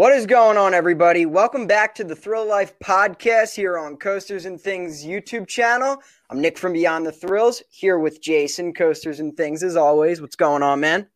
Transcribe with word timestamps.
What 0.00 0.14
is 0.14 0.24
going 0.24 0.56
on, 0.56 0.72
everybody? 0.72 1.26
Welcome 1.26 1.66
back 1.66 1.94
to 1.96 2.04
the 2.04 2.16
Thrill 2.16 2.46
Life 2.46 2.72
podcast 2.82 3.54
here 3.54 3.76
on 3.76 3.98
Coasters 3.98 4.46
and 4.46 4.58
Things 4.58 5.04
YouTube 5.04 5.46
channel. 5.46 6.02
I'm 6.30 6.40
Nick 6.40 6.56
from 6.56 6.72
Beyond 6.72 7.04
the 7.04 7.12
Thrills 7.12 7.62
here 7.68 7.98
with 7.98 8.22
Jason, 8.22 8.72
Coasters 8.72 9.20
and 9.20 9.36
Things, 9.36 9.62
as 9.62 9.76
always. 9.76 10.22
What's 10.22 10.36
going 10.36 10.62
on, 10.62 10.80
man? 10.80 11.06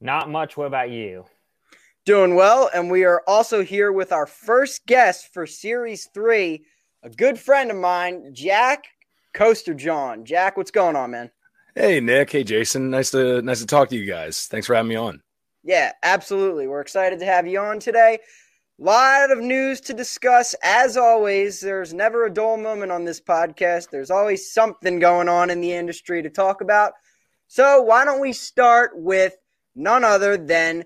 Not 0.00 0.28
much. 0.28 0.56
What 0.56 0.66
about 0.66 0.90
you? 0.90 1.26
Doing 2.04 2.34
well. 2.34 2.68
And 2.74 2.90
we 2.90 3.04
are 3.04 3.22
also 3.28 3.62
here 3.62 3.92
with 3.92 4.10
our 4.10 4.26
first 4.26 4.86
guest 4.86 5.32
for 5.32 5.46
Series 5.46 6.08
3, 6.12 6.64
a 7.04 7.10
good 7.10 7.38
friend 7.38 7.70
of 7.70 7.76
mine, 7.76 8.30
Jack 8.32 8.86
Coaster 9.34 9.72
Jawn. 9.72 10.24
Jack, 10.24 10.56
what's 10.56 10.72
going 10.72 10.96
on, 10.96 11.12
man? 11.12 11.30
Hey 11.76 12.00
Nick, 12.00 12.32
hey 12.32 12.42
Jason, 12.42 12.90
nice 12.90 13.12
to 13.12 13.40
nice 13.42 13.60
to 13.60 13.66
talk 13.66 13.88
to 13.90 13.96
you 13.96 14.04
guys. 14.04 14.48
Thanks 14.48 14.66
for 14.66 14.74
having 14.74 14.88
me 14.88 14.96
on. 14.96 15.23
Yeah, 15.64 15.92
absolutely. 16.02 16.68
We're 16.68 16.82
excited 16.82 17.18
to 17.20 17.24
have 17.24 17.46
you 17.46 17.58
on 17.58 17.80
today. 17.80 18.18
A 18.78 18.84
lot 18.84 19.30
of 19.30 19.38
news 19.38 19.80
to 19.82 19.94
discuss. 19.94 20.54
As 20.62 20.96
always, 20.98 21.60
there's 21.60 21.94
never 21.94 22.26
a 22.26 22.32
dull 22.32 22.58
moment 22.58 22.92
on 22.92 23.04
this 23.04 23.20
podcast. 23.20 23.88
There's 23.90 24.10
always 24.10 24.52
something 24.52 24.98
going 24.98 25.28
on 25.28 25.48
in 25.48 25.62
the 25.62 25.72
industry 25.72 26.22
to 26.22 26.28
talk 26.28 26.60
about. 26.60 26.92
So, 27.46 27.80
why 27.82 28.04
don't 28.04 28.20
we 28.20 28.32
start 28.32 28.92
with 28.94 29.36
none 29.74 30.04
other 30.04 30.36
than 30.36 30.84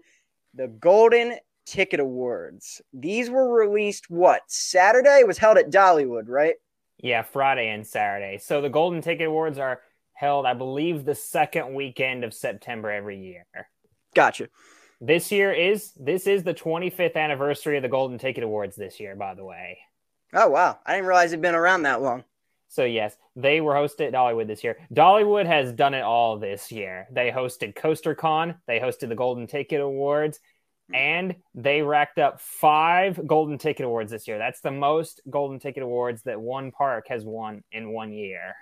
the 0.54 0.68
Golden 0.68 1.38
Ticket 1.66 1.98
Awards? 1.98 2.80
These 2.92 3.30
were 3.30 3.52
released 3.52 4.10
what? 4.10 4.42
Saturday? 4.46 5.20
It 5.20 5.26
was 5.26 5.38
held 5.38 5.58
at 5.58 5.70
Dollywood, 5.70 6.28
right? 6.28 6.54
Yeah, 6.98 7.22
Friday 7.22 7.70
and 7.70 7.86
Saturday. 7.86 8.38
So, 8.38 8.60
the 8.60 8.68
Golden 8.68 9.00
Ticket 9.00 9.26
Awards 9.26 9.58
are 9.58 9.80
held, 10.12 10.46
I 10.46 10.54
believe, 10.54 11.04
the 11.04 11.14
second 11.14 11.74
weekend 11.74 12.22
of 12.22 12.34
September 12.34 12.90
every 12.92 13.18
year. 13.18 13.46
Gotcha. 14.14 14.48
This 15.00 15.30
year 15.30 15.52
is 15.52 15.92
this 15.92 16.26
is 16.26 16.42
the 16.42 16.54
25th 16.54 17.16
anniversary 17.16 17.76
of 17.76 17.82
the 17.82 17.88
Golden 17.88 18.18
Ticket 18.18 18.42
Awards 18.42 18.74
this 18.76 18.98
year, 18.98 19.14
by 19.14 19.34
the 19.34 19.44
way. 19.44 19.78
Oh 20.34 20.48
wow, 20.48 20.78
I 20.84 20.94
didn't 20.94 21.06
realize 21.06 21.32
it'd 21.32 21.42
been 21.42 21.54
around 21.54 21.82
that 21.82 22.02
long. 22.02 22.24
So 22.68 22.84
yes, 22.84 23.16
they 23.34 23.60
were 23.60 23.74
hosted 23.74 24.08
at 24.08 24.12
Dollywood 24.12 24.46
this 24.46 24.62
year. 24.62 24.76
Dollywood 24.92 25.46
has 25.46 25.72
done 25.72 25.94
it 25.94 26.02
all 26.02 26.38
this 26.38 26.70
year. 26.70 27.06
They 27.10 27.30
hosted 27.30 27.74
CoasterCon, 27.74 28.56
they 28.66 28.78
hosted 28.80 29.08
the 29.08 29.14
Golden 29.14 29.46
Ticket 29.46 29.80
Awards, 29.80 30.40
and 30.92 31.36
they 31.54 31.82
racked 31.82 32.18
up 32.18 32.40
five 32.40 33.26
Golden 33.26 33.56
Ticket 33.56 33.86
Awards 33.86 34.10
this 34.10 34.28
year. 34.28 34.38
That's 34.38 34.60
the 34.60 34.70
most 34.70 35.20
Golden 35.30 35.58
Ticket 35.58 35.82
Awards 35.82 36.22
that 36.22 36.40
one 36.40 36.72
park 36.72 37.06
has 37.08 37.24
won 37.24 37.62
in 37.72 37.90
one 37.90 38.12
year. 38.12 38.54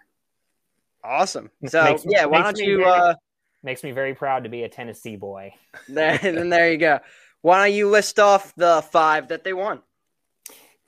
Awesome. 1.03 1.50
So 1.69 1.83
makes, 1.83 2.05
yeah, 2.06 2.27
why 2.27 2.42
don't 2.42 2.58
you? 2.58 2.84
Uh, 2.84 3.14
makes 3.67 3.83
me 3.83 3.91
very 3.91 4.14
proud 4.14 4.45
to 4.45 4.48
be 4.48 4.62
a 4.62 4.69
Tennessee 4.69 5.17
boy. 5.17 5.53
then 5.89 6.48
there 6.48 6.72
you 6.72 6.78
go. 6.78 7.00
Why 7.42 7.67
don't 7.67 7.77
you 7.77 7.91
list 7.91 8.19
off 8.19 8.55
the 8.56 8.83
five 8.91 9.28
that 9.28 9.45
they 9.45 9.53
won? 9.53 9.83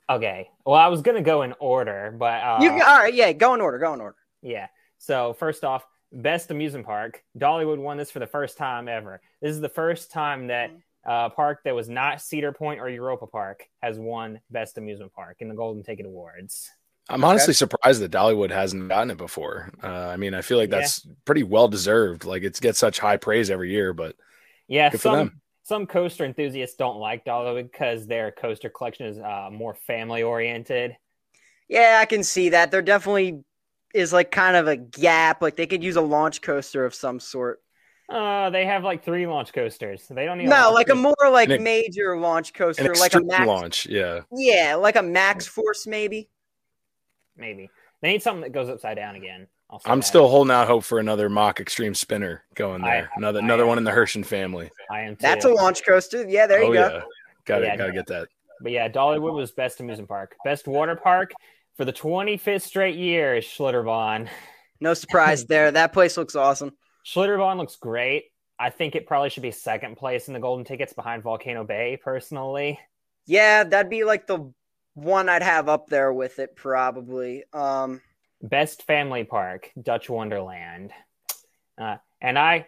Okay. 0.09 0.49
Well, 0.65 0.75
I 0.75 0.87
was 0.87 1.03
gonna 1.03 1.21
go 1.21 1.43
in 1.43 1.53
order, 1.59 2.15
but 2.17 2.41
uh, 2.41 2.57
you 2.61 2.71
all 2.71 2.77
right? 2.77 3.13
Yeah, 3.13 3.31
go 3.33 3.53
in 3.53 3.61
order. 3.61 3.77
Go 3.77 3.93
in 3.93 4.01
order. 4.01 4.15
Yeah. 4.41 4.67
So 4.97 5.33
first 5.33 5.63
off, 5.63 5.85
best 6.11 6.49
amusement 6.49 6.85
park. 6.85 7.23
Dollywood 7.37 7.77
won 7.77 7.97
this 7.97 8.09
for 8.09 8.19
the 8.19 8.27
first 8.27 8.57
time 8.57 8.87
ever. 8.87 9.21
This 9.41 9.51
is 9.51 9.61
the 9.61 9.69
first 9.69 10.11
time 10.11 10.47
that 10.47 10.71
a 11.05 11.11
uh, 11.11 11.29
park 11.29 11.61
that 11.63 11.75
was 11.75 11.87
not 11.87 12.21
Cedar 12.21 12.51
Point 12.51 12.79
or 12.79 12.89
Europa 12.89 13.27
Park 13.27 13.67
has 13.81 13.97
won 13.99 14.39
best 14.49 14.77
amusement 14.77 15.13
park 15.13 15.37
in 15.39 15.47
the 15.47 15.55
Golden 15.55 15.83
Ticket 15.83 16.05
Awards. 16.05 16.69
I'm 17.09 17.23
honestly 17.23 17.51
okay. 17.51 17.57
surprised 17.57 18.01
that 18.01 18.11
Dollywood 18.11 18.51
hasn't 18.51 18.87
gotten 18.87 19.11
it 19.11 19.17
before. 19.17 19.71
Uh, 19.83 19.87
I 19.87 20.17
mean, 20.17 20.33
I 20.33 20.41
feel 20.41 20.57
like 20.57 20.69
that's 20.69 21.05
yeah. 21.05 21.13
pretty 21.25 21.43
well 21.43 21.67
deserved. 21.67 22.23
Like 22.23 22.43
it 22.43 22.59
gets 22.61 22.77
such 22.77 22.99
high 22.99 23.17
praise 23.17 23.49
every 23.49 23.71
year, 23.71 23.93
but 23.93 24.15
yeah, 24.67 24.91
some 24.91 25.41
some 25.63 25.87
coaster 25.87 26.25
enthusiasts 26.25 26.75
don't 26.75 26.97
like 26.97 27.25
Dollywood 27.25 27.71
because 27.71 28.05
their 28.05 28.31
coaster 28.31 28.69
collection 28.69 29.07
is 29.07 29.17
uh, 29.17 29.49
more 29.51 29.73
family 29.73 30.23
oriented. 30.23 30.95
Yeah, 31.67 31.99
I 32.01 32.05
can 32.05 32.23
see 32.23 32.49
that. 32.49 32.71
There 32.71 32.81
definitely 32.81 33.43
is 33.93 34.13
like 34.13 34.29
kind 34.29 34.55
of 34.55 34.67
a 34.67 34.77
gap. 34.77 35.41
Like 35.41 35.55
they 35.55 35.67
could 35.67 35.83
use 35.83 35.95
a 35.95 36.01
launch 36.01 36.41
coaster 36.41 36.85
of 36.85 36.93
some 36.93 37.19
sort. 37.19 37.61
Uh, 38.07 38.49
they 38.49 38.65
have 38.65 38.83
like 38.83 39.03
three 39.03 39.27
launch 39.27 39.53
coasters. 39.53 40.07
They 40.09 40.25
don't 40.25 40.39
need 40.39 40.47
no, 40.47 40.71
like 40.71 40.89
a 40.89 40.95
more 40.95 41.15
like 41.31 41.49
major 41.61 42.17
launch 42.17 42.53
coaster, 42.53 42.93
like 42.95 43.13
a 43.13 43.23
max 43.23 43.45
launch. 43.45 43.85
Yeah, 43.85 44.21
yeah, 44.31 44.75
like 44.75 44.95
a 44.95 45.03
Maxx 45.03 45.45
Force 45.45 45.85
maybe 45.85 46.29
maybe 47.39 47.69
they 48.01 48.11
need 48.11 48.21
something 48.21 48.41
that 48.41 48.51
goes 48.51 48.69
upside 48.69 48.97
down 48.97 49.15
again. 49.15 49.47
I'm 49.85 49.99
that. 49.99 50.05
still 50.05 50.27
holding 50.27 50.51
out 50.51 50.67
hope 50.67 50.83
for 50.83 50.99
another 50.99 51.29
Mack 51.29 51.59
extreme 51.59 51.93
spinner 51.93 52.43
going 52.55 52.81
there. 52.81 53.09
I, 53.13 53.17
another 53.17 53.39
I 53.39 53.43
another 53.43 53.65
one 53.67 53.77
in 53.77 53.83
the 53.83 53.91
Herschend 53.91 54.25
family. 54.25 54.71
I 54.91 55.01
am. 55.01 55.15
Too. 55.15 55.21
That's 55.21 55.45
a 55.45 55.49
launch 55.49 55.85
coaster. 55.85 56.27
Yeah, 56.27 56.47
there 56.47 56.63
you 56.63 56.69
oh, 56.69 56.73
go. 56.73 56.79
Yeah. 56.79 57.01
Got 57.45 57.63
it. 57.63 57.77
Got 57.77 57.85
to 57.87 57.93
get 57.93 58.07
that. 58.07 58.27
But 58.61 58.71
yeah, 58.71 58.89
Dollywood 58.89 59.33
was 59.33 59.51
best 59.51 59.79
amusement 59.79 60.09
park, 60.09 60.35
best 60.43 60.67
water 60.67 60.95
park 60.95 61.31
for 61.77 61.85
the 61.85 61.93
25th 61.93 62.63
straight 62.63 62.97
year 62.97 63.37
is 63.37 63.45
Schlitterbahn. 63.45 64.27
No 64.81 64.93
surprise 64.93 65.45
there. 65.45 65.71
That 65.71 65.93
place 65.93 66.17
looks 66.17 66.35
awesome. 66.35 66.71
Schlitterbahn 67.05 67.57
looks 67.57 67.77
great. 67.77 68.25
I 68.59 68.69
think 68.69 68.95
it 68.95 69.07
probably 69.07 69.29
should 69.29 69.43
be 69.43 69.51
second 69.51 69.95
place 69.95 70.27
in 70.27 70.33
the 70.33 70.41
golden 70.41 70.65
tickets 70.65 70.91
behind 70.91 71.23
Volcano 71.23 71.63
Bay, 71.63 71.97
personally. 72.03 72.77
Yeah, 73.25 73.63
that'd 73.63 73.89
be 73.89 74.03
like 74.03 74.27
the 74.27 74.51
one 74.93 75.29
I'd 75.29 75.43
have 75.43 75.69
up 75.69 75.87
there 75.87 76.13
with 76.13 76.39
it 76.39 76.55
probably. 76.55 77.43
Um, 77.53 78.01
Best 78.41 78.83
family 78.83 79.23
park, 79.23 79.69
Dutch 79.81 80.09
Wonderland, 80.09 80.91
uh, 81.77 81.97
and 82.21 82.39
I 82.39 82.67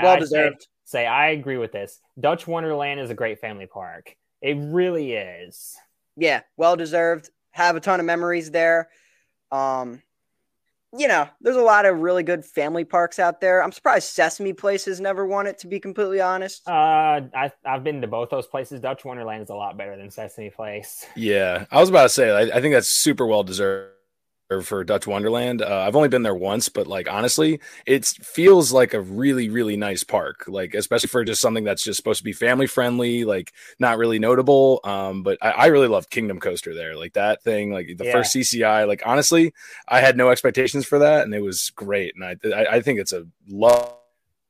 well 0.00 0.18
deserved. 0.18 0.62
Say, 0.84 1.02
say 1.02 1.06
I 1.06 1.28
agree 1.28 1.58
with 1.58 1.72
this. 1.72 2.00
Dutch 2.18 2.46
Wonderland 2.46 2.98
is 2.98 3.10
a 3.10 3.14
great 3.14 3.40
family 3.40 3.66
park. 3.66 4.16
It 4.40 4.56
really 4.58 5.12
is. 5.12 5.76
Yeah, 6.16 6.40
well 6.56 6.76
deserved. 6.76 7.30
Have 7.52 7.76
a 7.76 7.80
ton 7.80 8.00
of 8.00 8.06
memories 8.06 8.50
there. 8.50 8.88
Um, 9.52 10.02
you 10.96 11.08
know, 11.08 11.28
there's 11.40 11.56
a 11.56 11.62
lot 11.62 11.86
of 11.86 12.00
really 12.00 12.22
good 12.22 12.44
family 12.44 12.84
parks 12.84 13.18
out 13.18 13.40
there. 13.40 13.62
I'm 13.62 13.72
surprised 13.72 14.08
Sesame 14.08 14.52
Place 14.52 14.84
has 14.84 15.00
never 15.00 15.26
won 15.26 15.46
it, 15.46 15.58
to 15.58 15.66
be 15.66 15.80
completely 15.80 16.20
honest. 16.20 16.68
Uh, 16.68 17.20
I, 17.34 17.50
I've 17.64 17.82
been 17.82 18.00
to 18.02 18.06
both 18.06 18.30
those 18.30 18.46
places. 18.46 18.80
Dutch 18.80 19.04
Wonderland 19.04 19.42
is 19.42 19.50
a 19.50 19.54
lot 19.54 19.76
better 19.78 19.96
than 19.96 20.10
Sesame 20.10 20.50
Place. 20.50 21.06
Yeah, 21.16 21.64
I 21.70 21.80
was 21.80 21.88
about 21.88 22.02
to 22.02 22.08
say, 22.10 22.30
I, 22.30 22.58
I 22.58 22.60
think 22.60 22.74
that's 22.74 22.88
super 22.88 23.26
well 23.26 23.42
deserved 23.42 23.92
for 24.60 24.84
Dutch 24.84 25.06
Wonderland. 25.06 25.62
Uh, 25.62 25.84
I've 25.86 25.96
only 25.96 26.08
been 26.08 26.22
there 26.22 26.34
once, 26.34 26.68
but 26.68 26.86
like 26.86 27.08
honestly, 27.08 27.60
it 27.86 28.04
feels 28.06 28.72
like 28.72 28.92
a 28.92 29.00
really, 29.00 29.48
really 29.48 29.76
nice 29.76 30.04
park. 30.04 30.44
Like 30.46 30.74
especially 30.74 31.08
for 31.08 31.24
just 31.24 31.40
something 31.40 31.64
that's 31.64 31.82
just 31.82 31.96
supposed 31.96 32.18
to 32.18 32.24
be 32.24 32.32
family 32.32 32.66
friendly, 32.66 33.24
like 33.24 33.52
not 33.78 33.96
really 33.96 34.18
notable. 34.18 34.80
Um, 34.84 35.22
but 35.22 35.38
I, 35.40 35.50
I 35.50 35.66
really 35.66 35.88
love 35.88 36.10
Kingdom 36.10 36.40
Coaster 36.40 36.74
there. 36.74 36.96
Like 36.96 37.14
that 37.14 37.42
thing, 37.42 37.72
like 37.72 37.96
the 37.96 38.04
yeah. 38.04 38.12
first 38.12 38.34
CCI. 38.34 38.86
Like 38.86 39.02
honestly, 39.06 39.54
I 39.88 40.00
had 40.00 40.16
no 40.16 40.28
expectations 40.30 40.84
for 40.84 40.98
that, 40.98 41.22
and 41.22 41.34
it 41.34 41.40
was 41.40 41.70
great. 41.70 42.14
And 42.14 42.24
I, 42.24 42.36
I, 42.54 42.76
I 42.76 42.80
think 42.82 43.00
it's 43.00 43.12
a 43.12 43.26
love 43.48 43.94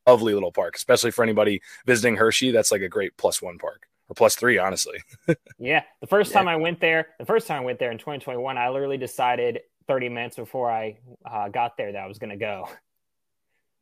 lovely 0.07 0.35
little 0.35 0.53
park, 0.53 0.77
especially 0.77 1.11
for 1.11 1.23
anybody 1.23 1.63
visiting 1.87 2.17
Hershey. 2.17 2.51
That's 2.51 2.73
like 2.73 2.83
a 2.83 2.89
great 2.89 3.17
plus 3.17 3.41
one 3.41 3.59
park 3.59 3.87
or 4.09 4.15
plus 4.15 4.35
three, 4.37 4.59
honestly. 4.59 4.99
yeah. 5.59 5.83
The 6.01 6.07
first 6.07 6.31
yeah. 6.31 6.39
time 6.39 6.49
I 6.49 6.57
went 6.57 6.81
there, 6.81 7.09
the 7.19 7.27
first 7.27 7.47
time 7.47 7.63
I 7.63 7.65
went 7.65 7.79
there 7.79 7.91
in 7.91 7.99
2021, 7.99 8.59
I 8.59 8.69
literally 8.69 8.99
decided 8.99 9.61
30 9.87 10.09
minutes 10.09 10.37
before 10.37 10.71
I 10.71 10.99
uh, 11.29 11.49
got 11.49 11.77
there 11.77 11.93
that 11.93 12.03
I 12.03 12.07
was 12.07 12.19
going 12.19 12.31
to 12.31 12.37
go. 12.37 12.69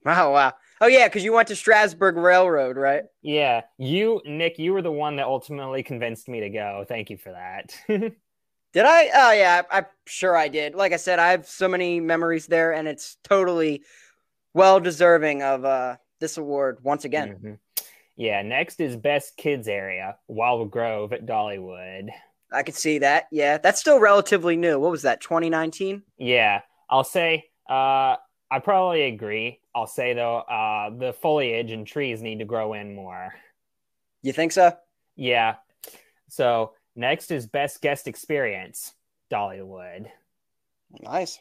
Wow, 0.04 0.32
wow. 0.32 0.52
Oh, 0.80 0.86
yeah, 0.86 1.08
because 1.08 1.24
you 1.24 1.32
went 1.32 1.48
to 1.48 1.56
Strasburg 1.56 2.16
Railroad, 2.16 2.76
right? 2.76 3.04
Yeah. 3.22 3.62
You, 3.78 4.20
Nick, 4.24 4.58
you 4.58 4.72
were 4.72 4.82
the 4.82 4.92
one 4.92 5.16
that 5.16 5.26
ultimately 5.26 5.82
convinced 5.82 6.28
me 6.28 6.40
to 6.40 6.50
go. 6.50 6.84
Thank 6.88 7.10
you 7.10 7.18
for 7.18 7.32
that. 7.32 7.74
did 7.88 8.84
I? 8.84 9.10
Oh, 9.14 9.32
yeah, 9.32 9.62
I'm 9.70 9.86
sure 10.06 10.36
I 10.36 10.48
did. 10.48 10.74
Like 10.74 10.92
I 10.92 10.96
said, 10.96 11.18
I 11.18 11.30
have 11.30 11.46
so 11.46 11.68
many 11.68 12.00
memories 12.00 12.46
there, 12.46 12.72
and 12.72 12.88
it's 12.88 13.16
totally 13.24 13.82
well 14.54 14.80
deserving 14.80 15.42
of 15.42 15.64
uh, 15.64 15.96
this 16.18 16.38
award 16.38 16.78
once 16.82 17.04
again. 17.04 17.28
Mm-hmm. 17.28 17.54
Yeah, 18.16 18.42
next 18.42 18.80
is 18.80 18.96
Best 18.96 19.36
Kids 19.36 19.66
Area, 19.66 20.16
Wild 20.28 20.70
Grove 20.70 21.12
at 21.12 21.24
Dollywood. 21.24 22.10
I 22.52 22.62
could 22.62 22.74
see 22.74 22.98
that. 22.98 23.26
Yeah, 23.30 23.58
that's 23.58 23.80
still 23.80 24.00
relatively 24.00 24.56
new. 24.56 24.78
What 24.78 24.90
was 24.90 25.02
that? 25.02 25.20
2019. 25.20 26.02
Yeah, 26.18 26.62
I'll 26.88 27.04
say. 27.04 27.44
Uh, 27.68 28.16
I 28.50 28.58
probably 28.62 29.02
agree. 29.02 29.60
I'll 29.74 29.86
say 29.86 30.14
though, 30.14 30.38
uh, 30.38 30.90
the 30.90 31.12
foliage 31.12 31.70
and 31.70 31.86
trees 31.86 32.20
need 32.22 32.40
to 32.40 32.44
grow 32.44 32.72
in 32.74 32.94
more. 32.94 33.32
You 34.22 34.32
think 34.32 34.52
so? 34.52 34.72
Yeah. 35.16 35.56
So 36.28 36.72
next 36.96 37.30
is 37.30 37.46
best 37.46 37.80
guest 37.80 38.08
experience, 38.08 38.92
Dollywood. 39.30 40.06
Nice. 41.00 41.38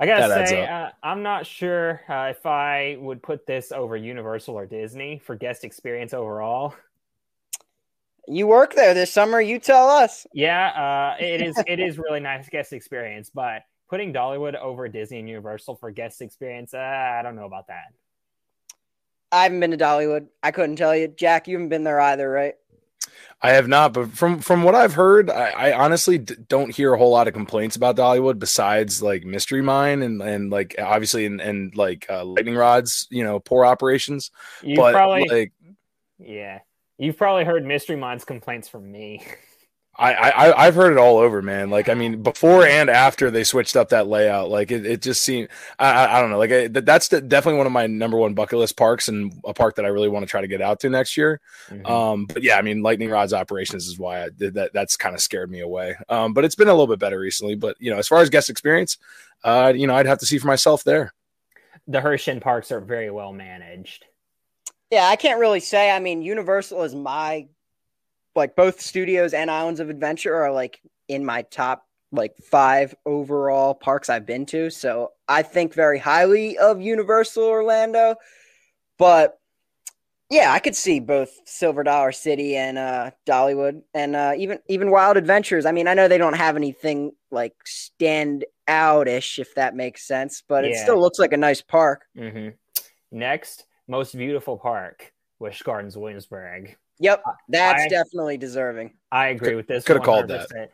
I 0.00 0.06
gotta 0.06 0.28
that 0.28 0.48
say, 0.48 0.66
uh, 0.66 0.90
I'm 1.02 1.22
not 1.22 1.46
sure 1.46 2.02
uh, 2.08 2.28
if 2.30 2.46
I 2.46 2.96
would 3.00 3.22
put 3.22 3.46
this 3.46 3.72
over 3.72 3.96
Universal 3.96 4.54
or 4.54 4.66
Disney 4.66 5.20
for 5.24 5.34
guest 5.34 5.64
experience 5.64 6.14
overall. 6.14 6.74
You 8.28 8.46
work 8.46 8.74
there 8.74 8.94
this 8.94 9.12
summer. 9.12 9.40
You 9.40 9.58
tell 9.58 9.88
us. 9.88 10.26
Yeah, 10.32 11.16
uh, 11.18 11.22
it 11.22 11.40
is. 11.40 11.62
It 11.66 11.80
is 11.80 11.98
really 11.98 12.20
nice 12.20 12.48
guest 12.48 12.72
experience, 12.72 13.30
but 13.32 13.62
putting 13.88 14.12
Dollywood 14.12 14.54
over 14.54 14.88
Disney 14.88 15.20
and 15.20 15.28
Universal 15.28 15.76
for 15.76 15.90
guest 15.90 16.20
experience, 16.20 16.74
uh, 16.74 16.78
I 16.78 17.22
don't 17.22 17.36
know 17.36 17.46
about 17.46 17.68
that. 17.68 17.86
I 19.32 19.42
haven't 19.44 19.60
been 19.60 19.70
to 19.72 19.76
Dollywood. 19.76 20.26
I 20.42 20.50
couldn't 20.50 20.76
tell 20.76 20.94
you. 20.94 21.08
Jack, 21.08 21.48
you 21.48 21.56
haven't 21.56 21.68
been 21.68 21.84
there 21.84 22.00
either, 22.00 22.28
right? 22.28 22.54
I 23.40 23.50
have 23.50 23.68
not, 23.68 23.92
but 23.92 24.10
from 24.12 24.40
from 24.40 24.62
what 24.62 24.74
I've 24.74 24.94
heard, 24.94 25.30
I, 25.30 25.50
I 25.50 25.72
honestly 25.72 26.18
d- 26.18 26.34
don't 26.48 26.74
hear 26.74 26.92
a 26.92 26.98
whole 26.98 27.10
lot 27.10 27.28
of 27.28 27.34
complaints 27.34 27.76
about 27.76 27.96
Dollywood 27.96 28.38
besides 28.38 29.02
like 29.02 29.24
Mystery 29.24 29.62
Mine 29.62 30.02
and 30.02 30.20
and 30.20 30.50
like 30.50 30.74
obviously 30.78 31.24
and, 31.24 31.40
and 31.40 31.76
like 31.76 32.06
uh, 32.10 32.24
lightning 32.24 32.56
rods, 32.56 33.06
you 33.10 33.22
know, 33.22 33.38
poor 33.38 33.64
operations. 33.64 34.30
You 34.62 34.76
but 34.76 34.92
probably, 34.92 35.28
like 35.28 35.52
yeah, 36.18 36.60
you've 36.98 37.16
probably 37.16 37.44
heard 37.44 37.64
Mystery 37.64 37.96
Mine's 37.96 38.24
complaints 38.24 38.68
from 38.68 38.90
me. 38.90 39.24
I, 40.00 40.12
I 40.14 40.66
I've 40.66 40.76
heard 40.76 40.92
it 40.92 40.98
all 40.98 41.18
over, 41.18 41.42
man. 41.42 41.70
Like 41.70 41.88
I 41.88 41.94
mean, 41.94 42.22
before 42.22 42.64
and 42.64 42.88
after 42.88 43.32
they 43.32 43.42
switched 43.42 43.74
up 43.74 43.88
that 43.88 44.06
layout, 44.06 44.48
like 44.48 44.70
it, 44.70 44.86
it 44.86 45.02
just 45.02 45.22
seemed 45.22 45.48
I, 45.76 45.90
I, 45.90 46.18
I 46.18 46.20
don't 46.20 46.30
know. 46.30 46.38
Like 46.38 46.52
I, 46.52 46.68
that's 46.68 47.08
the, 47.08 47.20
definitely 47.20 47.58
one 47.58 47.66
of 47.66 47.72
my 47.72 47.88
number 47.88 48.16
one 48.16 48.32
bucket 48.32 48.60
list 48.60 48.76
parks 48.76 49.08
and 49.08 49.32
a 49.44 49.52
park 49.52 49.74
that 49.74 49.84
I 49.84 49.88
really 49.88 50.08
want 50.08 50.22
to 50.22 50.30
try 50.30 50.40
to 50.40 50.46
get 50.46 50.62
out 50.62 50.78
to 50.80 50.88
next 50.90 51.16
year. 51.16 51.40
Mhm. 51.68 51.90
Um, 51.90 52.26
but 52.32 52.44
yeah, 52.44 52.58
I 52.58 52.62
mean, 52.62 52.80
lightning 52.80 53.10
rods 53.10 53.32
operations 53.32 53.88
is 53.88 53.98
why 53.98 54.22
I 54.22 54.28
did 54.30 54.54
that. 54.54 54.72
That's 54.72 54.96
kind 54.96 55.16
of 55.16 55.20
scared 55.20 55.50
me 55.50 55.60
away. 55.62 55.96
Um, 56.08 56.32
but 56.32 56.44
it's 56.44 56.54
been 56.54 56.68
a 56.68 56.72
little 56.72 56.86
bit 56.86 57.00
better 57.00 57.18
recently. 57.18 57.56
But 57.56 57.76
you 57.80 57.90
know, 57.90 57.98
as 57.98 58.06
far 58.06 58.20
as 58.20 58.30
guest 58.30 58.50
experience, 58.50 58.98
uh, 59.42 59.72
you 59.74 59.88
know, 59.88 59.96
I'd 59.96 60.06
have 60.06 60.18
to 60.20 60.26
see 60.26 60.38
for 60.38 60.46
myself 60.46 60.84
there. 60.84 61.12
the 61.88 62.00
Herschend 62.00 62.40
parks 62.42 62.70
are 62.70 62.80
very 62.80 63.10
well 63.10 63.32
managed. 63.32 64.04
Yeah, 64.90 65.06
I 65.06 65.16
can't 65.16 65.40
really 65.40 65.60
say. 65.60 65.90
I 65.90 66.00
mean, 66.00 66.22
Universal 66.22 66.82
is 66.82 66.94
my 66.94 67.46
like 68.34 68.56
both 68.56 68.80
studios 68.80 69.34
and 69.34 69.50
Islands 69.50 69.80
of 69.80 69.90
Adventure 69.90 70.34
are 70.34 70.52
like 70.52 70.80
in 71.08 71.24
my 71.24 71.42
top 71.42 71.84
like 72.10 72.36
five 72.38 72.94
overall 73.04 73.74
parks 73.74 74.08
I've 74.08 74.24
been 74.24 74.46
to. 74.46 74.70
So 74.70 75.12
I 75.28 75.42
think 75.42 75.74
very 75.74 75.98
highly 75.98 76.56
of 76.56 76.80
Universal 76.80 77.44
Orlando. 77.44 78.16
But 78.96 79.38
yeah, 80.30 80.52
I 80.52 80.58
could 80.58 80.76
see 80.76 81.00
both 81.00 81.30
Silver 81.44 81.82
Dollar 81.82 82.12
City 82.12 82.56
and 82.56 82.78
uh 82.78 83.10
Dollywood 83.26 83.82
and 83.92 84.16
uh 84.16 84.32
even 84.36 84.58
even 84.68 84.90
Wild 84.90 85.16
Adventures. 85.16 85.66
I 85.66 85.72
mean, 85.72 85.88
I 85.88 85.94
know 85.94 86.08
they 86.08 86.18
don't 86.18 86.36
have 86.36 86.56
anything 86.56 87.12
like 87.30 87.54
stand 87.64 88.44
out-ish 88.66 89.38
if 89.38 89.54
that 89.54 89.74
makes 89.74 90.06
sense, 90.06 90.42
but 90.46 90.64
it 90.64 90.76
still 90.76 91.00
looks 91.00 91.18
like 91.18 91.32
a 91.32 91.38
nice 91.38 91.62
park. 91.62 92.04
Mm-hmm. 92.16 92.48
Next, 93.10 93.64
most 93.88 94.16
beautiful 94.16 94.56
park, 94.56 95.12
Busch 95.40 95.62
Gardens, 95.62 95.96
Williamsburg. 95.96 96.76
Yep, 97.00 97.22
that's 97.48 97.82
I- 97.84 97.88
definitely 97.88 98.36
deserving. 98.38 98.94
I 99.10 99.28
agree 99.28 99.54
with 99.54 99.66
this. 99.66 99.84
coulda 99.84 100.04
called 100.04 100.28
that. 100.28 100.70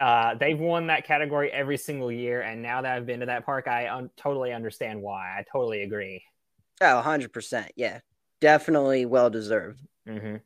Uh, 0.00 0.34
they've 0.34 0.58
won 0.58 0.88
that 0.88 1.06
category 1.06 1.50
every 1.52 1.78
single 1.78 2.10
year, 2.12 2.42
and 2.42 2.60
now 2.62 2.82
that 2.82 2.92
I've 2.96 3.06
been 3.06 3.20
to 3.20 3.26
that 3.26 3.46
park, 3.46 3.68
I 3.68 3.88
un- 3.88 4.10
totally 4.16 4.52
understand 4.52 5.00
why. 5.00 5.38
I 5.38 5.44
totally 5.50 5.82
agree. 5.82 6.22
Oh, 6.80 7.02
100%. 7.04 7.68
Yeah. 7.76 8.00
Definitely 8.40 9.06
well 9.06 9.30
deserved. 9.30 9.80
Mm-hmm. 10.08 10.36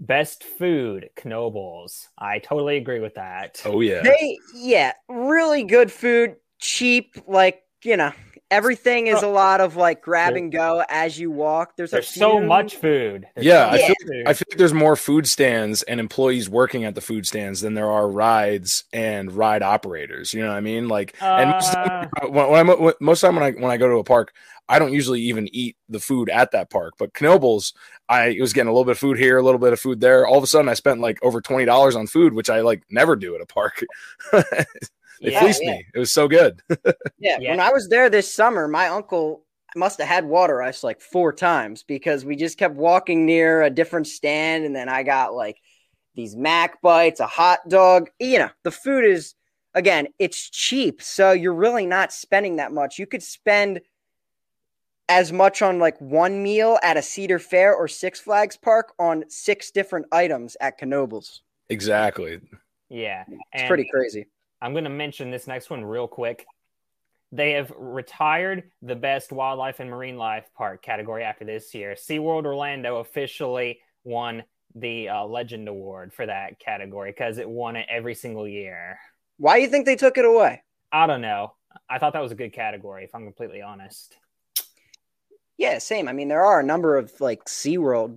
Best 0.00 0.44
food, 0.44 1.08
Knoebels. 1.18 2.08
I 2.18 2.38
totally 2.40 2.76
agree 2.76 3.00
with 3.00 3.14
that. 3.14 3.62
Oh 3.64 3.80
yeah, 3.80 4.02
They, 4.02 4.38
yeah, 4.54 4.92
really 5.08 5.64
good 5.64 5.90
food, 5.90 6.36
cheap. 6.60 7.16
Like, 7.28 7.62
you 7.84 7.96
know, 7.96 8.12
everything 8.50 9.06
is 9.08 9.22
a 9.22 9.26
lot 9.28 9.60
of 9.60 9.76
like 9.76 10.02
grab 10.02 10.36
and 10.36 10.52
go 10.52 10.84
as 10.88 11.18
you 11.18 11.30
walk. 11.30 11.76
There's, 11.76 11.90
There's 11.90 12.08
a 12.08 12.18
so 12.18 12.40
much 12.40 12.76
food. 12.76 13.26
There's 13.34 13.46
Yeah, 13.46 13.70
so 13.70 13.74
I 13.74 13.78
feel- 13.78 13.94
food. 14.06 14.22
I 14.26 14.32
feel 14.32 14.46
like 14.50 14.58
there's 14.58 14.72
more 14.74 14.96
food 14.96 15.26
stands 15.26 15.82
and 15.82 15.98
employees 16.00 16.48
working 16.48 16.84
at 16.84 16.94
the 16.94 17.00
food 17.00 17.26
stands 17.26 17.60
than 17.62 17.74
there 17.74 17.90
are 17.90 18.08
rides 18.08 18.84
and 18.92 19.32
ride 19.32 19.62
operators. 19.62 20.32
You 20.34 20.42
know 20.42 20.48
what 20.48 20.56
I 20.58 20.60
mean? 20.60 20.88
Like, 20.88 21.14
and 21.20 21.50
most 21.50 21.74
of 21.74 21.84
the 21.84 21.92
Uh, 21.92 22.06
time, 22.06 22.32
when, 22.32 22.50
when 22.50 22.60
I'm, 22.70 22.80
when, 22.80 22.94
most 23.00 23.20
time 23.20 23.34
when 23.36 23.44
I 23.44 23.50
when 23.52 23.70
I 23.70 23.76
go 23.76 23.88
to 23.88 23.96
a 23.96 24.04
park, 24.04 24.32
I 24.68 24.78
don't 24.78 24.92
usually 24.94 25.20
even 25.22 25.46
eat 25.52 25.76
the 25.90 26.00
food 26.00 26.30
at 26.30 26.52
that 26.52 26.70
park. 26.70 26.94
But 26.98 27.12
Knoebels, 27.14 27.74
I 28.08 28.36
was 28.40 28.52
getting 28.54 28.68
a 28.68 28.72
little 28.72 28.84
bit 28.86 28.92
of 28.92 28.98
food 28.98 29.18
here, 29.18 29.36
a 29.36 29.42
little 29.42 29.58
bit 29.58 29.74
of 29.74 29.80
food 29.80 30.00
there. 30.00 30.26
All 30.26 30.38
of 30.38 30.44
a 30.44 30.46
sudden, 30.46 30.68
I 30.70 30.74
spent 30.74 31.00
like 31.00 31.18
over 31.22 31.40
twenty 31.42 31.64
dollars 31.66 31.96
on 31.96 32.06
food, 32.06 32.32
which 32.32 32.48
I 32.48 32.60
like 32.60 32.82
never 32.90 33.14
do 33.16 33.34
at 33.34 33.40
a 33.42 33.46
park. 33.46 33.84
they 35.24 35.30
Yeah, 35.30 35.40
fleeced 35.40 35.60
yeah. 35.62 35.72
me. 35.72 35.86
It 35.94 35.98
was 35.98 36.12
so 36.12 36.28
good. 36.28 36.62
Yeah, 37.18 37.38
Yeah. 37.38 37.50
When 37.50 37.60
I 37.60 37.70
was 37.72 37.88
there 37.88 38.10
this 38.10 38.32
summer, 38.32 38.68
my 38.68 38.88
uncle 38.88 39.44
must 39.76 39.98
have 39.98 40.08
had 40.08 40.24
water 40.24 40.62
ice 40.62 40.84
like 40.84 41.00
four 41.00 41.32
times 41.32 41.82
because 41.82 42.24
we 42.24 42.36
just 42.36 42.58
kept 42.58 42.74
walking 42.76 43.26
near 43.26 43.62
a 43.62 43.70
different 43.70 44.06
stand. 44.06 44.64
And 44.64 44.74
then 44.74 44.88
I 44.88 45.02
got 45.02 45.34
like 45.34 45.58
these 46.14 46.36
Mac 46.36 46.80
bites, 46.82 47.20
a 47.20 47.26
hot 47.26 47.60
dog. 47.68 48.10
You 48.20 48.40
know, 48.40 48.50
the 48.64 48.70
food 48.70 49.04
is, 49.04 49.34
again, 49.74 50.08
it's 50.18 50.50
cheap. 50.50 51.02
So 51.02 51.32
you're 51.32 51.54
really 51.54 51.86
not 51.86 52.12
spending 52.12 52.56
that 52.56 52.72
much. 52.72 52.98
You 52.98 53.06
could 53.06 53.22
spend 53.22 53.80
as 55.08 55.32
much 55.32 55.62
on 55.62 55.78
like 55.78 55.98
one 56.00 56.42
meal 56.42 56.78
at 56.82 56.96
a 56.96 57.02
Cedar 57.02 57.38
Fair 57.38 57.74
or 57.74 57.88
Six 57.88 58.20
Flags 58.20 58.56
Park 58.56 58.92
on 58.98 59.24
six 59.28 59.70
different 59.70 60.06
items 60.12 60.56
at 60.60 60.78
Knoebels. 60.80 61.40
exactly. 61.68 62.40
yeah. 62.88 63.24
It's 63.52 63.62
And 63.62 63.68
pretty 63.68 63.88
crazy. 63.90 64.26
I'm 64.64 64.72
going 64.72 64.84
to 64.84 64.90
mention 64.90 65.30
this 65.30 65.46
next 65.46 65.68
one 65.68 65.84
real 65.84 66.08
quick. 66.08 66.46
They 67.30 67.50
have 67.52 67.70
retired 67.76 68.70
the 68.80 68.96
best 68.96 69.30
wildlife 69.30 69.78
and 69.78 69.90
marine 69.90 70.16
life 70.16 70.46
park 70.56 70.80
category 70.80 71.22
after 71.22 71.44
this 71.44 71.74
year. 71.74 71.96
SeaWorld 71.96 72.46
Orlando 72.46 72.96
officially 72.96 73.80
won 74.04 74.42
the 74.74 75.10
uh, 75.10 75.24
Legend 75.26 75.68
Award 75.68 76.14
for 76.14 76.24
that 76.24 76.58
category 76.58 77.10
because 77.10 77.36
it 77.36 77.46
won 77.48 77.76
it 77.76 77.86
every 77.90 78.14
single 78.14 78.48
year. 78.48 78.98
Why 79.36 79.56
do 79.56 79.62
you 79.62 79.68
think 79.68 79.84
they 79.84 79.96
took 79.96 80.16
it 80.16 80.24
away? 80.24 80.62
I 80.90 81.06
don't 81.06 81.20
know. 81.20 81.52
I 81.90 81.98
thought 81.98 82.14
that 82.14 82.22
was 82.22 82.32
a 82.32 82.36
good 82.36 82.54
category, 82.54 83.04
if 83.04 83.14
I'm 83.14 83.24
completely 83.24 83.60
honest. 83.60 84.16
Yeah, 85.58 85.76
same. 85.76 86.08
I 86.08 86.14
mean, 86.14 86.28
there 86.28 86.44
are 86.44 86.60
a 86.60 86.64
number 86.64 86.96
of 86.96 87.12
like 87.20 87.44
SeaWorld 87.44 88.16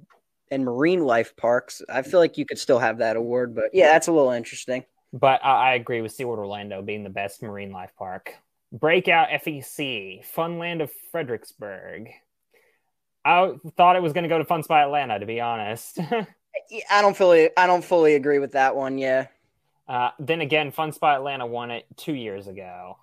and 0.49 0.63
marine 0.63 1.03
life 1.03 1.35
parks. 1.35 1.81
I 1.89 2.03
feel 2.03 2.21
like 2.21 2.37
you 2.37 2.45
could 2.45 2.57
still 2.57 2.79
have 2.79 2.99
that 2.99 3.17
award, 3.17 3.53
but 3.53 3.71
yeah, 3.73 3.87
that's 3.87 4.07
a 4.07 4.13
little 4.13 4.31
interesting. 4.31 4.85
But 5.13 5.43
I, 5.43 5.71
I 5.71 5.73
agree 5.75 6.01
with 6.01 6.15
SeaWorld 6.17 6.37
Orlando 6.37 6.81
being 6.81 7.03
the 7.03 7.09
best 7.09 7.41
marine 7.41 7.71
life 7.71 7.91
park. 7.97 8.33
Breakout 8.71 9.29
FEC, 9.29 10.25
Funland 10.35 10.81
of 10.83 10.91
Fredericksburg. 11.11 12.09
I 13.23 13.53
thought 13.75 13.95
it 13.95 14.01
was 14.01 14.13
going 14.13 14.23
to 14.23 14.29
go 14.29 14.37
to 14.37 14.45
Fun 14.45 14.63
Spot 14.63 14.83
Atlanta, 14.85 15.19
to 15.19 15.25
be 15.25 15.39
honest. 15.41 15.99
I 16.91 17.01
don't 17.01 17.15
fully 17.15 17.49
I 17.55 17.67
don't 17.67 17.83
fully 17.83 18.15
agree 18.15 18.39
with 18.39 18.53
that 18.53 18.75
one. 18.75 18.97
Yeah. 18.97 19.27
uh, 19.87 20.09
then 20.19 20.41
again, 20.41 20.71
Fun 20.71 20.91
Spot 20.91 21.15
Atlanta 21.17 21.45
won 21.45 21.71
it 21.71 21.85
two 21.95 22.13
years 22.13 22.47
ago. 22.47 22.97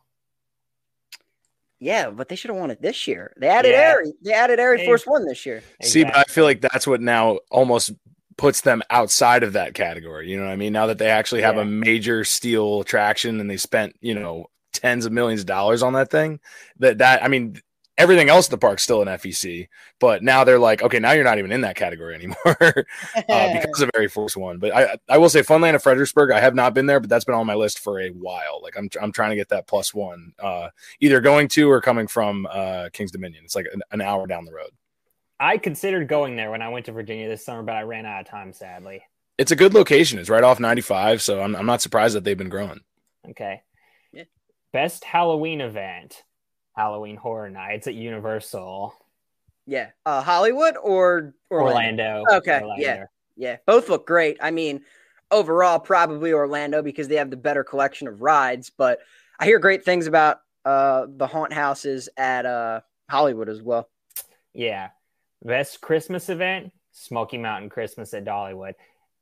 Yeah, 1.81 2.11
but 2.11 2.29
they 2.29 2.37
should 2.37 2.51
have 2.51 2.59
won 2.59 2.71
it 2.71 2.81
this 2.81 3.07
year. 3.07 3.35
They 3.37 3.49
added 3.49 3.71
Yeah. 3.71 3.79
Air. 3.79 4.05
They 4.23 4.33
added 4.33 4.59
Air 4.59 4.77
They- 4.77 4.87
Force 4.87 5.07
One 5.07 5.27
this 5.27 5.45
year. 5.45 5.63
See, 5.83 6.05
but 6.05 6.17
I 6.17 6.25
feel 6.25 6.45
like 6.45 6.61
that's 6.61 6.87
what 6.87 7.01
now 7.01 7.39
almost 7.51 7.93
puts 8.37 8.61
them 8.63 8.83
outside 8.91 9.43
of 9.43 9.53
that 9.55 9.75
category. 9.75 10.31
You 10.31 10.37
know 10.39 10.45
what 10.47 10.53
I 10.53 10.57
mean? 10.57 10.73
Now 10.73 10.87
that 10.87 10.99
they 10.99 11.11
actually 11.11 11.43
have 11.43 11.57
Yeah. 11.57 11.63
a 11.63 11.67
major 11.67 12.25
steel 12.25 12.81
attraction 12.81 13.41
and 13.41 13.51
they 13.51 13.57
spent, 13.57 13.97
you 14.01 14.15
know, 14.15 14.47
tens 14.73 15.07
of 15.07 15.13
millions 15.13 15.41
of 15.43 15.47
dollars 15.47 15.83
on 15.83 15.93
that 15.95 16.11
thing, 16.11 16.41
that 16.79 16.99
that 16.99 17.23
I 17.23 17.29
mean, 17.29 17.61
everything 17.97 18.29
else 18.29 18.47
at 18.47 18.51
the 18.51 18.59
park's 18.59 18.83
still 18.83 19.03
an 19.03 19.07
FEC, 19.09 19.69
but 20.01 20.21
now 20.21 20.43
they're 20.43 20.59
like, 20.59 20.83
okay, 20.83 20.99
now 20.99 21.13
you're 21.13 21.23
not 21.23 21.39
even 21.39 21.53
in 21.53 21.61
that 21.61 21.77
category 21.77 22.13
anymore 22.17 22.37
uh, 23.29 23.53
because 23.53 23.83
of 23.83 23.91
Air 23.95 24.09
Force 24.09 24.37
One. 24.37 24.59
But 24.59 24.75
I 24.75 24.99
I 25.09 25.19
will 25.19 25.29
say, 25.29 25.43
Funland 25.43 25.77
of 25.77 25.83
Fredericksburg, 25.85 26.33
I 26.33 26.41
have 26.41 26.57
not 26.57 26.75
been 26.75 26.87
there, 26.87 26.99
but 26.99 27.09
that's 27.09 27.25
been 27.25 27.37
on 27.37 27.47
my 27.47 27.55
list 27.55 27.79
for 27.79 28.01
a 28.01 28.09
while. 28.09 28.61
Like 28.63 28.77
I'm 28.77 28.89
I'm 29.01 29.13
trying 29.13 29.31
to 29.31 29.37
get 29.37 29.51
that 29.51 29.69
plus 29.69 29.95
one, 29.95 30.33
uh, 30.41 30.71
either 31.01 31.21
going 31.21 31.47
to 31.51 31.71
or 31.71 31.81
coming 31.81 32.09
from 32.09 32.49
uh, 32.51 32.89
King's 32.93 33.13
Dominion. 33.13 33.45
It's 33.45 33.55
like 33.55 33.69
an, 33.73 33.83
an 33.93 34.01
hour 34.01 34.27
down 34.27 34.45
the 34.45 34.53
road. 34.53 34.71
I 35.45 35.59
considered 35.59 36.09
going 36.09 36.37
there 36.37 36.51
when 36.51 36.63
I 36.63 36.71
went 36.71 36.87
to 36.87 36.93
Virginia 36.93 37.29
this 37.29 37.45
summer, 37.45 37.63
but 37.63 37.77
I 37.77 37.83
ran 37.83 38.07
out 38.07 38.23
of 38.23 38.27
time, 38.27 38.55
sadly. 38.55 39.03
it's 39.37 39.53
a 39.53 39.57
good 39.57 39.75
location. 39.75 40.19
It's 40.19 40.31
right 40.31 40.43
off 40.43 40.59
95, 40.59 41.21
so 41.21 41.43
I'm, 41.43 41.55
I'm 41.55 41.67
not 41.67 41.83
surprised 41.83 42.17
that 42.17 42.25
they've 42.25 42.39
been 42.39 42.49
growing. 42.49 42.81
Okay. 43.29 43.61
Yeah. 44.11 44.23
Best 44.73 45.05
Halloween 45.05 45.61
event 45.61 46.23
Halloween 46.75 47.17
Horror 47.17 47.51
Nights 47.51 47.87
at 47.87 47.95
Universal. 47.95 48.95
yeah. 49.67 49.91
Uh, 50.07 50.23
Hollywood 50.23 50.77
or 50.83 51.35
Orlando? 51.51 52.23
Orlando. 52.23 52.37
Okay, 52.39 52.63
yeah. 52.79 53.05
Yeah, 53.37 53.57
both 53.67 53.91
look 53.91 54.07
great. 54.07 54.39
I 54.41 54.51
mean, 54.51 54.81
overall, 55.31 55.79
probably 55.79 56.33
Orlando 56.33 56.83
because 56.83 57.09
they 57.09 57.17
have 57.17 57.31
the 57.31 57.37
better 57.37 57.65
collection 57.65 58.09
of 58.09 58.23
rides. 58.23 58.71
But 58.71 59.01
I 59.39 59.45
hear 59.45 59.59
great 59.59 59.85
things 59.85 60.07
about 60.07 60.39
uh, 60.65 61.07
the 61.09 61.27
haunt 61.27 61.53
houses 61.53 62.09
at 62.17 62.47
uh, 62.47 62.81
Hollywood 63.11 63.51
as 63.51 63.61
well. 63.61 63.91
Yeah. 64.55 64.91
Best 65.45 65.81
Christmas 65.81 66.29
event, 66.31 66.73
Smoky 66.93 67.39
Mountain 67.39 67.69
Christmas 67.69 68.15
at 68.15 68.25
Dollywood. 68.25 68.75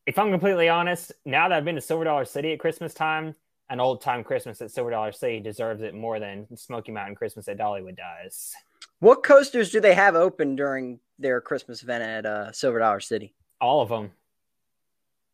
If 0.06 0.18
I'm 0.18 0.30
completely 0.30 0.68
honest, 0.68 1.12
now 1.24 1.48
that 1.48 1.56
I've 1.56 1.64
been 1.64 1.74
to 1.74 1.80
Silver 1.80 2.04
Dollar 2.04 2.24
City 2.24 2.52
at 2.52 2.60
Christmas 2.60 2.94
time, 2.94 3.34
an 3.70 3.80
old 3.80 4.02
time 4.02 4.22
Christmas 4.22 4.60
at 4.60 4.70
Silver 4.70 4.90
Dollar 4.90 5.12
City 5.12 5.40
deserves 5.40 5.82
it 5.82 5.94
more 5.94 6.20
than 6.20 6.46
Smoky 6.56 6.92
Mountain 6.92 7.16
Christmas 7.16 7.48
at 7.48 7.58
Dollywood 7.58 7.96
does. 7.96 8.52
What 9.00 9.24
coasters 9.24 9.70
do 9.70 9.80
they 9.80 9.94
have 9.94 10.14
open 10.14 10.54
during 10.54 11.00
their 11.18 11.40
Christmas 11.40 11.82
event 11.82 12.04
at 12.04 12.26
uh, 12.26 12.52
Silver 12.52 12.78
Dollar 12.78 13.00
City? 13.00 13.34
All 13.60 13.80
of 13.80 13.88
them. 13.88 14.12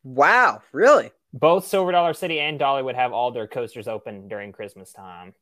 Wow, 0.04 0.62
really? 0.72 1.10
Both 1.34 1.66
Silver 1.66 1.92
Dollar 1.92 2.14
City 2.14 2.40
and 2.40 2.58
Dollywood 2.58 2.94
have 2.94 3.12
all 3.12 3.30
their 3.30 3.46
coasters 3.46 3.88
open 3.88 4.28
during 4.28 4.52
Christmas 4.52 4.92
time. 4.92 5.34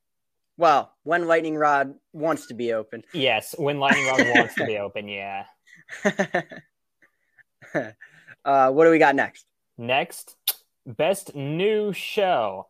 Well, 0.56 0.92
when 1.02 1.26
Lightning 1.26 1.56
Rod 1.56 1.94
wants 2.12 2.46
to 2.46 2.54
be 2.54 2.72
open. 2.72 3.02
Yes, 3.12 3.54
when 3.58 3.78
Lightning 3.78 4.06
Rod 4.06 4.26
wants 4.36 4.54
to 4.54 4.64
be 4.64 4.78
open, 4.78 5.08
yeah. 5.08 5.44
Uh, 8.46 8.70
what 8.70 8.84
do 8.84 8.92
we 8.92 8.98
got 8.98 9.16
next? 9.16 9.44
Next, 9.76 10.36
best 10.86 11.34
new 11.34 11.92
show. 11.92 12.68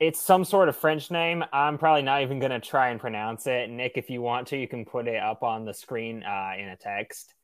It's 0.00 0.20
some 0.20 0.42
sort 0.42 0.70
of 0.70 0.76
French 0.76 1.10
name. 1.10 1.44
I'm 1.52 1.76
probably 1.76 2.02
not 2.02 2.22
even 2.22 2.38
going 2.38 2.50
to 2.50 2.60
try 2.60 2.88
and 2.88 2.98
pronounce 2.98 3.46
it. 3.46 3.68
Nick, 3.68 3.92
if 3.96 4.08
you 4.08 4.22
want 4.22 4.48
to, 4.48 4.56
you 4.56 4.66
can 4.66 4.86
put 4.86 5.06
it 5.06 5.22
up 5.22 5.42
on 5.42 5.66
the 5.66 5.74
screen 5.74 6.22
uh, 6.22 6.52
in 6.58 6.68
a 6.68 6.76
text. 6.76 7.34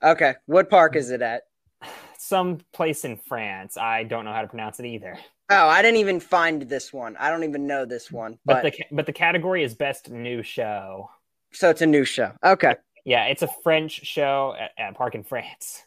Okay, 0.00 0.34
what 0.46 0.70
park 0.70 0.94
is 0.94 1.10
it 1.10 1.22
at? 1.22 1.42
Some 2.18 2.58
place 2.72 3.04
in 3.04 3.16
France. 3.16 3.76
I 3.76 4.04
don't 4.04 4.24
know 4.24 4.32
how 4.32 4.42
to 4.42 4.48
pronounce 4.48 4.78
it 4.78 4.86
either. 4.86 5.18
Oh, 5.52 5.68
I 5.68 5.82
didn't 5.82 5.98
even 5.98 6.20
find 6.20 6.62
this 6.62 6.92
one. 6.92 7.16
I 7.18 7.30
don't 7.30 7.44
even 7.44 7.66
know 7.66 7.84
this 7.84 8.10
one. 8.10 8.38
But, 8.44 8.62
But, 8.62 8.72
the 8.72 8.84
but 8.90 9.06
the 9.06 9.12
category 9.12 9.62
is 9.64 9.74
best 9.74 10.10
new 10.10 10.42
show. 10.42 11.10
so 11.52 11.70
it's 11.70 11.82
a 11.82 11.86
new 11.86 12.04
show. 12.04 12.32
Okay. 12.44 12.74
Yeah, 13.04 13.26
it's 13.26 13.42
a 13.42 13.48
French 13.62 13.92
show 14.04 14.54
at, 14.58 14.70
at 14.78 14.94
park 14.94 15.14
in 15.14 15.24
France. 15.24 15.82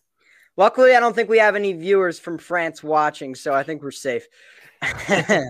Luckily, 0.58 0.96
I 0.96 1.00
don't 1.00 1.14
think 1.14 1.30
we 1.30 1.40
have 1.40 1.56
any 1.56 1.74
viewers 1.74 2.20
from 2.20 2.38
France 2.38 2.82
watching, 2.84 3.36
so 3.36 3.54
I 3.54 3.64
think 3.64 3.82
we're 3.84 3.92
safe. 3.92 4.26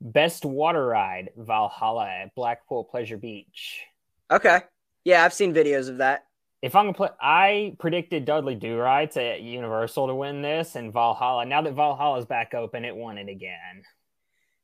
Best 0.00 0.44
water 0.44 0.86
ride, 0.86 1.30
Valhalla 1.36 2.06
at 2.08 2.34
Blackpool 2.34 2.84
Pleasure 2.84 3.16
Beach. 3.16 3.80
okay. 4.30 4.60
Yeah, 5.04 5.24
I've 5.24 5.32
seen 5.32 5.54
videos 5.54 5.88
of 5.88 5.98
that. 5.98 6.25
If 6.66 6.74
I'm 6.74 6.86
gonna 6.86 6.94
play, 6.94 7.10
I 7.20 7.76
predicted 7.78 8.24
Dudley 8.24 8.56
Do 8.56 8.76
Right 8.76 9.16
at 9.16 9.40
Universal 9.40 10.08
to 10.08 10.16
win 10.16 10.42
this, 10.42 10.74
and 10.74 10.92
Valhalla. 10.92 11.44
Now 11.46 11.62
that 11.62 11.74
Valhalla's 11.74 12.26
back 12.26 12.54
open, 12.54 12.84
it 12.84 12.96
won 12.96 13.18
it 13.18 13.28
again. 13.28 13.84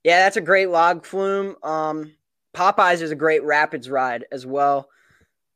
Yeah, 0.02 0.24
that's 0.24 0.36
a 0.36 0.40
great 0.40 0.68
log 0.68 1.06
flume. 1.06 1.54
Um, 1.62 2.12
Popeyes 2.56 3.02
is 3.02 3.12
a 3.12 3.14
great 3.14 3.44
rapids 3.44 3.88
ride 3.88 4.24
as 4.32 4.44
well. 4.44 4.88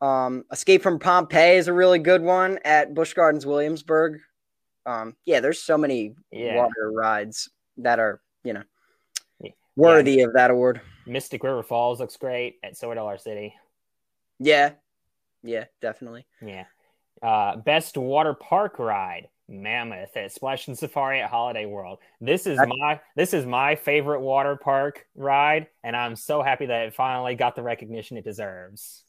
Um, 0.00 0.45
Escape 0.53 0.85
from 0.85 1.00
Pompeii 1.00 1.57
is 1.57 1.67
a 1.67 1.73
really 1.73 1.99
good 1.99 2.23
one 2.23 2.61
at 2.65 2.95
Busch 2.95 3.12
Gardens 3.12 3.45
Williamsburg. 3.45 4.21
Um, 4.87 5.17
yeah, 5.25 5.41
there's 5.41 5.61
so 5.61 5.76
many 5.76 6.15
Yeah, 6.31 6.59
water 6.59 6.93
rides 6.93 7.50
that 7.79 7.99
are, 7.99 8.21
you 8.45 8.53
know, 8.53 8.62
Yeah. 9.41 9.50
worthy 9.75 10.21
of 10.21 10.33
that 10.35 10.53
award. 10.53 10.81
Mystic 11.07 11.43
River 11.43 11.65
Falls 11.65 11.99
looks 11.99 12.17
great 12.17 12.61
at 12.62 12.76
Silver 12.76 12.95
Dollar 12.95 13.19
City. 13.19 13.53
Yeah. 14.38 14.75
Yeah, 15.43 15.64
definitely. 15.81 16.26
Yeah. 16.45 16.64
Uh, 17.23 17.57
best 17.57 17.97
water 17.97 18.35
park 18.35 18.78
ride, 18.78 19.28
Mammoth 19.49 20.16
at 20.16 20.33
Splash 20.33 20.69
and 20.69 20.76
Safari 20.76 21.21
at 21.21 21.31
Holiday 21.31 21.64
World. 21.66 21.99
This 22.21 22.47
is 22.47 22.59
my 22.59 23.00
this 23.16 23.33
is 23.33 23.47
my 23.47 23.75
favorite 23.76 24.21
water 24.21 24.57
park 24.57 25.07
ride, 25.14 25.69
and 25.83 25.97
I'm 25.97 26.16
so 26.16 26.43
happy 26.43 26.66
that 26.66 26.87
it 26.88 26.95
finally 26.95 27.35
got 27.35 27.55
the 27.57 27.62
recognition 27.62 28.16
it 28.16 28.25
deserves. 28.25 29.02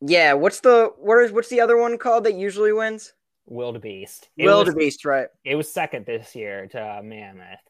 Yeah, 0.00 0.34
what's 0.34 0.60
the 0.60 0.92
what 0.98 1.22
is 1.24 1.32
what's 1.32 1.48
the 1.48 1.60
other 1.60 1.76
one 1.76 1.96
called 1.96 2.24
that 2.24 2.34
usually 2.34 2.72
wins? 2.72 3.12
Wildebeest. 3.46 4.28
It 4.36 4.44
was- 4.46 4.66
Wildebeest, 4.66 5.04
right? 5.04 5.28
It 5.44 5.54
was 5.54 5.72
second 5.72 6.06
this 6.06 6.34
year 6.34 6.66
to 6.68 6.80
uh, 6.98 7.02
Mammoth. 7.02 7.60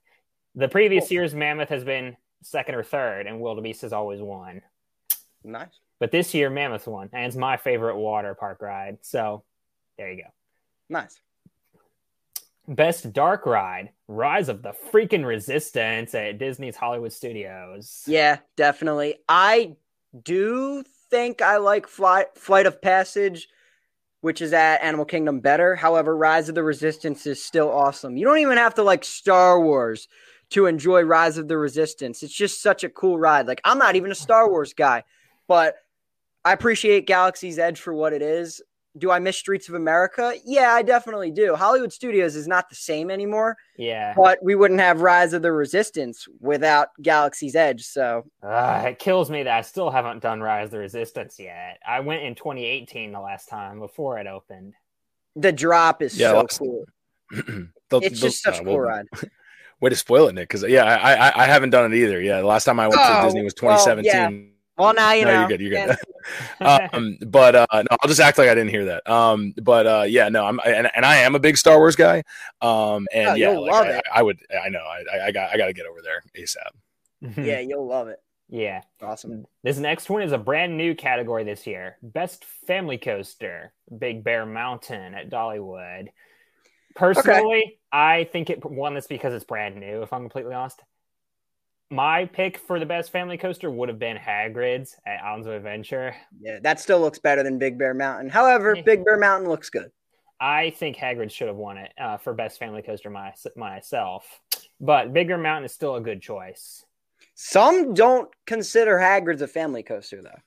The 0.55 0.69
previous 0.69 1.11
year's 1.11 1.35
Mammoth 1.35 1.69
has 1.71 1.85
been 1.85 2.17
second 2.43 2.75
or 2.75 2.83
third, 2.83 3.27
and 3.27 3.41
Wildebeest 3.41 3.83
has 3.83 3.93
always 3.93 4.21
won. 4.21 4.61
Nice. 5.45 5.79
But 6.03 6.11
this 6.11 6.35
year, 6.35 6.51
Mammoth 6.51 6.89
won, 6.89 7.11
and 7.13 7.27
it's 7.27 7.37
my 7.37 7.57
favorite 7.57 7.97
water 7.97 8.35
park 8.35 8.61
ride. 8.61 8.99
So 9.03 9.45
there 9.97 10.11
you 10.11 10.25
go. 10.25 10.31
Nice. 10.89 11.21
Best 12.67 13.13
dark 13.13 13.47
ride, 13.47 13.91
Rise 14.09 14.49
of 14.49 14.63
the 14.63 14.73
Freaking 14.91 15.25
Resistance 15.25 16.13
at 16.17 16.39
Disney's 16.39 16.75
Hollywood 16.75 17.13
Studios. 17.13 18.03
Yeah, 18.09 18.39
definitely. 18.57 19.19
I 19.29 19.77
do 20.25 20.83
think 21.09 21.41
I 21.41 21.59
like 21.59 21.87
Fly, 21.87 22.27
Flight 22.35 22.67
of 22.67 22.83
Passage, 22.83 23.49
which 24.23 24.43
is 24.43 24.53
at 24.53 24.83
Animal 24.83 25.05
Kingdom 25.05 25.39
better. 25.39 25.77
However, 25.77 26.17
Rise 26.17 26.49
of 26.49 26.57
the 26.57 26.65
Resistance 26.65 27.29
is 27.29 27.41
still 27.45 27.71
awesome. 27.71 28.17
You 28.17 28.27
don't 28.27 28.39
even 28.39 28.59
have 28.59 28.75
to 28.75 28.83
like 28.83 29.05
Star 29.05 29.61
Wars 29.61 30.09
to 30.51 30.67
enjoy 30.67 31.03
Rise 31.03 31.39
of 31.39 31.47
the 31.47 31.59
Resistance. 31.59 32.25
It's 32.25 32.35
just 32.35 32.61
such 32.61 32.83
a 32.83 32.89
cool 32.89 33.21
ride. 33.21 33.47
Like 33.47 33.61
I'm 33.65 33.79
not 33.79 33.95
even 33.95 34.11
a 34.11 34.17
Star 34.17 34.51
Wars 34.51 34.75
guy, 34.75 35.05
but 35.47 35.77
I 36.45 36.53
appreciate 36.53 37.07
Galaxy's 37.07 37.59
Edge 37.59 37.81
for 37.81 37.95
what 37.95 38.13
it 38.13 38.23
is. 38.23 38.61
Do 38.99 39.11
I 39.11 39.21
miss 39.21 39.39
Streets 39.39 39.71
of 39.71 39.75
America? 39.75 40.35
Yeah, 40.45 40.73
I 40.73 40.83
definitely 40.83 41.31
do. 41.31 41.55
Hollywood 41.55 41.93
Studios 41.95 42.37
is 42.37 42.47
not 42.47 42.69
the 42.69 42.75
same 42.75 43.11
anymore, 43.11 43.57
Yeah. 43.79 44.13
but 44.15 44.39
we 44.43 44.55
wouldn't 44.55 44.81
have 44.81 45.01
Rise 45.01 45.33
of 45.33 45.41
the 45.41 45.51
Resistance 45.51 46.27
without 46.41 46.89
Galaxy's 47.01 47.57
Edge. 47.57 47.85
So 47.85 48.25
Uh, 48.43 48.83
it 48.89 48.99
kills 48.99 49.31
me 49.31 49.45
that 49.45 49.57
I 49.57 49.63
still 49.63 49.89
haven't 49.89 50.21
done 50.21 50.43
Rise 50.43 50.67
of 50.67 50.71
the 50.73 50.79
Resistance 50.81 51.39
yet. 51.39 51.79
I 51.89 52.01
went 52.01 52.23
in 52.23 52.35
2018 52.35 53.13
the 53.13 53.21
last 53.21 53.49
time 53.49 53.79
before 53.79 54.19
it 54.19 54.27
opened. 54.27 54.75
the 55.37 55.51
drop 55.53 56.03
is 56.03 56.19
Yeah, 56.19 56.33
so 56.33 56.41
last- 56.41 56.59
cool. 56.59 56.85
The- 57.31 57.99
It's 57.99 58.21
the- 58.21 58.27
just 58.27 58.43
such 58.43 58.59
uh, 58.59 58.63
a 58.63 58.65
cool 58.65 58.75
well, 58.75 58.81
ride. 58.89 59.07
Way 59.81 59.89
to 59.91 59.97
spoil 59.97 60.29
it, 60.29 60.35
Nick. 60.35 60.49
Because 60.51 60.63
yeah, 60.69 60.85
I, 60.85 61.15
I 61.15 61.45
I 61.45 61.47
haven't 61.47 61.71
done 61.71 61.91
it 61.91 61.97
either. 61.97 62.21
Yeah, 62.21 62.41
the 62.41 62.47
last 62.47 62.65
time 62.65 62.79
I 62.79 62.89
went 62.89 63.01
Oh, 63.03 63.21
to 63.21 63.27
Disney 63.27 63.43
was 63.43 63.55
well, 63.63 63.79
2017. 63.79 64.52
Well, 64.79 64.95
now 64.95 65.13
you 65.13 65.25
no, 65.25 65.33
know. 65.33 65.39
you're 65.41 65.49
good. 65.49 65.61
You're 65.61 65.87
good. 65.87 65.97
And- 66.61 66.91
um, 66.95 67.19
but 67.27 67.55
uh, 67.55 67.67
no, 67.73 67.87
I'll 67.91 68.09
just 68.09 68.21
act 68.21 68.39
like 68.39 68.49
I 68.49 68.55
didn't 68.55 68.71
hear 68.71 68.85
that. 68.87 69.09
Um, 69.09 69.53
but 69.63 69.87
uh, 69.87 70.05
yeah, 70.09 70.29
no, 70.29 70.47
I'm 70.47 70.61
and, 70.65 70.91
and 70.95 71.05
I 71.05 71.17
am 71.19 71.35
a 71.35 71.39
big 71.39 71.57
Star 71.57 71.79
Wars 71.79 71.97
guy. 71.97 72.23
Um, 72.61 73.07
and 73.13 73.29
Oh, 73.29 73.35
yeah, 73.35 73.49
like, 73.51 73.71
love 73.73 73.87
I, 73.87 73.91
it. 73.91 74.05
I 74.15 74.23
would. 74.23 74.39
I 74.65 74.69
know. 74.69 74.81
I, 74.81 75.27
I 75.27 75.33
got. 75.33 75.51
I 75.51 75.57
got 75.57 75.67
to 75.67 75.73
get 75.73 75.87
over 75.87 76.01
there 76.03 76.23
asap. 76.37 77.45
yeah, 77.45 77.61
you'll 77.61 77.87
love 77.87 78.09
it. 78.09 78.19
yeah. 78.49 78.83
Awesome. 79.03 79.47
This 79.63 79.79
next 79.79 80.09
one 80.11 80.23
is 80.23 80.33
a 80.33 80.39
brand 80.39 80.77
new 80.77 80.95
category 80.95 81.45
this 81.45 81.67
year. 81.67 81.99
Best 82.03 82.45
family 82.67 82.99
coaster, 82.99 83.73
Big 83.97 84.25
Bear 84.25 84.47
Mountain 84.47 85.15
at 85.15 85.29
Dollywood. 85.31 86.07
Personally, 86.95 87.79
I 87.91 88.25
think 88.25 88.51
it 88.51 88.65
won 88.65 88.95
this 88.95 89.07
because 89.07 89.33
it's 89.35 89.45
brand 89.45 89.77
new, 89.77 90.03
if 90.03 90.13
I'm 90.13 90.21
completely 90.23 90.55
honest. 90.55 90.81
My 91.93 92.25
pick 92.25 92.57
for 92.57 92.81
the 92.81 92.87
best 92.87 93.13
family 93.13 93.37
coaster 93.37 93.71
would 93.71 93.91
have 93.91 93.99
been 93.99 94.17
Hagrid's 94.17 94.97
at 95.05 95.23
Islands 95.23 95.47
of 95.47 95.53
Adventure. 95.53 96.17
Yeah, 96.41 96.59
that 96.63 96.81
still 96.81 97.01
looks 97.01 97.19
better 97.19 97.43
than 97.43 97.59
Big 97.59 97.79
Bear 97.79 97.93
Mountain. 97.93 98.31
However, 98.31 98.75
Big 98.83 99.05
Bear 99.05 99.19
Mountain 99.19 99.47
looks 99.47 99.69
good. 99.69 99.91
I 100.41 100.71
think 100.71 100.97
Hagrid 100.97 101.31
should 101.31 101.49
have 101.49 101.57
won 101.57 101.77
it 101.77 101.93
uh, 102.01 102.17
for 102.17 102.33
best 102.33 102.59
family 102.59 102.81
coaster 102.81 103.11
my, 103.11 103.35
myself, 103.57 104.25
but 104.81 105.13
Big 105.13 105.29
Bear 105.29 105.37
Mountain 105.37 105.67
is 105.67 105.73
still 105.75 105.97
a 105.97 106.01
good 106.01 106.23
choice. 106.23 106.83
Some 107.35 107.93
don't 107.93 108.31
consider 108.47 108.97
Hagrid's 108.97 109.43
a 109.43 109.47
family 109.47 109.83
coaster, 109.83 110.23
though. 110.23 110.41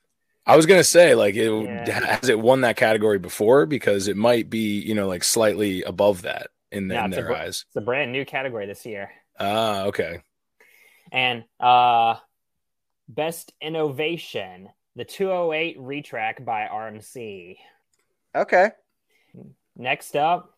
I 0.46 0.56
was 0.56 0.66
gonna 0.66 0.82
say, 0.82 1.14
like, 1.14 1.36
it, 1.36 1.48
Yeah. 1.48 2.16
has 2.18 2.28
it 2.28 2.40
won 2.40 2.62
that 2.62 2.76
category 2.76 3.20
before? 3.20 3.66
Because 3.66 4.08
it 4.08 4.16
might 4.16 4.50
be, 4.50 4.80
you 4.80 4.96
know, 4.96 5.06
like 5.06 5.22
slightly 5.22 5.84
above 5.84 6.22
that 6.22 6.48
in, 6.72 6.90
Yeah, 6.90 7.04
in 7.04 7.12
it's 7.12 7.18
a 7.18 7.22
their 7.22 7.36
eyes. 7.36 7.64
It's 7.68 7.76
a 7.76 7.80
brand 7.80 8.10
new 8.10 8.24
category 8.24 8.66
this 8.66 8.84
year. 8.84 9.12
Ah, 9.38 9.84
okay. 9.84 10.22
And 11.12 11.44
uh 11.60 12.16
best 13.08 13.52
innovation, 13.60 14.68
the 14.96 15.04
208 15.04 15.78
retrack 15.78 16.44
by 16.44 16.66
RMC. 16.66 17.56
Okay. 18.34 18.70
Next 19.76 20.16
up, 20.16 20.56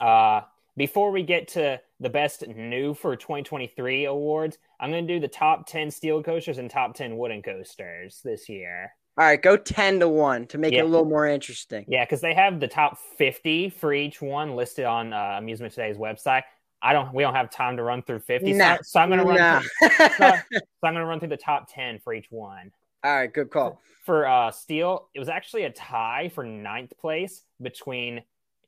uh 0.00 0.42
before 0.76 1.10
we 1.10 1.22
get 1.22 1.48
to 1.48 1.80
the 1.98 2.08
best 2.08 2.46
new 2.46 2.94
for 2.94 3.14
2023 3.16 4.06
awards, 4.06 4.56
I'm 4.78 4.90
going 4.90 5.06
to 5.06 5.14
do 5.14 5.20
the 5.20 5.28
top 5.28 5.66
10 5.66 5.90
steel 5.90 6.22
coasters 6.22 6.56
and 6.56 6.70
top 6.70 6.94
10 6.94 7.18
wooden 7.18 7.42
coasters 7.42 8.20
this 8.24 8.48
year. 8.48 8.92
All 9.18 9.26
right, 9.26 9.42
go 9.42 9.56
10 9.58 10.00
to 10.00 10.08
1 10.08 10.46
to 10.46 10.56
make 10.58 10.72
Yeah. 10.72 10.78
it 10.78 10.84
a 10.84 10.88
little 10.88 11.04
more 11.04 11.26
interesting. 11.26 11.84
Yeah, 11.88 12.04
because 12.04 12.22
they 12.22 12.32
have 12.32 12.60
the 12.60 12.68
top 12.68 12.96
50 13.18 13.68
for 13.70 13.92
each 13.92 14.22
one 14.22 14.56
listed 14.56 14.86
on 14.86 15.12
uh, 15.12 15.34
Amusement 15.36 15.74
Today's 15.74 15.98
website. 15.98 16.44
I 16.82 16.92
don't. 16.92 17.12
We 17.14 17.22
don't 17.22 17.34
have 17.34 17.50
time 17.50 17.76
to 17.76 17.82
run 17.82 18.02
through 18.02 18.20
50, 18.20 18.58
so- 18.58 18.78
so, 18.82 19.00
I'm 19.00 19.08
going 19.08 19.20
to 19.20 19.26
run. 19.26 19.36
Nah. 19.36 19.60
Through, 19.60 19.88
so, 19.88 20.34
so 20.52 20.60
I'm 20.84 20.94
going 20.94 20.96
to 20.96 21.04
run 21.04 21.18
through 21.20 21.28
the 21.28 21.36
top 21.36 21.68
10 21.72 21.98
for 21.98 22.14
each 22.14 22.26
one. 22.30 22.72
All 23.04 23.14
right, 23.14 23.32
good 23.32 23.50
call. 23.50 23.80
For 24.04 24.26
uh, 24.26 24.50
steel, 24.50 25.08
it 25.14 25.18
was 25.18 25.28
actually 25.28 25.64
a 25.64 25.70
tie 25.70 26.30
for 26.34 26.44
ninth 26.44 26.92
place 26.98 27.44
between 27.60 28.22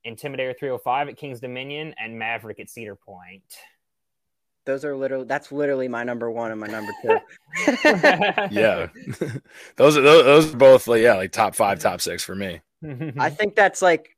Intimidator 0.07 0.59
305 0.59 1.09
at 1.09 1.17
King's 1.17 1.41
Dominion 1.41 1.95
and 1.99 2.19
Maverick 2.19 2.61
at 2.61 2.71
Cedar 2.71 2.97
Point. 2.97 3.43
Those 4.65 4.85
are 4.85 4.95
literally 4.95 5.25
that's 5.25 5.51
literally 5.51 5.89
my 5.89 6.05
number 6.05 6.31
one 6.31 6.53
and 6.53 6.61
my 6.61 6.69
number 6.69 6.93
two. 7.03 7.19
Yeah, 8.53 8.89
those 9.77 9.97
are 9.97 10.03
those, 10.03 10.25
those 10.25 10.55
are 10.55 10.57
both 10.57 10.87
like 10.87 11.03
yeah, 11.03 11.15
like 11.15 11.33
top 11.33 11.55
five, 11.57 11.81
top 11.81 12.01
six 12.01 12.23
for 12.23 12.35
me. 12.35 12.61
I 13.19 13.31
think 13.31 13.55
that's 13.57 13.83
like 13.83 14.17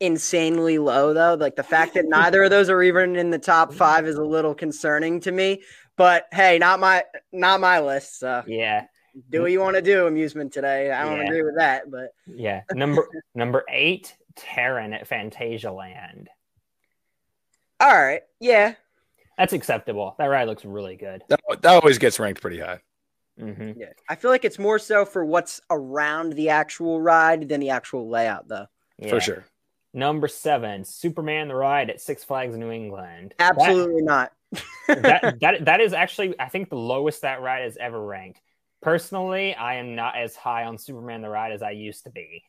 insanely 0.00 0.78
low 0.78 1.12
though. 1.14 1.34
Like 1.34 1.56
the 1.56 1.62
fact 1.62 1.94
that 1.94 2.06
neither 2.08 2.42
of 2.44 2.50
those 2.50 2.68
are 2.70 2.82
even 2.82 3.16
in 3.16 3.30
the 3.30 3.38
top 3.38 3.72
five 3.72 4.06
is 4.06 4.16
a 4.16 4.24
little 4.24 4.54
concerning 4.54 5.20
to 5.20 5.32
me. 5.32 5.62
But 5.96 6.26
hey, 6.32 6.58
not 6.58 6.80
my 6.80 7.04
not 7.32 7.60
my 7.60 7.80
list. 7.80 8.18
So 8.18 8.42
yeah, 8.46 8.86
do 9.28 9.42
what 9.42 9.52
you 9.52 9.60
want 9.60 9.76
to 9.76 9.82
do, 9.82 10.06
amusement 10.06 10.52
today. 10.52 10.90
I 10.90 11.04
don't 11.04 11.18
Yeah. 11.18 11.24
agree 11.24 11.42
with 11.42 11.56
that, 11.58 11.90
but 11.90 12.10
yeah. 12.26 12.62
Number 12.72 13.06
number 13.34 13.64
eight, 13.68 14.16
Taron 14.36 14.94
at 14.94 15.08
Phantasialand. 15.08 16.26
all 17.80 17.88
right, 17.94 18.22
yeah, 18.40 18.74
That's 19.38 19.52
acceptable. 19.52 20.14
That 20.18 20.26
ride 20.26 20.48
looks 20.48 20.64
really 20.64 20.96
good. 20.96 21.22
That, 21.28 21.40
that 21.60 21.64
always 21.82 21.98
gets 21.98 22.18
ranked 22.18 22.40
pretty 22.40 22.60
high. 22.60 22.80
Mm-hmm. 23.40 23.72
yeah. 23.80 23.86
I 24.08 24.16
feel 24.16 24.30
like 24.30 24.44
it's 24.44 24.58
more 24.58 24.78
so 24.78 25.04
for 25.06 25.24
what's 25.24 25.62
around 25.70 26.34
the 26.34 26.50
actual 26.50 27.00
ride 27.00 27.48
than 27.48 27.60
the 27.60 27.70
actual 27.70 28.08
layout, 28.10 28.48
though. 28.48 28.66
Yeah. 28.98 29.08
for 29.08 29.20
sure. 29.20 29.44
Number 29.92 30.28
seven, 30.28 30.84
Superman 30.84 31.48
the 31.48 31.54
Ride 31.54 31.90
at 31.90 32.00
Six 32.00 32.22
Flags 32.22 32.56
New 32.56 32.70
England. 32.70 33.34
Absolutely 33.38 34.02
not. 34.02 34.32
That, 34.88 35.02
that, 35.02 35.22
that 35.40 35.64
that 35.66 35.80
is 35.80 35.92
actually, 35.92 36.34
I 36.40 36.48
think, 36.48 36.70
the 36.70 36.76
lowest 36.76 37.22
that 37.22 37.40
ride 37.40 37.62
has 37.62 37.76
ever 37.76 38.04
ranked. 38.04 38.40
Personally, 38.82 39.54
I 39.54 39.76
am 39.76 39.94
not 39.94 40.16
as 40.16 40.34
high 40.34 40.64
on 40.64 40.76
Superman 40.76 41.22
the 41.22 41.28
Ride 41.28 41.52
as 41.52 41.62
I 41.62 41.70
used 41.70 42.02
to 42.02 42.10
be. 42.10 42.42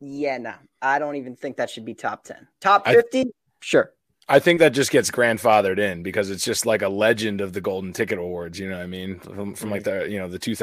Yeah, 0.00 0.38
no, 0.38 0.54
I 0.82 0.98
don't 0.98 1.14
even 1.14 1.36
think 1.36 1.58
that 1.58 1.70
should 1.70 1.84
be 1.84 1.94
top 1.94 2.24
ten. 2.24 2.48
Top 2.60 2.82
I- 2.86 2.94
fifty, 2.94 3.26
sure. 3.60 3.92
I 4.28 4.40
think 4.40 4.58
that 4.58 4.70
just 4.70 4.90
gets 4.90 5.10
grandfathered 5.10 5.78
in 5.78 6.02
because 6.02 6.30
it's 6.30 6.44
just 6.44 6.66
like 6.66 6.82
a 6.82 6.88
legend 6.88 7.40
of 7.40 7.52
the 7.52 7.60
Golden 7.60 7.92
Ticket 7.92 8.18
Awards. 8.18 8.58
You 8.58 8.68
know 8.68 8.76
what 8.76 8.82
I 8.82 8.88
mean? 8.88 9.20
From, 9.20 9.54
from 9.54 9.70
like 9.70 9.84
mm-hmm. 9.84 10.06
the 10.06 10.10
you 10.10 10.18
know 10.18 10.28
the 10.28 10.38
two 10.38 10.56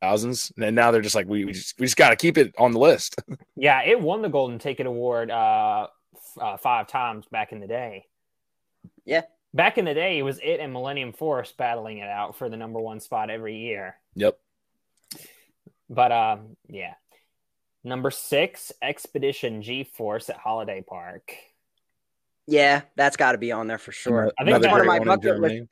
thousands, 0.00 0.52
and 0.60 0.74
now 0.74 0.90
they're 0.90 1.02
just 1.02 1.14
like 1.14 1.26
we 1.28 1.44
we 1.44 1.52
just, 1.52 1.78
we 1.78 1.86
just 1.86 1.96
got 1.96 2.10
to 2.10 2.16
keep 2.16 2.38
it 2.38 2.54
on 2.58 2.72
the 2.72 2.78
list. 2.78 3.16
Yeah, 3.60 3.82
it 3.82 4.00
won 4.00 4.22
the 4.22 4.28
Golden 4.28 4.60
Ticket 4.60 4.86
Award 4.86 5.32
uh, 5.32 5.88
f- 6.14 6.38
uh, 6.40 6.56
five 6.58 6.86
times 6.86 7.26
back 7.26 7.50
in 7.50 7.58
the 7.58 7.66
day. 7.66 8.06
Yeah. 9.04 9.22
Back 9.52 9.78
in 9.78 9.84
the 9.84 9.94
day, 9.94 10.18
it 10.18 10.22
was 10.22 10.38
it 10.38 10.60
and 10.60 10.72
Millennium 10.72 11.12
Force 11.12 11.50
battling 11.50 11.98
it 11.98 12.08
out 12.08 12.36
for 12.36 12.48
the 12.48 12.56
number 12.56 12.78
one 12.78 13.00
spot 13.00 13.30
every 13.30 13.56
year. 13.56 13.96
yep. 14.14 14.38
But 15.90 16.12
um, 16.12 16.56
yeah. 16.68 16.94
Number 17.82 18.10
six, 18.10 18.70
Expedition 18.82 19.62
GeForce 19.62 20.30
at 20.30 20.36
Holiday 20.36 20.84
Park. 20.86 21.32
Yeah, 22.46 22.82
that's 22.96 23.16
got 23.16 23.32
to 23.32 23.38
be 23.38 23.50
on 23.52 23.66
there 23.66 23.78
for 23.78 23.92
sure. 23.92 24.30
I 24.38 24.44
think 24.44 24.56
Another 24.56 24.62
that's 24.62 24.72
one 24.72 24.80
of 24.80 24.86
my 24.86 24.98
bucket 25.00 25.40
list. 25.40 25.62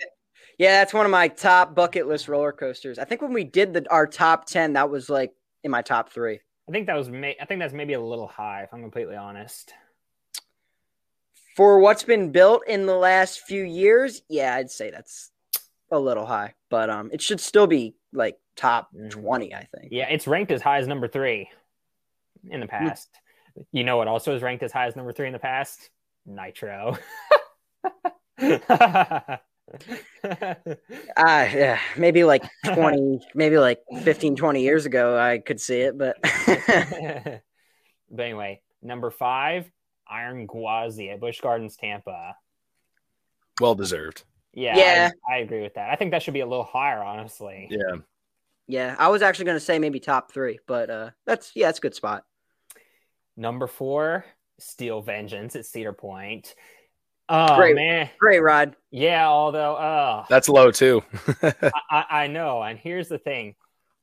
Yeah, 0.58 0.78
that's 0.78 0.94
one 0.94 1.04
of 1.04 1.12
my 1.12 1.28
top 1.28 1.74
bucket 1.74 2.06
list 2.08 2.28
roller 2.28 2.52
coasters. 2.52 2.98
I 2.98 3.04
think 3.04 3.20
when 3.22 3.32
we 3.32 3.44
did 3.44 3.74
the 3.74 3.84
our 3.90 4.06
top 4.06 4.46
ten, 4.46 4.72
that 4.74 4.88
was 4.90 5.10
like 5.10 5.32
in 5.64 5.70
my 5.70 5.82
top 5.82 6.10
three. 6.10 6.40
I 6.68 6.72
think 6.72 6.86
that 6.86 6.96
was 6.96 7.08
may- 7.10 7.36
I 7.40 7.44
think 7.44 7.60
that's 7.60 7.74
maybe 7.74 7.92
a 7.92 8.00
little 8.00 8.26
high 8.26 8.62
if 8.62 8.72
I'm 8.72 8.80
completely 8.82 9.16
honest. 9.16 9.72
For 11.56 11.78
what's 11.78 12.02
been 12.02 12.32
built 12.32 12.62
in 12.66 12.86
the 12.86 12.96
last 12.96 13.40
few 13.40 13.62
years, 13.62 14.22
yeah, 14.28 14.54
I'd 14.56 14.70
say 14.70 14.90
that's 14.90 15.30
a 15.90 15.98
little 15.98 16.26
high, 16.26 16.54
but 16.70 16.90
um, 16.90 17.10
it 17.12 17.22
should 17.22 17.40
still 17.40 17.66
be 17.66 17.94
like 18.12 18.36
top 18.56 18.88
Mhm. 18.94 19.10
twenty. 19.10 19.54
I 19.54 19.64
think. 19.76 19.88
Yeah, 19.92 20.08
it's 20.08 20.26
ranked 20.26 20.52
as 20.52 20.62
high 20.62 20.78
as 20.78 20.86
number 20.88 21.06
three 21.08 21.50
in 22.48 22.60
the 22.60 22.66
past. 22.66 23.08
You 23.72 23.84
know 23.84 23.96
what 23.98 24.08
also 24.08 24.34
is 24.34 24.42
ranked 24.42 24.62
as 24.62 24.72
high 24.72 24.86
as 24.86 24.96
number 24.96 25.12
three 25.12 25.26
in 25.26 25.32
the 25.32 25.38
past? 25.38 25.90
Nitro. 26.26 26.96
Ah, 31.16 31.44
yeah, 31.44 31.78
maybe 31.96 32.24
like 32.24 32.44
20, 32.64 33.20
maybe 33.34 33.58
like 33.58 33.80
15, 34.02 34.36
20 34.36 34.62
years 34.62 34.86
ago, 34.86 35.18
I 35.18 35.38
could 35.38 35.60
see 35.60 35.80
it, 35.80 35.96
but 35.96 36.16
but 38.10 38.22
anyway, 38.22 38.60
number 38.82 39.10
five, 39.10 39.70
Iron 40.08 40.46
Gwazi 40.46 41.12
at 41.12 41.20
Busch 41.20 41.40
Gardens, 41.40 41.76
Tampa. 41.76 42.36
Well 43.60 43.74
deserved. 43.74 44.24
Yeah, 44.52 44.76
Yeah. 44.76 45.10
I, 45.28 45.34
I 45.34 45.38
agree 45.38 45.62
with 45.62 45.74
that. 45.74 45.90
I 45.90 45.96
think 45.96 46.12
that 46.12 46.22
should 46.22 46.34
be 46.34 46.40
a 46.40 46.46
little 46.46 46.64
higher, 46.64 47.02
honestly. 47.02 47.68
Yeah. 47.70 47.96
yeah, 48.66 48.96
I 48.98 49.08
was 49.08 49.22
actually 49.22 49.46
going 49.46 49.56
to 49.56 49.64
say 49.64 49.78
maybe 49.78 50.00
top 50.00 50.32
three, 50.32 50.58
but 50.66 50.90
uh, 50.90 51.10
that's 51.26 51.52
yeah, 51.54 51.68
it's 51.68 51.78
a 51.78 51.82
good 51.82 51.94
spot. 51.94 52.24
Number 53.36 53.66
four, 53.66 54.24
Steel 54.58 55.02
Vengeance 55.02 55.56
at 55.56 55.66
Cedar 55.66 55.92
Point. 55.92 56.54
Oh 57.28 57.56
Great. 57.56 57.74
man, 57.74 58.08
Great 58.18 58.38
ride. 58.40 58.76
yeah. 58.90 59.26
Although, 59.28 59.74
uh, 59.76 60.24
That's 60.28 60.48
low 60.48 60.70
too. 60.70 61.02
I, 61.42 61.72
I 61.90 62.04
I 62.10 62.26
know. 62.28 62.62
And 62.62 62.78
here's 62.78 63.08
the 63.08 63.18
thing. 63.18 63.54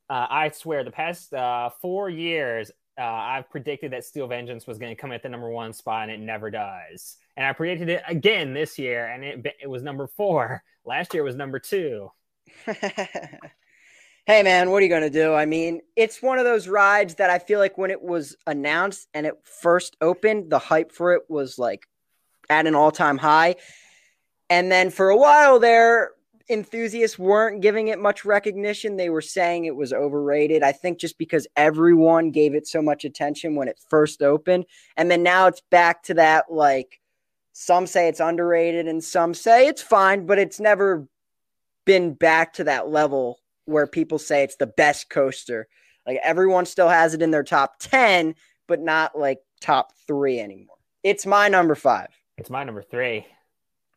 Uh, 0.10 0.28
I 0.30 0.50
swear, 0.50 0.84
the 0.84 0.92
past 0.92 1.34
uh, 1.34 1.70
four 1.82 2.10
years, 2.10 2.70
uh, 3.00 3.04
I've 3.04 3.50
predicted 3.50 3.94
that 3.94 4.04
Steel 4.04 4.28
Vengeance 4.28 4.68
was 4.68 4.78
going 4.78 4.94
to 4.96 5.02
come 5.02 5.12
at 5.14 5.24
the 5.24 5.30
number 5.30 5.50
one 5.50 5.72
spot, 5.74 6.04
and 6.10 6.12
it 6.12 6.20
never 6.24 6.52
does. 6.52 7.16
And 7.38 7.46
I 7.46 7.54
predicted 7.54 7.90
it 7.90 8.04
again 8.08 8.54
this 8.54 8.78
year, 8.78 9.08
and 9.08 9.24
it 9.24 9.56
it 9.64 9.68
was 9.70 9.84
number 9.84 10.08
four. 10.08 10.62
Last 10.86 11.14
year 11.14 11.24
was 11.24 11.36
number 11.36 11.60
two. 11.60 12.12
hey 12.66 14.44
man, 14.44 14.70
what 14.70 14.78
are 14.78 14.84
you 14.86 14.90
going 14.90 15.02
to 15.02 15.10
do? 15.10 15.34
I 15.34 15.46
mean, 15.46 15.82
it's 15.96 16.22
one 16.22 16.40
of 16.40 16.46
those 16.46 16.68
rides 16.68 17.16
that 17.16 17.30
I 17.30 17.40
feel 17.40 17.60
like 17.60 17.78
when 17.78 17.92
it 17.92 18.02
was 18.02 18.36
announced 18.48 19.08
and 19.14 19.26
it 19.26 19.36
first 19.62 19.96
opened, 20.02 20.50
the 20.50 20.60
hype 20.60 20.92
for 20.92 21.14
it 21.14 21.24
was 21.30 21.58
like 21.58 21.88
at 22.50 22.68
an 22.68 22.76
all-time 22.76 23.18
high. 23.18 23.56
And 24.50 24.72
then 24.72 24.90
for 24.90 25.10
a 25.10 25.18
while 25.18 25.60
there, 25.60 26.12
enthusiasts 26.50 27.18
weren't 27.18 27.62
giving 27.62 27.88
it 27.88 28.00
much 28.00 28.26
recognition. 28.26 28.98
They 28.98 29.10
were 29.10 29.22
saying 29.22 29.66
it 29.66 29.76
was 29.76 29.94
overrated. 29.94 30.64
I 30.64 30.72
think 30.72 31.00
just 31.00 31.18
because 31.18 31.48
everyone 31.56 32.32
gave 32.32 32.54
it 32.54 32.68
so 32.68 32.82
much 32.82 33.06
attention 33.06 33.56
when 33.56 33.68
it 33.68 33.80
first 33.90 34.22
opened. 34.22 34.66
And 34.98 35.10
then 35.10 35.24
now 35.24 35.48
it's 35.48 35.62
back 35.70 36.04
to 36.04 36.14
that 36.16 36.52
like 36.52 37.00
some 37.54 37.88
say 37.88 38.08
it's 38.08 38.20
underrated 38.20 38.88
and 38.88 39.04
some 39.04 39.34
say 39.34 39.68
it's 39.68 39.82
fine, 39.82 40.26
but 40.26 40.40
it's 40.40 40.60
never 40.60 41.08
been 41.86 42.14
back 42.14 42.54
to 42.54 42.64
that 42.66 42.90
level 42.90 43.40
where 43.66 43.88
people 43.88 44.20
say 44.20 44.44
it's 44.44 44.58
the 44.58 44.68
best 44.68 45.10
coaster. 45.10 45.68
Like 46.06 46.20
everyone 46.24 46.66
still 46.66 46.90
has 46.90 47.14
it 47.14 47.22
in 47.22 47.32
their 47.32 47.44
top 47.44 47.76
10, 47.80 48.36
but 48.68 48.82
not 48.82 49.18
like 49.18 49.40
top 49.62 49.94
three 50.08 50.40
anymore. 50.40 50.76
It's 51.04 51.26
my 51.26 51.48
number 51.48 51.76
five. 51.76 52.10
It's 52.38 52.50
my 52.50 52.64
number 52.64 52.82
three. 52.82 53.26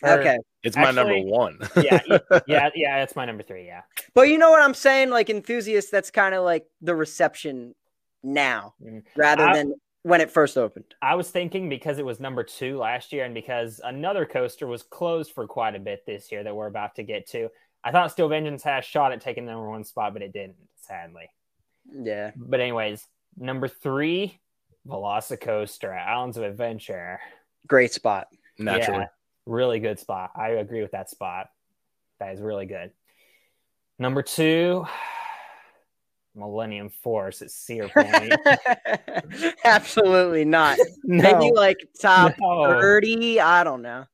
Or- 0.03 0.21
Okay. 0.21 0.39
It's 0.63 0.77
my 0.77 0.89
Actually, 0.89 1.23
number 1.23 1.31
one. 1.31 1.59
yeah, 1.77 2.01
yeah, 2.47 2.71
yeah. 2.75 3.03
It's 3.03 3.15
my 3.17 3.25
number 3.25 3.43
three. 3.43 3.67
Yeah. 3.67 3.83
But 4.15 4.23
you 4.29 4.37
know 4.37 4.51
what 4.51 4.61
I'm 4.63 4.75
saying? 4.75 5.11
Like 5.11 5.31
enthusiasts, 5.31 5.91
that's 5.91 6.11
kind 6.11 6.35
of 6.35 6.45
like 6.45 6.67
the 6.83 6.95
reception 6.95 7.75
now 8.23 8.75
Mhm. 8.83 9.05
rather 9.17 9.45
I- 9.47 9.55
than 9.55 9.75
when 10.03 10.21
it 10.21 10.31
first 10.31 10.59
opened. 10.59 10.95
I 11.01 11.15
was 11.15 11.31
thinking 11.31 11.69
because 11.69 11.99
it 11.99 12.05
was 12.05 12.21
number 12.21 12.43
two 12.45 12.79
last 12.79 13.13
year, 13.13 13.25
and 13.25 13.33
because 13.35 13.81
another 13.85 14.27
coaster 14.27 14.67
was 14.67 14.83
closed 14.83 15.33
for 15.33 15.47
quite 15.47 15.75
a 15.75 15.81
bit 15.81 16.05
this 16.05 16.31
year 16.31 16.43
that 16.45 16.55
we're 16.55 16.67
about 16.67 16.95
to 16.97 17.03
get 17.03 17.27
to. 17.31 17.49
I 17.83 17.91
thought 17.93 18.11
Steel 18.13 18.29
Vengeance 18.29 18.63
had 18.65 18.81
a 18.81 18.83
shot 18.87 19.13
at 19.13 19.21
taking 19.21 19.47
the 19.47 19.53
number 19.53 19.69
one 19.71 19.85
spot, 19.85 20.13
but 20.13 20.23
it 20.23 20.33
didn't, 20.33 20.57
sadly. 20.81 21.31
Yeah. 21.93 22.33
But 22.37 22.61
anyways, 22.61 23.07
number 23.37 23.69
three, 23.69 24.41
Velocicoaster 24.87 25.97
at 25.97 26.07
Islands 26.09 26.37
of 26.37 26.43
Adventure. 26.43 27.21
Great 27.67 27.93
spot. 27.93 28.29
Naturally. 28.59 29.01
Yeah, 29.01 29.07
really 29.47 29.81
good 29.81 29.99
spot. 29.99 30.31
I 30.37 30.51
agree 30.51 30.83
with 30.83 30.93
that 30.93 31.11
spot. 31.11 31.49
That 32.21 32.33
is 32.35 32.41
really 32.41 32.67
good. 32.67 32.93
Number 33.99 34.23
two, 34.23 34.87
Millennium 36.35 36.91
Force 36.91 37.43
at 37.43 37.51
Cedar 37.51 37.89
Point. 37.89 38.35
Absolutely 39.65 40.45
not. 40.45 40.79
no, 41.05 41.23
Maybe 41.23 41.53
like 41.55 41.79
top 42.01 42.35
no. 42.41 42.79
30. 42.81 43.41
I 43.41 43.65
don't 43.65 43.83
know. 43.83 44.05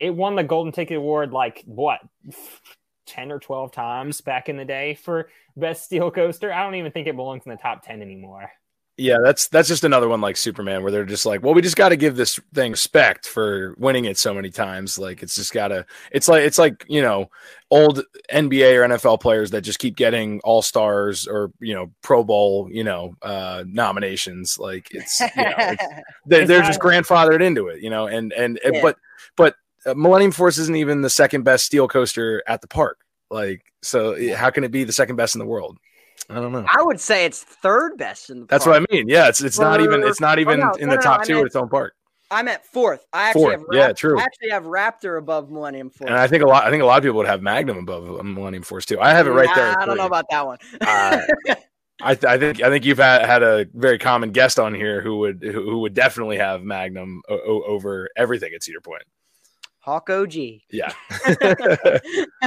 it 0.00 0.14
won 0.14 0.34
the 0.36 0.44
Golden 0.44 0.72
Ticket 0.72 0.96
Award 0.98 1.32
like 1.32 1.62
what, 1.66 2.00
ten 3.06 3.32
or 3.32 3.38
twelve 3.38 3.72
times 3.72 4.20
back 4.20 4.48
in 4.48 4.56
the 4.56 4.64
day 4.66 4.94
for 4.94 5.30
best 5.56 5.84
steel 5.84 6.10
coaster. 6.10 6.52
I 6.52 6.62
don't 6.62 6.74
even 6.74 6.92
think 6.92 7.06
it 7.06 7.16
belongs 7.16 7.44
in 7.46 7.50
the 7.50 7.56
top 7.56 7.82
ten 7.84 8.02
anymore. 8.02 8.50
Yeah, 9.00 9.18
that's 9.22 9.46
that's 9.46 9.68
just 9.68 9.84
another 9.84 10.08
one 10.08 10.20
like 10.20 10.36
Superman 10.36 10.82
where 10.82 10.90
they're 10.90 11.04
just 11.04 11.24
like, 11.24 11.44
well, 11.44 11.54
we 11.54 11.62
just 11.62 11.76
got 11.76 11.90
to 11.90 11.96
give 11.96 12.16
this 12.16 12.40
thing 12.52 12.72
respect 12.72 13.26
for 13.26 13.76
winning 13.78 14.06
it 14.06 14.18
so 14.18 14.34
many 14.34 14.50
times. 14.50 14.98
Like 14.98 15.22
it's 15.22 15.36
just 15.36 15.52
gotta. 15.52 15.86
It's 16.10 16.26
like 16.26 16.42
it's 16.42 16.58
like 16.58 16.84
you 16.88 17.00
know, 17.00 17.30
old 17.70 18.02
NBA 18.32 18.74
or 18.74 18.88
NFL 18.88 19.20
players 19.20 19.52
that 19.52 19.60
just 19.60 19.78
keep 19.78 19.94
getting 19.94 20.40
All 20.42 20.62
Stars 20.62 21.28
or 21.28 21.52
you 21.60 21.74
know 21.74 21.92
Pro 22.02 22.24
Bowl 22.24 22.68
you 22.72 22.82
know 22.82 23.14
uh, 23.22 23.62
nominations. 23.68 24.58
Like 24.58 24.88
it's, 24.90 25.20
you 25.20 25.44
know, 25.44 25.54
it's 25.56 25.84
they, 26.26 26.40
It's 26.40 26.48
they're 26.48 26.62
just 26.62 26.80
grandfathered 26.80 27.40
into 27.40 27.68
it, 27.68 27.80
you 27.80 27.90
know. 27.90 28.08
And 28.08 28.32
and 28.32 28.58
Yeah. 28.64 28.82
but 28.82 28.96
but 29.36 29.54
uh, 29.86 29.94
Millennium 29.94 30.32
Force 30.32 30.58
isn't 30.58 30.76
even 30.76 31.02
the 31.02 31.10
second 31.10 31.44
best 31.44 31.64
steel 31.64 31.86
coaster 31.86 32.42
at 32.48 32.62
the 32.62 32.68
park. 32.68 32.98
Like 33.30 33.62
so, 33.80 34.34
how 34.34 34.50
can 34.50 34.64
it 34.64 34.72
be 34.72 34.82
the 34.82 34.92
second 34.92 35.14
best 35.14 35.36
in 35.36 35.38
the 35.38 35.46
world? 35.46 35.78
I 36.30 36.34
don't 36.34 36.52
know. 36.52 36.64
I 36.68 36.82
would 36.82 37.00
say 37.00 37.24
it's 37.24 37.42
third 37.42 37.96
best 37.96 38.28
in 38.30 38.40
the 38.40 38.46
That's 38.46 38.64
park. 38.64 38.80
what 38.80 38.90
I 38.90 38.94
mean. 38.94 39.08
Yeah, 39.08 39.28
it's 39.28 39.40
it's 39.42 39.58
not 39.58 39.80
even 39.80 40.02
it's 40.04 40.20
not 40.20 40.38
even 40.38 40.60
no, 40.60 40.72
in 40.72 40.88
no, 40.88 40.92
the 40.92 40.96
no, 40.96 41.02
top 41.02 41.20
I 41.20 41.24
two 41.24 41.32
meant- 41.34 41.42
at 41.44 41.46
its 41.46 41.56
own 41.56 41.68
park. 41.68 41.94
I'm 42.30 42.46
at 42.48 42.62
fourth. 42.66 43.06
I 43.10 43.28
actually 43.30 43.42
Fourth, 43.42 43.52
have 43.54 43.64
yeah, 43.72 43.92
true. 43.94 44.18
I 44.20 44.22
actually 44.22 44.50
have 44.50 44.64
Raptor 44.64 45.18
above 45.18 45.50
Millennium 45.50 45.88
Force. 45.88 46.10
And 46.10 46.18
I 46.18 46.26
think 46.26 46.42
a 46.42 46.46
lot 46.46 46.64
I 46.64 46.70
think 46.70 46.82
a 46.82 46.86
lot 46.86 46.98
of 46.98 47.02
people 47.02 47.16
would 47.16 47.26
have 47.26 47.40
Magnum 47.40 47.78
above 47.78 48.22
Millennium 48.22 48.62
Force 48.64 48.84
too. 48.84 49.00
I 49.00 49.14
have 49.14 49.26
it 49.26 49.30
right 49.30 49.48
there. 49.54 49.64
Nah, 49.64 49.72
at 49.72 49.78
I 49.78 49.86
don't 49.86 49.96
know 49.96 50.04
about 50.04 50.26
that 50.28 50.44
one. 50.46 50.58
Uh, 50.82 51.20
I, 52.02 52.14
th- 52.14 52.24
I 52.26 52.36
think 52.38 52.62
I 52.62 52.68
think 52.68 52.84
you've 52.84 52.98
had, 52.98 53.24
had 53.24 53.42
a 53.42 53.66
very 53.72 53.98
common 53.98 54.30
guest 54.32 54.58
on 54.58 54.74
here 54.74 55.00
who 55.00 55.16
would 55.20 55.42
who, 55.42 55.52
who 55.70 55.78
would 55.78 55.94
definitely 55.94 56.36
have 56.36 56.62
Magnum 56.62 57.22
o- 57.30 57.40
o- 57.46 57.62
over 57.62 58.10
everything 58.14 58.52
at 58.54 58.62
Cedar 58.62 58.82
Point. 58.82 59.04
Hawk 59.80 60.10
OG. 60.10 60.34
Yeah. 60.70 60.92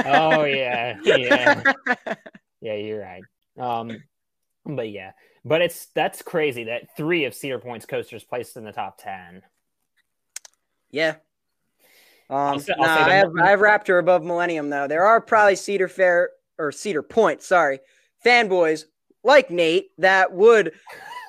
Oh 0.06 0.44
yeah, 0.44 0.96
yeah, 1.04 1.62
yeah. 2.60 2.74
You're 2.74 3.00
right. 3.00 3.22
Um, 3.62 4.02
but 4.66 4.90
yeah, 4.90 5.12
but 5.44 5.60
it's 5.62 5.86
that's 5.94 6.22
crazy 6.22 6.64
that 6.64 6.96
three 6.96 7.24
of 7.24 7.34
Cedar 7.34 7.58
Point's 7.58 7.86
coasters 7.86 8.24
placed 8.24 8.56
in 8.56 8.64
the 8.64 8.72
top 8.72 8.98
ten. 8.98 9.42
yeah. 10.90 11.16
Um, 12.30 12.60
say- 12.60 12.72
I'll 12.78 12.86
nah, 12.86 13.06
I 13.06 13.14
have 13.14 13.32
I 13.40 13.50
have 13.50 13.60
Raptor 13.60 13.98
above 13.98 14.24
Millennium 14.24 14.70
though. 14.70 14.86
There 14.86 15.04
are 15.04 15.20
probably 15.20 15.56
Cedar 15.56 15.88
Fair 15.88 16.30
or 16.58 16.72
Cedar 16.72 17.02
Point, 17.02 17.42
sorry, 17.42 17.80
fanboys 18.24 18.84
like 19.24 19.50
Nate 19.50 19.90
that 19.98 20.32
would 20.32 20.72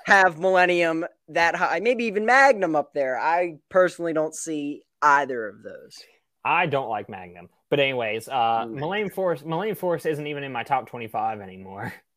have 0.06 0.40
Millennium 0.40 1.06
that 1.30 1.56
high, 1.56 1.80
maybe 1.80 2.06
even 2.06 2.26
Magnum 2.26 2.76
up 2.76 2.94
there. 2.94 3.20
I 3.20 3.58
personally 3.70 4.14
don't 4.14 4.36
see 4.36 4.84
either 5.02 5.48
of 5.48 5.64
those. 5.64 6.02
I 6.46 6.66
don't 6.66 6.90
like 6.90 7.10
Magnum. 7.10 7.50
But 7.70 7.80
anyways, 7.80 8.28
uh. 8.30 8.66
Millennium 8.70 9.10
Force 9.10 9.44
Millennium 9.44 9.76
Force 9.76 10.06
isn't 10.06 10.28
even 10.28 10.44
in 10.44 10.52
my 10.52 10.64
top 10.64 10.88
25 10.88 11.42
anymore. 11.42 11.94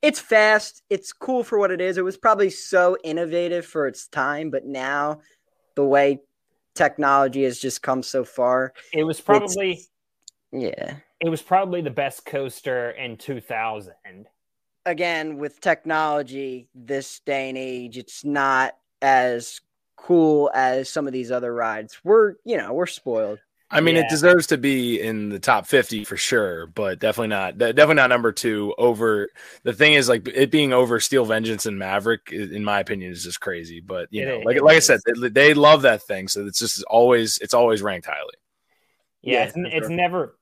It's 0.00 0.20
fast. 0.20 0.82
It's 0.90 1.12
cool 1.12 1.42
for 1.42 1.58
what 1.58 1.70
it 1.70 1.80
is. 1.80 1.98
It 1.98 2.04
was 2.04 2.16
probably 2.16 2.50
so 2.50 2.96
innovative 3.02 3.66
for 3.66 3.86
its 3.86 4.06
time, 4.06 4.50
but 4.50 4.64
now 4.64 5.20
the 5.74 5.84
way 5.84 6.20
technology 6.74 7.42
has 7.42 7.58
just 7.58 7.82
come 7.82 8.02
so 8.02 8.24
far, 8.24 8.72
It 8.92 9.02
was 9.02 9.20
probably 9.20 9.80
yeah. 10.52 10.94
it 11.20 11.28
was 11.28 11.42
probably 11.42 11.82
the 11.82 11.90
best 11.90 12.24
coaster 12.24 12.90
in 12.92 13.16
2000. 13.16 13.94
Again, 14.86 15.36
with 15.36 15.60
technology 15.60 16.68
this 16.74 17.20
day 17.20 17.48
and 17.48 17.58
age, 17.58 17.98
it's 17.98 18.24
not 18.24 18.76
as 19.02 19.60
cool 19.96 20.50
as 20.54 20.88
some 20.88 21.06
of 21.06 21.12
these 21.12 21.30
other 21.30 21.52
rides. 21.52 21.98
We're, 22.04 22.36
you 22.44 22.56
know, 22.56 22.72
we're 22.72 22.86
spoiled. 22.86 23.40
I 23.70 23.80
mean, 23.82 23.96
Yeah. 23.96 24.02
it 24.02 24.08
deserves 24.08 24.46
to 24.48 24.56
be 24.56 24.98
in 25.00 25.28
the 25.28 25.38
top 25.38 25.66
50 25.66 26.04
for 26.04 26.16
sure, 26.16 26.66
but 26.68 26.98
definitely 27.00 27.28
not, 27.28 27.58
definitely 27.58 27.96
not 27.96 28.08
number 28.08 28.32
two 28.32 28.74
over. 28.78 29.28
The 29.62 29.74
thing 29.74 29.92
is, 29.92 30.08
like, 30.08 30.26
it 30.26 30.50
being 30.50 30.72
over 30.72 30.98
Steel 31.00 31.26
Vengeance 31.26 31.66
and 31.66 31.78
Maverick, 31.78 32.32
in 32.32 32.64
my 32.64 32.80
opinion, 32.80 33.12
is 33.12 33.22
just 33.22 33.40
crazy. 33.40 33.80
But, 33.80 34.08
you 34.10 34.24
know, 34.24 34.38
is- 34.38 34.44
like, 34.46 34.56
it 34.56 34.62
like 34.62 34.76
I 34.76 34.80
said, 34.80 35.00
they, 35.20 35.28
they 35.28 35.54
love 35.54 35.82
that 35.82 36.02
thing. 36.02 36.28
So 36.28 36.46
it's 36.46 36.58
just 36.58 36.82
always, 36.84 37.36
it's 37.38 37.52
always 37.52 37.82
ranked 37.82 38.06
highly. 38.06 38.32
Yeah, 39.20 39.32
Yeah, 39.40 39.44
it's, 39.44 39.52
for 39.52 39.66
it's 39.66 39.86
sure. 39.88 39.90
never 39.90 40.38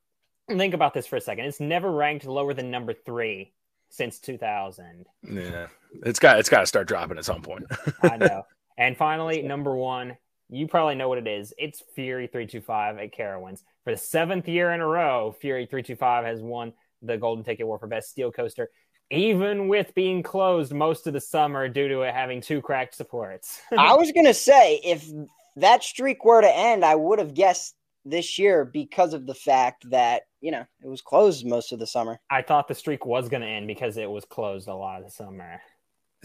think 0.48 0.74
about 0.74 0.94
this 0.94 1.06
for 1.08 1.16
a 1.16 1.20
second. 1.20 1.46
It's 1.46 1.58
never 1.58 1.90
ranked 1.90 2.26
lower 2.26 2.54
than 2.54 2.70
number 2.70 2.94
3 2.94 3.52
since 3.90 4.20
2000. 4.20 5.04
Yeah. 5.28 5.66
It's 6.04 6.20
got, 6.20 6.38
it's 6.38 6.48
got 6.48 6.60
to 6.60 6.66
start 6.66 6.86
dropping 6.86 7.18
at 7.18 7.24
some 7.24 7.42
point. 7.42 7.64
I 8.02 8.16
know. 8.18 8.44
and 8.78 8.96
finally, 8.96 9.42
number 9.42 9.74
1, 9.74 10.16
you 10.48 10.68
probably 10.68 10.94
know 10.94 11.08
what 11.08 11.18
it 11.18 11.26
is. 11.26 11.52
It's 11.58 11.82
Fury 11.94 12.26
325 12.26 12.98
at 12.98 13.14
Carowinds. 13.14 13.62
For 13.84 13.92
the 13.92 13.96
seventh 13.96 14.48
year 14.48 14.72
in 14.72 14.80
a 14.80 14.86
row, 14.86 15.34
Fury 15.40 15.66
325 15.66 16.24
has 16.24 16.40
won 16.40 16.72
the 17.02 17.16
Golden 17.16 17.44
Ticket 17.44 17.64
Award 17.64 17.80
for 17.80 17.86
Best 17.86 18.10
Steel 18.10 18.32
Coaster, 18.32 18.70
even 19.10 19.68
with 19.68 19.94
being 19.94 20.22
closed 20.22 20.72
most 20.72 21.06
of 21.06 21.12
the 21.12 21.20
summer 21.20 21.68
due 21.68 21.88
to 21.88 22.02
it 22.02 22.14
having 22.14 22.40
two 22.40 22.60
cracked 22.60 22.94
supports. 22.94 23.60
I 23.78 23.94
was 23.94 24.12
gonna 24.12 24.34
say 24.34 24.80
if 24.84 25.08
that 25.56 25.82
streak 25.82 26.24
were 26.24 26.40
to 26.40 26.56
end, 26.56 26.84
I 26.84 26.94
would 26.94 27.18
have 27.18 27.34
guessed 27.34 27.74
this 28.06 28.38
year 28.38 28.64
because 28.64 29.12
of 29.12 29.26
the 29.26 29.34
fact 29.34 29.90
that 29.90 30.22
you 30.40 30.52
know 30.52 30.64
it 30.82 30.88
was 30.88 31.02
closed 31.02 31.44
most 31.44 31.72
of 31.72 31.78
the 31.78 31.86
summer. 31.86 32.20
I 32.30 32.42
thought 32.42 32.68
the 32.68 32.74
streak 32.74 33.04
was 33.04 33.28
going 33.28 33.42
to 33.42 33.48
end 33.48 33.66
because 33.66 33.96
it 33.96 34.10
was 34.10 34.24
closed 34.24 34.68
a 34.68 34.74
lot 34.74 35.00
of 35.00 35.04
the 35.04 35.10
summer. 35.10 35.60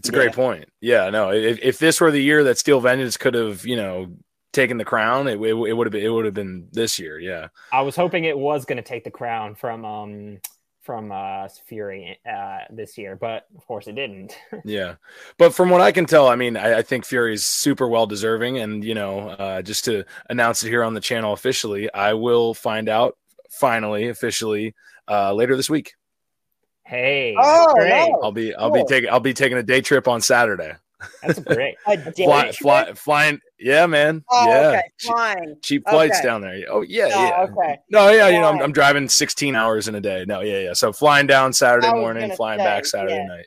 It's 0.01 0.09
a 0.09 0.13
great 0.13 0.33
point. 0.33 0.67
Yeah, 0.81 1.11
no. 1.11 1.31
If, 1.31 1.59
if 1.61 1.77
this 1.77 2.01
were 2.01 2.09
the 2.09 2.21
year 2.21 2.43
that 2.45 2.57
Steel 2.57 2.81
Vengeance 2.81 3.17
could 3.17 3.35
have, 3.35 3.67
you 3.67 3.75
know, 3.75 4.15
taken 4.51 4.77
the 4.79 4.83
crown, 4.83 5.27
it, 5.27 5.39
it, 5.39 5.53
it 5.53 5.73
would 5.73 5.85
have 5.85 5.91
been 5.91 6.03
it 6.03 6.09
would 6.09 6.25
have 6.25 6.33
been 6.33 6.69
this 6.71 6.97
year. 6.97 7.19
Yeah, 7.19 7.49
I 7.71 7.81
was 7.81 7.95
hoping 7.95 8.25
it 8.25 8.35
was 8.35 8.65
going 8.65 8.77
to 8.77 8.83
take 8.83 9.03
the 9.03 9.11
crown 9.11 9.53
from 9.53 9.85
um 9.85 10.39
from 10.81 11.11
uh 11.11 11.49
Fury 11.67 12.19
uh 12.27 12.61
this 12.71 12.97
year, 12.97 13.15
but 13.15 13.45
of 13.55 13.63
course 13.67 13.85
it 13.85 13.93
didn't. 13.93 14.35
yeah. 14.65 14.95
But 15.37 15.53
from 15.53 15.69
what 15.69 15.81
I 15.81 15.91
can 15.91 16.07
tell, 16.07 16.27
I 16.27 16.35
mean, 16.35 16.57
I, 16.57 16.79
I 16.79 16.81
think 16.81 17.05
is 17.13 17.45
super 17.45 17.87
well 17.87 18.07
deserving, 18.07 18.57
and 18.57 18.83
you 18.83 18.95
know, 18.95 19.29
uh, 19.29 19.61
just 19.61 19.85
to 19.85 20.03
announce 20.31 20.63
it 20.63 20.69
here 20.69 20.83
on 20.83 20.95
the 20.95 20.99
channel 20.99 21.31
officially, 21.31 21.93
I 21.93 22.13
will 22.13 22.55
find 22.55 22.89
out 22.89 23.19
finally 23.51 24.09
officially 24.09 24.73
uh, 25.07 25.31
later 25.31 25.55
this 25.55 25.69
week. 25.69 25.93
Hey, 26.85 27.35
Oh, 27.39 27.73
great. 27.75 28.11
I'll 28.23 28.31
be 28.31 28.53
I'll 28.55 28.71
Cool. 28.71 28.83
be 28.83 28.93
taking 28.93 29.09
I'll 29.09 29.19
be 29.19 29.33
taking 29.33 29.57
a 29.57 29.63
day 29.63 29.81
trip 29.81 30.07
on 30.07 30.21
Saturday. 30.21 30.73
That's 31.23 31.39
great. 31.39 31.75
A 31.87 31.97
day 31.97 32.25
Fly, 32.25 32.43
trip? 32.43 32.55
fly, 32.57 32.93
flying, 32.93 33.39
yeah, 33.59 33.87
man. 33.87 34.23
Oh, 34.29 34.47
yeah, 34.47 34.67
okay, 34.69 34.81
Che- 34.99 35.55
cheap 35.63 35.89
flights 35.89 36.19
Okay. 36.19 36.27
down 36.27 36.41
there. 36.41 36.63
Oh 36.69 36.81
yeah, 36.81 37.05
Oh, 37.05 37.25
yeah. 37.25 37.41
okay. 37.49 37.79
No, 37.89 38.09
yeah, 38.11 38.27
you 38.27 38.39
know, 38.39 38.49
I'm, 38.49 38.61
I'm 38.61 38.71
driving 38.71 39.09
16 39.09 39.55
hours 39.55 39.87
in 39.87 39.95
a 39.95 40.01
day. 40.01 40.25
No, 40.27 40.41
yeah, 40.41 40.59
yeah. 40.59 40.73
So 40.73 40.93
flying 40.93 41.25
down 41.25 41.53
Saturday 41.53 41.91
morning, 41.91 42.31
flying 42.33 42.59
say, 42.59 42.65
back 42.65 42.85
Saturday 42.85 43.15
yeah. 43.15 43.25
night. 43.25 43.45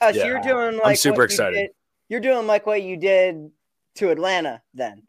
Oh, 0.00 0.12
so 0.12 0.18
Yeah. 0.18 0.26
you're 0.26 0.40
doing 0.40 0.76
like 0.76 0.86
I'm 0.86 0.96
super 0.96 1.14
what 1.14 1.18
you 1.22 1.24
excited. 1.24 1.54
did- 1.56 1.70
You're 2.08 2.20
doing 2.20 2.46
like 2.46 2.66
what 2.66 2.82
you 2.82 2.96
did 2.96 3.50
to 3.96 4.10
Atlanta 4.10 4.62
then. 4.74 5.02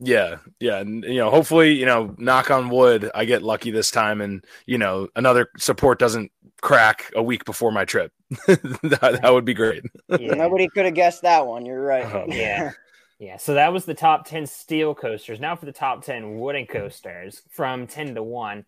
Yeah, 0.00 0.36
yeah, 0.60 0.76
and 0.78 1.02
you 1.02 1.16
know, 1.16 1.28
hopefully, 1.28 1.72
you 1.72 1.84
know, 1.84 2.14
knock 2.18 2.52
on 2.52 2.68
wood, 2.68 3.10
I 3.16 3.24
get 3.24 3.42
lucky 3.42 3.72
this 3.72 3.90
time, 3.90 4.20
and 4.20 4.44
you 4.64 4.78
know, 4.78 5.08
another 5.16 5.48
support 5.58 5.98
doesn't 5.98 6.30
crack 6.60 7.10
a 7.14 7.22
week 7.22 7.44
before 7.44 7.70
my 7.72 7.84
trip. 7.84 8.12
that, 8.46 9.18
that 9.22 9.32
would 9.32 9.44
be 9.44 9.54
great. 9.54 9.82
Yeah. 10.08 10.34
Nobody 10.34 10.68
could 10.68 10.84
have 10.84 10.94
guessed 10.94 11.22
that 11.22 11.46
one. 11.46 11.64
You're 11.66 11.82
right. 11.82 12.04
Oh, 12.06 12.24
Yeah. 12.28 12.72
Yeah, 13.20 13.36
so 13.36 13.54
that 13.54 13.72
was 13.72 13.84
the 13.84 13.94
top 13.94 14.28
10 14.28 14.46
steel 14.46 14.94
coasters. 14.94 15.40
Now 15.40 15.56
for 15.56 15.66
the 15.66 15.72
top 15.72 16.04
10 16.04 16.38
wooden 16.38 16.66
coasters 16.66 17.42
from 17.50 17.88
10 17.88 18.14
to 18.14 18.22
1. 18.22 18.64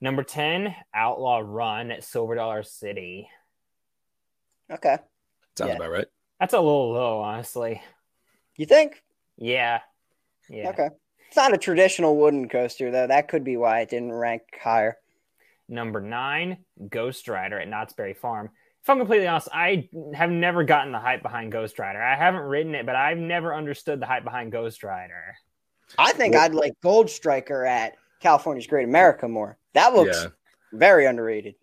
Number 0.00 0.22
10, 0.22 0.74
Outlaw 0.94 1.42
Run 1.44 1.90
at 1.90 2.02
Silver 2.02 2.34
Dollar 2.34 2.62
City. 2.62 3.28
okay. 4.70 4.96
Sounds 5.58 5.68
Yeah. 5.68 5.76
about 5.76 5.90
right. 5.90 6.06
That's 6.40 6.54
a 6.54 6.58
little 6.58 6.92
low, 6.92 7.20
honestly. 7.20 7.82
You 8.56 8.64
think? 8.64 9.02
Yeah. 9.36 9.80
Yeah. 10.48 10.70
Okay. 10.70 10.88
It's 11.28 11.36
not 11.36 11.52
a 11.52 11.58
traditional 11.58 12.16
wooden 12.16 12.48
coaster 12.48 12.90
though. 12.90 13.06
That 13.08 13.28
could 13.28 13.44
be 13.44 13.58
why 13.58 13.80
it 13.80 13.90
didn't 13.90 14.12
rank 14.12 14.42
higher. 14.58 14.96
Number 15.72 16.00
9, 16.02 16.58
Ghost 16.90 17.26
Rider 17.28 17.58
at 17.58 17.66
Knott's 17.66 17.94
Berry 17.94 18.12
Farm. 18.14 18.50
If 18.82 18.90
I'm 18.90 18.98
completely 18.98 19.26
honest, 19.26 19.48
I 19.52 19.88
have 20.14 20.30
never 20.30 20.64
gotten 20.64 20.92
the 20.92 20.98
hype 20.98 21.22
behind 21.22 21.50
Ghost 21.50 21.78
Rider. 21.78 22.02
I 22.02 22.14
haven't 22.14 22.42
ridden 22.42 22.74
it, 22.74 22.84
but 22.84 22.94
I've 22.94 23.16
never 23.18 23.54
understood 23.54 24.00
the 24.00 24.06
hype 24.06 24.24
behind 24.24 24.52
Ghost 24.52 24.82
Rider. 24.84 25.34
I 25.98 26.12
think 26.12 26.34
Well- 26.34 26.44
I'd 26.44 26.54
like 26.54 26.74
Gold 26.82 27.08
Striker 27.08 27.64
at 27.64 27.94
California's 28.20 28.66
Great 28.66 28.84
America 28.84 29.28
more. 29.28 29.56
That 29.72 29.94
looks 29.94 30.22
Yeah. 30.22 30.28
very 30.72 31.06
underrated. 31.06 31.54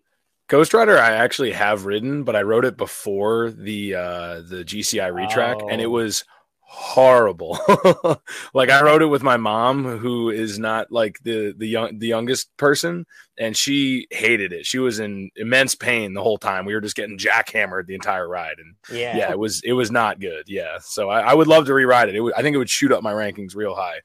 Ghost 0.48 0.74
Rider, 0.74 0.98
I 0.98 1.12
actually 1.12 1.52
have 1.52 1.86
ridden, 1.86 2.24
but 2.24 2.34
I 2.34 2.42
rode 2.42 2.64
it 2.64 2.76
before 2.76 3.50
the 3.50 3.94
uh 3.94 4.40
the 4.40 4.64
GCI 4.64 5.08
retrack, 5.10 5.64
and 5.70 5.80
it 5.80 5.86
Oh. 5.86 5.90
was 5.90 6.24
horrible. 6.72 7.58
like 8.54 8.70
I 8.70 8.82
wrote 8.82 9.02
it 9.02 9.06
with 9.06 9.22
my 9.24 9.36
mom, 9.36 9.98
who 9.98 10.30
is 10.30 10.58
not 10.58 10.92
like 10.92 11.18
the 11.24 11.52
the 11.56 11.66
young 11.66 11.98
the 11.98 12.06
youngest 12.06 12.56
person, 12.56 13.06
and 13.36 13.56
she 13.56 14.06
hated 14.10 14.52
it. 14.52 14.66
She 14.66 14.78
was 14.78 15.00
in 15.00 15.30
immense 15.34 15.74
pain 15.74 16.14
the 16.14 16.22
whole 16.22 16.38
time. 16.38 16.64
We 16.64 16.74
were 16.74 16.80
just 16.80 16.94
getting 16.96 17.18
jackhammered 17.18 17.86
the 17.86 17.94
entire 17.96 18.28
ride, 18.28 18.58
and 18.58 18.76
Yeah. 18.96 19.16
yeah, 19.16 19.30
it 19.30 19.38
was 19.38 19.62
it 19.64 19.72
was 19.72 19.90
not 19.90 20.20
good. 20.20 20.44
Yeah, 20.48 20.78
so 20.80 21.10
I, 21.10 21.20
I 21.20 21.34
would 21.34 21.48
love 21.48 21.66
to 21.66 21.74
rewrite 21.74 22.08
it. 22.08 22.14
it 22.14 22.20
would, 22.20 22.34
I 22.34 22.42
think 22.42 22.54
it 22.54 22.58
would 22.58 22.70
shoot 22.70 22.92
up 22.92 23.02
my 23.02 23.12
rankings 23.12 23.56
real 23.56 23.74
high. 23.74 23.98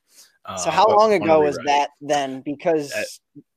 Uh, 0.43 0.58
So 0.58 0.71
how 0.71 0.88
but 0.88 0.97
long 0.97 1.13
ago 1.13 1.41
was 1.41 1.58
that 1.65 1.89
then? 2.01 2.41
Because 2.41 2.91
Uh, 2.93 3.04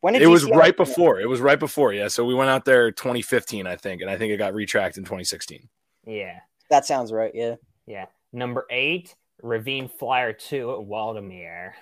when 0.00 0.12
did 0.12 0.22
It 0.22 0.26
was 0.26 0.44
right 0.44 0.76
come 0.76 0.86
before. 0.86 1.18
It 1.20 1.28
was 1.28 1.40
right 1.40 1.58
before. 1.58 1.94
Yeah, 1.94 2.08
so 2.08 2.24
we 2.26 2.34
went 2.34 2.50
out 2.50 2.64
there 2.66 2.90
2015, 2.90 3.66
I 3.66 3.76
think, 3.76 4.02
and 4.02 4.10
I 4.10 4.16
think 4.18 4.32
it 4.32 4.36
got 4.36 4.52
retracked 4.54 4.98
in 4.98 5.04
2016. 5.04 5.66
yeah. 6.06 6.40
That 6.70 6.84
sounds 6.84 7.12
right. 7.12 7.30
Yeah. 7.34 7.54
Yeah. 7.86 8.04
Number 8.32 8.66
8, 8.70 9.14
Ravine 9.42 9.88
Flyer 9.88 10.32
2 10.32 10.72
at 10.72 10.86
Waldameer. 10.88 11.72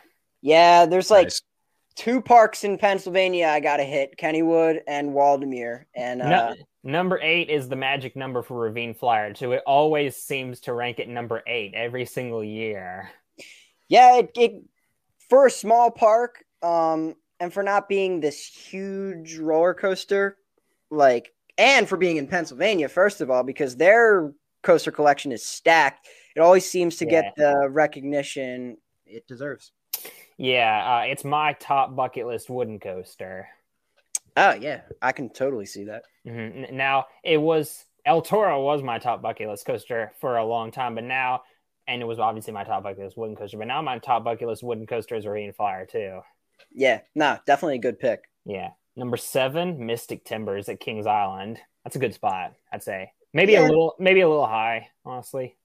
Yeah. 0.42 0.86
There's 0.86 1.10
like 1.10 1.26
Nice. 1.26 1.42
two 1.96 2.20
parks 2.20 2.62
in 2.64 2.78
Pennsylvania 2.78 3.48
I 3.48 3.60
got 3.60 3.78
to 3.78 3.84
hit 3.84 4.16
Kennywood 4.18 4.80
and 4.86 5.10
Waldameer. 5.10 5.84
And 5.94 6.22
uh, 6.22 6.28
No, 6.28 6.54
number 6.84 7.18
eight 7.22 7.48
is 7.50 7.68
the 7.68 7.76
magic 7.76 8.14
number 8.16 8.42
for 8.42 8.58
Ravine 8.58 8.94
Flyer 8.94 9.32
2. 9.32 9.52
It 9.52 9.62
always 9.66 10.16
seems 10.16 10.60
to 10.60 10.72
rank 10.72 11.00
at 11.00 11.08
number 11.08 11.42
eight 11.46 11.74
every 11.74 12.04
single 12.06 12.44
year. 12.44 13.10
yeah, 13.88 14.18
it, 14.18 14.30
it 14.36 14.52
for 15.28 15.46
a 15.46 15.50
small 15.50 15.90
park, 15.90 16.44
um, 16.62 17.14
and 17.40 17.52
for 17.52 17.62
not 17.62 17.88
being 17.88 18.20
this 18.20 18.38
huge 18.46 19.36
roller 19.38 19.74
coaster, 19.74 20.36
like, 20.90 21.32
and 21.58 21.88
for 21.88 21.96
being 21.96 22.16
in 22.16 22.28
Pennsylvania, 22.28 22.88
first 22.88 23.20
of 23.20 23.30
all, 23.30 23.42
because 23.42 23.76
their 23.76 24.32
coaster 24.62 24.92
collection 24.92 25.32
is 25.32 25.44
stacked. 25.44 26.06
It 26.36 26.40
always 26.40 26.70
seems 26.70 26.96
to 26.98 27.06
get 27.06 27.34
the 27.36 27.66
recognition 27.70 28.76
it 29.06 29.26
deserves. 29.26 29.72
Yeah, 30.36 30.98
uh, 30.98 31.04
it's 31.06 31.24
my 31.24 31.54
top 31.54 31.96
bucket 31.96 32.26
list 32.26 32.50
wooden 32.50 32.78
coaster. 32.78 33.48
Oh 34.36 34.52
yeah, 34.52 34.82
I 35.00 35.12
can 35.12 35.30
totally 35.30 35.64
see 35.64 35.84
that. 35.84 36.04
Mhm. 36.26 36.72
Now 36.72 37.06
it 37.24 37.38
was 37.38 37.86
El 38.04 38.20
Toro 38.20 38.62
was 38.62 38.82
my 38.82 38.98
top 38.98 39.22
bucket 39.22 39.48
list 39.48 39.64
coaster 39.64 40.12
for 40.20 40.36
a 40.36 40.44
long 40.44 40.70
time, 40.70 40.94
but 40.94 41.04
now, 41.04 41.42
and 41.88 42.02
it 42.02 42.04
was 42.04 42.18
obviously 42.18 42.52
my 42.52 42.64
top 42.64 42.82
bucket 42.82 43.02
list 43.04 43.16
wooden 43.16 43.34
coaster, 43.34 43.56
but 43.56 43.66
now 43.66 43.80
my 43.80 43.98
top 43.98 44.22
bucket 44.22 44.46
list 44.46 44.62
wooden 44.62 44.86
coaster 44.86 45.14
is 45.14 45.26
Ravine 45.26 45.54
Flyer 45.54 45.86
2. 45.86 46.20
Yeah, 46.70 47.00
no, 47.14 47.38
definitely 47.46 47.76
a 47.76 47.80
good 47.80 47.98
pick. 47.98 48.24
Yeah. 48.44 48.72
Number 48.94 49.16
seven, 49.16 49.86
Mystic 49.86 50.24
Timbers 50.24 50.68
at 50.68 50.80
Kings 50.80 51.06
Island. 51.06 51.60
That's 51.84 51.96
a 51.96 51.98
good 51.98 52.12
spot, 52.14 52.52
I'd 52.70 52.82
say. 52.82 53.12
Maybe 53.32 53.52
Yeah. 53.52 53.62
a 53.62 53.68
little, 53.68 53.94
maybe 53.98 54.20
a 54.20 54.28
little 54.28 54.46
high, 54.46 54.88
honestly. 55.04 55.56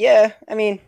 Yeah, 0.00 0.32
I 0.48 0.54
mean, 0.54 0.80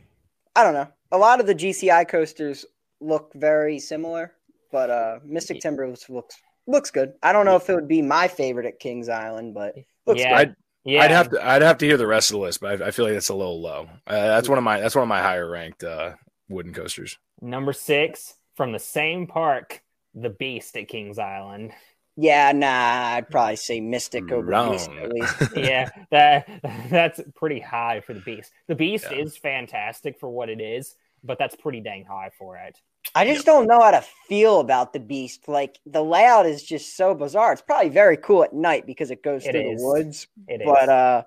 I 0.56 0.64
don't 0.64 0.74
know. 0.74 0.88
A 1.12 1.18
lot 1.18 1.40
of 1.40 1.46
the 1.46 1.54
GCI 1.54 2.04
coasters 2.04 2.64
look 3.00 3.32
very 3.34 3.78
similar, 3.78 4.32
but 4.70 4.90
uh 4.90 5.18
Mystic 5.24 5.60
Timbers 5.60 6.08
looks 6.08 6.36
looks 6.66 6.90
good. 6.90 7.14
I 7.22 7.32
don't 7.32 7.46
know 7.46 7.56
if 7.56 7.68
it 7.68 7.74
would 7.74 7.88
be 7.88 8.02
my 8.02 8.28
favorite 8.28 8.66
at 8.66 8.80
Kings 8.80 9.08
Island, 9.08 9.54
but 9.54 9.74
looks 10.06 10.20
Yeah. 10.20 10.36
good. 10.44 10.56
Yeah, 10.84 11.02
I'd 11.02 11.10
have 11.10 11.30
to 11.30 11.46
I'd 11.46 11.62
have 11.62 11.78
to 11.78 11.86
hear 11.86 11.96
the 11.96 12.06
rest 12.06 12.30
of 12.30 12.34
the 12.34 12.40
list, 12.40 12.60
but 12.60 12.82
I, 12.82 12.86
I 12.86 12.90
feel 12.90 13.04
like 13.06 13.14
it's 13.14 13.28
a 13.28 13.34
little 13.34 13.60
low. 13.60 13.88
Uh, 14.06 14.14
that's 14.28 14.48
one 14.48 14.58
of 14.58 14.64
my 14.64 14.80
that's 14.80 14.94
one 14.94 15.02
of 15.02 15.08
my 15.08 15.22
higher 15.22 15.48
ranked 15.48 15.84
uh, 15.84 16.14
wooden 16.48 16.72
coasters. 16.74 17.18
number 17.40 17.72
six 17.72 18.34
from 18.54 18.72
the 18.72 18.78
same 18.78 19.26
park, 19.26 19.82
the 20.14 20.30
Beast 20.30 20.76
at 20.76 20.88
Kings 20.88 21.18
Island. 21.18 21.72
Yeah, 22.16 22.52
nah, 22.52 23.14
I'd 23.16 23.30
probably 23.30 23.56
say 23.56 23.80
Mystic 23.80 24.30
over 24.30 24.46
Wrong. 24.46 24.72
Beast 24.72 24.90
at 25.02 25.12
least. 25.12 25.34
yeah, 25.56 25.88
that 26.10 26.46
that's 26.90 27.20
pretty 27.34 27.58
high 27.60 28.00
for 28.00 28.12
the 28.12 28.20
Beast. 28.20 28.52
The 28.68 28.74
Beast 28.74 29.06
Yeah. 29.10 29.18
is 29.18 29.36
fantastic 29.38 30.18
for 30.20 30.28
what 30.28 30.50
it 30.50 30.60
is, 30.60 30.94
but 31.24 31.38
that's 31.38 31.56
pretty 31.56 31.80
dang 31.80 32.04
high 32.04 32.30
for 32.38 32.58
it. 32.58 32.78
I 33.14 33.24
just 33.26 33.46
don't 33.46 33.66
know 33.66 33.80
how 33.80 33.90
to 33.92 34.04
feel 34.28 34.60
about 34.60 34.92
the 34.92 35.00
Beast. 35.00 35.48
Like 35.48 35.78
the 35.86 36.02
layout 36.04 36.44
is 36.46 36.62
just 36.62 36.96
so 36.96 37.14
bizarre. 37.14 37.52
It's 37.54 37.62
probably 37.62 37.88
very 37.88 38.18
cool 38.18 38.44
at 38.44 38.52
night 38.52 38.86
because 38.86 39.10
it 39.10 39.22
goes 39.22 39.46
It 39.46 39.52
through 39.52 39.72
is. 39.72 39.80
the 39.80 39.86
woods, 39.86 40.26
It 40.48 40.60
is. 40.60 40.66
but 40.66 40.88
uh, 40.90 41.22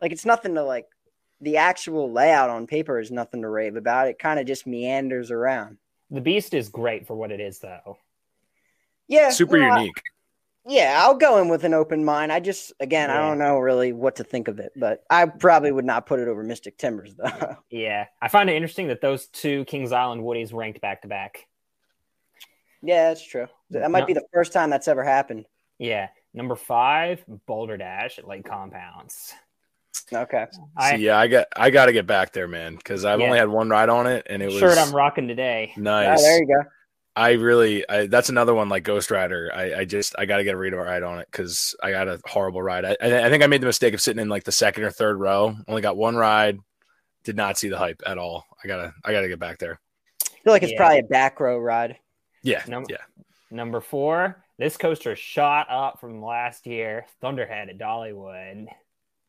like 0.00 0.12
it's 0.12 0.24
nothing 0.24 0.54
to 0.54 0.62
like. 0.64 0.86
The 1.42 1.56
actual 1.58 2.10
layout 2.12 2.50
on 2.50 2.68
paper 2.68 3.00
is 3.00 3.10
nothing 3.10 3.42
to 3.42 3.48
rave 3.48 3.74
about. 3.76 4.06
It 4.08 4.18
kind 4.18 4.38
of 4.40 4.46
just 4.46 4.64
meanders 4.66 5.30
around. 5.32 5.76
the 6.08 6.20
Beast 6.20 6.54
is 6.54 6.68
great 6.68 7.04
for 7.06 7.16
what 7.16 7.32
it 7.32 7.40
is, 7.40 7.58
though. 7.58 7.98
Yeah, 9.08 9.30
Super 9.30 9.58
no, 9.58 9.68
I- 9.68 9.78
unique. 9.80 10.02
Yeah, 10.64 11.00
I'll 11.02 11.16
go 11.16 11.38
in 11.38 11.48
with 11.48 11.64
an 11.64 11.74
open 11.74 12.04
mind. 12.04 12.30
I 12.32 12.38
just, 12.38 12.72
again, 12.78 13.10
I 13.10 13.18
don't 13.18 13.38
know 13.38 13.58
really 13.58 13.92
what 13.92 14.16
to 14.16 14.24
think 14.24 14.46
of 14.46 14.60
it, 14.60 14.72
but 14.76 15.02
I 15.10 15.26
probably 15.26 15.72
would 15.72 15.84
not 15.84 16.06
put 16.06 16.20
it 16.20 16.28
over 16.28 16.42
Mystic 16.44 16.78
Timbers 16.78 17.14
though. 17.18 17.56
Yeah, 17.68 18.06
I 18.20 18.28
find 18.28 18.48
it 18.48 18.54
interesting 18.54 18.88
that 18.88 19.00
those 19.00 19.26
two 19.26 19.64
Kings 19.64 19.90
Island 19.90 20.22
Woodies 20.22 20.54
ranked 20.54 20.80
back 20.80 21.02
to 21.02 21.08
back. 21.08 21.48
yeah, 22.80 23.08
that's 23.08 23.24
true. 23.26 23.46
That 23.70 23.90
might 23.90 24.00
No. 24.00 24.06
be 24.06 24.12
the 24.14 24.26
first 24.32 24.52
time 24.52 24.70
that's 24.70 24.86
ever 24.88 25.02
happened. 25.02 25.46
Yeah, 25.78 26.08
number 26.32 26.54
five, 26.54 27.24
Boulder 27.46 27.76
Dash 27.76 28.18
at 28.20 28.28
Lake 28.28 28.44
Compounce. 28.44 29.34
Okay. 30.12 30.46
I 30.76 30.90
See, 30.96 31.02
yeah, 31.04 31.18
I 31.18 31.26
got 31.26 31.46
I 31.56 31.70
got 31.70 31.86
to 31.86 31.92
get 31.92 32.06
back 32.06 32.32
there, 32.32 32.46
man, 32.48 32.76
because 32.76 33.04
I've 33.04 33.18
Yeah. 33.18 33.26
only 33.26 33.38
had 33.38 33.48
one 33.48 33.68
ride 33.68 33.88
on 33.88 34.06
it, 34.06 34.26
and 34.30 34.42
it 34.42 34.46
was 34.46 34.58
shirt 34.58 34.78
I'm 34.78 34.94
rocking 34.94 35.26
today. 35.26 35.72
Nice. 35.76 36.20
Oh, 36.20 36.22
there 36.22 36.38
you 36.40 36.46
go. 36.46 36.62
I 37.14 37.32
really, 37.32 37.86
I, 37.88 38.06
that's 38.06 38.30
another 38.30 38.54
one 38.54 38.68
like 38.70 38.84
Ghost 38.84 39.10
Rider. 39.10 39.50
I, 39.54 39.80
I 39.80 39.84
just, 39.84 40.14
I 40.18 40.24
got 40.24 40.38
to 40.38 40.44
get 40.44 40.54
a 40.54 40.58
read 40.58 40.72
ride 40.72 41.02
on 41.02 41.18
it 41.18 41.28
because 41.30 41.74
I 41.82 41.90
got 41.90 42.08
a 42.08 42.18
horrible 42.24 42.62
ride. 42.62 42.84
I, 42.86 42.96
I 43.00 43.28
think 43.28 43.42
I 43.42 43.46
made 43.48 43.60
the 43.60 43.66
mistake 43.66 43.92
of 43.92 44.00
sitting 44.00 44.20
in 44.22 44.28
like 44.30 44.44
the 44.44 44.52
second 44.52 44.84
or 44.84 44.90
third 44.90 45.20
row. 45.20 45.54
Only 45.68 45.82
got 45.82 45.96
one 45.96 46.16
ride. 46.16 46.58
Did 47.24 47.36
not 47.36 47.58
see 47.58 47.68
the 47.68 47.76
hype 47.78 48.02
at 48.06 48.16
all. 48.18 48.46
I 48.64 48.66
gotta, 48.66 48.94
I 49.04 49.12
gotta 49.12 49.28
get 49.28 49.38
back 49.38 49.58
there. 49.58 49.78
I 50.24 50.36
feel 50.42 50.52
like 50.54 50.62
it's 50.62 50.72
Yeah. 50.72 50.78
probably 50.78 50.98
a 51.00 51.04
back 51.04 51.38
row 51.38 51.58
ride. 51.58 51.98
Yeah, 52.42 52.62
No. 52.66 52.82
yeah. 52.88 52.96
Number 53.50 53.80
four, 53.82 54.42
this 54.58 54.78
coaster 54.78 55.14
shot 55.14 55.66
up 55.70 56.00
from 56.00 56.24
last 56.24 56.66
year, 56.66 57.04
Thunderhead 57.20 57.68
at 57.68 57.78
Dollywood. 57.78 58.66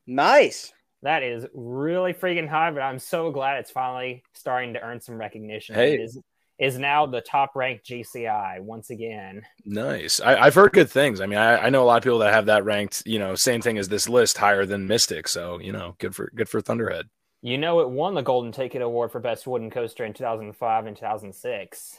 Nice. 0.08 0.72
That 1.02 1.22
is 1.22 1.46
really 1.54 2.14
freaking 2.14 2.48
high, 2.48 2.72
but 2.72 2.82
I'm 2.82 2.98
so 3.00 3.30
glad 3.30 3.60
it's 3.60 3.72
finally 3.72 4.24
starting 4.34 4.74
to 4.76 4.82
earn 4.82 5.02
some 5.02 5.18
recognition. 5.18 5.76
Hey. 5.76 5.96
It 5.96 6.00
is, 6.00 6.18
is 6.60 6.78
now 6.78 7.06
the 7.06 7.22
top 7.22 7.56
ranked 7.56 7.86
GCI 7.88 8.62
once 8.62 8.90
again. 8.90 9.42
Nice. 9.66 10.20
I, 10.20 10.36
I've 10.36 10.56
heard 10.56 10.74
good 10.74 10.90
things. 10.90 11.20
I 11.20 11.26
mean, 11.26 11.40
I, 11.40 11.58
I 11.58 11.70
know 11.70 11.84
a 11.84 11.86
lot 11.86 11.98
of 11.98 12.04
people 12.04 12.20
that 12.20 12.34
have 12.34 12.46
that 12.46 12.64
ranked. 12.64 13.04
You 13.06 13.20
know, 13.20 13.36
same 13.36 13.62
thing 13.62 13.78
as 13.78 13.90
this 13.90 14.08
list, 14.08 14.38
higher 14.38 14.66
than 14.66 14.88
Mystic. 14.88 15.28
So 15.28 15.60
you 15.60 15.72
know, 15.72 15.96
good 16.00 16.16
for 16.16 16.32
good 16.36 16.50
for 16.50 16.62
Thunderhead. 16.62 17.10
You 17.42 17.58
know, 17.58 17.82
it 17.82 17.90
won 17.90 18.14
the 18.14 18.22
Golden 18.22 18.52
Ticket 18.54 18.82
Award 18.82 19.12
for 19.12 19.20
Best 19.20 19.46
Wooden 19.46 19.70
Coaster 19.70 20.06
in 20.06 20.14
2005 20.14 20.86
and 20.86 20.96
2006. 20.96 21.98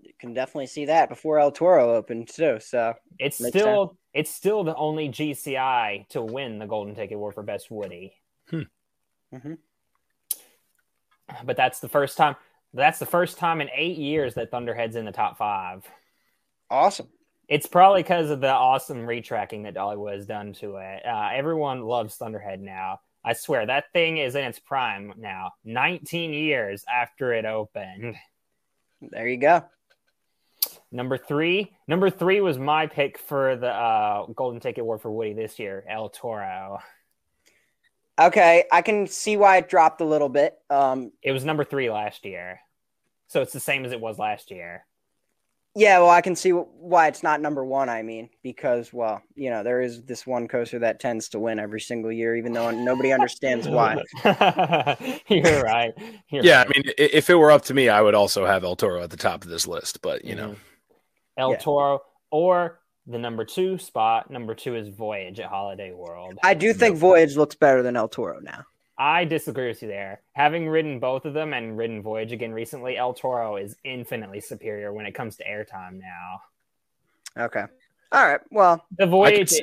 You 0.00 0.12
can 0.18 0.32
definitely 0.32 0.68
see 0.68 0.86
that 0.86 1.10
before 1.10 1.38
El 1.38 1.52
Toro 1.52 1.94
opened 1.94 2.28
too. 2.28 2.58
So 2.60 2.94
It's 3.18 3.40
Makes 3.40 3.58
still 3.58 3.98
it's 4.14 4.30
still 4.34 4.64
the 4.64 4.74
only 4.74 5.10
GCI 5.10 6.08
to 6.10 6.22
win 6.22 6.58
the 6.58 6.66
Golden 6.66 6.94
Ticket 6.94 7.16
Award 7.16 7.34
for 7.34 7.42
Best 7.42 7.70
Woody. 7.70 8.14
Mhm. 8.50 9.58
But 11.44 11.56
that's 11.58 11.80
the 11.80 11.88
first 11.88 12.16
time. 12.16 12.36
That's 12.74 12.98
the 12.98 13.06
first 13.06 13.38
time 13.38 13.60
in 13.60 13.70
eight 13.74 13.96
years 13.98 14.34
that 14.34 14.50
Thunderhead's 14.50 14.96
in 14.96 15.04
the 15.04 15.12
top 15.12 15.38
five. 15.38 15.84
awesome. 16.70 17.08
It's 17.48 17.66
probably 17.66 18.02
because 18.02 18.28
of 18.28 18.42
the 18.42 18.52
awesome 18.52 19.06
retracking 19.06 19.62
that 19.62 19.74
Dollywood 19.74 20.14
has 20.14 20.26
done 20.26 20.52
to 20.54 20.76
it. 20.76 21.06
Uh, 21.06 21.30
everyone 21.32 21.82
loves 21.82 22.14
Thunderhead 22.16 22.60
now. 22.60 23.00
I 23.24 23.32
swear 23.32 23.64
that 23.64 23.90
thing 23.94 24.18
is 24.18 24.34
in 24.34 24.44
its 24.44 24.58
prime 24.58 25.14
now. 25.16 25.52
19 25.64 26.34
years 26.34 26.84
after 26.92 27.32
it 27.32 27.46
opened. 27.46 28.16
There 29.00 29.28
you 29.28 29.38
go. 29.38 29.64
Number 30.90 31.16
three. 31.16 31.72
Number 31.86 32.10
three 32.10 32.40
was 32.40 32.58
my 32.58 32.86
pick 32.86 33.18
for 33.18 33.56
the 33.56 33.68
uh, 33.68 34.26
Golden 34.34 34.60
Ticket 34.60 34.82
Award 34.82 35.00
for 35.00 35.10
Woody 35.10 35.32
this 35.32 35.58
year, 35.58 35.84
El 35.88 36.08
Toro. 36.08 36.80
Okay, 38.18 38.64
I 38.72 38.82
can 38.82 39.06
see 39.06 39.36
why 39.36 39.58
it 39.58 39.68
dropped 39.68 40.00
a 40.00 40.04
little 40.04 40.28
bit. 40.28 40.58
Um, 40.70 41.12
It 41.22 41.32
was 41.32 41.44
number 41.44 41.64
three 41.64 41.88
last 41.90 42.24
year. 42.24 42.60
So 43.28 43.42
it's 43.42 43.52
the 43.52 43.60
same 43.60 43.84
as 43.84 43.92
it 43.92 44.00
was 44.00 44.18
last 44.18 44.50
year. 44.50 44.84
yeah, 45.76 45.98
well, 46.00 46.10
I 46.10 46.22
can 46.22 46.34
see 46.34 46.50
why 46.50 47.06
it's 47.06 47.22
not 47.22 47.40
number 47.40 47.64
one. 47.64 47.88
I 47.88 48.02
mean, 48.02 48.30
because 48.42 48.92
well, 48.92 49.22
you 49.36 49.50
know, 49.50 49.62
there 49.62 49.80
is 49.80 50.02
this 50.02 50.26
one 50.26 50.48
coaster 50.48 50.80
that 50.80 50.98
tends 50.98 51.28
to 51.28 51.38
win 51.38 51.60
every 51.60 51.80
single 51.80 52.10
year, 52.10 52.34
even 52.34 52.52
though 52.52 52.70
nobody 52.72 53.12
understands 53.12 53.68
why. 53.68 53.96
You're 55.28 55.62
right. 55.62 55.92
You're 56.30 56.42
Yeah, 56.42 56.64
I 56.66 56.68
mean, 56.68 56.92
if 56.98 57.30
it 57.30 57.36
were 57.36 57.52
up 57.52 57.62
to 57.66 57.74
me, 57.74 57.88
I 57.88 58.00
would 58.00 58.14
also 58.16 58.44
have 58.46 58.64
El 58.64 58.74
Toro 58.74 59.02
at 59.02 59.10
the 59.10 59.16
top 59.16 59.44
of 59.44 59.50
this 59.50 59.68
list. 59.68 60.02
But 60.02 60.24
you 60.24 60.34
know, 60.34 60.48
Mhm. 60.48 60.56
El 61.36 61.50
Yeah. 61.52 61.58
Toro 61.58 62.00
or 62.32 62.80
the 63.08 63.18
number 63.18 63.44
two 63.44 63.78
spot. 63.78 64.30
Number 64.30 64.54
two 64.54 64.76
is 64.76 64.88
Voyage 64.88 65.40
at 65.40 65.46
Holiday 65.46 65.92
World. 65.92 66.38
I 66.42 66.54
do 66.54 66.72
think 66.72 66.96
Voyage 66.96 67.36
looks 67.36 67.54
better 67.54 67.82
than 67.82 67.96
El 67.96 68.08
Toro 68.08 68.38
now. 68.40 68.64
I 68.98 69.24
disagree 69.24 69.68
with 69.68 69.80
you 69.80 69.88
there. 69.88 70.22
Having 70.32 70.68
ridden 70.68 70.98
both 70.98 71.24
of 71.24 71.32
them 71.32 71.52
and 71.52 71.78
ridden 71.78 72.02
Voyage 72.02 72.32
again 72.32 72.52
recently, 72.52 72.96
El 72.96 73.14
Toro 73.14 73.56
is 73.56 73.76
infinitely 73.84 74.40
superior 74.40 74.92
when 74.92 75.06
it 75.06 75.14
comes 75.14 75.36
to 75.36 75.44
airtime 75.44 76.00
now. 76.00 77.44
Okay. 77.44 77.64
All 78.10 78.26
right. 78.26 78.40
Well, 78.50 78.84
The 78.98 79.06
Voyage, 79.06 79.54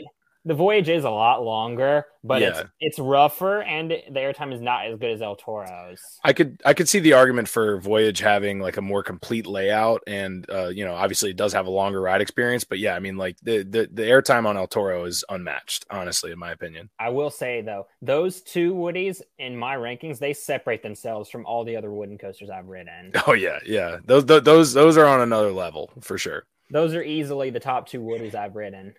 the 0.45 0.53
Voyage 0.53 0.89
is 0.89 1.03
a 1.03 1.09
lot 1.09 1.43
longer, 1.43 2.05
but 2.23 2.41
it's 2.41 2.59
Yeah. 2.59 2.65
it's 2.79 2.99
rougher 2.99 3.63
and 3.63 3.89
the 3.91 4.19
airtime 4.19 4.53
is 4.53 4.61
not 4.61 4.85
as 4.85 4.97
good 4.99 5.11
as 5.11 5.21
El 5.21 5.35
Toro's. 5.35 5.99
I 6.23 6.33
could 6.33 6.61
I 6.63 6.73
could 6.73 6.87
see 6.87 6.99
the 6.99 7.13
argument 7.13 7.49
for 7.49 7.79
Voyage 7.81 8.19
having 8.19 8.59
like 8.59 8.77
a 8.77 8.81
more 8.81 9.01
complete 9.03 9.47
layout, 9.47 10.03
and 10.07 10.45
uh, 10.49 10.67
you 10.67 10.85
know, 10.85 10.93
obviously 10.93 11.31
it 11.31 11.35
does 11.37 11.53
have 11.53 11.65
a 11.65 11.71
longer 11.71 11.99
ride 11.99 12.21
experience. 12.21 12.63
But 12.63 12.79
yeah, 12.79 12.95
I 12.95 12.99
mean, 12.99 13.17
like 13.17 13.37
the 13.41 13.63
the, 13.63 13.89
the 13.91 14.03
airtime 14.03 14.45
on 14.45 14.55
El 14.55 14.67
Toro 14.67 15.05
is 15.05 15.23
unmatched, 15.29 15.85
honestly, 15.89 16.31
in 16.31 16.39
my 16.39 16.51
opinion. 16.51 16.89
I 16.99 17.09
will 17.09 17.31
say 17.31 17.61
though, 17.61 17.87
those 18.01 18.41
two 18.41 18.73
Woodies 18.75 19.21
in 19.39 19.57
my 19.57 19.75
rankings, 19.75 20.19
they 20.19 20.33
separate 20.33 20.83
themselves 20.83 21.29
from 21.29 21.45
all 21.45 21.63
the 21.65 21.75
other 21.75 21.91
wooden 21.91 22.17
coasters 22.17 22.49
I've 22.49 22.67
ridden. 22.67 23.11
Oh 23.27 23.33
yeah, 23.33 23.59
yeah. 23.65 23.97
Those 24.05 24.25
th- 24.25 24.43
those 24.43 24.73
those 24.73 24.97
are 24.97 25.05
on 25.07 25.21
another 25.21 25.51
level 25.51 25.91
for 26.01 26.17
sure. 26.19 26.43
Those 26.71 26.93
are 26.95 27.03
easily 27.03 27.49
the 27.51 27.59
top 27.59 27.87
two 27.87 28.01
Woodies 28.01 28.33
I've 28.35 28.55
ridden. 28.55 28.93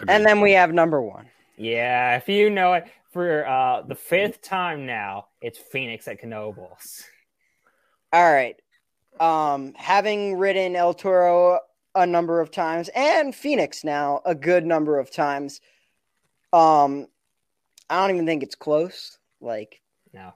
Agreed. 0.00 0.14
and 0.14 0.24
then 0.26 0.40
we 0.40 0.52
have 0.52 0.72
number 0.72 1.00
one. 1.02 1.26
Yeah, 1.56 2.16
if 2.16 2.28
you 2.28 2.48
know 2.50 2.72
it, 2.74 2.84
for 3.12 3.46
uh, 3.46 3.82
the 3.82 3.94
fifth 3.94 4.40
time 4.40 4.86
now, 4.86 5.26
it's 5.42 5.58
Phoenix 5.58 6.08
at 6.08 6.22
Knoebels. 6.22 7.04
All 8.12 8.32
right. 8.32 8.56
Um, 9.18 9.74
having 9.76 10.38
ridden 10.38 10.74
El 10.76 10.94
Toro 10.94 11.60
a 11.94 12.06
number 12.06 12.40
of 12.40 12.50
times 12.50 12.88
and 12.94 13.34
Phoenix 13.34 13.84
now 13.84 14.22
a 14.24 14.34
good 14.34 14.64
number 14.64 14.98
of 14.98 15.10
times, 15.10 15.60
um, 16.52 17.06
I 17.90 18.00
don't 18.00 18.14
even 18.14 18.26
think 18.26 18.42
it's 18.42 18.54
close. 18.54 19.18
Like, 19.40 19.80
No. 20.14 20.32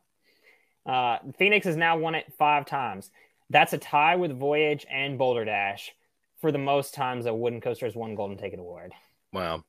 Uh, 0.85 1.19
Phoenix 1.39 1.65
has 1.67 1.77
now 1.77 1.97
won 1.97 2.15
it 2.15 2.33
five 2.37 2.67
times. 2.67 3.11
That's 3.51 3.73
a 3.73 3.79
tie 3.79 4.17
with 4.17 4.39
Voyage 4.39 4.85
and 4.91 5.17
Boulder 5.17 5.45
Dash 5.45 5.93
for 6.41 6.53
the 6.53 6.59
most 6.59 6.93
times 6.95 7.27
a 7.27 7.35
wooden 7.35 7.61
coaster 7.61 7.87
has 7.87 7.95
won 7.95 8.15
Golden 8.15 8.37
Ticket 8.37 8.59
Award. 8.59 8.93
Wow. 9.35 9.65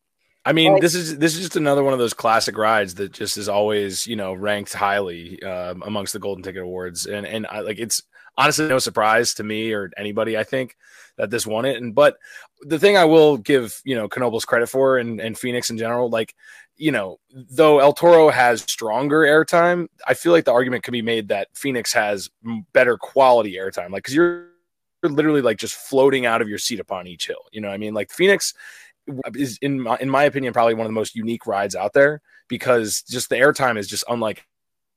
I 0.46 0.54
mean, 0.54 0.74
Like- 0.74 0.82
this 0.84 0.94
is 0.94 1.18
this 1.18 1.36
is 1.36 1.42
just 1.42 1.56
another 1.56 1.84
one 1.84 1.94
of 1.94 2.00
those 2.00 2.14
classic 2.14 2.56
rides 2.58 2.96
that 2.96 3.12
just 3.12 3.36
is 3.38 3.50
always 3.50 4.06
you 4.06 4.16
know 4.16 4.34
ranked 4.34 4.74
highly 4.74 5.42
um, 5.42 5.82
amongst 5.86 6.14
the 6.14 6.20
Golden 6.20 6.44
Ticket 6.44 6.62
Awards, 6.62 7.08
and 7.08 7.26
and 7.26 7.48
I, 7.48 7.62
like 7.62 7.80
it's 7.80 8.04
honestly 8.38 8.68
no 8.68 8.78
surprise 8.80 9.34
to 9.36 9.44
me 9.44 9.72
or 9.74 9.92
anybody 9.98 10.38
I 10.38 10.44
think 10.44 10.76
that 11.18 11.32
this 11.32 11.48
won 11.48 11.66
it. 11.66 11.78
And 11.82 11.96
but 11.96 12.18
the 12.62 12.78
thing 12.78 12.96
I 12.96 13.06
will 13.06 13.38
give 13.38 13.82
you 13.86 13.96
know 13.96 14.08
Knoebels 14.08 14.46
credit 14.46 14.68
for 14.70 15.00
and 15.00 15.20
and 15.20 15.38
Phoenix 15.38 15.72
in 15.72 15.80
general, 15.80 16.10
like 16.12 16.36
you 16.78 16.92
know 16.92 17.18
though 17.34 17.80
El 17.80 17.94
Toro 17.94 18.30
has 18.30 18.62
stronger 18.62 19.22
airtime, 19.22 19.88
I 20.08 20.14
feel 20.14 20.32
like 20.32 20.46
the 20.46 20.54
argument 20.54 20.84
could 20.84 20.92
be 20.92 21.02
made 21.02 21.30
that 21.30 21.48
Phoenix 21.56 21.92
has 21.94 22.30
better 22.72 22.98
quality 22.98 23.56
airtime, 23.56 23.90
like 23.90 24.04
because 24.04 24.14
you're 24.14 24.50
you're 25.02 25.12
literally 25.12 25.42
like 25.42 25.58
just 25.58 25.74
floating 25.74 26.28
out 26.28 26.42
of 26.44 26.50
your 26.50 26.58
seat 26.60 26.80
upon 26.80 27.08
each 27.08 27.26
hill. 27.28 27.46
You 27.52 27.62
know, 27.62 27.70
what 27.70 27.74
I 27.74 27.78
mean, 27.78 27.96
like 27.96 28.12
Phoenix 28.12 28.54
is 29.36 29.58
in 29.62 29.80
my 29.80 29.98
in 30.00 30.10
my 30.10 30.24
opinion 30.24 30.54
probably 30.54 30.74
one 30.74 30.86
of 30.86 30.90
the 30.90 30.94
most 30.94 31.16
unique 31.16 31.46
rides 31.46 31.76
out 31.76 31.94
there 31.94 32.22
because 32.48 33.02
just 33.04 33.30
the 33.30 33.36
airtime 33.36 33.78
is 33.78 33.88
just 33.88 34.04
unlike 34.10 34.46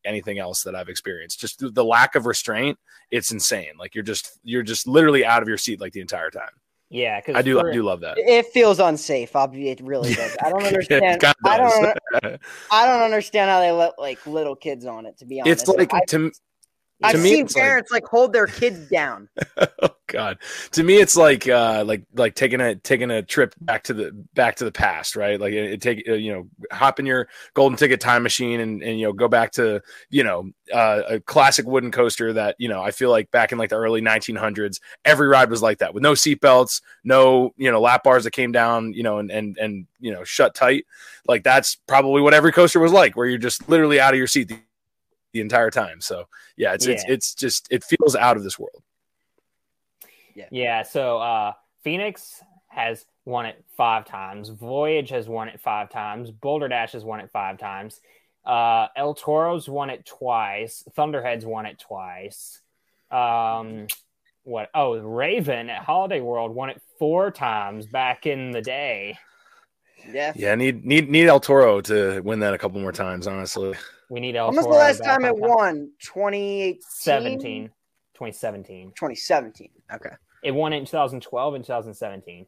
anything 0.04 0.38
else 0.38 0.62
that 0.62 0.74
I've 0.74 0.88
experienced. 0.88 1.40
Just 1.40 1.58
the- 1.58 1.70
the 1.70 1.84
lack 1.84 2.14
of 2.14 2.24
restraint, 2.24 2.78
it's 3.10 3.32
insane. 3.32 3.72
Like 3.78 3.94
you're 3.94 4.04
just 4.04 4.38
you're 4.42 4.62
just 4.62 4.86
literally 4.86 5.24
out 5.24 5.42
of 5.42 5.48
your 5.48 5.58
seat 5.58 5.80
like 5.80 5.92
the 5.92 6.00
entire 6.00 6.30
time. 6.30 6.50
Yeah, 6.90 7.20
because 7.20 7.36
I 7.36 7.42
do 7.42 7.60
I 7.60 7.70
do 7.70 7.82
love 7.82 8.00
that. 8.00 8.16
It 8.16 8.46
feels 8.46 8.78
unsafe. 8.78 9.36
I'll 9.36 9.46
be, 9.46 9.68
it 9.68 9.80
really 9.82 10.14
does. 10.14 10.34
I 10.42 10.48
don't 10.48 10.62
understand. 10.64 11.22
I 11.44 11.58
don't. 11.58 12.40
I 12.70 12.86
don't 12.86 13.02
understand 13.02 13.50
how 13.50 13.60
they 13.60 13.72
let 13.72 13.98
like 13.98 14.26
little 14.26 14.56
kids 14.56 14.86
on 14.86 15.04
it. 15.04 15.18
To 15.18 15.26
be 15.26 15.40
honest, 15.40 15.68
it's 15.68 15.68
like 15.68 15.92
I, 15.92 16.00
to, 16.08 16.32
I've 17.02 17.22
me, 17.22 17.30
seen 17.30 17.44
it's 17.44 17.54
like- 17.54 17.64
parents 17.64 17.90
like, 17.92 18.04
hold 18.06 18.32
their 18.32 18.46
kids 18.46 18.88
down. 18.88 19.28
oh 19.82 19.90
god. 20.08 20.38
To 20.72 20.82
me 20.82 20.96
it's 20.96 21.16
like 21.16 21.48
uh 21.48 21.84
like 21.86 22.02
like 22.14 22.34
taking 22.34 22.60
a 22.60 22.74
taking 22.76 23.10
a 23.10 23.22
trip 23.22 23.54
back 23.60 23.84
to 23.84 23.94
the 23.94 24.12
back 24.34 24.56
to 24.56 24.64
the 24.64 24.72
past 24.72 25.16
right? 25.16 25.40
Like 25.40 25.52
it, 25.52 25.72
it 25.72 25.80
take 25.80 26.08
uh, 26.08 26.14
you 26.14 26.32
know 26.32 26.48
hop 26.72 26.98
in 26.98 27.06
your 27.06 27.28
golden 27.54 27.76
ticket 27.76 28.00
time 28.00 28.22
machine 28.22 28.60
and 28.60 28.82
and 28.82 28.98
you 28.98 29.06
know 29.06 29.12
go 29.12 29.28
back 29.28 29.52
to 29.52 29.80
you 30.10 30.24
know 30.24 30.50
uh, 30.72 31.02
a 31.08 31.20
classic 31.20 31.66
wooden 31.66 31.90
coaster 31.90 32.32
that 32.32 32.54
you 32.58 32.68
know 32.68 32.82
i 32.82 32.90
feel 32.90 33.10
like 33.10 33.30
back 33.30 33.52
in 33.52 33.58
like 33.58 33.70
the 33.70 33.76
early 33.76 34.02
1900s 34.02 34.80
every 35.06 35.26
ride 35.26 35.48
was 35.48 35.62
like 35.62 35.78
that 35.78 35.94
with 35.94 36.02
no 36.02 36.12
seatbelts 36.12 36.82
no 37.04 37.54
you 37.56 37.70
know 37.70 37.80
lap 37.80 38.04
bars 38.04 38.24
that 38.24 38.32
came 38.32 38.52
down 38.52 38.92
you 38.92 39.02
know 39.02 39.18
and 39.18 39.30
and 39.30 39.56
and 39.56 39.86
you 40.00 40.12
know 40.12 40.24
shut 40.24 40.54
tight. 40.54 40.86
Like 41.26 41.42
that's 41.42 41.76
probably 41.86 42.22
what 42.22 42.34
every 42.34 42.52
coaster 42.52 42.80
was 42.80 42.92
like 42.92 43.16
where 43.16 43.26
you're 43.26 43.38
just 43.38 43.68
literally 43.68 44.00
out 44.00 44.14
of 44.14 44.18
your 44.18 44.26
seat 44.26 44.52
the, 45.32 45.38
the 45.38 45.40
entire 45.40 45.70
time 45.70 46.00
so 46.00 46.24
yeah 46.56 46.72
it's 46.74 46.86
it's 46.86 47.04
Yeah. 47.06 47.14
it's 47.14 47.34
just 47.34 47.68
it 47.70 47.84
feels 47.84 48.16
out 48.16 48.36
of 48.36 48.42
this 48.42 48.58
world 48.58 48.82
Yeah, 50.50 50.82
so 50.82 51.18
uh, 51.18 51.52
Phoenix 51.82 52.42
has 52.68 53.04
won 53.24 53.46
it 53.46 53.64
five 53.76 54.04
times. 54.04 54.50
Voyage 54.50 55.10
has 55.10 55.28
won 55.28 55.48
it 55.48 55.60
five 55.60 55.90
times. 55.90 56.30
Boulder 56.30 56.68
Dash 56.68 56.92
has 56.92 57.04
won 57.04 57.18
it 57.18 57.30
five 57.32 57.58
times. 57.58 58.00
Uh, 58.44 58.86
El 58.96 59.14
Toro's 59.14 59.68
won 59.68 59.90
it 59.90 60.06
twice. 60.06 60.84
Thunderhead's 60.94 61.44
won 61.44 61.66
it 61.66 61.78
twice. 61.80 62.60
Um, 63.10 63.88
what? 64.44 64.70
Oh, 64.74 64.96
Raven 64.98 65.70
at 65.70 65.82
Holiday 65.82 66.20
World 66.20 66.54
won 66.54 66.70
it 66.70 66.80
four 66.98 67.30
times 67.32 67.86
back 67.86 68.24
in 68.24 68.52
the 68.52 68.62
day. 68.62 69.18
Yeah. 70.12 70.32
Yeah, 70.36 70.54
need 70.54 70.84
need 70.84 71.10
need 71.10 71.26
El 71.26 71.40
Toro 71.40 71.80
to 71.80 72.20
win 72.20 72.38
that 72.40 72.54
a 72.54 72.58
couple 72.58 72.80
more 72.80 72.92
times. 72.92 73.26
Honestly, 73.26 73.74
We 74.10 74.20
need 74.20 74.36
El 74.36 74.48
When 74.48 74.56
was 74.56 74.66
the 74.66 74.72
last 74.72 75.04
time 75.04 75.24
it 75.24 75.36
won? 75.36 75.90
2018? 76.00 76.80
17. 76.82 77.64
2017. 78.14 78.88
2017. 78.90 79.70
Okay. 79.92 80.10
It 80.42 80.52
won 80.52 80.72
it 80.72 80.78
in 80.78 80.84
2012 80.84 81.54
and 81.54 81.64
2017. 81.64 82.46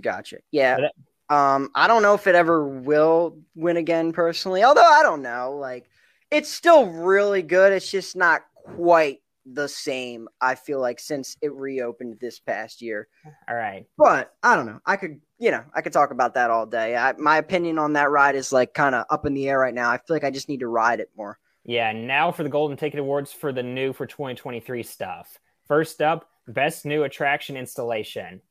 Gotcha. 0.00 0.38
Yeah. 0.50 0.88
Um, 1.28 1.70
I 1.74 1.86
don't 1.86 2.02
know 2.02 2.14
if 2.14 2.26
it 2.26 2.34
ever 2.34 2.66
will 2.66 3.38
win 3.54 3.76
again 3.76 4.12
personally. 4.12 4.64
Although 4.64 4.82
I 4.82 5.02
don't 5.02 5.22
know. 5.22 5.56
Like 5.56 5.88
it's 6.30 6.50
still 6.50 6.86
really 6.86 7.42
good. 7.42 7.72
It's 7.72 7.90
just 7.90 8.16
not 8.16 8.42
quite 8.54 9.20
the 9.46 9.68
same, 9.68 10.28
I 10.40 10.54
feel 10.54 10.80
like, 10.80 11.00
since 11.00 11.36
it 11.40 11.52
reopened 11.52 12.18
this 12.20 12.38
past 12.38 12.82
year. 12.82 13.08
All 13.48 13.54
right. 13.54 13.86
But 13.96 14.34
I 14.42 14.56
don't 14.56 14.66
know. 14.66 14.80
I 14.86 14.96
could 14.96 15.20
you 15.40 15.50
know, 15.50 15.64
I 15.74 15.80
could 15.80 15.92
talk 15.92 16.10
about 16.10 16.34
that 16.34 16.50
all 16.50 16.66
day. 16.66 16.94
I, 16.96 17.14
my 17.14 17.38
opinion 17.38 17.78
on 17.78 17.94
that 17.94 18.10
ride 18.10 18.34
is 18.36 18.52
like 18.52 18.74
kind 18.74 18.94
of 18.94 19.06
up 19.10 19.24
in 19.24 19.32
the 19.32 19.48
air 19.48 19.58
right 19.58 19.74
now. 19.74 19.90
I 19.90 19.96
feel 19.96 20.14
like 20.14 20.22
I 20.22 20.30
just 20.30 20.48
need 20.48 20.60
to 20.60 20.68
ride 20.68 21.00
it 21.00 21.10
more. 21.16 21.38
Yeah, 21.64 21.92
now 21.92 22.30
for 22.30 22.42
the 22.42 22.48
Golden 22.48 22.76
Ticket 22.76 23.00
Awards 23.00 23.32
for 23.32 23.50
the 23.50 23.62
new 23.62 23.92
for 23.92 24.06
2023 24.06 24.82
stuff. 24.82 25.38
First 25.66 26.02
up, 26.02 26.28
Best 26.46 26.84
New 26.84 27.04
Attraction 27.04 27.56
Installation, 27.56 28.42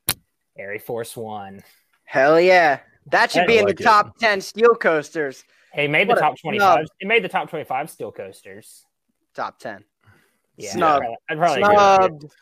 ArieForce 0.60 1.16
One. 1.16 1.62
Hell 2.06 2.40
yeah. 2.40 2.80
That 3.12 3.32
should 3.32 3.44
I 3.44 3.48
be 3.48 3.58
in 3.60 3.66
like 3.66 3.78
the 3.78 3.84
it. 3.84 3.86
top 3.86 4.18
10 4.18 4.42
steel 4.42 4.74
coasters. 4.74 5.44
Hey, 5.72 5.88
made 5.88 6.08
the 6.08 6.14
What 6.14 6.18
a 6.18 6.22
top 6.22 6.40
25. 6.40 6.86
It 7.00 7.08
made 7.08 7.24
the 7.24 7.30
top 7.30 7.50
25 7.50 7.90
steel 7.90 8.12
coasters. 8.12 8.86
Top 9.36 9.60
10. 9.60 9.84
Yeah, 10.58 10.72
Snub. 10.72 11.04
I'd 11.30 11.38
probably, 11.38 11.64
I'd 11.64 11.64
probably 11.64 11.64
agree 11.64 11.76
with. 11.76 12.22
Snubbed. 12.22 12.36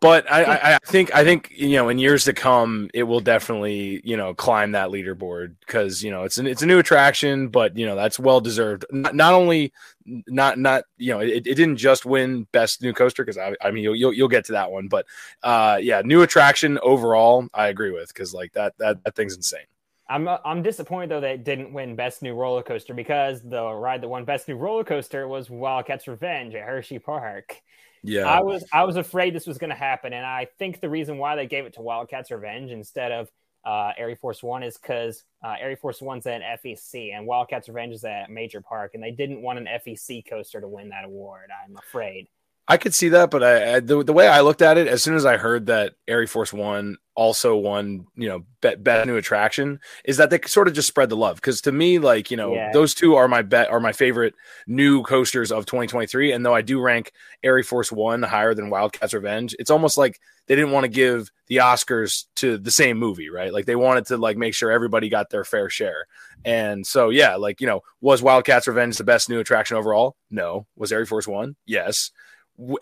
But 0.00 0.30
I, 0.32 0.74
I 0.74 0.78
think 0.86 1.14
I 1.14 1.24
think 1.24 1.50
you 1.54 1.76
know 1.76 1.90
in 1.90 1.98
years 1.98 2.24
to 2.24 2.32
come 2.32 2.90
it 2.94 3.02
will 3.02 3.20
definitely 3.20 4.00
you 4.02 4.16
know 4.16 4.32
climb 4.32 4.72
that 4.72 4.88
leaderboard 4.88 5.56
because 5.60 6.02
you 6.02 6.10
know 6.10 6.24
it's 6.24 6.38
an 6.38 6.46
it's 6.46 6.62
a 6.62 6.66
new 6.66 6.78
attraction, 6.78 7.48
but 7.48 7.76
you 7.76 7.86
know 7.86 7.94
that's 7.96 8.18
well 8.18 8.40
deserved. 8.40 8.86
Not, 8.90 9.14
not 9.14 9.34
only 9.34 9.72
not 10.06 10.58
not 10.58 10.84
you 10.96 11.12
know 11.12 11.20
it, 11.20 11.46
it 11.46 11.54
didn't 11.54 11.76
just 11.76 12.06
win 12.06 12.46
best 12.50 12.82
new 12.82 12.94
coaster 12.94 13.24
because 13.24 13.36
I 13.36 13.54
I 13.60 13.70
mean 13.70 13.84
you'll, 13.84 13.96
you'll 13.96 14.12
you'll 14.14 14.28
get 14.28 14.46
to 14.46 14.52
that 14.52 14.70
one, 14.70 14.88
but 14.88 15.06
uh 15.42 15.78
yeah 15.80 16.00
new 16.02 16.22
attraction 16.22 16.78
overall 16.82 17.46
I 17.52 17.68
agree 17.68 17.90
with 17.90 18.08
because 18.08 18.32
like 18.32 18.52
that 18.54 18.78
that 18.78 19.04
that 19.04 19.14
thing's 19.14 19.36
insane. 19.36 19.66
I'm 20.08 20.26
I'm 20.28 20.62
disappointed 20.62 21.10
though 21.10 21.20
that 21.20 21.30
it 21.30 21.44
didn't 21.44 21.72
win 21.74 21.94
Best 21.94 22.22
New 22.22 22.34
Roller 22.34 22.62
Coaster 22.62 22.94
because 22.94 23.42
the 23.42 23.70
ride 23.70 24.00
that 24.00 24.08
won 24.08 24.24
Best 24.24 24.48
New 24.48 24.56
Roller 24.56 24.82
Coaster 24.82 25.28
was 25.28 25.50
Wildcats 25.50 26.08
Revenge 26.08 26.54
at 26.54 26.66
Hershey 26.66 26.98
Park. 26.98 27.60
Yeah, 28.02 28.24
I 28.24 28.40
was 28.40 28.64
I 28.72 28.84
was 28.84 28.96
afraid 28.96 29.34
this 29.34 29.46
was 29.46 29.58
going 29.58 29.70
to 29.70 29.76
happen, 29.76 30.12
and 30.12 30.24
I 30.24 30.46
think 30.58 30.80
the 30.80 30.88
reason 30.88 31.18
why 31.18 31.36
they 31.36 31.46
gave 31.46 31.66
it 31.66 31.74
to 31.74 31.82
Wildcats 31.82 32.30
Revenge 32.30 32.70
instead 32.70 33.12
of 33.12 33.30
uh, 33.64 33.92
Air 33.96 34.14
Force 34.16 34.42
One 34.42 34.62
is 34.62 34.78
because 34.78 35.24
uh, 35.44 35.54
Air 35.60 35.76
Force 35.76 36.00
One's 36.00 36.26
at 36.26 36.40
FEC 36.64 37.14
and 37.14 37.26
Wildcats 37.26 37.68
Revenge 37.68 37.94
is 37.94 38.04
at 38.04 38.30
Major 38.30 38.60
Park, 38.60 38.92
and 38.94 39.02
they 39.02 39.10
didn't 39.10 39.42
want 39.42 39.58
an 39.58 39.66
FEC 39.66 40.28
coaster 40.28 40.60
to 40.60 40.68
win 40.68 40.88
that 40.90 41.04
award. 41.04 41.50
I'm 41.64 41.76
afraid. 41.76 42.28
I 42.70 42.76
could 42.76 42.94
see 42.94 43.08
that, 43.08 43.32
but 43.32 43.42
I, 43.42 43.74
I 43.74 43.80
the, 43.80 44.04
the 44.04 44.12
way 44.12 44.28
I 44.28 44.42
looked 44.42 44.62
at 44.62 44.78
it, 44.78 44.86
as 44.86 45.02
soon 45.02 45.16
as 45.16 45.26
I 45.26 45.36
heard 45.36 45.66
that 45.66 45.94
Air 46.06 46.24
Force 46.28 46.52
One 46.52 46.98
also 47.16 47.56
won, 47.56 48.06
you 48.14 48.28
know, 48.28 48.44
bet, 48.60 48.84
best 48.84 49.08
new 49.08 49.16
attraction, 49.16 49.80
is 50.04 50.18
that 50.18 50.30
they 50.30 50.38
sort 50.46 50.68
of 50.68 50.74
just 50.74 50.86
spread 50.86 51.08
the 51.08 51.16
love. 51.16 51.34
Because 51.34 51.60
to 51.62 51.72
me, 51.72 51.98
like 51.98 52.30
you 52.30 52.36
know, 52.36 52.54
Yeah. 52.54 52.70
those 52.72 52.94
two 52.94 53.16
are 53.16 53.26
my 53.26 53.42
bet 53.42 53.70
are 53.70 53.80
my 53.80 53.90
favorite 53.90 54.34
new 54.68 55.02
coasters 55.02 55.50
of 55.50 55.66
2023. 55.66 56.30
And 56.30 56.46
though 56.46 56.54
I 56.54 56.62
do 56.62 56.80
rank 56.80 57.10
Air 57.42 57.60
Force 57.64 57.90
One 57.90 58.22
higher 58.22 58.54
than 58.54 58.70
Wildcats 58.70 59.14
Revenge, 59.14 59.56
it's 59.58 59.70
almost 59.70 59.98
like 59.98 60.20
they 60.46 60.54
didn't 60.54 60.70
want 60.70 60.84
to 60.84 60.88
give 60.88 61.28
the 61.48 61.56
Oscars 61.56 62.26
to 62.36 62.56
the 62.56 62.70
same 62.70 62.98
movie, 62.98 63.30
right? 63.30 63.52
Like 63.52 63.66
they 63.66 63.74
wanted 63.74 64.06
to 64.06 64.16
like 64.16 64.36
make 64.36 64.54
sure 64.54 64.70
everybody 64.70 65.08
got 65.08 65.28
their 65.30 65.44
fair 65.44 65.70
share. 65.70 66.06
And 66.44 66.86
so 66.86 67.10
yeah, 67.10 67.34
like 67.34 67.60
you 67.60 67.66
know, 67.66 67.80
was 68.00 68.22
Wildcats 68.22 68.68
Revenge 68.68 68.96
the 68.96 69.02
best 69.02 69.28
new 69.28 69.40
attraction 69.40 69.76
overall? 69.76 70.14
No. 70.30 70.68
Was 70.76 70.92
Air 70.92 71.04
Force 71.04 71.26
One? 71.26 71.56
Yes 71.66 72.12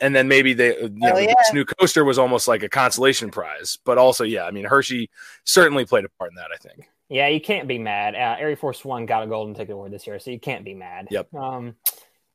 and 0.00 0.14
then 0.14 0.28
maybe 0.28 0.52
they, 0.54 0.76
you 0.76 0.88
know, 0.88 1.08
Hell 1.08 1.16
the 1.16 1.22
yeah. 1.24 1.34
best 1.36 1.54
new 1.54 1.64
coaster 1.64 2.04
was 2.04 2.18
almost 2.18 2.48
like 2.48 2.62
a 2.62 2.68
consolation 2.68 3.30
prize. 3.30 3.78
But 3.84 3.98
also, 3.98 4.24
yeah, 4.24 4.44
I 4.44 4.50
mean, 4.50 4.64
Hershey 4.64 5.10
certainly 5.44 5.84
played 5.84 6.04
a 6.04 6.08
part 6.18 6.30
in 6.30 6.36
that. 6.36 6.50
I 6.52 6.56
think. 6.56 6.88
Yeah, 7.08 7.28
you 7.28 7.40
can't 7.40 7.66
be 7.66 7.78
mad. 7.78 8.14
Uh, 8.14 8.36
Air 8.38 8.54
Force 8.56 8.84
One 8.84 9.06
got 9.06 9.22
a 9.22 9.26
golden 9.26 9.54
ticket 9.54 9.72
award 9.72 9.92
this 9.92 10.06
year, 10.06 10.18
so 10.18 10.30
you 10.30 10.40
can't 10.40 10.64
be 10.64 10.74
mad. 10.74 11.08
Yep. 11.10 11.34
Um, 11.34 11.74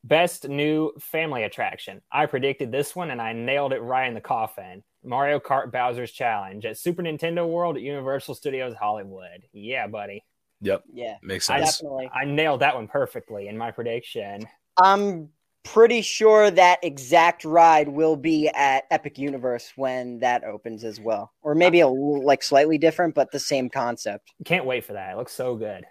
best 0.04 0.48
new 0.48 0.92
family 1.00 1.44
attraction. 1.44 2.02
I 2.12 2.26
predicted 2.26 2.72
this 2.72 2.96
one, 2.96 3.12
and 3.12 3.22
I 3.22 3.34
nailed 3.34 3.74
it 3.74 3.82
right 3.82 4.08
in 4.08 4.14
the 4.14 4.22
coffin. 4.22 4.84
Mario 5.04 5.40
Kart 5.40 5.72
Bowser's 5.72 6.12
Challenge 6.12 6.66
at 6.66 6.78
Super 6.78 7.04
Nintendo 7.04 7.48
World 7.48 7.76
at 7.76 7.84
Universal 7.84 8.36
Studios 8.36 8.74
Hollywood. 8.74 9.44
Yeah, 9.52 9.88
buddy. 9.88 10.24
Yep, 10.62 10.84
Yeah, 10.94 11.18
makes 11.22 11.50
I 11.50 11.60
sense. 11.60 11.80
definitely. 11.80 12.10
I 12.14 12.24
nailed 12.26 12.62
that 12.62 12.76
one 12.76 12.88
perfectly 12.88 13.50
in 13.50 13.58
my 13.58 13.72
prediction. 13.72 14.48
I'm 14.78 15.30
pretty 15.64 16.02
sure 16.02 16.52
that 16.52 16.80
exact 16.84 17.46
ride 17.46 17.88
will 17.88 18.16
be 18.16 18.50
at 18.50 18.84
Epic 18.92 19.18
Universe 19.18 19.72
when 19.76 20.20
that 20.20 20.44
opens 20.44 20.84
as 20.84 21.00
well, 21.00 21.32
or 21.42 21.56
maybe 21.56 21.80
a 21.80 21.88
like 21.88 22.44
slightly 22.44 22.78
different, 22.78 23.16
but 23.16 23.32
the 23.32 23.40
same 23.40 23.70
concept. 23.70 24.34
Can't 24.46 24.66
wait 24.66 24.84
for 24.86 24.94
that. 24.94 25.14
It 25.14 25.18
looks 25.18 25.34
so 25.34 25.56
good. 25.56 25.86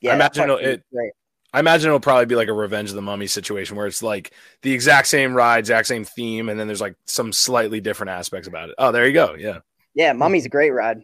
Yeah, 0.00 0.12
I 0.12 0.14
imagine 0.14 0.44
it'll- 0.44 0.58
is 0.58 0.78
great. 0.92 1.12
I 1.52 1.58
imagine 1.58 1.88
it'll 1.88 1.98
probably 1.98 2.26
be 2.26 2.36
like 2.36 2.46
a 2.46 2.52
Revenge 2.52 2.90
of 2.90 2.94
the 2.94 3.02
Mummy 3.02 3.26
situation 3.26 3.76
where 3.76 3.88
it's 3.88 4.04
like 4.04 4.32
the 4.62 4.72
exact 4.72 5.08
same 5.08 5.34
ride, 5.34 5.58
exact 5.58 5.88
same 5.88 6.04
theme, 6.04 6.48
and 6.48 6.58
then 6.60 6.68
there's 6.68 6.80
like 6.80 6.94
some 7.06 7.32
slightly 7.32 7.80
different 7.80 8.10
aspects 8.10 8.46
about 8.46 8.68
it. 8.68 8.76
Oh, 8.78 8.92
there 8.92 9.04
you 9.04 9.12
go. 9.12 9.34
Yeah. 9.34 9.58
Yeah, 9.94 10.12
Mummy's 10.12 10.46
a 10.46 10.48
great 10.48 10.70
ride. 10.70 11.02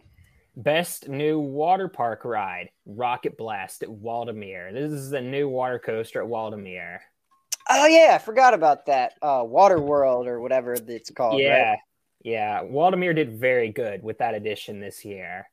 Best 0.55 1.09
new 1.09 1.41
water 1.41 1.89
park 1.89 2.25
ride, 2.25 2.71
Rocket 2.87 3.37
Blast 3.37 3.83
at 3.83 3.89
Waldameer. 3.89 4.73
This 4.73 4.93
is 4.93 5.11
the 5.11 5.21
new 5.21 5.49
water 5.49 5.81
coaster 5.81 6.23
at 6.23 6.29
Waldameer. 6.29 7.01
Oh 7.69 7.87
yeah, 7.87 8.13
I 8.15 8.19
forgot 8.19 8.55
about 8.55 8.87
that. 8.87 9.15
Uh, 9.21 9.43
Water 9.45 9.81
World 9.81 10.27
or 10.27 10.41
whatever 10.41 10.75
it's 10.75 11.11
called. 11.11 11.41
yeah, 11.41 11.71
right? 11.71 11.79
yeah. 12.23 12.63
Waldameer 12.63 13.15
did 13.15 13.39
very 13.39 13.71
good 13.71 14.03
with 14.03 14.19
that 14.19 14.35
addition 14.35 14.81
this 14.81 15.05
year. 15.05 15.49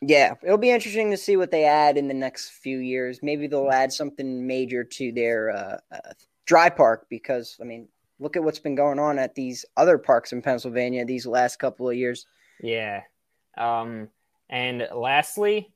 yeah. 0.00 0.34
It'll 0.42 0.58
be 0.58 0.70
interesting 0.70 1.10
to 1.10 1.16
see 1.16 1.36
what 1.36 1.50
they 1.50 1.64
add 1.64 1.96
in 1.96 2.08
the 2.08 2.14
next 2.14 2.50
few 2.50 2.78
years. 2.78 3.20
Maybe 3.22 3.46
they'll 3.46 3.70
add 3.70 3.92
something 3.92 4.46
major 4.46 4.84
to 4.84 5.12
their 5.12 5.50
uh, 5.50 5.78
uh, 5.90 6.12
dry 6.46 6.68
park 6.68 7.06
because 7.08 7.56
I 7.60 7.64
mean, 7.64 7.88
look 8.18 8.36
at 8.36 8.42
what's 8.42 8.58
been 8.58 8.74
going 8.74 8.98
on 8.98 9.18
at 9.18 9.34
these 9.34 9.64
other 9.76 9.96
parks 9.96 10.32
in 10.32 10.42
Pennsylvania 10.42 11.04
these 11.04 11.26
last 11.26 11.58
couple 11.58 11.88
of 11.88 11.96
years. 11.96 12.26
Yeah. 12.60 13.02
Um, 13.56 14.08
and 14.50 14.88
lastly, 14.94 15.72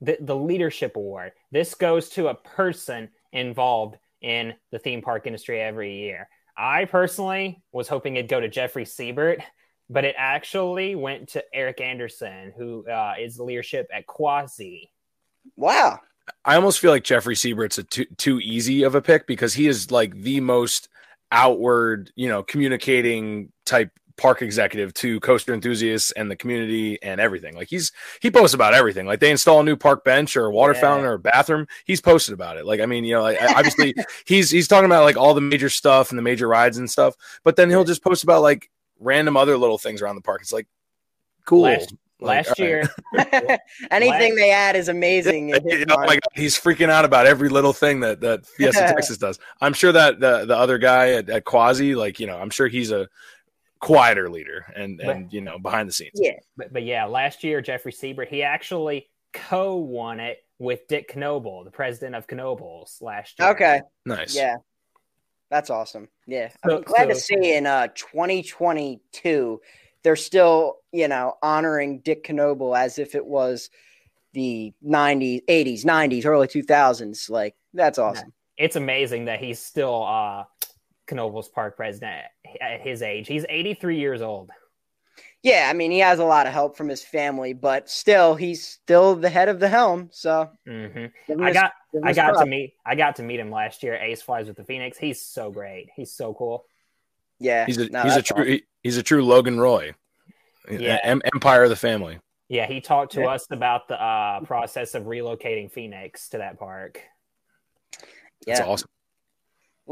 the, 0.00 0.16
the 0.20 0.36
leadership 0.36 0.96
award. 0.96 1.32
This 1.50 1.74
goes 1.74 2.08
to 2.10 2.28
a 2.28 2.34
person 2.34 3.08
involved 3.32 3.96
in 4.22 4.54
the 4.70 4.78
theme 4.78 5.02
park 5.02 5.26
industry 5.26 5.60
every 5.60 5.98
year. 5.98 6.28
I 6.56 6.84
personally 6.84 7.62
was 7.72 7.88
hoping 7.88 8.16
it'd 8.16 8.30
go 8.30 8.40
to 8.40 8.48
Jeffrey 8.48 8.84
Siebert, 8.84 9.40
but 9.88 10.04
it 10.04 10.14
actually 10.18 10.94
went 10.94 11.30
to 11.30 11.44
Eric 11.52 11.80
Anderson, 11.80 12.52
who 12.56 12.86
uh, 12.88 13.14
is 13.18 13.38
leadership 13.38 13.88
at 13.92 14.06
Quasi. 14.06 14.90
Wow. 15.56 16.00
I 16.44 16.54
almost 16.54 16.78
feel 16.78 16.90
like 16.90 17.04
Jeffrey 17.04 17.34
Siebert's 17.34 17.78
a 17.78 17.82
too, 17.82 18.06
too 18.16 18.38
easy 18.40 18.84
of 18.84 18.94
a 18.94 19.02
pick 19.02 19.26
because 19.26 19.54
he 19.54 19.66
is 19.66 19.90
like 19.90 20.14
the 20.14 20.40
most 20.40 20.88
outward, 21.32 22.12
you 22.14 22.28
know, 22.28 22.42
communicating 22.42 23.50
type 23.64 23.90
park 24.22 24.40
executive 24.40 24.94
to 24.94 25.18
coaster 25.18 25.52
enthusiasts 25.52 26.12
and 26.12 26.30
the 26.30 26.36
community 26.36 26.96
and 27.02 27.20
everything. 27.20 27.56
Like 27.56 27.68
he's 27.68 27.90
he 28.20 28.30
posts 28.30 28.54
about 28.54 28.72
everything. 28.72 29.04
Like 29.04 29.18
they 29.18 29.32
install 29.32 29.60
a 29.60 29.64
new 29.64 29.74
park 29.76 30.04
bench 30.04 30.36
or 30.36 30.44
a 30.44 30.50
water 30.52 30.74
Yeah. 30.74 30.80
fountain 30.80 31.06
or 31.06 31.14
a 31.14 31.18
bathroom, 31.18 31.66
he's 31.84 32.00
posted 32.00 32.32
about 32.32 32.56
it. 32.56 32.64
Like 32.64 32.78
I 32.80 32.86
mean, 32.86 33.04
you 33.04 33.14
know, 33.16 33.22
like, 33.22 33.38
obviously 33.42 33.94
he's 34.24 34.48
he's 34.50 34.68
talking 34.68 34.86
about 34.86 35.02
like 35.02 35.16
all 35.16 35.34
the 35.34 35.40
major 35.40 35.68
stuff 35.68 36.10
and 36.10 36.18
the 36.18 36.22
major 36.22 36.46
rides 36.46 36.78
and 36.78 36.88
stuff, 36.88 37.16
but 37.42 37.56
then 37.56 37.68
he'll 37.68 37.82
just 37.84 38.04
post 38.04 38.22
about 38.22 38.42
like 38.42 38.70
random 39.00 39.36
other 39.36 39.56
little 39.58 39.78
things 39.78 40.00
around 40.00 40.14
the 40.14 40.22
park. 40.22 40.40
It's 40.42 40.52
like 40.52 40.68
cool. 41.44 41.62
Last- 41.62 41.92
Like, 42.20 42.46
Last 42.46 42.60
all 42.60 42.66
right. 42.66 42.86
year, 43.14 43.58
Anything 43.90 44.36
they 44.36 44.52
add 44.52 44.76
is 44.76 44.88
amazing. 44.88 45.52
oh 45.56 45.58
my 45.64 45.96
mind. 46.06 46.08
god, 46.20 46.20
he's 46.40 46.56
freaking 46.56 46.88
out 46.88 47.04
about 47.04 47.26
every 47.26 47.48
little 47.48 47.72
thing 47.72 47.98
that 48.00 48.20
that 48.20 48.46
Fiesta 48.46 48.78
Texas 48.94 49.18
does. 49.18 49.40
I'm 49.60 49.72
sure 49.72 49.90
that 49.90 50.20
the 50.20 50.44
the 50.44 50.56
other 50.56 50.78
guy 50.78 51.14
at, 51.14 51.28
at 51.28 51.44
Quasi, 51.44 51.96
like 51.96 52.20
you 52.20 52.28
know, 52.28 52.38
I'm 52.38 52.50
sure 52.50 52.68
he's 52.68 52.92
a 52.92 53.08
quieter 53.82 54.30
leader 54.30 54.64
and 54.76 55.00
and 55.00 55.32
you 55.32 55.40
know 55.40 55.58
behind 55.58 55.88
the 55.88 55.92
scenes. 55.92 56.12
Yeah. 56.14 56.36
but, 56.56 56.72
but 56.72 56.84
yeah, 56.84 57.04
last 57.04 57.44
year 57.44 57.60
Jeffrey 57.60 57.92
Siebert 57.92 58.28
he 58.28 58.42
actually 58.42 59.10
co-won 59.32 60.20
it 60.20 60.38
with 60.58 60.86
Dick 60.86 61.12
Knoebel, 61.14 61.64
the 61.64 61.70
president 61.72 62.14
of 62.14 62.26
Knoebels 62.28 63.02
last 63.02 63.38
year. 63.38 63.48
Okay. 63.50 63.80
Nice. 64.06 64.36
Yeah. 64.36 64.56
That's 65.50 65.68
awesome. 65.68 66.08
Yeah. 66.26 66.50
So- 66.64 66.76
I'm 66.76 66.82
glad 66.82 67.08
to 67.08 67.16
see 67.16 67.54
in 67.54 67.66
uh 67.66 67.88
2022 67.88 69.60
they're 70.04 70.16
still, 70.16 70.78
you 70.92 71.08
know, 71.08 71.34
honoring 71.42 72.00
Dick 72.00 72.26
Knoebel 72.26 72.76
as 72.78 72.98
if 72.98 73.14
it 73.14 73.24
was 73.24 73.70
the 74.32 74.72
90s, 74.84 75.44
80s, 75.46 75.84
90s, 75.84 76.24
early 76.24 76.46
2000s. 76.46 77.28
Like 77.28 77.56
that's 77.74 77.98
awesome. 77.98 78.32
It's 78.56 78.76
amazing 78.76 79.24
that 79.24 79.40
he's 79.40 79.58
still 79.58 80.04
uh 80.04 80.44
Knoebels 81.10 81.52
Park 81.52 81.76
president 81.76 82.26
at 82.60 82.80
his 82.80 83.02
age. 83.02 83.28
He's 83.28 83.44
83 83.48 83.98
years 83.98 84.22
old. 84.22 84.50
Yeah, 85.42 85.66
I 85.68 85.72
mean, 85.72 85.90
he 85.90 85.98
has 85.98 86.20
a 86.20 86.24
lot 86.24 86.46
of 86.46 86.52
help 86.52 86.76
from 86.76 86.88
his 86.88 87.02
family, 87.02 87.52
but 87.52 87.90
still 87.90 88.36
he's 88.36 88.64
still 88.64 89.16
the 89.16 89.28
head 89.28 89.48
of 89.48 89.58
the 89.58 89.68
helm, 89.68 90.08
so 90.12 90.48
hmm 90.66 91.06
give 91.26 91.40
I 91.40 91.52
got 91.52 91.72
give 91.92 92.04
I 92.04 92.08
his 92.08 92.16
got 92.16 92.38
to 92.38 92.46
meet 92.46 92.74
I 92.86 92.94
got 92.94 93.16
to 93.16 93.22
meet 93.24 93.40
him 93.40 93.50
last 93.50 93.82
year. 93.82 93.96
Ace 93.96 94.22
flies 94.22 94.46
with 94.46 94.56
the 94.56 94.64
Phoenix. 94.64 94.96
He's 94.96 95.20
so 95.20 95.50
great. 95.50 95.88
He's 95.96 96.12
so 96.12 96.32
cool. 96.34 96.64
Yeah. 97.40 97.66
He's 97.66 97.78
a 97.78 97.88
no, 97.88 98.02
he's 98.04 98.16
a 98.16 98.22
true 98.22 98.44
he- 98.44 98.64
he's 98.84 98.96
a 98.98 99.02
true 99.02 99.24
Logan 99.24 99.58
Roy. 99.58 99.94
Yeah. 100.70 100.98
Em- 101.02 101.22
Empire 101.34 101.64
of 101.64 101.70
the 101.70 101.76
family. 101.76 102.20
Yeah, 102.48 102.66
he 102.66 102.80
talked 102.80 103.12
to 103.14 103.22
Yeah. 103.22 103.30
us 103.30 103.46
about 103.50 103.88
the 103.88 104.00
uh, 104.00 104.40
process 104.42 104.94
of 104.94 105.04
relocating 105.04 105.72
Phoenix 105.72 106.28
to 106.28 106.38
that 106.38 106.56
park. 106.58 107.00
That's 108.46 108.60
awesome. 108.60 108.88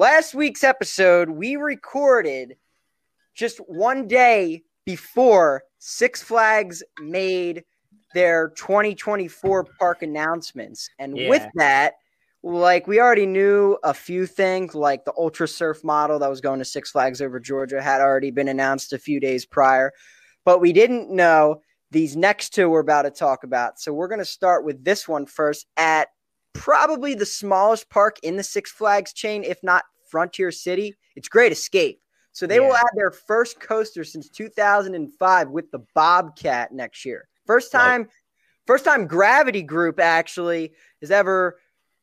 Last 0.01 0.35
week's 0.35 0.65
episode, 0.65 1.29
we 1.29 1.57
recorded 1.57 2.57
just 3.35 3.59
one 3.59 4.09
day 4.09 4.63
before 4.87 5.63
Six 5.79 6.23
Flags 6.23 6.83
made 7.03 7.65
their 8.15 8.49
2024 8.57 9.67
park 9.79 10.01
announcements. 10.01 10.89
And 10.99 11.13
with 11.13 11.47
that, 11.57 11.97
like 12.43 12.87
we 12.87 12.99
already 12.99 13.27
knew 13.27 13.77
a 13.85 13.93
few 13.93 14.25
things, 14.25 14.75
like 14.75 15.05
the 15.05 15.13
Ultra 15.19 15.47
Surf 15.47 15.85
model 15.85 16.19
that 16.19 16.31
was 16.31 16.41
going 16.41 16.61
to 16.61 16.65
Six 16.65 16.93
Flags 16.93 17.21
over 17.21 17.39
Georgia 17.39 17.83
had 17.83 18.01
already 18.01 18.31
been 18.31 18.49
announced 18.49 18.95
a 18.95 18.99
few 18.99 19.21
days 19.21 19.45
prior, 19.45 19.93
but 20.47 20.63
we 20.63 20.73
didn't 20.73 21.11
know 21.11 21.61
these 21.91 22.17
next 22.17 22.55
two 22.55 22.71
we're 22.71 22.81
about 22.81 23.03
to 23.03 23.11
talk 23.11 23.45
about. 23.45 23.79
So 23.79 23.93
we're 23.93 24.09
going 24.09 24.19
to 24.19 24.25
start 24.25 24.65
with 24.65 24.83
this 24.83 25.07
one 25.07 25.27
first 25.27 25.67
at 25.77 26.09
probably 26.53 27.15
the 27.15 27.27
smallest 27.27 27.89
park 27.91 28.19
in 28.23 28.37
the 28.37 28.43
Six 28.43 28.71
Flags 28.71 29.13
chain, 29.13 29.45
if 29.45 29.63
not 29.63 29.85
Frontier 30.11 30.51
City. 30.51 30.95
It's 31.17 31.29
Great 31.29 31.53
Escape. 31.53 32.01
So 32.33 32.47
they 32.47 32.61
will 32.61 32.75
add 32.75 32.85
their 32.95 33.11
first 33.11 33.61
coaster 33.61 34.05
since 34.05 34.29
2005 34.31 35.51
with 35.51 35.71
the 35.71 35.81
Bobcat 35.95 36.73
next 36.73 37.05
year. 37.05 37.29
First 37.47 37.73
time, 37.73 38.09
first 38.67 38.85
time 38.85 39.07
Gravity 39.07 39.63
Group 39.63 39.99
actually 39.99 40.73
has 41.01 41.11
ever 41.11 41.59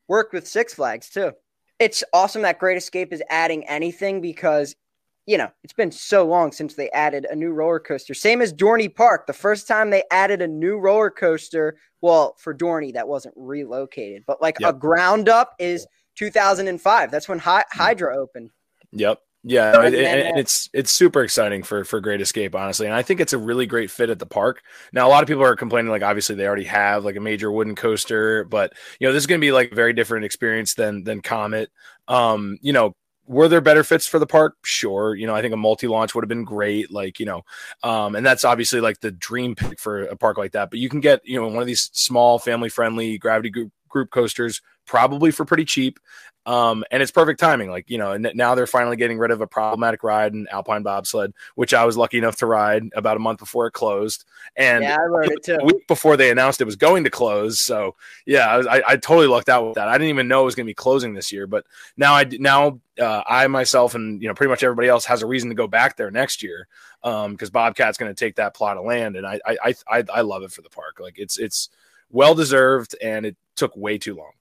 worked 0.06 0.34
with 0.34 0.46
Six 0.46 0.74
Flags 0.74 1.08
too. 1.08 1.32
It's 1.78 2.04
awesome 2.12 2.42
that 2.42 2.58
Great 2.58 2.76
Escape 2.76 3.12
is 3.12 3.22
adding 3.30 3.66
anything 3.68 4.20
because 4.20 4.74
you 5.28 5.36
know, 5.36 5.50
it's 5.62 5.74
been 5.74 5.92
so 5.92 6.24
long 6.26 6.50
since 6.52 6.72
they 6.74 6.88
added 6.92 7.26
a 7.30 7.36
new 7.36 7.50
roller 7.50 7.78
coaster. 7.78 8.14
Same 8.14 8.40
as 8.40 8.50
Dorney 8.50 8.92
Park. 8.92 9.26
The 9.26 9.34
first 9.34 9.68
time 9.68 9.90
they 9.90 10.02
added 10.10 10.40
a 10.40 10.48
new 10.48 10.78
roller 10.78 11.10
coaster, 11.10 11.76
well, 12.00 12.34
for 12.38 12.54
Dorney, 12.54 12.94
that 12.94 13.06
wasn't 13.06 13.34
relocated, 13.36 14.24
but 14.26 14.40
like 14.40 14.58
Yep. 14.58 14.70
a 14.70 14.72
ground 14.78 15.28
up 15.28 15.54
is 15.58 15.86
2005. 16.16 17.10
That's 17.10 17.28
when 17.28 17.38
Hy- 17.38 17.66
Hydra 17.70 18.16
opened. 18.16 18.50
Yep. 18.92 19.18
Yeah, 19.44 19.82
And 19.84 19.94
it- 19.94 19.98
then, 20.02 20.26
and, 20.26 20.38
it's 20.38 20.68
it's 20.72 20.90
super 20.90 21.22
exciting 21.22 21.62
for 21.62 21.84
for 21.84 22.00
Great 22.00 22.20
Escape, 22.22 22.54
honestly, 22.56 22.86
and 22.86 22.94
I 22.94 23.02
think 23.02 23.20
it's 23.20 23.32
a 23.34 23.38
really 23.38 23.66
great 23.66 23.90
fit 23.90 24.10
at 24.10 24.18
the 24.18 24.26
park. 24.26 24.62
Now, 24.94 25.06
a 25.06 25.10
lot 25.10 25.22
of 25.22 25.28
people 25.28 25.44
are 25.44 25.54
complaining, 25.54 25.90
like 25.90 26.02
obviously 26.02 26.34
they 26.36 26.46
already 26.46 26.64
have 26.64 27.04
like 27.04 27.16
a 27.16 27.20
major 27.20 27.52
wooden 27.52 27.74
coaster, 27.76 28.44
but 28.44 28.72
you 28.98 29.06
know 29.06 29.12
this 29.12 29.22
is 29.22 29.26
going 29.26 29.40
to 29.40 29.44
be 29.46 29.52
like 29.52 29.70
a 29.72 29.74
very 29.74 29.92
different 29.92 30.24
experience 30.24 30.74
than 30.74 31.04
than 31.04 31.20
Comet. 31.20 31.70
Um, 32.08 32.58
you 32.62 32.72
know, 32.72 32.94
were 33.28 33.46
there 33.46 33.60
better 33.60 33.84
fits 33.84 34.06
for 34.06 34.18
the 34.18 34.26
park? 34.26 34.56
Sure. 34.64 35.14
You 35.14 35.26
know, 35.26 35.34
I 35.34 35.42
think 35.42 35.52
a 35.54 35.58
multi 35.58 35.86
launch 35.86 36.14
would 36.14 36.24
have 36.24 36.28
been 36.28 36.44
great. 36.44 36.90
Like 36.90 37.20
you 37.20 37.26
know, 37.26 37.42
um, 37.82 38.16
and 38.16 38.24
that's 38.24 38.44
obviously 38.44 38.80
like 38.80 39.00
the 39.00 39.10
dream 39.10 39.54
pick 39.54 39.78
for 39.78 40.02
a 40.02 40.16
park 40.16 40.38
like 40.38 40.52
that. 40.52 40.70
But 40.70 40.78
you 40.78 40.88
can 40.88 41.00
get 41.00 41.20
you 41.24 41.40
know 41.40 41.46
one 41.46 41.60
of 41.60 41.66
these 41.66 41.90
small 41.92 42.38
family 42.38 42.68
friendly 42.68 43.18
gravity 43.18 43.50
group 43.50 43.72
group 43.88 44.10
coasters 44.10 44.60
probably 44.86 45.30
for 45.30 45.44
pretty 45.44 45.64
cheap. 45.64 46.00
Um, 46.48 46.82
and 46.90 47.02
it's 47.02 47.12
perfect 47.12 47.38
timing. 47.38 47.68
Like, 47.68 47.90
you 47.90 47.98
know, 47.98 48.12
and 48.12 48.30
now 48.34 48.54
they're 48.54 48.66
finally 48.66 48.96
getting 48.96 49.18
rid 49.18 49.30
of 49.30 49.42
a 49.42 49.46
problematic 49.46 50.02
ride 50.02 50.32
in 50.32 50.48
Alpine 50.50 50.82
bobsled, 50.82 51.34
which 51.56 51.74
I 51.74 51.84
was 51.84 51.94
lucky 51.98 52.16
enough 52.16 52.36
to 52.36 52.46
ride 52.46 52.84
about 52.96 53.18
a 53.18 53.20
month 53.20 53.40
before 53.40 53.66
it 53.66 53.72
closed. 53.72 54.24
And 54.56 54.82
yeah, 54.82 54.96
I 54.98 55.04
rode 55.04 55.30
it 55.30 55.44
too. 55.44 55.58
a 55.60 55.64
week 55.66 55.86
before 55.86 56.16
they 56.16 56.30
announced 56.30 56.62
it 56.62 56.64
was 56.64 56.76
going 56.76 57.04
to 57.04 57.10
close. 57.10 57.60
So 57.60 57.96
yeah, 58.24 58.48
I, 58.48 58.56
was, 58.56 58.66
I, 58.66 58.82
I 58.88 58.96
totally 58.96 59.26
lucked 59.26 59.50
out 59.50 59.66
with 59.66 59.74
that. 59.74 59.88
I 59.88 59.98
didn't 59.98 60.08
even 60.08 60.26
know 60.26 60.40
it 60.40 60.46
was 60.46 60.54
going 60.54 60.64
to 60.64 60.70
be 60.70 60.74
closing 60.74 61.12
this 61.12 61.30
year, 61.30 61.46
but 61.46 61.66
now 61.98 62.14
I 62.14 62.24
now 62.24 62.80
uh, 62.98 63.22
I 63.26 63.46
myself 63.48 63.94
and 63.94 64.22
you 64.22 64.28
know 64.28 64.34
pretty 64.34 64.48
much 64.48 64.62
everybody 64.62 64.88
else 64.88 65.04
has 65.04 65.20
a 65.20 65.26
reason 65.26 65.50
to 65.50 65.54
go 65.54 65.66
back 65.66 65.98
there 65.98 66.10
next 66.10 66.42
year 66.42 66.66
um, 67.02 67.32
because 67.32 67.50
Bobcat's 67.50 67.98
going 67.98 68.10
to 68.10 68.18
take 68.18 68.36
that 68.36 68.54
plot 68.54 68.78
of 68.78 68.86
land, 68.86 69.16
and 69.16 69.26
I, 69.26 69.38
I 69.46 69.74
I 69.86 70.04
I 70.14 70.20
love 70.22 70.44
it 70.44 70.52
for 70.52 70.62
the 70.62 70.70
park. 70.70 70.98
Like 70.98 71.18
it's 71.18 71.38
it's 71.38 71.68
well 72.08 72.34
deserved, 72.34 72.96
and 73.02 73.26
it 73.26 73.36
took 73.54 73.76
way 73.76 73.98
too 73.98 74.14
long. 74.14 74.32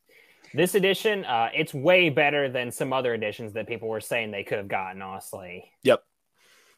This 0.53 0.75
edition, 0.75 1.25
uh, 1.25 1.49
it's 1.53 1.73
way 1.73 2.09
better 2.09 2.49
than 2.49 2.71
some 2.71 2.93
other 2.93 3.13
editions 3.13 3.53
that 3.53 3.67
people 3.67 3.87
were 3.87 4.01
saying 4.01 4.31
they 4.31 4.43
could 4.43 4.57
have 4.57 4.67
gotten. 4.67 5.01
Honestly, 5.01 5.71
Yep. 5.83 6.03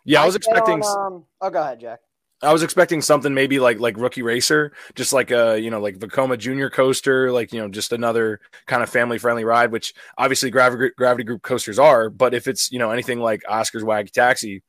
Yeah, 0.05 0.23
I 0.23 0.25
was 0.25 0.35
expecting. 0.35 0.81
on, 0.81 1.13
um, 1.13 1.25
oh, 1.41 1.49
go 1.49 1.61
ahead, 1.61 1.79
Jack. 1.79 1.99
I 2.41 2.53
was 2.53 2.63
expecting 2.63 3.01
something 3.01 3.33
maybe 3.33 3.59
like 3.59 3.79
like 3.79 3.97
Rookie 3.97 4.21
Racer, 4.21 4.71
just 4.95 5.11
like 5.11 5.29
a 5.29 5.59
you 5.59 5.69
know 5.69 5.81
like 5.81 5.99
Vekoma 5.99 6.37
Junior 6.37 6.69
coaster, 6.69 7.31
like 7.31 7.51
you 7.51 7.59
know 7.59 7.67
just 7.67 7.91
another 7.91 8.39
kind 8.65 8.81
of 8.81 8.89
family 8.89 9.17
friendly 9.17 9.43
ride, 9.43 9.71
which 9.71 9.93
obviously 10.17 10.49
gravity 10.49 10.91
gravity 10.97 11.25
group 11.25 11.41
coasters 11.41 11.77
are. 11.77 12.09
But 12.09 12.33
if 12.33 12.47
it's 12.47 12.71
you 12.71 12.79
know 12.79 12.91
anything 12.91 13.19
like 13.19 13.43
Oscar's 13.47 13.83
Wacky 13.83 14.11
Taxi, 14.11 14.63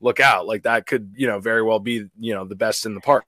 look 0.00 0.18
out! 0.18 0.46
Like 0.46 0.64
that 0.64 0.86
could 0.86 1.14
you 1.16 1.28
know 1.28 1.38
very 1.38 1.62
well 1.62 1.78
be 1.78 2.06
you 2.18 2.34
know 2.34 2.44
the 2.44 2.56
best 2.56 2.84
in 2.84 2.94
the 2.94 3.00
park. 3.00 3.26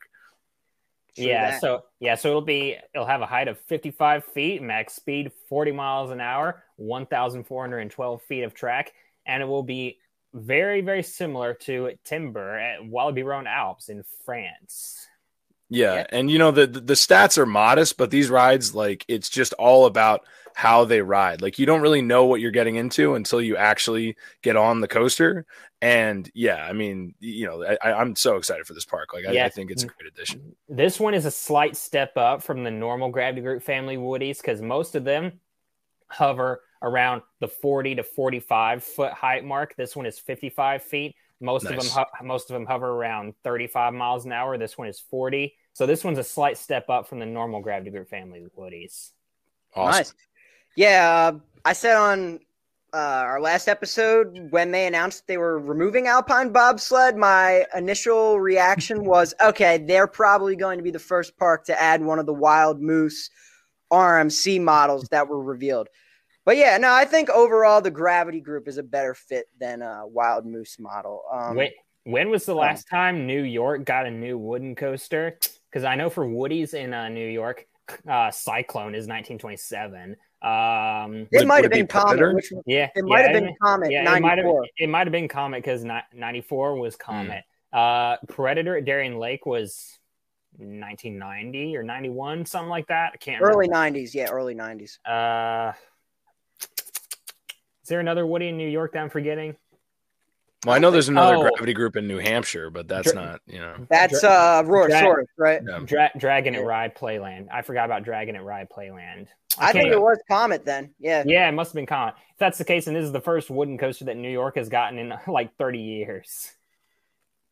True 1.17 1.27
yeah. 1.27 1.53
that. 1.53 1.61
So 1.61 1.85
yeah, 2.01 2.15
so 2.15 2.29
it'll 2.29 2.43
be 2.43 2.77
it'll 2.95 3.07
have 3.07 3.23
a 3.23 3.27
height 3.27 3.49
of 3.49 3.59
55 3.61 4.25
feet, 4.25 4.63
max 4.63 4.95
speed 4.95 5.33
40 5.49 5.73
miles 5.73 6.11
an 6.11 6.21
hour, 6.21 6.63
1,412 6.77 8.23
feet 8.23 8.43
of 8.43 8.55
track, 8.55 8.93
and 9.27 9.43
it 9.43 9.47
will 9.47 9.63
be 9.63 9.99
very 10.35 10.81
very 10.83 11.03
similar 11.03 11.55
to 11.55 11.93
Timber 12.05 12.59
at 12.59 12.81
Walibi 12.81 13.25
Rhône-Alpes 13.25 13.89
in 13.89 14.05
France. 14.25 15.07
Yeah, 15.69 15.95
Yeah. 15.95 16.07
and 16.11 16.31
you 16.31 16.39
know 16.39 16.51
the, 16.51 16.67
the 16.67 16.81
the 16.81 16.95
stats 16.95 17.39
are 17.39 17.47
modest, 17.47 17.97
but 17.97 18.11
these 18.11 18.31
rides 18.31 18.75
like 18.75 19.05
it's 19.09 19.29
just 19.29 19.53
all 19.55 19.87
about 19.87 20.23
how 20.57 20.87
they 20.87 21.03
ride. 21.03 21.43
Like 21.43 21.59
you 21.59 21.67
don't 21.67 21.83
really 21.83 22.01
know 22.01 22.25
what 22.25 22.41
you're 22.41 22.51
getting 22.51 22.77
into 22.77 23.15
until 23.15 23.43
you 23.43 23.59
actually 23.59 24.17
get 24.41 24.57
on 24.57 24.81
the 24.81 24.89
coaster. 24.89 25.45
And 25.83 26.31
yeah, 26.33 26.65
I 26.65 26.73
mean, 26.73 27.15
you 27.21 27.45
know, 27.45 27.63
I, 27.63 27.93
I'm 27.93 28.17
so 28.17 28.37
excited 28.37 28.67
for 28.67 28.73
this 28.73 28.87
park. 28.87 29.13
Like 29.13 29.27
I, 29.27 29.33
Yeah. 29.33 29.45
I 29.45 29.51
think 29.51 29.71
it's 29.71 29.83
a 29.83 29.87
great 29.87 30.11
addition. 30.11 30.57
This 30.67 30.99
one 30.99 31.13
is 31.13 31.27
a 31.27 31.31
slight 31.31 31.77
step 31.77 32.17
up 32.17 32.43
from 32.43 32.65
the 32.65 32.71
normal 32.71 33.11
Gravity 33.11 33.43
Group 33.43 33.63
family 33.65 33.99
Woodies 33.99 34.39
because 34.39 34.63
most 34.63 34.95
of 34.95 35.05
them 35.05 35.41
hover 36.09 36.63
around 36.81 37.21
the 37.41 37.49
40 37.49 37.97
to 37.97 38.03
45 38.03 38.83
foot 38.83 39.13
height 39.13 39.45
mark. 39.45 39.77
This 39.77 39.95
one 39.95 40.07
is 40.07 40.19
55 40.19 40.83
feet. 40.83 41.17
Most 41.39 41.67
of 41.67 41.79
them, 41.79 41.87
ho- 41.91 42.25
most 42.25 42.49
of 42.49 42.55
them 42.55 42.65
hover 42.65 42.89
around 42.89 43.35
35 43.45 43.93
miles 43.93 44.25
an 44.25 44.33
hour. 44.33 44.57
This 44.57 44.79
one 44.79 44.89
is 44.89 45.01
40. 45.11 45.55
So 45.75 45.85
this 45.85 46.03
one's 46.03 46.19
a 46.19 46.25
slight 46.25 46.57
step 46.57 46.89
up 46.89 47.09
from 47.09 47.19
the 47.19 47.27
normal 47.27 47.61
Gravity 47.61 47.91
Group 47.91 48.09
family 48.09 48.43
Woodies. 48.59 49.11
Awesome. 49.75 49.99
Nice. 49.99 50.15
Yeah, 50.77 51.33
uh, 51.35 51.39
I 51.65 51.73
said 51.73 51.97
on 51.97 52.41
uh, 52.93 52.99
our 52.99 53.41
last 53.41 53.67
episode 53.67 54.49
when 54.51 54.71
they 54.71 54.87
announced 54.87 55.27
they 55.27 55.39
were 55.39 55.59
removing 55.59 56.07
Alpine 56.07 56.51
bobsled, 56.51 57.17
my 57.17 57.65
initial 57.75 58.39
reaction 58.39 59.05
was, 59.07 59.35
okay, 59.41 59.79
they're 59.79 60.07
probably 60.07 60.55
going 60.55 60.79
to 60.79 60.85
be 60.85 60.91
the 60.91 60.99
first 60.99 61.37
park 61.39 61.65
to 61.67 61.81
add 61.81 62.03
one 62.03 62.19
of 62.19 62.27
the 62.27 62.35
Wild 62.35 62.81
Moose 62.81 63.31
RMC 63.93 64.61
models 64.63 65.09
that 65.11 65.29
were 65.29 65.43
revealed. 65.43 65.89
But 66.45 66.57
yeah, 66.57 66.79
no, 66.79 66.93
I 66.93 67.05
think 67.05 67.29
overall 67.31 67.81
the 67.81 67.91
Gravity 67.91 68.41
Group 68.41 68.69
is 68.69 68.79
a 68.79 68.83
better 68.83 69.15
fit 69.15 69.47
than 69.59 69.83
a 69.83 70.07
Wild 70.07 70.47
Moose 70.47 70.79
model. 70.79 71.23
Um, 71.33 71.57
When, 71.57 71.71
when 72.05 72.31
was 72.31 72.47
the 72.47 72.55
last 72.55 72.87
time 72.89 73.27
New 73.27 73.43
York 73.43 73.85
got 73.85 74.07
a 74.07 74.11
new 74.11 74.39
wooden 74.39 74.77
coaster? 74.77 75.39
Because 75.69 75.85
I 75.85 75.97
know 75.97 76.09
for 76.09 76.27
Woody's 76.27 76.73
in 76.73 76.95
uh, 76.95 77.09
New 77.09 77.27
York, 77.27 77.67
uh, 78.09 78.31
Cyclone 78.31 78.95
is 78.95 79.09
1927. 79.09 80.17
Um, 80.43 81.27
It 81.33 81.47
might 81.47 81.65
have 81.65 81.67
it 81.67 81.71
be 81.73 81.79
been 81.81 81.87
Comet. 81.87 82.19
Predator? 82.19 82.35
Which, 82.35 82.53
it 82.53 82.59
yeah, 82.67 82.89
might 82.97 83.23
have 83.23 83.33
yeah, 83.35 83.41
been 83.41 83.55
Comet. 83.63 83.91
yeah, 83.91 84.01
it 84.17 84.21
might 84.21 84.39
have 84.39 84.45
94. 84.47 84.67
it 84.79 84.89
might 84.89 85.07
have 85.07 85.13
been 85.13 85.29
Comet 85.29 85.59
because 85.65 85.85
94 86.13 86.77
was 86.79 86.95
Hmm. 86.95 87.01
Comet. 87.03 87.45
Uh, 87.73 88.17
Predator 88.29 88.77
at 88.77 88.85
Darien 88.85 89.19
Lake 89.19 89.45
was 89.47 89.99
1990 90.59 91.77
or 91.77 91.83
91, 91.83 92.47
something 92.47 92.69
like 92.71 92.87
that. 92.89 93.13
I 93.15 93.17
can't 93.19 93.43
Early 93.43 93.69
remember. 93.69 93.99
90s. 93.99 94.15
Yeah, 94.15 94.31
early 94.31 94.55
90s. 94.55 94.99
Uh, 95.05 95.73
is 97.83 97.89
there 97.89 98.01
another 98.01 98.27
Woody 98.27 98.49
in 98.49 98.57
New 98.57 98.69
York 98.69 98.93
that 98.93 99.01
I'm 99.01 99.11
forgetting? 99.11 99.57
Well, 100.65 100.75
I 100.75 100.79
know 100.79 100.91
there's 100.91 101.09
another 101.09 101.37
Oh. 101.37 101.43
gravity 101.43 101.75
group 101.75 101.97
in 101.97 102.09
New 102.09 102.19
Hampshire, 102.19 102.71
but 102.71 102.89
that's 102.89 103.13
Dra- 103.13 103.23
not, 103.25 103.41
you 103.47 103.59
know. 103.61 103.87
That's 103.89 104.21
Dra- 104.21 104.31
uh 104.31 104.63
right? 105.37 105.61
Yeah. 105.69 105.79
Dra- 105.85 106.11
Dragon 106.17 106.55
Yeah. 106.55 106.61
at 106.61 106.67
Rye 106.67 106.89
Playland. 106.89 107.49
I 107.53 107.63
forgot 107.63 107.85
about 107.85 108.03
Dragon 108.05 108.35
at 108.37 108.43
Rye 108.43 108.65
Playland. 108.65 109.29
I 109.59 109.73
think 109.73 109.89
it 109.89 110.01
was 110.01 110.19
Comet 110.29 110.65
then. 110.65 110.95
Yeah. 110.99 111.25
Yeah, 111.27 111.49
it 111.49 111.53
must 111.53 111.71
have 111.71 111.75
been 111.77 111.87
Comet. 111.87 112.15
If 112.33 112.39
that's 112.39 112.59
the 112.59 112.65
case, 112.65 112.87
and 112.87 112.97
this 112.97 113.05
is 113.05 113.13
the 113.13 113.21
first 113.21 113.51
wooden 113.51 113.79
coaster 113.79 114.05
that 114.07 114.17
New 114.17 114.31
York 114.31 114.57
has 114.57 114.69
gotten 114.69 114.99
in 114.99 115.13
like 115.27 115.57
30 115.57 115.79
years. 115.79 116.53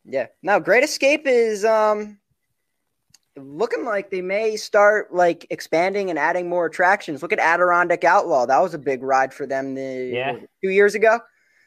Yeah. 0.03 0.27
Now, 0.43 0.59
Great 0.59 0.83
Escape 0.83 1.23
is 1.25 1.65
um 1.65 2.19
looking 3.37 3.83
like 3.83 4.09
they 4.11 4.21
may 4.21 4.55
start 4.55 5.13
like 5.13 5.45
expanding 5.49 6.09
and 6.09 6.17
adding 6.17 6.47
more 6.47 6.65
attractions. 6.65 7.21
Look 7.21 7.33
at 7.33 7.39
Adirondack 7.39 8.03
Outlaw. 8.03 8.45
That 8.45 8.59
was 8.61 8.73
a 8.73 8.79
big 8.79 9.03
ride 9.03 9.33
for 9.33 9.45
them 9.45 9.75
the 9.75 10.11
Yeah. 10.13 10.31
what, 10.33 10.41
two 10.63 10.69
years 10.69 10.95
ago. 10.95 11.19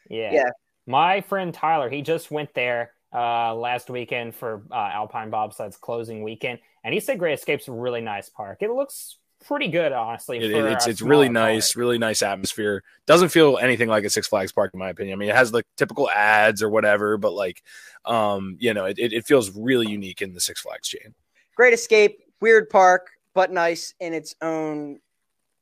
Yeah. 0.09 0.31
Yeah. 0.33 0.49
My 0.87 1.21
friend 1.21 1.53
Tyler, 1.53 1.89
he 1.89 2.01
just 2.01 2.31
went 2.31 2.53
there 2.55 2.93
uh, 3.13 3.53
last 3.53 3.89
weekend 3.91 4.33
for 4.33 4.63
uh, 4.71 4.75
Alpine 4.75 5.29
Bobsled's 5.29 5.77
closing 5.77 6.23
weekend, 6.23 6.59
and 6.83 6.93
he 6.93 6.99
said 6.99 7.19
Great 7.19 7.33
Escape's 7.33 7.67
a 7.67 7.71
really 7.71 8.01
nice 8.01 8.29
park. 8.29 8.59
It 8.61 8.71
looks 8.71 9.17
pretty 9.47 9.67
good, 9.67 9.91
honestly. 9.91 10.39
It- 10.39 10.51
for 10.51 10.67
it's 10.67 10.87
it's 10.87 11.01
really 11.01 11.27
smaller 11.27 11.45
park. 11.45 11.53
nice, 11.55 11.75
really 11.75 11.97
nice 11.97 12.21
atmosphere. 12.21 12.83
Doesn't 13.05 13.29
feel 13.29 13.57
anything 13.57 13.89
like 13.89 14.03
a 14.03 14.09
Six 14.09 14.27
Flags 14.27 14.51
park 14.51 14.71
in 14.73 14.79
my 14.79 14.89
opinion. 14.89 15.13
I 15.15 15.19
mean, 15.19 15.29
it 15.29 15.35
has 15.35 15.51
the 15.51 15.63
typical 15.77 16.09
ads 16.09 16.61
or 16.63 16.69
whatever, 16.69 17.17
but 17.17 17.33
like, 17.33 17.63
um, 18.05 18.57
you 18.59 18.73
know, 18.73 18.85
it, 18.85 18.97
it 18.99 19.13
it 19.13 19.25
feels 19.25 19.51
really 19.51 19.87
unique 19.89 20.21
in 20.21 20.33
the 20.33 20.41
Six 20.41 20.61
Flags 20.61 20.87
chain. 20.87 21.13
Great 21.55 21.73
Escape, 21.73 22.19
weird 22.41 22.69
park, 22.69 23.09
but 23.33 23.51
nice 23.51 23.93
in 23.99 24.13
its 24.13 24.35
own 24.41 24.99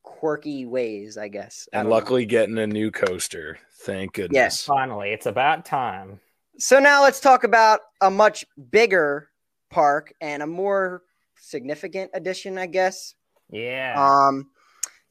quirky 0.02 0.64
ways, 0.66 1.18
I 1.18 1.28
guess. 1.28 1.68
I 1.72 1.78
And 1.78 1.86
don't 1.86 1.90
know. 1.90 1.96
luckily, 1.96 2.24
getting 2.26 2.58
a 2.58 2.66
new 2.66 2.90
coaster. 2.90 3.58
Thank 3.82 4.14
goodness. 4.14 4.34
Yes. 4.34 4.64
Finally, 4.64 5.10
it's 5.10 5.26
about 5.26 5.64
time. 5.64 6.20
So 6.58 6.78
now 6.80 7.02
let's 7.02 7.20
talk 7.20 7.44
about 7.44 7.80
a 8.00 8.10
much 8.10 8.44
bigger 8.70 9.28
park 9.70 10.12
and 10.20 10.42
a 10.42 10.46
more 10.46 11.02
significant 11.36 12.10
addition, 12.14 12.58
I 12.58 12.66
guess. 12.66 13.14
Yeah. 13.50 13.94
Um, 13.96 14.50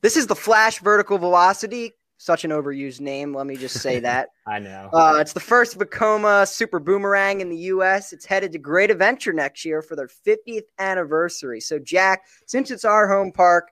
this 0.01 0.17
is 0.17 0.27
the 0.27 0.35
Flash 0.35 0.79
Vertical 0.79 1.17
Velocity. 1.17 1.93
Such 2.19 2.45
an 2.45 2.51
overused 2.51 2.99
name. 2.99 3.33
Let 3.33 3.45
me 3.45 3.57
just 3.57 3.79
say 3.79 3.99
that. 4.01 4.29
I 4.47 4.59
know. 4.59 4.89
Uh, 4.91 5.17
it's 5.19 5.33
the 5.33 5.39
first 5.39 5.77
Vekoma 5.77 6.47
Super 6.47 6.79
Boomerang 6.79 7.41
in 7.41 7.49
the 7.49 7.57
U.S. 7.57 8.13
It's 8.13 8.25
headed 8.25 8.51
to 8.53 8.59
Great 8.59 8.89
Adventure 8.89 9.33
next 9.33 9.65
year 9.65 9.81
for 9.81 9.95
their 9.95 10.07
50th 10.07 10.63
anniversary. 10.79 11.59
So, 11.61 11.79
Jack, 11.79 12.23
since 12.45 12.71
it's 12.71 12.85
our 12.85 13.07
home 13.07 13.31
park, 13.31 13.69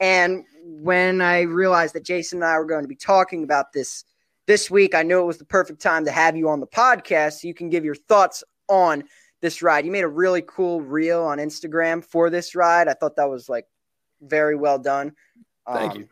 and 0.00 0.44
when 0.64 1.20
I 1.20 1.42
realized 1.42 1.94
that 1.94 2.04
Jason 2.04 2.38
and 2.38 2.44
I 2.44 2.58
were 2.58 2.64
going 2.64 2.82
to 2.82 2.88
be 2.88 2.96
talking 2.96 3.44
about 3.44 3.72
this 3.72 4.04
this 4.46 4.70
week, 4.70 4.94
I 4.94 5.02
knew 5.02 5.20
it 5.20 5.26
was 5.26 5.38
the 5.38 5.44
perfect 5.44 5.80
time 5.80 6.04
to 6.06 6.10
have 6.10 6.36
you 6.36 6.48
on 6.48 6.60
the 6.60 6.66
podcast 6.66 7.40
so 7.40 7.48
you 7.48 7.54
can 7.54 7.68
give 7.68 7.84
your 7.84 7.94
thoughts 7.94 8.42
on 8.68 9.04
this 9.42 9.62
ride. 9.62 9.84
You 9.84 9.92
made 9.92 10.04
a 10.04 10.08
really 10.08 10.42
cool 10.46 10.80
reel 10.80 11.22
on 11.22 11.38
Instagram 11.38 12.02
for 12.02 12.30
this 12.30 12.54
ride. 12.54 12.88
I 12.88 12.94
thought 12.94 13.16
that 13.16 13.28
was 13.28 13.48
like 13.48 13.66
very 14.22 14.56
well 14.56 14.78
done. 14.78 15.14
Thank 15.66 15.92
Um, 15.92 15.98
you. 15.98 16.08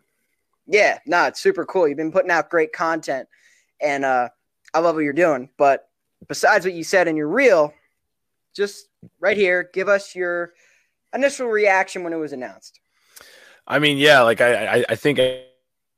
Yeah, 0.66 0.98
no, 1.06 1.26
it's 1.26 1.40
super 1.40 1.64
cool. 1.64 1.88
You've 1.88 1.96
been 1.96 2.12
putting 2.12 2.30
out 2.30 2.50
great 2.50 2.72
content, 2.72 3.28
and 3.80 4.04
uh, 4.04 4.28
I 4.72 4.78
love 4.78 4.94
what 4.94 5.04
you're 5.04 5.12
doing. 5.12 5.48
But 5.56 5.88
besides 6.28 6.64
what 6.64 6.74
you 6.74 6.84
said 6.84 7.08
in 7.08 7.16
your 7.16 7.28
reel, 7.28 7.74
just 8.54 8.88
right 9.18 9.36
here, 9.36 9.68
give 9.72 9.88
us 9.88 10.14
your 10.14 10.52
initial 11.12 11.48
reaction 11.48 12.04
when 12.04 12.12
it 12.12 12.16
was 12.16 12.32
announced. 12.32 12.78
I 13.66 13.78
mean, 13.80 13.98
yeah, 13.98 14.22
like 14.22 14.40
I, 14.40 14.78
I, 14.78 14.84
I 14.90 14.94
think 14.94 15.20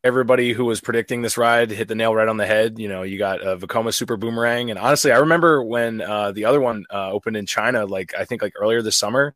everybody 0.05 0.53
who 0.53 0.65
was 0.65 0.81
predicting 0.81 1.23
this 1.23 1.37
ride 1.37 1.71
hit 1.71 1.89
the 1.89 1.95
nail 1.95 2.15
right 2.15 2.29
on 2.29 2.37
the 2.37 2.47
head. 2.47 2.79
You 2.79 2.89
know, 2.89 3.03
you 3.03 3.19
got 3.19 3.43
uh, 3.43 3.57
Vekoma 3.57 3.93
Super 3.93 4.17
Boomerang, 4.17 4.71
and 4.71 4.79
honestly, 4.79 5.13
I 5.13 5.19
remember 5.19 5.63
when 5.63 6.01
uh, 6.01 6.33
the 6.33 6.47
other 6.47 6.61
one 6.61 6.87
uh, 6.91 7.11
opened 7.11 7.37
in 7.37 7.47
China, 7.47 7.85
like 7.85 8.15
I 8.19 8.25
think 8.25 8.41
like 8.41 8.55
earlier 8.57 8.81
this 8.81 8.97
summer. 8.97 9.35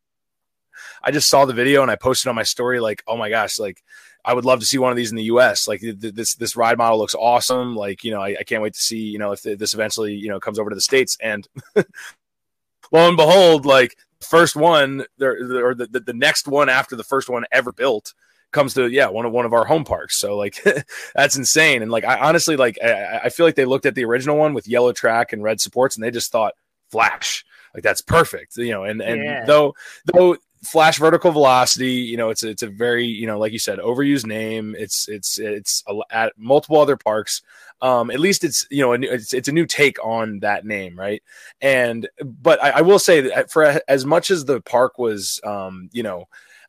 I 1.03 1.11
just 1.11 1.29
saw 1.29 1.45
the 1.45 1.53
video 1.53 1.83
and 1.83 1.91
I 1.91 1.97
posted 1.97 2.29
on 2.29 2.35
my 2.35 2.43
story, 2.43 2.81
like, 2.81 3.03
oh 3.07 3.16
my 3.16 3.31
gosh, 3.31 3.59
like 3.59 3.83
I 4.24 4.35
would 4.35 4.45
love 4.45 4.61
to 4.61 4.66
see 4.66 4.79
one 4.79 4.91
of 4.91 4.97
these 4.97 5.11
in 5.11 5.16
the 5.16 5.24
U.S. 5.24 5.68
Like 5.68 5.81
th- 5.81 6.01
th- 6.01 6.14
this 6.14 6.35
this 6.35 6.57
ride 6.57 6.79
model 6.79 6.99
looks 6.99 7.14
awesome. 7.14 7.77
Like 7.77 8.03
you 8.05 8.11
know, 8.11 8.20
I, 8.20 8.37
I 8.41 8.43
can't 8.45 8.62
wait 8.62 8.74
to 8.74 8.81
see 8.81 8.99
you 8.99 9.18
know 9.18 9.33
if 9.33 9.43
th- 9.43 9.59
this 9.59 9.74
eventually 9.74 10.14
you 10.14 10.29
know 10.29 10.41
comes 10.41 10.59
over 10.59 10.70
to 10.70 10.74
the 10.74 10.81
states. 10.81 11.16
And 11.20 11.47
lo 11.77 13.09
and 13.09 13.16
behold, 13.16 13.66
like 13.66 13.97
first 14.20 14.57
one 14.57 15.05
there 15.18 15.64
or 15.64 15.74
the, 15.74 15.87
the, 15.87 16.01
the 16.01 16.12
next 16.12 16.49
one 16.49 16.68
after 16.68 16.97
the 16.97 17.05
first 17.05 17.29
one 17.29 17.45
ever 17.53 17.72
built 17.72 18.14
comes 18.51 18.74
to 18.74 18.89
yeah 18.89 19.09
one 19.09 19.27
of 19.27 19.33
one 19.33 19.45
of 19.45 19.53
our 19.53 19.64
home 19.66 19.85
parks 19.85 20.18
so 20.18 20.37
like 20.37 20.57
that's 21.14 21.37
insane 21.37 21.83
and 21.83 21.91
like 21.91 22.05
i 22.05 22.18
honestly 22.27 22.57
like 22.57 22.79
I, 22.83 23.20
I 23.24 23.29
feel 23.29 23.45
like 23.45 23.57
they 23.57 23.66
looked 23.66 23.85
at 23.85 23.95
the 23.95 24.05
original 24.05 24.39
one 24.39 24.55
with 24.55 24.66
yellow 24.66 24.93
track 24.93 25.33
and 25.35 25.43
red 25.43 25.61
supports 25.61 25.97
and 25.97 26.03
they 26.05 26.11
just 26.11 26.33
thought 26.33 26.55
flash 26.91 27.45
like 27.74 27.83
that's 27.83 28.01
perfect 28.01 28.57
you 28.57 28.70
know 28.70 28.85
and 28.85 29.03
and 29.03 29.22
Yeah. 29.22 29.45
though 29.45 29.74
though 30.07 30.39
flash 30.62 30.98
vertical 30.98 31.30
velocity 31.30 31.92
you 31.92 32.16
know 32.16 32.30
it's 32.30 32.42
it's 32.42 32.62
a 32.62 32.68
very 32.68 33.07
you 33.07 33.26
know 33.26 33.38
like 33.38 33.52
you 33.52 33.59
said 33.59 33.78
overused 33.78 34.26
name. 34.26 34.74
It's 34.78 35.09
it's 35.09 35.38
it's 35.38 35.82
a, 35.88 35.94
at 36.11 36.32
multiple 36.36 36.80
other 36.80 36.96
parks. 36.96 37.42
Um 37.82 38.11
at 38.11 38.20
least 38.20 38.44
it's 38.44 38.66
you 38.70 38.82
know 38.82 38.92
a 38.92 39.00
it's, 39.00 39.32
it's 39.32 39.48
a 39.48 39.52
new 39.52 39.66
take 39.66 40.02
on 40.04 40.40
that 40.40 40.64
name 40.64 40.98
right? 40.98 41.22
And 41.61 42.09
but 42.24 42.62
I, 42.62 42.70
I 42.70 42.80
will 42.80 42.98
say 42.98 43.20
that 43.22 43.50
for 43.50 43.80
as 43.88 44.04
much 44.04 44.30
as 44.30 44.44
the 44.44 44.61
park 44.61 44.98
was 44.98 45.40
um 45.44 45.88
you 45.92 46.02
know 46.02 46.26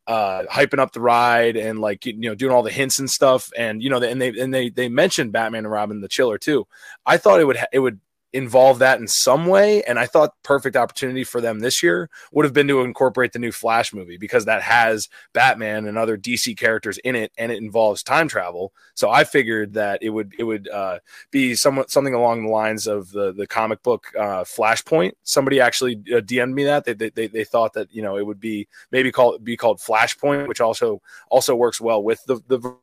uh 0.07 0.43
hyping 0.43 0.79
up 0.79 0.93
the 0.93 1.01
ride 1.01 1.57
and 1.57 1.79
like 1.79 2.05
you 2.05 2.13
know 2.17 2.35
doing 2.35 2.53
all 2.53 2.63
the 2.63 2.71
hints 2.71 2.99
and 2.99 3.09
stuff 3.09 3.51
and 3.57 3.83
you 3.83 3.89
know 3.89 4.01
and 4.01 4.21
they 4.21 4.29
and 4.29 4.53
they 4.53 4.69
they 4.69 4.87
mentioned 4.87 5.33
batman 5.33 5.65
and 5.65 5.71
robin 5.71 5.99
the 5.99 6.07
chiller 6.07 6.37
too 6.37 6.65
i 7.05 7.17
thought 7.17 7.41
it 7.41 7.43
would 7.43 7.57
ha- 7.57 7.67
it 7.73 7.79
would 7.79 7.99
involve 8.37 8.79
that 8.79 8.99
in 8.99 9.07
some 9.07 9.47
way 9.47 9.81
and 9.83 9.97
i 9.97 10.05
thought 10.05 10.31
perfect 10.43 10.75
opportunity 10.75 11.23
for 11.23 11.41
them 11.41 11.59
this 11.59 11.81
year 11.81 12.09
would 12.31 12.45
have 12.45 12.53
been 12.53 12.67
to 12.67 12.81
incorporate 12.81 13.33
the 13.33 13.39
new 13.39 13.51
flash 13.51 13.93
movie 13.93 14.17
because 14.17 14.45
that 14.45 14.61
has 14.61 15.09
batman 15.33 15.85
and 15.85 15.97
other 15.97 16.17
dc 16.17 16.55
characters 16.57 16.97
in 16.99 17.15
it 17.15 17.31
and 17.37 17.51
it 17.51 17.61
involves 17.61 18.03
time 18.03 18.27
travel. 18.27 18.73
So 18.95 19.09
i 19.09 19.23
figured 19.23 19.73
that 19.73 19.99
it 20.01 20.09
would 20.09 20.33
it 20.37 20.43
would 20.43 20.67
uh 20.69 20.99
be 21.31 21.55
somewhat 21.55 21.91
something 21.91 22.13
along 22.13 22.43
the 22.43 22.51
lines 22.51 22.87
of 22.87 23.11
the 23.11 23.33
the 23.33 23.47
comic 23.47 23.81
book 23.83 24.07
uh 24.17 24.43
flashpoint. 24.43 25.13
Somebody 25.23 25.59
actually 25.59 25.95
uh, 26.13 26.21
dm'd 26.21 26.53
me 26.53 26.65
that. 26.65 26.85
They, 26.85 26.93
they 26.93 27.09
they 27.09 27.27
they 27.27 27.43
thought 27.43 27.73
that 27.73 27.93
you 27.93 28.01
know 28.01 28.17
it 28.17 28.25
would 28.25 28.39
be 28.39 28.67
maybe 28.91 29.11
called 29.11 29.43
be 29.43 29.57
called 29.57 29.79
flashpoint 29.79 30.47
which 30.47 30.61
also 30.61 31.01
also 31.29 31.55
works 31.55 31.79
well 31.81 32.01
with 32.01 32.23
the 32.25 32.41
the 32.47 32.75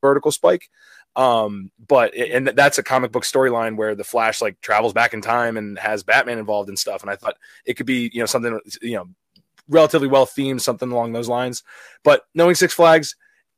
vertical 0.00 0.32
spike 0.32 0.68
um 1.16 1.70
but 1.88 2.14
and 2.14 2.48
that's 2.48 2.78
a 2.78 2.82
comic 2.82 3.12
book 3.12 3.24
storyline 3.24 3.76
where 3.76 3.94
the 3.94 4.04
flash 4.04 4.40
like 4.40 4.58
travels 4.62 4.94
back 4.94 5.12
in 5.12 5.20
time 5.20 5.56
and 5.56 5.78
has 5.78 6.02
batman 6.02 6.38
involved 6.38 6.68
and 6.68 6.78
stuff 6.78 7.02
and 7.02 7.10
i 7.10 7.16
thought 7.16 7.36
it 7.66 7.74
could 7.74 7.86
be 7.86 8.10
you 8.14 8.20
know 8.20 8.26
something 8.26 8.58
you 8.80 8.96
know 8.96 9.06
relatively 9.68 10.08
well 10.08 10.26
themed 10.26 10.60
something 10.60 10.90
along 10.90 11.12
those 11.12 11.28
lines 11.28 11.62
but 12.02 12.22
knowing 12.34 12.54
six 12.54 12.72
flags 12.72 13.14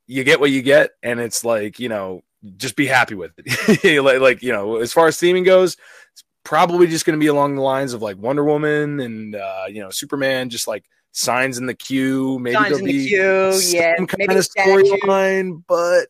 you 0.07 0.25
get 0.25 0.41
what 0.41 0.51
you 0.51 0.63
get 0.63 0.91
and 1.03 1.21
it's 1.21 1.45
like 1.45 1.79
you 1.79 1.89
know 1.89 2.23
just 2.57 2.77
be 2.77 2.87
happy 2.87 3.15
with 3.15 3.31
it 3.39 4.03
like, 4.03 4.21
like 4.21 4.43
you 4.43 4.53
know 4.53 4.77
as 4.77 4.93
far 4.93 5.07
as 5.07 5.17
theming 5.17 5.45
goes 5.45 5.77
it's 6.13 6.25
probably 6.43 6.87
just 6.87 7.07
going 7.07 7.19
to 7.19 7.23
be 7.23 7.29
along 7.29 7.55
the 7.55 7.63
lines 7.63 7.93
of 7.93 8.03
like 8.03 8.19
wonder 8.19 8.45
woman 8.45 9.01
and 9.01 9.37
uh 9.37 9.65
you 9.69 9.81
know 9.81 9.91
superman 9.91 10.51
just 10.51 10.67
like 10.67 10.85
signs 11.13 11.59
in 11.59 11.67
the 11.67 11.75
queue 11.75 12.39
maybe 12.41 12.55
Signs 12.55 12.69
there'll 12.71 12.79
in 12.81 12.85
the 12.87 12.93
be 12.93 13.09
queue, 13.09 13.61
yeah, 13.69 13.97
some 13.97 14.09
maybe 14.19 14.27
kind 14.27 14.39
of 14.39 14.45
statue. 14.45 14.83
storyline 14.83 15.63
but 15.69 16.09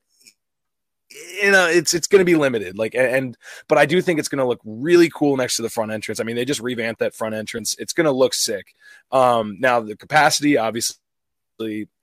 you 1.43 1.51
know 1.51 1.69
it's 1.69 1.95
it's 1.95 2.07
going 2.07 2.21
to 2.21 2.25
be 2.25 2.35
limited 2.35 2.77
like 2.77 2.95
and 2.95 3.37
but 3.69 3.79
i 3.79 3.87
do 3.87 4.01
think 4.03 4.19
it's 4.19 4.29
going 4.29 4.39
to 4.39 4.45
look 4.47 4.61
really 4.65 5.09
cool 5.15 5.37
next 5.37 5.57
to 5.57 5.63
the 5.63 5.71
front 5.71 5.93
entrance. 5.93 6.19
I 6.21 6.25
mean 6.25 6.37
they 6.37 6.45
just 6.45 6.61
revamped 6.61 6.99
that 7.01 7.15
front 7.15 7.35
entrance. 7.35 7.77
It's 7.79 7.93
going 7.93 8.07
to 8.07 8.11
look 8.13 8.35
sick. 8.35 8.75
Um 9.13 9.57
now 9.61 9.81
the 9.81 9.97
capacity 9.97 10.57
obviously 10.57 10.97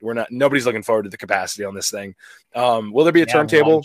we're 0.00 0.14
not 0.14 0.30
nobody's 0.30 0.64
looking 0.66 0.82
forward 0.82 1.02
to 1.04 1.10
the 1.10 1.16
capacity 1.18 1.64
on 1.64 1.74
this 1.74 1.90
thing. 1.90 2.14
Um 2.54 2.92
will 2.92 3.04
there 3.04 3.12
be 3.12 3.22
a 3.22 3.26
Yeah, 3.26 3.32
turntable? 3.32 3.82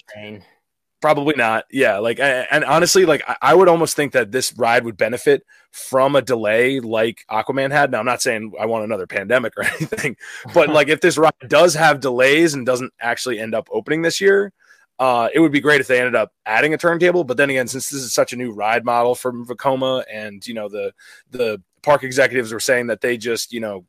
probably 1.01 1.35
not. 1.35 1.65
Yeah 1.71 1.97
like 1.99 2.19
and 2.19 2.63
honestly 2.65 3.05
like 3.05 3.21
I- 3.27 3.37
i 3.41 3.53
would 3.53 3.67
almost 3.67 3.95
think 3.95 4.13
that 4.13 4.31
this 4.31 4.53
ride 4.57 4.85
would 4.85 4.97
benefit 4.97 5.43
from 5.71 6.15
a 6.15 6.21
delay 6.21 6.79
like 6.79 7.25
aquaman 7.29 7.71
had. 7.71 7.91
Now 7.91 7.99
i'm 7.99 8.05
not 8.05 8.21
saying 8.21 8.53
i 8.59 8.65
want 8.65 8.83
another 8.85 9.05
pandemic 9.07 9.53
or 9.57 9.63
anything 9.79 10.15
but 10.53 10.69
like 10.69 10.87
if 10.87 11.01
this 11.01 11.17
ride 11.17 11.33
does 11.47 11.73
have 11.73 11.99
delays 11.99 12.53
and 12.53 12.65
doesn't 12.65 12.93
actually 12.99 13.39
end 13.39 13.53
up 13.53 13.67
opening 13.71 14.01
this 14.03 14.21
year 14.21 14.53
Uh, 14.99 15.29
it 15.33 15.39
would 15.39 15.51
be 15.51 15.59
great 15.59 15.79
if 15.79 15.87
they 15.87 15.99
ended 15.99 16.15
up 16.15 16.33
adding 16.45 16.73
a 16.73 16.77
turntable, 16.77 17.23
but 17.23 17.37
then 17.37 17.49
again, 17.49 17.67
since 17.67 17.89
this 17.89 18.01
is 18.01 18.13
such 18.13 18.33
a 18.33 18.35
new 18.35 18.51
ride 18.51 18.83
model 18.83 19.13
from 19.13 19.45
Vekoma, 19.45 20.03
and 20.11 20.45
you 20.47 20.53
know 20.53 20.69
the 20.69 20.93
the 21.31 21.61
park 21.83 22.03
executives 22.03 22.51
were 22.51 22.59
saying 22.59 22.87
that 22.87 23.01
they 23.01 23.15
just 23.17 23.53
you 23.53 23.59
know 23.59 23.85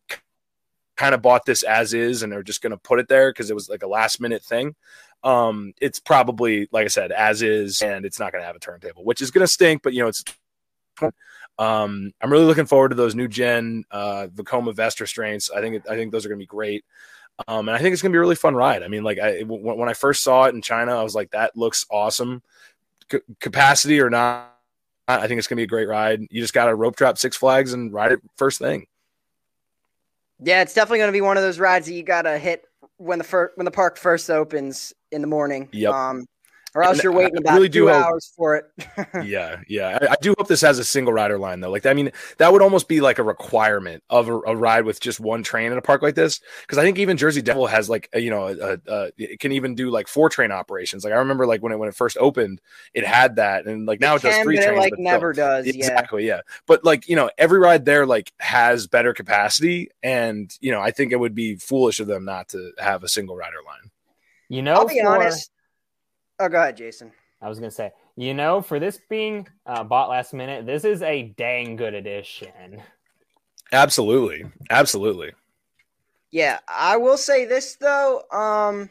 kind 0.97 1.15
of 1.15 1.23
bought 1.23 1.47
this 1.47 1.63
as 1.63 1.95
is 1.95 2.23
and 2.23 2.33
they're 2.33 2.43
just 2.43 2.61
going 2.61 2.73
to 2.73 2.77
put 2.77 2.99
it 2.99 3.09
there 3.09 3.31
because 3.31 3.51
it 3.51 3.55
was 3.55 3.69
like 3.69 3.85
a 3.85 3.89
last 3.89 4.21
minute 4.21 4.43
thing. 4.43 4.75
Um, 5.23 5.73
it's 5.81 5.99
probably 5.99 6.69
like 6.73 6.85
I 6.85 6.89
said, 6.89 7.11
as 7.11 7.41
is, 7.41 7.81
and 7.81 8.05
it's 8.05 8.21
not 8.21 8.33
going 8.33 8.43
to 8.43 8.47
have 8.47 8.57
a 8.57 8.61
turntable, 8.61 9.05
which 9.05 9.23
is 9.23 9.31
going 9.31 9.45
to 9.45 9.53
stink. 9.53 9.83
But 9.83 9.95
you 9.95 10.03
know, 10.03 10.09
it's 10.09 10.25
um, 11.59 12.13
I'm 12.21 12.31
really 12.31 12.45
looking 12.45 12.67
forward 12.67 12.91
to 12.91 12.95
those 12.95 13.15
new 13.15 13.29
gen 13.29 13.85
uh, 13.91 14.29
Vekoma 14.33 14.75
vest 14.75 15.01
restraints. 15.01 15.51
I 15.51 15.61
think 15.61 15.89
I 15.89 15.97
think 15.97 16.13
those 16.13 16.25
are 16.25 16.29
going 16.29 16.39
to 16.39 16.43
be 16.43 16.47
great. 16.47 16.85
Um, 17.47 17.69
and 17.69 17.77
I 17.77 17.79
think 17.79 17.93
it's 17.93 18.03
going 18.03 18.11
to 18.11 18.17
be 18.17 18.19
a 18.19 18.21
really 18.21 18.35
fun 18.35 18.55
ride. 18.55 18.83
I 18.83 18.89
mean, 18.89 19.05
like 19.05 19.19
I, 19.19 19.41
w- 19.41 19.63
when 19.63 19.89
I 19.89 19.95
first 19.95 20.23
saw 20.23 20.45
it 20.45 20.55
in 20.55 20.63
China, 20.63 20.99
I 20.99 21.03
was 21.03 21.15
like, 21.15 21.31
that 21.31 21.57
looks 21.57 21.87
awesome. 21.91 22.43
C- 23.11 23.21
capacity 23.41 24.01
or 24.01 24.11
not, 24.11 24.55
I 25.07 25.27
think 25.27 25.39
it's 25.39 25.47
going 25.47 25.57
to 25.57 25.61
be 25.61 25.65
a 25.65 25.69
great 25.69 25.89
ride. 25.89 26.21
You 26.31 26.41
just 26.41 26.53
got 26.53 26.67
to 26.67 26.75
rope 26.75 26.97
drop 26.97 27.17
Six 27.17 27.37
Flags 27.37 27.73
and 27.73 27.93
ride 27.93 28.13
it 28.13 28.21
first 28.37 28.59
thing. 28.59 28.87
Yeah, 30.41 30.63
it's 30.63 30.75
definitely 30.75 30.99
going 30.99 31.09
to 31.09 31.17
be 31.17 31.21
one 31.21 31.37
of 31.37 31.43
those 31.43 31.59
rides 31.59 31.87
that 31.87 31.95
you 31.95 32.03
got 32.03 32.23
to 32.23 32.39
hit 32.39 32.65
when 32.97 33.19
the 33.19 33.51
when 33.55 33.65
the 33.65 33.71
park 33.71 33.97
first 33.97 34.29
opens 34.31 34.93
in 35.11 35.21
the 35.21 35.27
morning. 35.27 35.69
Yep. 35.73 35.93
Um, 35.93 36.27
or 36.75 36.83
else 36.83 36.99
And 36.99 37.05
you're 37.05 37.13
waiting 37.13 37.37
I 37.39 37.41
about 37.41 37.55
really 37.55 37.69
two 37.69 37.87
do 37.87 37.89
hope- 37.89 38.05
hours 38.05 38.33
for 38.37 38.57
it. 38.57 38.65
yeah, 39.27 39.61
yeah. 39.69 39.99
I, 40.03 40.13
I 40.13 40.17
do 40.21 40.35
hope 40.37 40.49
this 40.49 40.61
has 40.61 40.79
a 40.79 40.85
single 40.85 41.13
rider 41.13 41.39
line 41.39 41.61
though. 41.61 41.71
Like, 41.71 41.87
I 41.87 41.95
mean, 41.95 42.13
that 42.39 42.53
would 42.53 42.63
almost 42.63 42.89
be 42.89 43.01
like 43.01 43.19
a 43.19 43.23
requirement 43.23 44.03
of 44.11 44.29
a, 44.29 44.35
a 44.41 44.57
ride 44.57 44.85
with 44.85 45.01
just 45.01 45.19
one 45.21 45.43
train 45.43 45.73
in 45.73 45.79
a 45.79 45.83
park 45.83 46.03
like 46.03 46.15
this. 46.15 46.41
Because 46.63 46.79
I 46.79 46.83
think 46.83 46.99
even 46.99 47.17
Jersey 47.17 47.43
Devil 47.43 47.67
has 47.67 47.89
like, 47.89 48.09
a, 48.13 48.21
you 48.21 48.31
know, 48.31 48.49
a, 48.49 48.79
a, 48.93 49.11
it 49.17 49.41
can 49.41 49.53
even 49.53 49.75
do 49.75 49.91
like 49.91 50.09
four 50.09 50.29
train 50.29 50.53
operations. 50.53 51.05
Like 51.05 51.13
I 51.13 51.17
remember 51.17 51.47
like 51.47 51.63
when 51.63 51.73
it 51.73 51.79
when 51.79 51.89
it 51.89 51.95
first 51.95 52.17
opened, 52.19 52.61
it 52.95 53.07
had 53.07 53.37
that, 53.37 53.67
and 53.67 53.87
like 53.87 54.01
now 54.01 54.17
it, 54.17 54.23
does 54.23 54.35
Can, 54.35 54.45
three 54.45 54.57
but 54.57 54.65
trains. 54.65 54.77
it 54.77 54.81
like 54.81 54.91
but 54.91 54.97
still. 54.97 55.05
never 55.05 55.33
does. 55.33 55.67
Yeah. 55.67 55.75
Exactly, 55.75 56.27
yeah. 56.27 56.41
But 56.67 56.85
like, 56.85 57.09
you 57.09 57.17
know, 57.17 57.31
every 57.39 57.59
ride 57.59 57.85
there 57.85 58.05
like 58.07 58.33
has 58.39 58.87
better 58.87 59.13
capacity, 59.15 59.91
and 60.03 60.55
you 60.61 60.71
know, 60.73 60.81
I 60.81 60.91
think 60.91 61.13
it 61.13 61.17
would 61.17 61.35
be 61.35 61.57
foolish 61.57 62.01
of 62.01 62.07
them 62.07 62.25
not 62.25 62.49
to 62.51 62.73
have 62.79 63.03
a 63.05 63.09
single 63.09 63.37
rider 63.37 63.57
line. 63.67 63.91
You 64.49 64.63
know, 64.63 64.75
I'll 64.75 64.87
be 64.89 65.01
for- 65.01 65.07
honest. 65.09 65.51
Oh, 66.41 66.49
go 66.49 66.59
ahead, 66.59 66.77
Jason. 66.77 67.13
I 67.41 67.49
was 67.49 67.59
gonna 67.59 67.71
say, 67.71 67.93
you 68.17 68.35
know, 68.35 68.61
for 68.61 68.81
this 68.81 69.01
being 69.09 69.49
uh, 69.67 69.85
bought 69.85 70.09
last 70.09 70.35
minute, 70.35 70.67
this 70.67 70.85
is 70.85 71.03
a 71.03 71.35
dang 71.37 71.77
good 71.77 71.95
addition. 71.95 72.83
Absolutely, 73.73 74.45
absolutely. 74.71 75.33
Yeah, 76.31 76.59
I 76.69 76.97
will 76.97 77.17
say 77.17 77.45
this 77.45 77.77
though. 77.77 78.23
Um, 78.33 78.91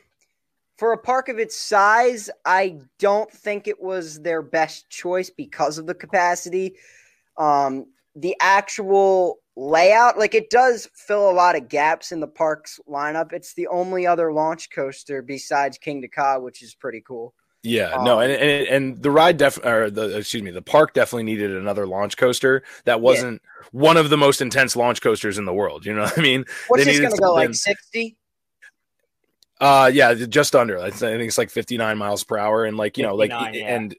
for 0.78 0.94
a 0.94 0.98
park 0.98 1.28
of 1.30 1.40
its 1.40 1.56
size, 1.58 2.30
I 2.46 2.80
don't 3.00 3.32
think 3.32 3.68
it 3.68 3.82
was 3.82 4.22
their 4.22 4.42
best 4.42 4.90
choice 4.90 5.30
because 5.30 5.78
of 5.78 5.88
the 5.88 5.96
capacity. 5.96 6.76
Um, 7.38 7.88
the 8.16 8.36
actual 8.40 9.40
layout, 9.58 10.18
like 10.20 10.36
it 10.36 10.50
does 10.50 10.88
fill 10.94 11.30
a 11.30 11.34
lot 11.34 11.56
of 11.56 11.68
gaps 11.68 12.12
in 12.12 12.20
the 12.20 12.28
park's 12.28 12.80
lineup. 12.88 13.34
It's 13.34 13.56
the 13.56 13.68
only 13.68 14.06
other 14.06 14.32
launch 14.32 14.70
coaster 14.70 15.22
besides 15.22 15.78
Kingda 15.78 16.12
Ka, 16.12 16.40
which 16.40 16.62
is 16.62 16.76
pretty 16.76 17.02
cool. 17.06 17.34
Yeah, 17.64 18.02
no, 18.04 18.18
Um, 18.18 18.24
and, 18.24 18.32
and 18.32 18.68
and 18.68 19.02
the 19.02 19.12
ride 19.12 19.38
def 19.38 19.58
or 19.66 19.90
the 19.90 20.18
excuse 20.18 20.44
me, 20.44 20.52
the 20.52 20.62
park 20.62 20.94
definitely 20.94 21.24
needed 21.24 21.52
another 21.52 21.88
launch 21.88 22.16
coaster 22.16 22.64
that 22.86 23.02
wasn't 23.02 23.42
one 23.72 23.98
of 23.98 24.10
the 24.10 24.16
most 24.16 24.42
intense 24.42 24.76
launch 24.76 25.02
coasters 25.02 25.38
in 25.38 25.46
the 25.46 25.54
world. 25.54 25.86
You 25.86 25.96
know 25.96 26.04
what 26.04 26.18
I 26.18 26.22
mean? 26.22 26.46
What's 26.68 26.86
They 26.86 26.92
this 26.92 27.00
going 27.00 27.12
to 27.12 27.18
go 27.18 27.34
like 27.34 27.56
sixty? 27.56 28.16
Uh, 29.60 29.90
yeah, 29.92 30.14
just 30.14 30.56
under. 30.56 30.80
I 30.80 30.92
think 30.92 31.24
it's 31.24 31.38
like 31.38 31.50
fifty 31.50 31.78
nine 31.78 31.98
miles 31.98 32.24
per 32.24 32.38
hour, 32.38 32.64
and 32.64 32.78
like 32.78 32.98
you 32.98 33.04
know, 33.04 33.16
like 33.16 33.32
yeah. 33.32 33.48
and 33.48 33.96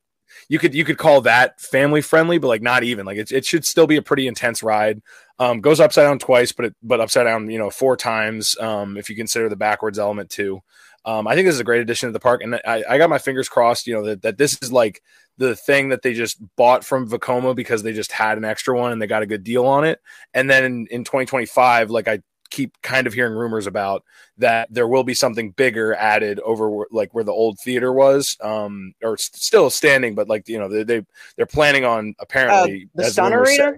you 0.49 0.59
could 0.59 0.75
you 0.75 0.85
could 0.85 0.99
call 0.99 1.21
that 1.23 1.61
family 1.61 2.01
friendly, 2.01 2.39
but 2.39 2.49
like 2.49 2.63
not 2.63 2.85
even. 2.85 3.05
Like 3.05 3.19
it, 3.19 3.33
it 3.33 3.45
should 3.45 3.65
still 3.65 3.87
be 3.87 3.97
a 3.97 4.03
pretty 4.03 4.29
intense 4.29 4.63
ride. 4.63 5.03
Um, 5.41 5.61
goes 5.61 5.79
upside 5.79 6.05
down 6.05 6.19
twice, 6.19 6.53
but 6.53 6.67
it, 6.67 6.77
but 6.83 7.01
upside 7.01 7.25
down, 7.25 7.51
you 7.51 7.59
know, 7.59 7.71
four 7.71 7.97
times. 7.97 8.59
Um, 8.59 8.97
if 8.97 9.09
you 9.09 9.17
consider 9.17 9.49
the 9.49 9.57
backwards 9.57 9.99
element 9.99 10.31
too. 10.31 10.63
Um, 11.05 11.27
I 11.27 11.35
think 11.35 11.47
this 11.47 11.55
is 11.55 11.61
a 11.61 11.65
great 11.65 11.81
addition 11.81 12.09
to 12.09 12.13
the 12.13 12.21
park, 12.21 12.43
and 12.43 12.57
I, 12.57 12.85
I 12.89 12.99
got 12.99 13.09
my 13.09 13.19
fingers 13.19 13.49
crossed. 13.49 13.87
You 13.87 13.95
know 13.95 14.05
that, 14.05 14.23
that 14.23 14.37
this 14.37 14.59
is 14.61 14.73
like 14.73 15.01
the 15.39 15.55
thing 15.55 15.89
that 15.91 16.03
they 16.03 16.13
just 16.13 16.39
bought 16.57 16.85
from 16.85 17.09
Vekoma 17.09 17.55
because 17.55 17.83
they 17.83 17.93
just 17.93 18.13
had 18.13 18.37
an 18.37 18.45
extra 18.45 18.77
one 18.77 18.93
and 18.93 19.01
they 19.01 19.07
got 19.07 19.23
a 19.23 19.27
good 19.27 19.45
deal 19.45 19.67
on 19.67 19.85
it. 19.85 20.01
And 20.35 20.51
then 20.51 20.65
in, 20.65 20.87
in 20.89 21.05
2025, 21.05 21.91
like 21.91 22.09
I 22.09 22.21
keep 22.51 22.77
kind 22.83 23.07
of 23.07 23.13
hearing 23.13 23.35
rumors 23.35 23.67
about 23.67 24.05
that 24.39 24.73
there 24.73 24.89
will 24.89 25.05
be 25.05 25.15
something 25.15 25.51
bigger 25.51 25.95
added 25.95 26.41
over 26.41 26.87
like 26.91 27.15
where 27.15 27.25
the 27.25 27.33
old 27.33 27.59
theater 27.61 27.93
was, 27.93 28.37
um, 28.41 28.95
or 29.03 29.15
s- 29.15 29.31
still 29.35 29.71
standing, 29.71 30.15
but 30.15 30.29
like 30.29 30.49
you 30.49 30.59
know 30.59 30.69
they, 30.69 30.83
they 30.83 31.07
they're 31.37 31.47
planning 31.47 31.85
on 31.85 32.15
apparently 32.19 32.89
the 32.95 33.05
as 33.05 33.15
Sun 33.15 33.33
Arena? 33.33 33.75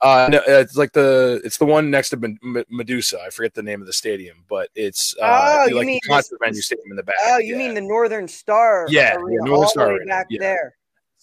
Uh, 0.00 0.28
no, 0.30 0.40
it's 0.46 0.76
like 0.76 0.92
the 0.92 1.40
it's 1.44 1.58
the 1.58 1.64
one 1.64 1.90
next 1.90 2.10
to 2.10 2.16
Med- 2.16 2.38
Med- 2.42 2.66
Medusa. 2.68 3.20
I 3.20 3.30
forget 3.30 3.54
the 3.54 3.62
name 3.62 3.80
of 3.80 3.86
the 3.86 3.92
stadium, 3.92 4.44
but 4.48 4.68
it's 4.74 5.14
uh, 5.20 5.60
Oh, 5.60 5.66
you 5.66 5.76
like 5.76 5.86
mean 5.86 6.00
the 6.02 6.08
concert 6.08 6.38
venue 6.42 6.60
stadium 6.60 6.90
in 6.90 6.96
the 6.96 7.02
back. 7.02 7.16
Oh, 7.24 7.38
you 7.38 7.52
yeah. 7.52 7.58
mean 7.58 7.74
the 7.74 7.80
Northern 7.80 8.28
Star? 8.28 8.86
Yeah, 8.88 9.14
Arena, 9.16 9.42
yeah, 9.42 9.50
Northern 9.50 9.68
Star 9.68 9.90
Arena, 9.92 10.06
back 10.06 10.26
yeah. 10.30 10.40
there. 10.40 10.76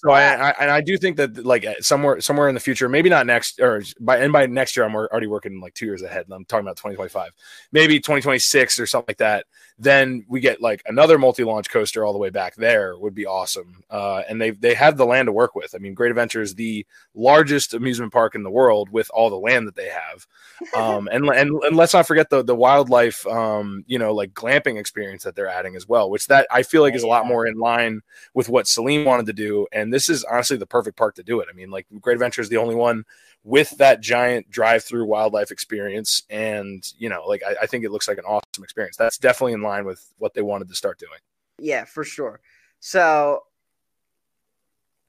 So 0.03 0.09
I, 0.09 0.49
I 0.49 0.49
and 0.59 0.71
I 0.71 0.81
do 0.81 0.97
think 0.97 1.17
that 1.17 1.45
like 1.45 1.63
somewhere 1.81 2.19
somewhere 2.21 2.49
in 2.49 2.55
the 2.55 2.59
future, 2.59 2.89
maybe 2.89 3.07
not 3.07 3.27
next 3.27 3.59
or 3.59 3.83
by 3.99 4.17
and 4.17 4.33
by 4.33 4.47
next 4.47 4.75
year, 4.75 4.83
I'm 4.83 4.95
already 4.95 5.27
working 5.27 5.61
like 5.61 5.75
two 5.75 5.85
years 5.85 6.01
ahead. 6.01 6.25
and 6.25 6.33
I'm 6.33 6.43
talking 6.45 6.65
about 6.65 6.77
2025, 6.77 7.31
maybe 7.71 7.99
2026 7.99 8.79
or 8.79 8.87
something 8.87 9.05
like 9.07 9.17
that. 9.17 9.45
Then 9.81 10.23
we 10.27 10.41
get 10.41 10.61
like 10.61 10.83
another 10.85 11.17
multi-launch 11.17 11.71
coaster 11.71 12.05
all 12.05 12.13
the 12.13 12.19
way 12.19 12.29
back 12.29 12.53
there 12.53 12.95
would 12.95 13.15
be 13.15 13.25
awesome. 13.25 13.83
Uh, 13.89 14.21
and 14.29 14.39
they 14.39 14.51
they 14.51 14.75
have 14.75 14.95
the 14.95 15.07
land 15.07 15.25
to 15.25 15.31
work 15.31 15.55
with. 15.55 15.73
I 15.73 15.79
mean, 15.79 15.95
Great 15.95 16.11
Adventure 16.11 16.43
is 16.43 16.53
the 16.53 16.85
largest 17.15 17.73
amusement 17.73 18.13
park 18.13 18.35
in 18.35 18.43
the 18.43 18.51
world 18.51 18.89
with 18.91 19.09
all 19.11 19.31
the 19.31 19.39
land 19.39 19.67
that 19.67 19.75
they 19.75 19.89
have. 19.89 20.27
Um, 20.75 21.09
and 21.11 21.27
and 21.27 21.51
and 21.63 21.75
let's 21.75 21.93
not 21.93 22.05
forget 22.05 22.29
the 22.29 22.43
the 22.43 22.55
wildlife, 22.55 23.25
um, 23.25 23.83
you 23.87 23.97
know, 23.97 24.13
like 24.13 24.33
glamping 24.33 24.77
experience 24.79 25.23
that 25.23 25.35
they're 25.35 25.47
adding 25.47 25.75
as 25.75 25.87
well, 25.87 26.09
which 26.09 26.27
that 26.27 26.45
I 26.51 26.61
feel 26.61 26.83
like 26.83 26.93
is 26.93 27.01
a 27.01 27.07
lot 27.07 27.25
more 27.25 27.47
in 27.47 27.57
line 27.57 28.01
with 28.35 28.47
what 28.47 28.67
Selim 28.67 29.03
wanted 29.03 29.25
to 29.25 29.33
do. 29.33 29.67
And 29.71 29.91
this 29.91 30.07
is 30.07 30.23
honestly 30.23 30.57
the 30.57 30.67
perfect 30.67 30.97
park 30.97 31.15
to 31.15 31.23
do 31.23 31.39
it. 31.39 31.47
I 31.51 31.55
mean, 31.55 31.71
like 31.71 31.87
Great 31.99 32.13
Adventure 32.13 32.41
is 32.41 32.49
the 32.49 32.57
only 32.57 32.75
one 32.75 33.05
with 33.43 33.71
that 33.77 34.01
giant 34.01 34.49
drive 34.51 34.83
through 34.83 35.05
wildlife 35.05 35.51
experience. 35.51 36.21
And, 36.29 36.83
you 36.97 37.09
know, 37.09 37.23
like 37.25 37.41
I, 37.47 37.63
I 37.63 37.65
think 37.65 37.83
it 37.83 37.91
looks 37.91 38.07
like 38.07 38.17
an 38.17 38.25
awesome 38.25 38.63
experience. 38.63 38.97
That's 38.97 39.17
definitely 39.17 39.53
in 39.53 39.61
line 39.61 39.85
with 39.85 40.13
what 40.17 40.33
they 40.33 40.41
wanted 40.41 40.67
to 40.69 40.75
start 40.75 40.99
doing. 40.99 41.19
Yeah, 41.57 41.85
for 41.85 42.03
sure. 42.03 42.39
So 42.79 43.43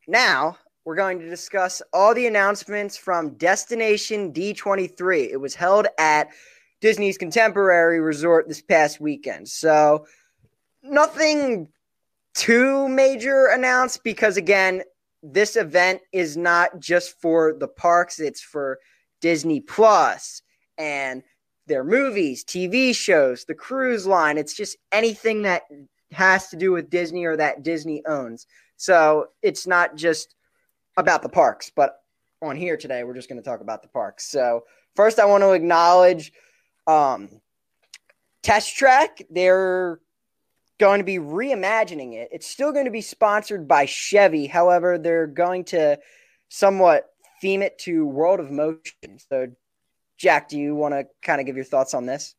now 0.06 0.58
we're 0.84 0.96
going 0.96 1.18
to 1.20 1.28
discuss 1.28 1.82
all 1.92 2.14
the 2.14 2.26
announcements 2.26 2.96
from 2.96 3.34
Destination 3.34 4.32
D23. 4.32 5.30
It 5.30 5.36
was 5.36 5.54
held 5.54 5.86
at 5.98 6.28
Disney's 6.80 7.18
Contemporary 7.18 8.00
Resort 8.00 8.48
this 8.48 8.62
past 8.62 9.00
weekend. 9.00 9.48
So 9.48 10.06
nothing 10.82 11.68
too 12.34 12.88
major 12.88 13.46
announced 13.46 14.02
because, 14.02 14.36
again, 14.36 14.82
this 15.22 15.56
event 15.56 16.00
is 16.12 16.36
not 16.36 16.78
just 16.80 17.20
for 17.20 17.54
the 17.58 17.68
parks, 17.68 18.18
it's 18.18 18.40
for 18.40 18.78
Disney 19.20 19.60
Plus 19.60 20.42
and 20.78 21.22
their 21.66 21.84
movies, 21.84 22.44
TV 22.44 22.94
shows, 22.94 23.44
the 23.44 23.54
cruise 23.54 24.06
line. 24.06 24.36
It's 24.36 24.54
just 24.54 24.76
anything 24.90 25.42
that 25.42 25.62
has 26.10 26.48
to 26.48 26.56
do 26.56 26.72
with 26.72 26.90
Disney 26.90 27.24
or 27.24 27.36
that 27.36 27.62
Disney 27.62 28.02
owns. 28.06 28.46
So 28.76 29.28
it's 29.42 29.66
not 29.66 29.96
just 29.96 30.34
about 30.96 31.22
the 31.22 31.28
parks, 31.28 31.70
but 31.74 31.98
on 32.42 32.56
here 32.56 32.76
today, 32.76 33.04
we're 33.04 33.14
just 33.14 33.28
going 33.28 33.40
to 33.40 33.48
talk 33.48 33.60
about 33.60 33.82
the 33.82 33.88
parks. 33.88 34.26
So 34.26 34.64
first, 34.96 35.20
I 35.20 35.24
want 35.24 35.42
to 35.42 35.52
acknowledge 35.52 36.32
um, 36.88 37.28
Test 38.42 38.76
Track. 38.76 39.22
They're 39.30 40.00
going 40.82 40.98
to 40.98 41.04
be 41.04 41.18
reimagining 41.18 42.14
it. 42.14 42.30
It's 42.32 42.48
still 42.48 42.72
going 42.72 42.86
to 42.86 42.90
be 42.90 43.02
sponsored 43.02 43.68
by 43.68 43.86
Chevy. 43.86 44.48
However, 44.48 44.98
they're 44.98 45.28
going 45.28 45.62
to 45.66 46.00
somewhat 46.48 47.08
theme 47.40 47.62
it 47.62 47.78
to 47.78 48.04
World 48.04 48.40
of 48.40 48.50
Motion. 48.50 49.20
So, 49.30 49.46
Jack, 50.18 50.48
do 50.48 50.58
you 50.58 50.74
want 50.74 50.94
to 50.94 51.04
kind 51.22 51.40
of 51.40 51.46
give 51.46 51.54
your 51.54 51.64
thoughts 51.64 51.94
on 51.94 52.06
this? 52.06 52.34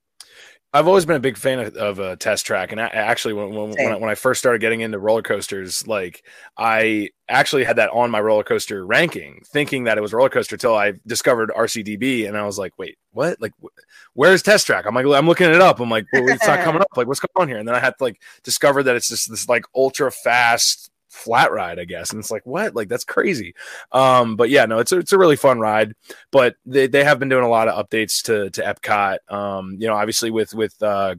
I've 0.75 0.87
always 0.87 1.05
been 1.05 1.15
a 1.15 1.19
big 1.19 1.37
fan 1.37 1.59
of, 1.59 1.75
of 1.75 1.99
uh, 1.99 2.15
Test 2.15 2.47
Track, 2.47 2.71
and 2.71 2.81
I, 2.81 2.87
actually, 2.87 3.35
when 3.35 3.53
when, 3.53 3.69
when 3.71 3.91
I, 3.91 3.95
when 3.95 4.09
I 4.09 4.15
first 4.15 4.39
started 4.39 4.59
getting 4.59 4.81
into 4.81 4.97
roller 4.97 5.21
coasters, 5.21 5.87
like 5.87 6.23
I 6.57 7.09
actually 7.29 7.63
had 7.63 7.75
that 7.75 7.91
on 7.91 8.09
my 8.09 8.19
roller 8.19 8.43
coaster 8.43 8.83
ranking, 8.83 9.43
thinking 9.45 9.83
that 9.83 9.99
it 9.99 10.01
was 10.01 10.13
a 10.13 10.17
roller 10.17 10.29
coaster 10.29 10.57
till 10.57 10.75
I 10.75 10.93
discovered 11.05 11.51
RCDB, 11.55 12.27
and 12.27 12.35
I 12.35 12.43
was 12.45 12.57
like, 12.57 12.73
wait, 12.79 12.97
what? 13.11 13.39
Like, 13.39 13.53
wh- 13.63 13.67
where's 14.13 14.41
Test 14.41 14.65
Track? 14.65 14.85
I'm 14.87 14.95
like, 14.95 15.05
I'm 15.05 15.27
looking 15.27 15.47
it 15.47 15.61
up. 15.61 15.79
I'm 15.79 15.91
like, 15.91 16.07
well, 16.11 16.27
it's 16.29 16.47
not 16.47 16.59
coming 16.63 16.81
up. 16.81 16.87
Like, 16.97 17.05
what's 17.05 17.19
going 17.19 17.43
on 17.43 17.47
here? 17.47 17.59
And 17.59 17.67
then 17.67 17.75
I 17.75 17.79
had 17.79 17.95
to 17.99 18.03
like 18.03 18.19
discover 18.43 18.81
that 18.81 18.95
it's 18.95 19.09
just 19.09 19.29
this 19.29 19.47
like 19.47 19.65
ultra 19.75 20.11
fast 20.11 20.89
flat 21.13 21.51
ride, 21.51 21.79
I 21.79 21.85
guess. 21.85 22.11
And 22.11 22.19
it's 22.19 22.31
like, 22.31 22.45
what? 22.45 22.75
Like, 22.75 22.89
that's 22.89 23.05
crazy. 23.05 23.53
Um, 23.91 24.35
but 24.35 24.49
yeah, 24.49 24.65
no, 24.65 24.79
it's 24.79 24.91
a, 24.91 24.99
it's 24.99 25.13
a 25.13 25.17
really 25.17 25.35
fun 25.35 25.59
ride. 25.59 25.93
But 26.31 26.55
they, 26.65 26.87
they 26.87 27.03
have 27.03 27.19
been 27.19 27.29
doing 27.29 27.43
a 27.43 27.49
lot 27.49 27.67
of 27.67 27.87
updates 27.87 28.23
to 28.23 28.49
to 28.49 28.61
Epcot. 28.61 29.17
Um, 29.31 29.77
you 29.79 29.87
know, 29.87 29.95
obviously 29.95 30.31
with 30.31 30.53
with 30.53 30.81
uh, 30.81 31.15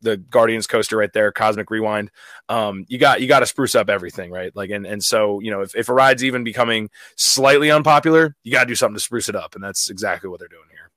the 0.00 0.16
Guardians 0.16 0.66
coaster 0.66 0.96
right 0.96 1.12
there, 1.12 1.30
Cosmic 1.32 1.70
Rewind. 1.70 2.10
Um, 2.48 2.84
you 2.88 2.98
got 2.98 3.20
you 3.20 3.28
got 3.28 3.40
to 3.40 3.46
spruce 3.46 3.74
up 3.74 3.90
everything, 3.90 4.30
right? 4.30 4.54
Like, 4.54 4.70
and 4.70 4.86
and 4.86 5.02
so 5.02 5.40
you 5.40 5.50
know, 5.50 5.60
if, 5.60 5.76
if 5.76 5.88
a 5.88 5.94
ride's 5.94 6.24
even 6.24 6.44
becoming 6.44 6.90
slightly 7.16 7.70
unpopular, 7.70 8.36
you 8.42 8.52
got 8.52 8.64
to 8.64 8.68
do 8.68 8.74
something 8.74 8.96
to 8.96 9.00
spruce 9.00 9.28
it 9.28 9.36
up, 9.36 9.54
and 9.54 9.62
that's 9.62 9.90
exactly 9.90 10.30
what 10.30 10.40
they're 10.40 10.48
doing 10.48 10.62
here. 10.70 10.90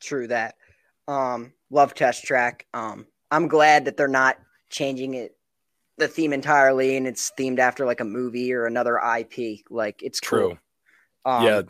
True 0.00 0.26
that. 0.28 0.56
Um, 1.08 1.52
love 1.70 1.94
Test 1.94 2.24
Track. 2.24 2.66
Um, 2.74 3.06
I'm 3.30 3.48
glad 3.48 3.86
that 3.86 3.96
they're 3.96 4.08
not 4.08 4.38
changing 4.68 5.14
it 5.14 5.36
the 6.00 6.08
theme 6.08 6.32
entirely 6.32 6.96
and 6.96 7.06
it's 7.06 7.32
themed 7.38 7.58
after 7.58 7.86
like 7.86 8.00
a 8.00 8.04
movie 8.04 8.52
or 8.52 8.66
another 8.66 8.98
IP. 8.98 9.60
Like 9.70 10.02
it's 10.02 10.20
True. 10.20 10.58
Cool. 11.24 11.32
Um, 11.32 11.44
yeah. 11.44 11.62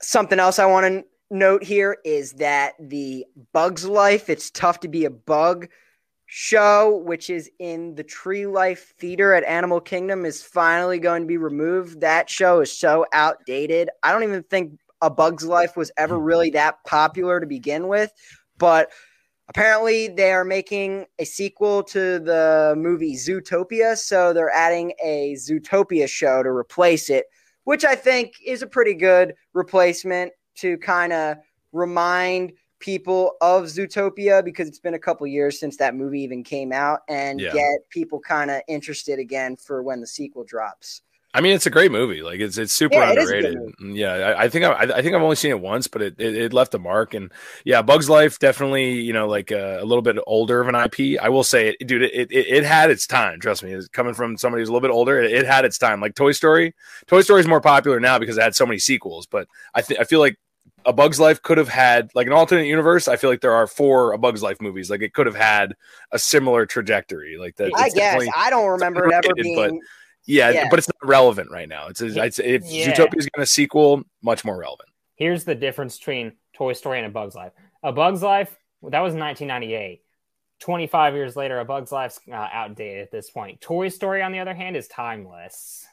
Something 0.00 0.38
else 0.38 0.58
I 0.58 0.66
want 0.66 0.86
to 0.86 1.04
note 1.30 1.62
here 1.62 1.98
is 2.04 2.32
that 2.34 2.74
the 2.80 3.26
Bugs 3.52 3.84
Life, 3.84 4.28
it's 4.28 4.50
tough 4.50 4.80
to 4.80 4.88
be 4.88 5.04
a 5.04 5.10
bug 5.10 5.68
show, 6.26 7.02
which 7.04 7.30
is 7.30 7.50
in 7.58 7.94
the 7.94 8.04
Tree 8.04 8.46
Life 8.46 8.94
Theater 8.98 9.34
at 9.34 9.44
Animal 9.44 9.80
Kingdom, 9.80 10.24
is 10.24 10.42
finally 10.42 10.98
going 10.98 11.22
to 11.22 11.28
be 11.28 11.38
removed. 11.38 12.00
That 12.00 12.30
show 12.30 12.60
is 12.60 12.76
so 12.76 13.06
outdated. 13.12 13.90
I 14.02 14.12
don't 14.12 14.24
even 14.24 14.42
think 14.44 14.78
a 15.00 15.10
Bug's 15.10 15.44
Life 15.44 15.76
was 15.76 15.90
ever 15.96 16.18
really 16.18 16.50
that 16.50 16.84
popular 16.84 17.40
to 17.40 17.46
begin 17.46 17.88
with, 17.88 18.12
but 18.56 18.90
apparently 19.48 20.08
they 20.08 20.32
are 20.32 20.44
making 20.44 21.06
a 21.18 21.24
sequel 21.24 21.82
to 21.84 22.18
the 22.18 22.74
movie 22.76 23.14
Zootopia, 23.14 23.96
so 23.96 24.32
they're 24.32 24.50
adding 24.50 24.92
a 25.02 25.34
Zootopia 25.34 26.08
show 26.08 26.42
to 26.42 26.50
replace 26.50 27.10
it, 27.10 27.26
which 27.64 27.84
I 27.84 27.94
think 27.94 28.34
is 28.44 28.62
a 28.62 28.66
pretty 28.66 28.94
good 28.94 29.34
replacement 29.54 30.32
to 30.56 30.76
kind 30.78 31.12
of 31.12 31.36
remind 31.72 32.52
people 32.80 33.32
of 33.40 33.64
Zootopia 33.64 34.44
because 34.44 34.68
it's 34.68 34.78
been 34.78 34.94
a 34.94 34.98
couple 34.98 35.26
years 35.26 35.58
since 35.58 35.76
that 35.78 35.96
movie 35.96 36.20
even 36.20 36.44
came 36.44 36.72
out 36.72 37.00
and 37.08 37.40
Yeah. 37.40 37.52
get 37.52 37.88
people 37.90 38.20
kind 38.20 38.50
of 38.50 38.62
interested 38.68 39.18
again 39.18 39.56
for 39.56 39.82
when 39.82 40.00
the 40.00 40.06
sequel 40.06 40.44
drops. 40.44 41.02
I 41.34 41.42
mean, 41.42 41.54
it's 41.54 41.66
a 41.66 41.70
great 41.70 41.92
movie. 41.92 42.22
Like 42.22 42.40
it's 42.40 42.56
it's 42.56 42.72
super 42.72 42.94
Yeah, 42.96 43.12
it 43.12 43.18
a 43.18 43.20
underrated. 43.20 43.58
Mm, 43.82 43.96
Yeah, 43.96 44.12
I, 44.12 44.44
I 44.44 44.48
think 44.48 44.64
I, 44.64 44.72
I 44.72 45.02
think 45.02 45.14
I've 45.14 45.22
only 45.22 45.36
seen 45.36 45.50
it 45.50 45.60
once, 45.60 45.86
but 45.86 46.00
it, 46.00 46.14
it, 46.18 46.34
it 46.36 46.52
left 46.54 46.74
a 46.74 46.78
mark. 46.78 47.12
And 47.12 47.30
yeah, 47.64 47.82
Bugs 47.82 48.08
Life 48.08 48.38
definitely 48.38 49.00
you 49.02 49.12
know 49.12 49.28
like 49.28 49.52
uh, 49.52 49.78
a 49.80 49.84
little 49.84 50.00
bit 50.00 50.16
older 50.26 50.60
of 50.60 50.68
an 50.68 50.74
IP. 50.74 51.20
I 51.20 51.28
will 51.28 51.44
say, 51.44 51.76
it, 51.78 51.86
dude, 51.86 52.02
it, 52.02 52.32
it 52.32 52.46
it 52.46 52.64
had 52.64 52.90
its 52.90 53.06
time. 53.06 53.40
Trust 53.40 53.62
me, 53.62 53.72
it's 53.72 53.88
coming 53.88 54.14
from 54.14 54.38
somebody 54.38 54.62
who's 54.62 54.70
a 54.70 54.72
little 54.72 54.88
bit 54.88 54.92
older. 54.92 55.20
It, 55.22 55.30
it 55.32 55.46
had 55.46 55.66
its 55.66 55.76
time. 55.76 56.00
Like 56.00 56.14
Toy 56.14 56.32
Story, 56.32 56.74
Toy 57.06 57.20
Story 57.20 57.40
is 57.40 57.46
more 57.46 57.60
popular 57.60 58.00
now 58.00 58.18
because 58.18 58.38
it 58.38 58.42
had 58.42 58.54
so 58.54 58.64
many 58.64 58.78
sequels. 58.78 59.26
But 59.26 59.48
I 59.74 59.82
think 59.82 60.00
I 60.00 60.04
feel 60.04 60.20
like 60.20 60.38
a 60.86 60.94
Bug's 60.94 61.20
Life 61.20 61.42
could 61.42 61.58
have 61.58 61.68
had 61.68 62.10
like 62.14 62.26
an 62.26 62.32
alternate 62.32 62.66
universe. 62.66 63.06
I 63.06 63.16
feel 63.16 63.28
like 63.28 63.42
there 63.42 63.52
are 63.52 63.66
four 63.66 64.12
a 64.12 64.18
Bug's 64.18 64.42
Life 64.42 64.62
movies. 64.62 64.88
Like 64.88 65.02
it 65.02 65.12
could 65.12 65.26
have 65.26 65.36
had 65.36 65.74
a 66.10 66.18
similar 66.18 66.64
trajectory. 66.64 67.36
Like 67.36 67.56
that. 67.56 67.72
I 67.76 67.90
guess 67.90 68.26
I 68.34 68.48
don't 68.48 68.70
remember 68.70 69.06
it 69.06 69.12
ever 69.12 69.34
being 69.34 69.80
yeah, 70.28 70.50
Yeah. 70.50 70.68
but 70.70 70.78
it's 70.78 70.88
not 70.88 71.08
relevant 71.08 71.50
right 71.50 71.68
now. 71.68 71.88
It's, 71.88 72.00
it's 72.00 72.38
if 72.38 72.62
Yeah. 72.64 72.92
Zootopia 72.92 73.18
is 73.18 73.28
going 73.34 73.44
to 73.44 73.46
sequel, 73.46 74.02
much 74.22 74.44
more 74.44 74.56
relevant. 74.56 74.88
Here's 75.16 75.42
the 75.44 75.54
difference 75.56 75.98
between 75.98 76.34
Toy 76.54 76.74
Story 76.74 76.98
and 76.98 77.06
A 77.06 77.10
Bug's 77.10 77.34
Life. 77.34 77.52
A 77.82 77.92
Bug's 77.92 78.22
Life, 78.22 78.56
that 78.82 79.00
was 79.00 79.14
1998. 79.14 80.02
25 80.60 81.14
years 81.14 81.34
later, 81.34 81.58
A 81.58 81.64
Bug's 81.64 81.90
Life's 81.90 82.20
uh, 82.30 82.34
outdated 82.34 83.02
at 83.02 83.10
this 83.10 83.30
point. 83.30 83.60
Toy 83.60 83.88
Story, 83.88 84.22
on 84.22 84.30
the 84.32 84.38
other 84.38 84.54
hand, 84.54 84.76
is 84.76 84.86
timeless. 84.86 85.86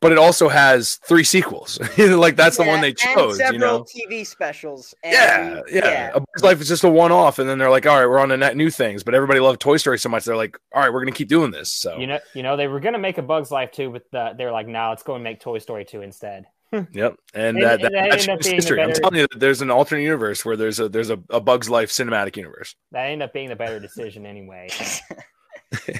But 0.00 0.12
it 0.12 0.18
also 0.18 0.48
has 0.48 0.96
three 1.06 1.24
sequels. 1.24 1.78
like 1.98 2.34
that's 2.34 2.56
the 2.56 2.64
one 2.64 2.80
they 2.80 2.88
and 2.88 2.96
chose. 2.96 3.36
several 3.36 3.52
You 3.52 3.58
know. 3.58 3.84
TV 3.84 4.26
specials. 4.26 4.94
And, 5.04 5.12
Yeah, 5.12 5.60
yeah, 5.70 6.10
A 6.14 6.20
Bug's 6.20 6.42
Life 6.42 6.60
is 6.62 6.68
just 6.68 6.84
a 6.84 6.88
one-off, 6.88 7.38
and 7.38 7.46
then 7.48 7.58
they're 7.58 7.70
like, 7.70 7.84
"All 7.86 7.98
right, 7.98 8.06
we're 8.06 8.18
on 8.18 8.30
to 8.30 8.36
net 8.38 8.56
new 8.56 8.70
things." 8.70 9.02
But 9.02 9.14
everybody 9.14 9.40
loved 9.40 9.60
Toy 9.60 9.76
Story 9.76 9.98
so 9.98 10.08
much, 10.08 10.24
they're 10.24 10.36
like, 10.36 10.56
"All 10.74 10.80
right, 10.80 10.90
we're 10.92 11.02
going 11.02 11.12
to 11.12 11.18
keep 11.18 11.28
doing 11.28 11.50
this." 11.50 11.70
So, 11.70 11.98
You 11.98 12.06
know, 12.06 12.18
you 12.34 12.42
know, 12.42 12.56
they 12.56 12.66
were 12.66 12.80
gonna 12.80 12.98
make 12.98 13.18
a 13.18 13.22
Bug's 13.22 13.50
Life 13.50 13.72
too, 13.72 13.90
but 13.90 14.10
the, 14.10 14.32
they're 14.38 14.52
like, 14.52 14.66
"No, 14.66 14.88
let's 14.88 15.02
go 15.02 15.16
and 15.16 15.22
make 15.24 15.40
Toy 15.40 15.58
Story 15.58 15.84
2 15.84 16.00
instead." 16.00 16.46
yep, 16.72 16.86
and 16.92 16.94
And- 16.94 17.16
that, 17.34 17.34
and 17.34 17.58
that, 17.62 17.80
that 17.82 17.92
that 17.92 17.94
ended 18.12 18.30
up 18.30 18.42
shows 18.42 18.68
being. 18.70 18.80
I'm 18.80 18.92
telling 18.92 19.16
you, 19.16 19.26
there's 19.36 19.60
an 19.60 19.70
alternate 19.70 20.02
universe 20.02 20.44
where 20.46 20.56
there's 20.56 20.80
a 20.80 20.88
there's 20.88 21.10
a, 21.10 21.18
a 21.28 21.40
Bug's 21.40 21.68
Life 21.68 21.90
cinematic 21.90 22.36
universe. 22.36 22.74
That 22.92 23.06
ended 23.06 23.26
up 23.28 23.34
being 23.34 23.48
the 23.50 23.56
better 23.56 23.80
decision 23.80 24.24
anyway. 24.24 24.68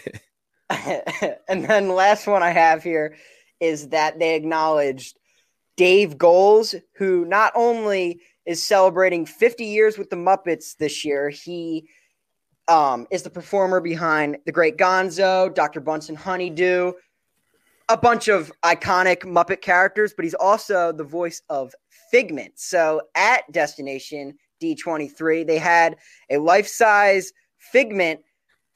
and 1.49 1.65
then 1.65 1.89
last 1.95 2.27
one 2.27 2.43
I 2.43 2.51
have 2.51 2.83
here 2.83 3.17
is 3.61 3.89
that 3.89 4.19
they 4.19 4.35
acknowledged 4.35 5.19
Dave 5.77 6.19
Goelz, 6.19 6.75
who 6.97 7.25
not 7.25 7.53
only 7.55 8.21
is 8.47 8.63
celebrating 8.63 9.27
50 9.27 9.65
years 9.65 9.97
with 9.97 10.11
the 10.11 10.17
Muppets 10.17 10.77
this 10.77 11.05
year, 11.05 11.31
he 11.31 11.89
um, 12.69 13.07
is 13.11 13.23
the 13.23 13.31
performer 13.31 13.81
behind 13.81 14.39
The 14.47 14.53
Great 14.53 14.77
Gonzo, 14.77 15.55
Dr. 15.55 15.81
Bunsen 15.81 16.15
Honeydew, 16.15 16.93
a 17.89 17.97
bunch 17.97 18.29
of 18.29 18.53
iconic 18.63 19.25
Muppet 19.25 19.61
characters, 19.61 20.15
but 20.15 20.25
he's 20.25 20.35
also 20.35 20.93
the 20.93 21.05
voice 21.05 21.43
of 21.49 21.75
Figment. 22.11 22.53
So 22.57 23.03
at 23.15 23.51
Destination 23.53 24.35
D23, 24.63 25.47
they 25.47 25.59
had 25.59 25.97
a 26.31 26.39
life 26.39 26.69
size 26.69 27.33
Figment 27.59 28.21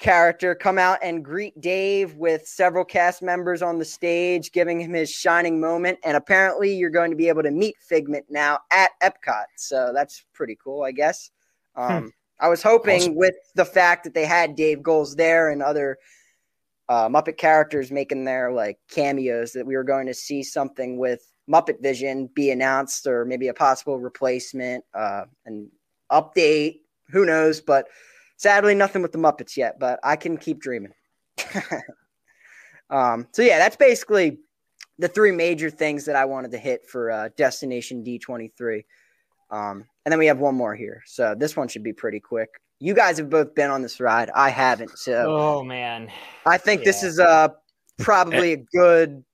character 0.05 0.55
come 0.55 0.79
out 0.79 0.99
and 1.03 1.25
greet 1.25 1.59
Dave 1.63 2.15
with 2.17 2.47
several 2.47 2.85
cast 2.85 3.23
members 3.23 3.63
on 3.63 3.79
the 3.79 3.87
stage, 3.87 4.53
giving 4.53 4.79
him 4.79 4.93
his 4.93 5.11
shining 5.11 5.59
moment. 5.59 5.99
And 6.05 6.15
apparently, 6.15 6.77
you're 6.77 6.91
going 6.91 7.11
to 7.11 7.17
be 7.17 7.29
able 7.29 7.43
to 7.43 7.51
meet 7.51 7.75
Figment 7.81 8.27
now 8.29 8.59
at 8.71 8.91
Epcot. 9.03 9.47
So 9.57 9.93
that's 9.95 10.27
pretty 10.35 10.59
cool, 10.63 10.83
I 10.83 10.93
guess. 10.93 11.31
Um, 11.75 12.13
I 12.39 12.49
was 12.49 12.63
hoping 12.63 13.01
Awesome. 13.01 13.15
with 13.15 13.35
the 13.55 13.65
fact 13.65 14.05
that 14.05 14.13
they 14.13 14.27
had 14.27 14.57
Dave 14.57 14.83
Goelz 14.83 15.17
there 15.17 15.51
and 15.51 15.63
other 15.63 15.97
uh, 16.91 17.09
Muppet 17.09 17.39
characters 17.39 17.91
making 17.91 18.27
their 18.27 18.53
like 18.53 18.79
cameos 18.91 19.53
that 19.53 19.65
we 19.65 19.75
were 19.75 19.85
going 19.85 20.07
to 20.07 20.15
see 20.15 20.43
something 20.43 20.99
with 20.99 21.33
Muppet 21.51 21.81
Vision 21.81 22.29
be 22.35 22.51
announced 22.51 23.07
or 23.07 23.25
maybe 23.25 23.49
a 23.49 23.55
possible 23.55 23.99
replacement, 23.99 24.85
uh, 24.93 25.25
an 25.47 25.71
update. 26.13 26.81
Who 27.09 27.25
knows? 27.25 27.63
But 27.63 27.87
sadly, 28.37 28.75
nothing 28.75 29.03
with 29.03 29.13
the 29.13 29.19
Muppets 29.19 29.57
yet. 29.57 29.79
But 29.79 30.01
I 30.03 30.17
can 30.17 30.37
keep 30.37 30.61
dreaming. 30.61 30.93
um, 32.91 33.27
so 33.33 33.43
yeah, 33.43 33.59
that's 33.59 33.77
basically 33.77 34.39
the 34.99 35.09
three 35.09 35.33
major 35.33 35.71
things 35.71 36.05
that 36.05 36.17
I 36.17 36.25
wanted 36.25 36.53
to 36.53 36.59
hit 36.59 36.87
for 36.87 37.11
uh, 37.11 37.29
Destination 37.37 38.05
D23. 38.05 38.85
Um, 39.51 39.85
and 40.05 40.13
then 40.13 40.19
we 40.19 40.27
have 40.27 40.39
one 40.39 40.55
more 40.55 40.75
here. 40.75 41.03
So 41.07 41.35
this 41.35 41.57
one 41.57 41.69
should 41.69 41.83
be 41.83 41.93
pretty 41.93 42.21
quick. 42.21 42.51
You 42.81 42.95
guys 42.95 43.19
have 43.19 43.31
both 43.31 43.55
been 43.55 43.71
on 43.71 43.83
this 43.83 44.01
ride. 44.01 44.31
I 44.35 44.51
haven't. 44.51 44.99
So 44.99 45.27
oh 45.29 45.63
man, 45.63 46.11
I 46.45 46.59
think 46.59 46.85
this 46.85 47.03
is 47.03 47.21
uh 47.21 47.49
probably 47.99 48.53
a 48.53 48.57
good 48.57 49.25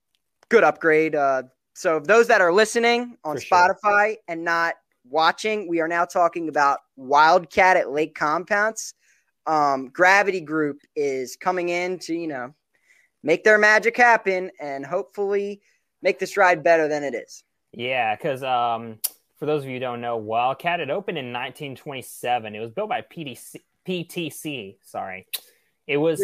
good 0.49 0.63
upgrade. 0.63 1.15
Uh, 1.15 1.43
so 1.73 1.99
those 1.99 2.27
that 2.27 2.41
are 2.41 2.53
listening 2.53 3.17
on 3.23 3.37
For 3.37 3.41
sure. 3.41 3.77
Spotify 3.83 4.15
and 4.27 4.43
not 4.43 4.75
watching, 5.11 5.67
we 5.67 5.81
are 5.81 5.87
now 5.87 6.05
talking 6.05 6.49
about 6.49 6.79
Wildcat 6.95 7.77
at 7.77 7.91
Lake 7.91 8.15
Compounce. 8.15 8.93
Um, 9.45 9.89
Gravity 9.89 10.41
Group 10.41 10.79
is 10.95 11.35
coming 11.35 11.69
in 11.69 11.99
to 11.99 12.15
you 12.15 12.27
know 12.27 12.53
make 13.23 13.43
their 13.43 13.57
magic 13.57 13.97
happen 13.97 14.51
and 14.59 14.85
hopefully 14.85 15.61
make 16.01 16.19
this 16.19 16.37
ride 16.37 16.63
better 16.63 16.87
than 16.87 17.03
it 17.03 17.13
is. 17.13 17.43
yeah, 17.73 18.15
because 18.15 18.43
um, 18.43 18.99
for 19.37 19.45
those 19.45 19.63
of 19.63 19.67
you 19.67 19.75
who 19.75 19.79
don't 19.79 20.01
know, 20.01 20.17
Wildcat 20.17 20.79
it 20.79 20.89
opened 20.89 21.17
in 21.17 21.33
1927. 21.33 22.55
It 22.55 22.59
was 22.59 22.71
built 22.71 22.89
by 22.89 23.01
PTC. 23.01 23.57
PTC, 23.87 24.77
sorry, 24.83 25.25
it 25.87 25.97
was 25.97 26.23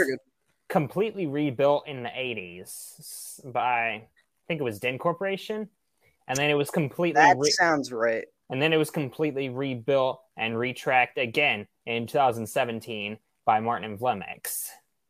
completely 0.69 1.25
rebuilt 1.25 1.87
in 1.87 2.03
the 2.03 2.09
80s 2.09 3.51
by 3.51 3.63
I 3.63 4.07
think 4.47 4.61
it 4.61 4.63
was 4.63 4.79
Dinn 4.79 4.99
Corporation, 4.99 5.69
and 6.27 6.37
then 6.37 6.49
it 6.49 6.53
was 6.53 6.69
completely 6.69 7.19
That 7.19 7.37
re- 7.37 7.49
sounds 7.49 7.91
right. 7.91 8.25
And 8.49 8.61
then 8.61 8.73
it 8.73 8.77
was 8.77 8.89
completely 8.89 9.49
rebuilt 9.49 10.21
and 10.37 10.57
retracked 10.57 11.17
again 11.17 11.67
in 11.85 12.07
2017 12.07 13.17
by 13.45 13.59
Martin 13.59 13.91
and 13.91 13.99
Vleminckx. 13.99 14.69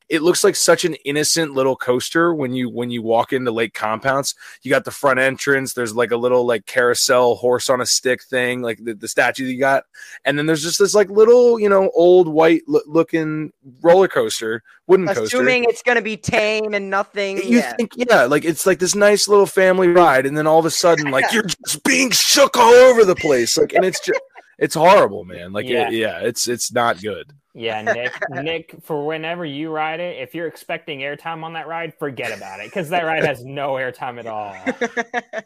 It 0.09 0.21
looks 0.21 0.43
like 0.43 0.55
such 0.55 0.85
an 0.85 0.95
innocent 1.05 1.53
little 1.53 1.75
coaster 1.75 2.33
when 2.33 2.53
you 2.53 2.69
when 2.69 2.89
you 2.89 3.01
walk 3.01 3.33
into 3.33 3.51
lake 3.51 3.73
compounce 3.73 4.33
you 4.61 4.71
got 4.71 4.85
the 4.85 4.91
front 4.91 5.19
entrance 5.19 5.73
there's 5.73 5.95
like 5.95 6.11
a 6.11 6.17
little 6.17 6.45
like 6.45 6.65
carousel 6.65 7.35
horse 7.35 7.69
on 7.69 7.81
a 7.81 7.85
stick 7.85 8.23
thing 8.23 8.61
like 8.61 8.83
the, 8.83 8.93
the 8.93 9.07
statue 9.07 9.45
that 9.45 9.51
you 9.51 9.59
got 9.59 9.83
and 10.25 10.37
then 10.37 10.45
there's 10.45 10.63
just 10.63 10.79
this 10.79 10.93
like 10.93 11.09
little 11.09 11.59
you 11.59 11.69
know 11.69 11.91
old 11.93 12.27
white 12.27 12.61
lo- 12.67 12.81
looking 12.87 13.51
roller 13.81 14.07
coaster 14.07 14.63
wooden 14.87 15.07
coaster 15.07 15.23
Assuming 15.23 15.65
it's 15.65 15.83
going 15.83 15.97
to 15.97 16.01
be 16.01 16.17
tame 16.17 16.73
and 16.73 16.89
nothing. 16.89 17.37
you 17.37 17.59
yeah. 17.59 17.73
think 17.73 17.91
yeah 17.95 18.23
like 18.23 18.45
it's 18.45 18.65
like 18.65 18.79
this 18.79 18.95
nice 18.95 19.27
little 19.27 19.45
family 19.45 19.87
ride 19.87 20.25
and 20.25 20.37
then 20.37 20.47
all 20.47 20.59
of 20.59 20.65
a 20.65 20.71
sudden 20.71 21.11
like 21.11 21.25
you're 21.31 21.43
just 21.43 21.83
being 21.83 22.11
shook 22.11 22.57
all 22.57 22.73
over 22.73 23.03
the 23.05 23.15
place 23.15 23.57
like 23.57 23.73
and 23.73 23.85
it's 23.85 23.99
just 23.99 24.19
it's 24.57 24.75
horrible 24.75 25.23
man 25.23 25.53
like 25.53 25.67
Yeah. 25.67 25.89
yeah, 25.89 26.19
yeah 26.19 26.19
it's 26.27 26.47
it's 26.47 26.71
not 26.71 27.01
good 27.01 27.31
Yeah, 27.53 27.81
Nick, 27.93 28.13
Nick, 28.29 28.75
for 28.83 29.05
whenever 29.05 29.43
you 29.43 29.71
ride 29.71 29.99
it, 29.99 30.21
if 30.21 30.35
you're 30.35 30.45
expecting 30.47 30.99
airtime 30.99 31.43
on 31.43 31.53
that 31.53 31.67
ride, 31.67 31.95
forget 31.97 32.31
about 32.31 32.59
it 32.59 32.67
because 32.67 32.89
that 32.89 33.03
ride 33.03 33.25
has 33.25 33.43
no 33.43 33.73
airtime 33.73 34.19
at 34.19 34.27
all. 34.27 34.55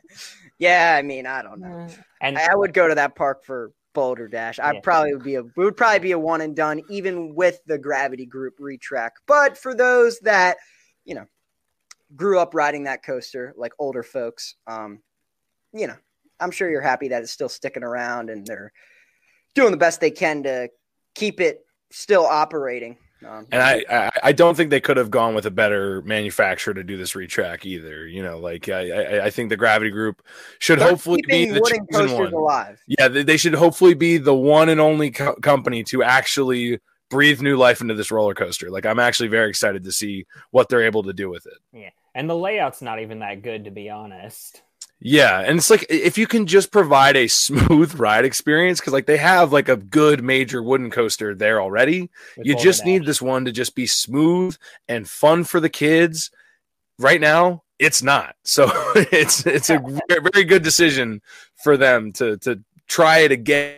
yeah, 0.60 0.96
I 0.98 1.04
mean, 1.04 1.26
I 1.26 1.42
don't 1.42 1.62
know. 1.62 1.88
And 2.20 2.38
I 2.38 2.54
would 2.54 2.74
go 2.74 2.90
to 2.90 2.96
that 2.96 3.16
park 3.16 3.46
for 3.46 3.72
Boulder 3.94 4.28
Dash. 4.28 4.60
I 4.60 4.74
Yeah. 4.74 4.80
probably 4.82 5.14
would 5.14 5.24
be 5.24 5.36
a 5.36 5.44
would 5.56 5.78
probably 5.78 6.00
be 6.00 6.12
a 6.12 6.20
one 6.20 6.42
and 6.42 6.54
done, 6.54 6.82
even 6.90 7.34
with 7.34 7.62
the 7.66 7.78
Gravity 7.78 8.26
Group 8.26 8.60
retrack. 8.60 9.12
But 9.26 9.58
for 9.58 9.74
those 9.74 10.20
that 10.20 10.58
you 11.06 11.16
know 11.16 11.26
grew 12.16 12.40
up 12.40 12.54
riding 12.54 12.84
that 12.84 13.04
coaster, 13.06 13.54
like 13.56 13.72
older 13.80 14.04
folks, 14.04 14.56
um, 14.68 15.00
you 15.72 15.88
know, 15.88 15.96
I'm 16.42 16.52
sure 16.52 16.70
you're 16.70 16.82
happy 16.82 17.08
that 17.08 17.24
it's 17.24 17.32
still 17.32 17.48
sticking 17.50 17.84
around 17.84 18.30
and 18.30 18.46
they're 18.46 18.74
doing 19.56 19.72
the 19.72 19.78
best 19.78 20.00
they 20.00 20.12
can 20.12 20.44
to 20.44 20.70
keep 21.16 21.42
it 21.42 21.66
still 21.92 22.26
operating. 22.26 22.98
Um, 23.28 23.46
And 23.52 23.62
I, 23.62 23.86
I, 23.90 24.12
I 24.24 24.32
don't 24.32 24.56
think 24.56 24.72
they 24.72 24.82
could 24.82 24.98
have 24.98 25.12
gone 25.12 25.36
with 25.36 25.46
a 25.46 25.52
better 25.52 26.02
manufacturer 26.02 26.74
to 26.74 26.84
do 26.84 26.98
this 26.98 27.14
retrack 27.14 27.66
either. 27.66 28.08
You 28.08 28.24
know, 28.24 28.40
like 28.40 28.68
I, 28.68 28.90
I, 28.90 29.26
I 29.26 29.30
think 29.30 29.50
the 29.50 29.58
Gravity 29.58 29.92
Group 29.92 30.24
should 30.58 30.80
they're 30.80 30.90
hopefully 30.90 31.22
be 31.28 31.46
the 31.46 31.60
wooden 31.62 31.86
chosen 31.92 32.08
coasters 32.08 32.32
one. 32.32 32.34
alive. 32.34 32.82
Yeah, 32.88 33.10
they, 33.10 33.24
they 33.24 33.38
should 33.38 33.54
hopefully 33.54 33.94
be 33.94 34.18
the 34.18 34.34
one 34.34 34.70
and 34.70 34.82
only 34.82 35.12
co- 35.12 35.36
company 35.36 35.84
to 35.86 36.02
actually 36.02 36.80
breathe 37.12 37.42
new 37.42 37.58
life 37.58 37.82
into 37.82 37.94
this 37.94 38.10
roller 38.10 38.34
coaster. 38.34 38.72
Like 38.72 38.88
I'm 38.88 39.00
actually 39.00 39.30
very 39.30 39.50
excited 39.50 39.84
to 39.84 39.92
see 39.92 40.26
what 40.50 40.70
they're 40.70 40.84
able 40.84 41.04
to 41.04 41.14
do 41.14 41.30
with 41.30 41.46
it. 41.46 41.60
Yeah. 41.74 41.90
And 42.16 42.28
the 42.30 42.36
layout's 42.36 42.82
not 42.82 43.02
even 43.02 43.20
that 43.20 43.44
good, 43.44 43.66
to 43.66 43.72
be 43.72 43.90
honest. 43.90 44.64
Yeah, 45.04 45.40
and 45.40 45.58
it's 45.58 45.72
like 45.72 45.88
if 45.90 46.20
you 46.20 46.28
can 46.28 46.46
just 46.46 46.72
provide 46.72 47.18
a 47.18 47.28
smooth 47.28 48.00
ride 48.00 48.24
experience, 48.24 48.80
because 48.80 48.94
like 48.94 49.08
they 49.08 49.18
have 49.18 49.52
like 49.52 49.68
a 49.68 49.76
good 49.76 50.24
major 50.24 50.62
wooden 50.62 50.92
coaster 50.92 51.34
there 51.34 51.60
already. 51.60 52.10
with 52.38 52.46
You 52.46 52.56
just 52.56 52.86
need 52.86 53.06
this 53.06 53.22
one 53.22 53.46
to 53.46 53.52
just 53.52 53.74
be 53.74 53.88
smooth 53.88 54.56
and 54.88 55.10
fun 55.10 55.44
for 55.44 55.60
the 55.60 55.70
kids. 55.70 56.30
Right 57.00 57.20
now, 57.20 57.64
it's 57.80 58.04
not. 58.04 58.36
So 58.44 58.70
it's 58.96 59.46
it's 59.48 59.72
a 59.72 59.80
very, 60.08 60.30
very 60.34 60.44
good 60.46 60.62
decision 60.62 61.22
for 61.64 61.78
them 61.78 62.12
to 62.14 62.38
to 62.38 62.64
try 62.88 63.20
it 63.20 63.32
again 63.32 63.78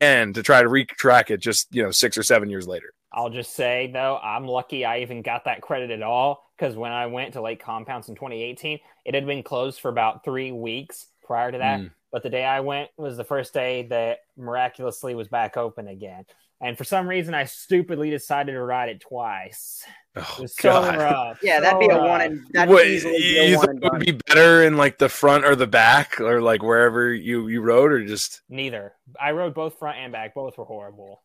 and 0.00 0.34
to 0.36 0.44
try 0.44 0.62
to 0.62 0.68
retrack 0.68 1.30
it 1.30 1.40
just 1.40 1.74
you 1.74 1.82
know 1.82 1.90
six 1.90 2.16
or 2.16 2.22
seven 2.22 2.48
years 2.48 2.68
later. 2.68 2.94
I'll 3.12 3.30
just 3.30 3.54
say 3.54 3.90
though, 3.92 4.18
I'm 4.22 4.46
lucky 4.46 4.84
I 4.84 5.00
even 5.00 5.22
got 5.22 5.44
that 5.46 5.60
credit 5.60 5.90
at 5.90 6.02
all 6.02 6.51
because 6.62 6.76
when 6.76 6.92
I 6.92 7.06
went 7.06 7.32
to 7.32 7.40
Lake 7.42 7.60
Compounce 7.60 8.06
in 8.08 8.14
2018, 8.14 8.78
it 9.04 9.14
had 9.16 9.26
been 9.26 9.42
closed 9.42 9.80
for 9.80 9.88
about 9.88 10.22
three 10.22 10.52
weeks 10.52 11.08
prior 11.24 11.50
to 11.50 11.58
that. 11.58 11.80
Mm. 11.80 11.90
But 12.12 12.22
the 12.22 12.30
day 12.30 12.44
I 12.44 12.60
went 12.60 12.90
was 12.96 13.16
the 13.16 13.24
first 13.24 13.52
day 13.52 13.82
that 13.90 14.18
miraculously 14.36 15.16
was 15.16 15.26
back 15.26 15.56
open 15.56 15.88
again. 15.88 16.24
And 16.60 16.78
for 16.78 16.84
some 16.84 17.08
reason, 17.08 17.34
I 17.34 17.46
stupidly 17.46 18.10
decided 18.10 18.52
to 18.52 18.62
ride 18.62 18.90
it 18.90 19.00
twice. 19.00 19.82
It 20.14 20.22
Oh 20.24 20.42
was 20.42 20.54
so 20.54 20.68
God. 20.70 20.98
rough. 20.98 21.40
Yeah, 21.42 21.58
that'd 21.58 21.82
so 21.82 21.88
be 21.88 21.92
a 21.92 21.98
rough. 21.98 22.08
one 22.08 22.20
and 22.20 22.46
that'd 22.52 22.72
What, 22.72 22.86
easily 22.86 23.16
be 23.16 23.48
you 23.48 23.54
a 23.54 23.58
thought 23.58 23.66
one 23.66 23.70
and 23.70 23.84
it 23.84 23.92
would 23.92 24.06
be 24.06 24.18
better 24.28 24.62
in 24.62 24.76
like 24.76 24.98
the 24.98 25.08
front 25.08 25.44
or 25.44 25.56
the 25.56 25.66
back 25.66 26.20
or 26.20 26.40
like 26.40 26.62
wherever 26.62 27.12
you 27.12 27.48
you 27.48 27.60
rode 27.60 27.90
or 27.90 28.04
just 28.06 28.42
Neither. 28.48 28.92
I 29.20 29.32
rode 29.32 29.54
both 29.54 29.80
front 29.80 29.98
and 29.98 30.12
back. 30.12 30.34
Both 30.34 30.58
were 30.58 30.64
horrible. 30.64 31.22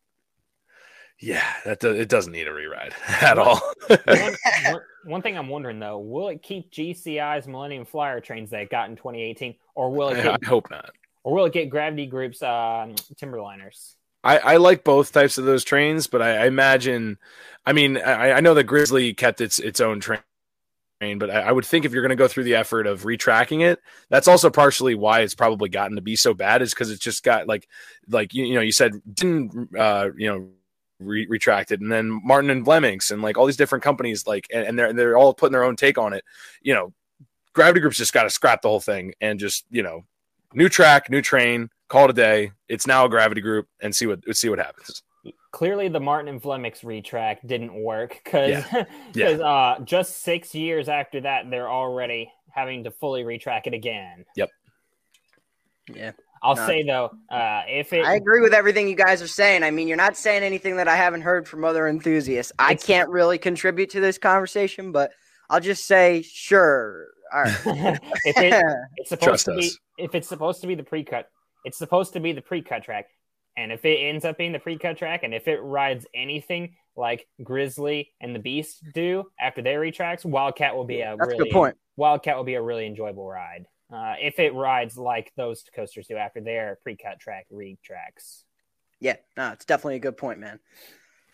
Yeah 1.20 1.54
that 1.66 1.80
do, 1.80 1.92
it 1.92 2.10
doesn't 2.10 2.32
need 2.34 2.48
a 2.48 2.52
reride 2.52 2.94
at 3.22 3.38
all. 3.40 3.60
one, 3.88 4.36
one- 4.64 4.82
one 5.04 5.22
thing 5.22 5.38
I'm 5.38 5.48
wondering 5.48 5.80
though, 5.80 6.00
will 6.00 6.28
it 6.30 6.44
keep 6.44 6.70
GCI's 6.72 7.48
Millennium 7.48 7.86
Flyer 7.86 8.20
trains 8.20 8.50
that 8.50 8.62
it 8.64 8.70
got 8.70 8.90
in 8.90 8.98
2018, 8.98 9.56
or 9.74 9.90
will 9.92 10.10
it 10.10 10.18
I, 10.18 10.22
get, 10.22 10.38
I 10.44 10.46
hope 10.46 10.70
not. 10.70 10.92
or 11.24 11.34
will 11.36 11.46
it 11.46 11.54
get 11.54 11.70
Gravity 11.70 12.08
Group's 12.08 12.42
uh, 12.42 12.88
Timberliners? 13.16 13.96
I, 14.24 14.38
I 14.40 14.58
like 14.58 14.84
both 14.84 15.12
types 15.12 15.38
of 15.38 15.46
those 15.46 15.64
trains, 15.64 16.08
but 16.08 16.22
I, 16.22 16.44
I 16.44 16.46
imagine, 16.48 17.18
I 17.66 17.74
mean, 17.74 17.98
I, 17.98 18.34
I 18.34 18.40
know 18.42 18.54
that 18.56 18.64
Grizzly 18.66 19.14
kept 19.14 19.40
its 19.42 19.60
its 19.60 19.80
own 19.80 20.00
train, 20.02 20.22
but 21.00 21.30
I, 21.30 21.42
I 21.42 21.52
would 21.52 21.66
think 21.66 21.86
if 21.86 21.94
you're 21.94 22.02
going 22.02 22.10
to 22.10 22.16
go 22.16 22.28
through 22.28 22.44
the 22.46 22.56
effort 22.56 22.88
of 22.88 23.04
retracking 23.04 23.62
it, 23.62 23.80
that's 24.10 24.28
also 24.28 24.50
partially 24.50 24.96
why 24.96 25.22
it's 25.22 25.36
probably 25.36 25.70
gotten 25.70 25.96
to 25.96 26.02
be 26.02 26.16
so 26.16 26.34
bad, 26.34 26.62
is 26.62 26.74
because 26.74 26.92
it's 26.92 27.02
just 27.04 27.24
got 27.24 27.48
like, 27.48 27.68
like 28.10 28.34
you, 28.34 28.46
you 28.46 28.56
know, 28.56 28.62
you 28.62 28.72
said 28.72 28.94
didn't, 29.14 29.70
uh, 29.78 30.10
you 30.18 30.28
know, 30.30 30.50
re- 31.00 31.28
retracted, 31.28 31.82
and 31.82 31.92
then 31.92 32.22
Martin 32.24 32.50
and 32.50 32.66
Vleminckx 32.66 33.12
and 33.12 33.22
like 33.22 33.38
all 33.38 33.46
these 33.46 33.58
different 33.58 33.84
companies, 33.84 34.28
like, 34.28 34.48
and, 34.54 34.68
and 34.68 34.80
they're 34.80 34.94
they're 34.94 35.18
all 35.18 35.34
putting 35.34 35.54
their 35.54 35.64
own 35.64 35.76
take 35.76 35.98
on 35.98 36.14
it. 36.14 36.24
You 36.62 36.74
know, 36.74 36.94
Gravity 37.54 37.80
Group's 37.82 37.98
just 37.98 38.14
got 38.14 38.24
to 38.24 38.30
scrap 38.30 38.62
the 38.62 38.70
whole 38.70 38.80
thing 38.80 39.14
and 39.22 39.40
just 39.40 39.66
you 39.70 39.84
know, 39.84 40.06
new 40.54 40.70
track, 40.70 41.10
new 41.10 41.22
train, 41.22 41.70
call 41.88 42.06
it 42.06 42.12
a 42.12 42.14
day. 42.14 42.52
It's 42.68 42.88
now 42.88 43.06
a 43.06 43.10
Gravity 43.10 43.42
Group, 43.42 43.68
and 43.82 43.96
see 43.96 44.08
what 44.08 44.20
see 44.36 44.50
what 44.50 44.60
happens. 44.60 45.04
Clearly, 45.52 45.88
the 45.88 46.00
Martin 46.00 46.30
and 46.30 46.42
Vleminckx 46.42 46.84
retrack 46.84 47.38
didn't 47.46 47.74
work 47.74 48.22
because 48.24 48.64
Yeah. 49.14 49.28
uh, 49.32 49.80
just 49.82 50.22
six 50.22 50.54
years 50.54 50.88
after 50.88 51.22
that, 51.22 51.50
they're 51.50 51.70
already 51.70 52.32
having 52.52 52.84
to 52.84 52.92
fully 52.92 53.24
retrack 53.24 53.66
it 53.66 53.74
again. 53.74 54.26
Yep. 54.36 54.50
Yeah. 55.94 56.12
I'll 56.44 56.56
No. 56.56 56.66
say 56.68 56.84
though, 56.84 57.12
uh, 57.30 57.64
if 57.68 57.94
it 57.94 58.06
I 58.06 58.16
agree 58.16 58.42
with 58.42 58.54
everything 58.54 58.88
you 58.88 58.96
guys 58.96 59.22
are 59.22 59.28
saying. 59.28 59.64
I 59.64 59.72
mean, 59.72 59.88
you're 59.88 59.98
not 59.98 60.16
saying 60.18 60.44
anything 60.44 60.78
that 60.78 60.88
I 60.88 60.96
haven't 60.96 61.22
heard 61.22 61.48
from 61.48 61.64
other 61.64 61.88
enthusiasts. 61.88 62.52
I 62.60 62.76
can't 62.76 63.10
really 63.10 63.38
contribute 63.38 63.90
to 63.92 64.00
this 64.00 64.18
conversation, 64.18 64.92
but 64.92 65.12
I'll 65.50 65.60
just 65.62 65.86
say, 65.86 66.22
sure. 66.24 67.08
All 67.34 67.44
right. 67.44 67.56
if 68.26 68.38
it, 68.38 68.66
it's 68.98 69.10
supposed 69.10 69.24
Trust 69.30 69.46
to 69.46 69.52
be 69.56 69.68
us. 69.68 69.78
if 69.98 70.16
it's 70.16 70.28
supposed 70.30 70.62
to 70.62 70.68
be 70.68 70.76
the 70.76 70.84
pre-cut 70.84 71.30
it's 71.66 71.78
supposed 71.78 72.14
to 72.14 72.20
be 72.22 72.32
the 72.32 72.42
pre-cut 72.42 72.84
track 72.84 73.08
and 73.58 73.72
if 73.72 73.84
it 73.84 73.98
ends 73.98 74.24
up 74.24 74.38
being 74.38 74.54
the 74.54 74.60
pre-cut 74.60 74.98
track 74.98 75.24
and 75.24 75.34
if 75.34 75.48
it 75.50 75.58
rides 75.58 76.06
anything 76.16 76.76
like 76.96 77.28
grizzly 77.44 78.12
and 78.22 78.34
the 78.34 78.40
beast 78.40 78.82
do 78.94 79.26
after 79.42 79.62
their 79.62 79.82
retracks 79.82 80.24
wildcat 80.24 80.74
will 80.76 80.86
be 80.86 81.02
a 81.02 81.16
That's 81.20 81.34
a 81.34 81.36
really 81.38 81.50
good 81.50 81.54
point. 81.54 81.78
wildcat 81.98 82.38
will 82.38 82.46
be 82.46 82.54
a 82.54 82.62
really 82.62 82.86
enjoyable 82.88 83.28
ride 83.28 83.66
uh, 83.92 84.16
if 84.20 84.40
it 84.40 84.54
rides 84.54 84.98
like 84.98 85.32
those 85.36 85.64
coasters 85.74 86.08
do 86.08 86.18
after 86.18 86.42
their 86.42 86.78
pre-cut 86.84 87.20
track 87.20 87.48
retracks 87.52 88.44
Yeah, 89.00 89.16
no, 89.36 89.52
it's 89.52 89.66
definitely 89.66 89.96
a 89.96 90.00
good 90.00 90.18
point, 90.18 90.40
man. 90.40 90.60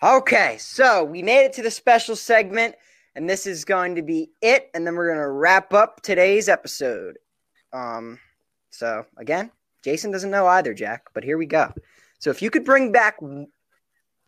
Okay, 0.01 0.57
so 0.59 1.03
we 1.03 1.23
made 1.23 1.45
it 1.45 1.53
to 1.53 1.61
the 1.61 1.71
special 1.71 2.15
segment, 2.15 2.75
and 3.15 3.29
this 3.29 3.47
is 3.47 3.63
going 3.63 3.95
to 3.95 4.01
be 4.01 4.31
it, 4.41 4.69
and 4.73 4.85
then 4.85 4.95
we're 4.95 5.13
gonna 5.13 5.29
wrap 5.29 5.73
up 5.73 6.01
today's 6.01 6.49
episode. 6.49 7.17
Um, 7.71 8.19
so 8.69 9.05
again, 9.17 9.51
Jason 9.83 10.11
doesn't 10.11 10.31
know 10.31 10.45
either, 10.47 10.73
Jack, 10.73 11.05
but 11.13 11.23
here 11.23 11.37
we 11.37 11.45
go. 11.45 11.73
So 12.19 12.29
if 12.29 12.41
you 12.41 12.49
could 12.49 12.65
bring 12.65 12.91
back 12.91 13.17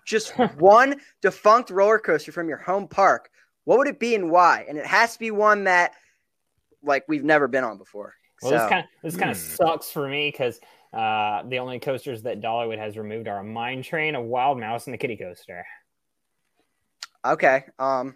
just 0.05 0.31
one 0.57 0.99
defunct 1.21 1.69
roller 1.69 1.99
coaster 1.99 2.31
from 2.31 2.49
your 2.49 2.57
home 2.57 2.87
park, 2.87 3.29
what 3.65 3.77
would 3.77 3.87
it 3.87 3.99
be 3.99 4.15
and 4.15 4.31
why? 4.31 4.65
And 4.67 4.77
it 4.77 4.85
has 4.85 5.13
to 5.13 5.19
be 5.19 5.31
one 5.31 5.63
that 5.65 5.93
like 6.85 7.03
we've 7.07 7.23
never 7.23 7.47
been 7.47 7.63
on 7.63 7.77
before. 7.77 8.13
well 8.41 8.51
so, 8.51 8.57
this 8.57 8.69
kind 8.69 8.83
of 8.83 8.89
this 9.03 9.15
kind 9.15 9.31
of 9.31 9.37
hmm. 9.37 9.43
sucks 9.43 9.91
for 9.91 10.07
me 10.07 10.29
because 10.29 10.59
uh, 10.93 11.43
the 11.49 11.59
only 11.59 11.79
coasters 11.79 12.21
that 12.23 12.41
dollywood 12.41 12.77
has 12.77 12.97
removed 12.97 13.27
are 13.27 13.39
a 13.39 13.43
mine 13.43 13.83
train 13.83 14.15
a 14.15 14.21
wild 14.21 14.59
mouse 14.59 14.85
and 14.85 14.93
the 14.93 14.97
kitty 14.97 15.17
coaster 15.17 15.65
Okay. 17.25 17.63
Um, 17.79 18.15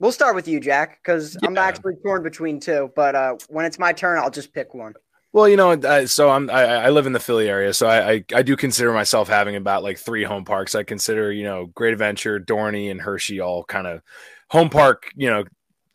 we'll 0.00 0.12
start 0.12 0.34
with 0.34 0.48
you, 0.48 0.60
Jack, 0.60 0.98
because 1.02 1.36
I'm 1.44 1.58
actually 1.58 1.94
torn 2.02 2.22
between 2.22 2.58
two. 2.58 2.90
But 2.96 3.14
uh, 3.14 3.36
when 3.48 3.66
it's 3.66 3.78
my 3.78 3.92
turn, 3.92 4.18
I'll 4.18 4.30
just 4.30 4.52
pick 4.52 4.74
one. 4.74 4.94
Well, 5.32 5.48
you 5.48 5.56
know, 5.56 5.72
uh, 5.72 6.06
so 6.06 6.30
I'm 6.30 6.48
I, 6.48 6.62
I 6.62 6.90
live 6.90 7.06
in 7.06 7.12
the 7.12 7.20
Philly 7.20 7.48
area, 7.48 7.74
so 7.74 7.86
I, 7.86 8.12
I 8.12 8.24
I 8.36 8.42
do 8.42 8.56
consider 8.56 8.92
myself 8.92 9.28
having 9.28 9.54
about 9.54 9.82
like 9.82 9.98
three 9.98 10.24
home 10.24 10.46
parks. 10.46 10.74
I 10.74 10.82
consider 10.82 11.30
you 11.30 11.44
know 11.44 11.66
Great 11.66 11.92
Adventure, 11.92 12.40
Dorney, 12.40 12.90
and 12.90 12.98
Hershey 12.98 13.40
all 13.40 13.62
kind 13.62 13.86
of 13.86 14.00
home 14.48 14.70
park, 14.70 15.10
you 15.14 15.28
know, 15.28 15.44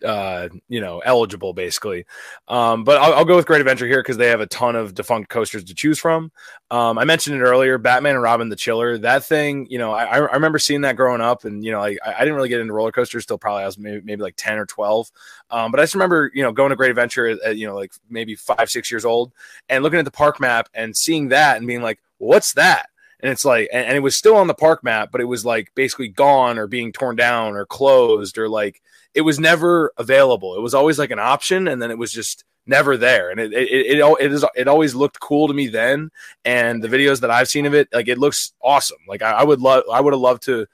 uh, 0.03 0.49
you 0.67 0.81
know, 0.81 0.99
eligible 0.99 1.53
basically. 1.53 2.05
Um, 2.47 2.83
but 2.83 2.97
I'll, 2.97 3.13
I'll 3.13 3.25
go 3.25 3.35
with 3.35 3.45
Great 3.45 3.61
Adventure 3.61 3.87
here 3.87 4.01
because 4.01 4.17
they 4.17 4.27
have 4.27 4.41
a 4.41 4.47
ton 4.47 4.75
of 4.75 4.93
defunct 4.93 5.29
coasters 5.29 5.63
to 5.65 5.75
choose 5.75 5.99
from. 5.99 6.31
Um, 6.69 6.97
I 6.97 7.05
mentioned 7.05 7.35
it 7.35 7.43
earlier, 7.43 7.77
Batman 7.77 8.15
and 8.15 8.23
Robin 8.23 8.49
the 8.49 8.55
Chiller. 8.55 8.97
That 8.97 9.23
thing, 9.25 9.67
you 9.69 9.77
know, 9.77 9.91
I, 9.91 10.05
I 10.05 10.33
remember 10.33 10.59
seeing 10.59 10.81
that 10.81 10.95
growing 10.95 11.21
up, 11.21 11.45
and 11.45 11.63
you 11.63 11.71
know, 11.71 11.79
like 11.79 11.97
I, 12.05 12.19
didn't 12.19 12.35
really 12.35 12.49
get 12.49 12.61
into 12.61 12.73
roller 12.73 12.91
coasters 12.91 13.25
till 13.25 13.37
probably 13.37 13.63
I 13.63 13.65
was 13.65 13.77
maybe, 13.77 14.01
maybe 14.03 14.21
like 14.21 14.35
ten 14.37 14.57
or 14.57 14.65
twelve. 14.65 15.11
Um, 15.49 15.71
but 15.71 15.79
I 15.79 15.83
just 15.83 15.95
remember, 15.95 16.31
you 16.33 16.43
know, 16.43 16.51
going 16.51 16.69
to 16.69 16.75
Great 16.75 16.91
Adventure 16.91 17.27
at, 17.27 17.57
you 17.57 17.67
know, 17.67 17.75
like 17.75 17.91
maybe 18.09 18.35
five, 18.35 18.69
six 18.69 18.91
years 18.91 19.05
old, 19.05 19.33
and 19.69 19.83
looking 19.83 19.99
at 19.99 20.05
the 20.05 20.11
park 20.11 20.39
map 20.39 20.69
and 20.73 20.95
seeing 20.95 21.29
that 21.29 21.57
and 21.57 21.67
being 21.67 21.81
like, 21.81 21.99
"What's 22.17 22.53
that?" 22.53 22.87
And 23.21 23.31
it's 23.31 23.45
like, 23.45 23.69
and 23.71 23.95
it 23.95 23.99
was 23.99 24.17
still 24.17 24.35
on 24.35 24.47
the 24.47 24.53
park 24.53 24.83
map, 24.83 25.09
but 25.11 25.21
it 25.21 25.25
was 25.25 25.45
like 25.45 25.71
basically 25.75 26.07
gone 26.07 26.57
or 26.57 26.65
being 26.65 26.91
torn 26.91 27.15
down 27.15 27.55
or 27.55 27.65
closed 27.67 28.37
or 28.37 28.49
like 28.49 28.81
it 29.13 29.21
was 29.21 29.39
never 29.39 29.91
available. 29.97 30.55
It 30.55 30.61
was 30.61 30.73
always 30.73 30.99
like 30.99 31.11
an 31.11 31.19
option, 31.19 31.67
and 31.67 31.81
then 31.81 31.91
it 31.91 31.97
was 31.97 32.11
just 32.11 32.43
never 32.65 32.97
there. 32.97 33.29
And 33.29 33.39
it 33.39 33.53
it 33.53 33.69
it, 33.69 33.99
it, 33.99 34.15
it 34.19 34.31
is 34.31 34.45
it 34.55 34.67
always 34.67 34.95
looked 34.95 35.19
cool 35.19 35.47
to 35.47 35.53
me 35.53 35.67
then. 35.67 36.11
And 36.45 36.83
the 36.83 36.87
videos 36.87 37.21
that 37.21 37.31
I've 37.31 37.47
seen 37.49 37.65
of 37.65 37.73
it, 37.73 37.89
like 37.93 38.07
it 38.07 38.17
looks 38.17 38.53
awesome. 38.61 38.99
Like 39.07 39.21
I, 39.21 39.31
I 39.31 39.43
would 39.43 39.59
love, 39.59 39.83
I 39.91 40.01
would 40.01 40.13
have 40.13 40.21
loved 40.21 40.43
to 40.43 40.67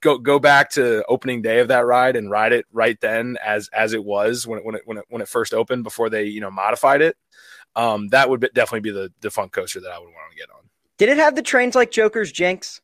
go 0.00 0.18
go 0.18 0.38
back 0.38 0.70
to 0.70 1.04
opening 1.08 1.42
day 1.42 1.60
of 1.60 1.68
that 1.68 1.86
ride 1.86 2.16
and 2.16 2.30
ride 2.30 2.52
it 2.52 2.66
right 2.72 3.00
then 3.00 3.36
as 3.44 3.68
as 3.72 3.92
it 3.92 4.04
was 4.04 4.46
when 4.46 4.58
it 4.58 4.64
when 4.64 4.74
it 4.74 4.82
when 4.84 4.98
it, 4.98 5.04
when 5.08 5.22
it 5.22 5.28
first 5.28 5.54
opened 5.54 5.84
before 5.84 6.10
they 6.10 6.24
you 6.24 6.40
know 6.40 6.50
modified 6.50 7.02
it. 7.02 7.16
Um, 7.74 8.08
that 8.08 8.30
would 8.30 8.40
be, 8.40 8.48
definitely 8.54 8.80
be 8.80 8.90
the 8.90 9.12
defunct 9.20 9.54
coaster 9.54 9.80
that 9.80 9.92
I 9.92 9.98
would 9.98 10.06
want 10.06 10.30
to 10.30 10.36
get 10.36 10.48
on. 10.50 10.62
Did 10.96 11.10
it 11.10 11.18
have 11.18 11.34
the 11.34 11.42
trains 11.42 11.74
like 11.74 11.90
Joker's 11.90 12.32
Jinx? 12.32 12.80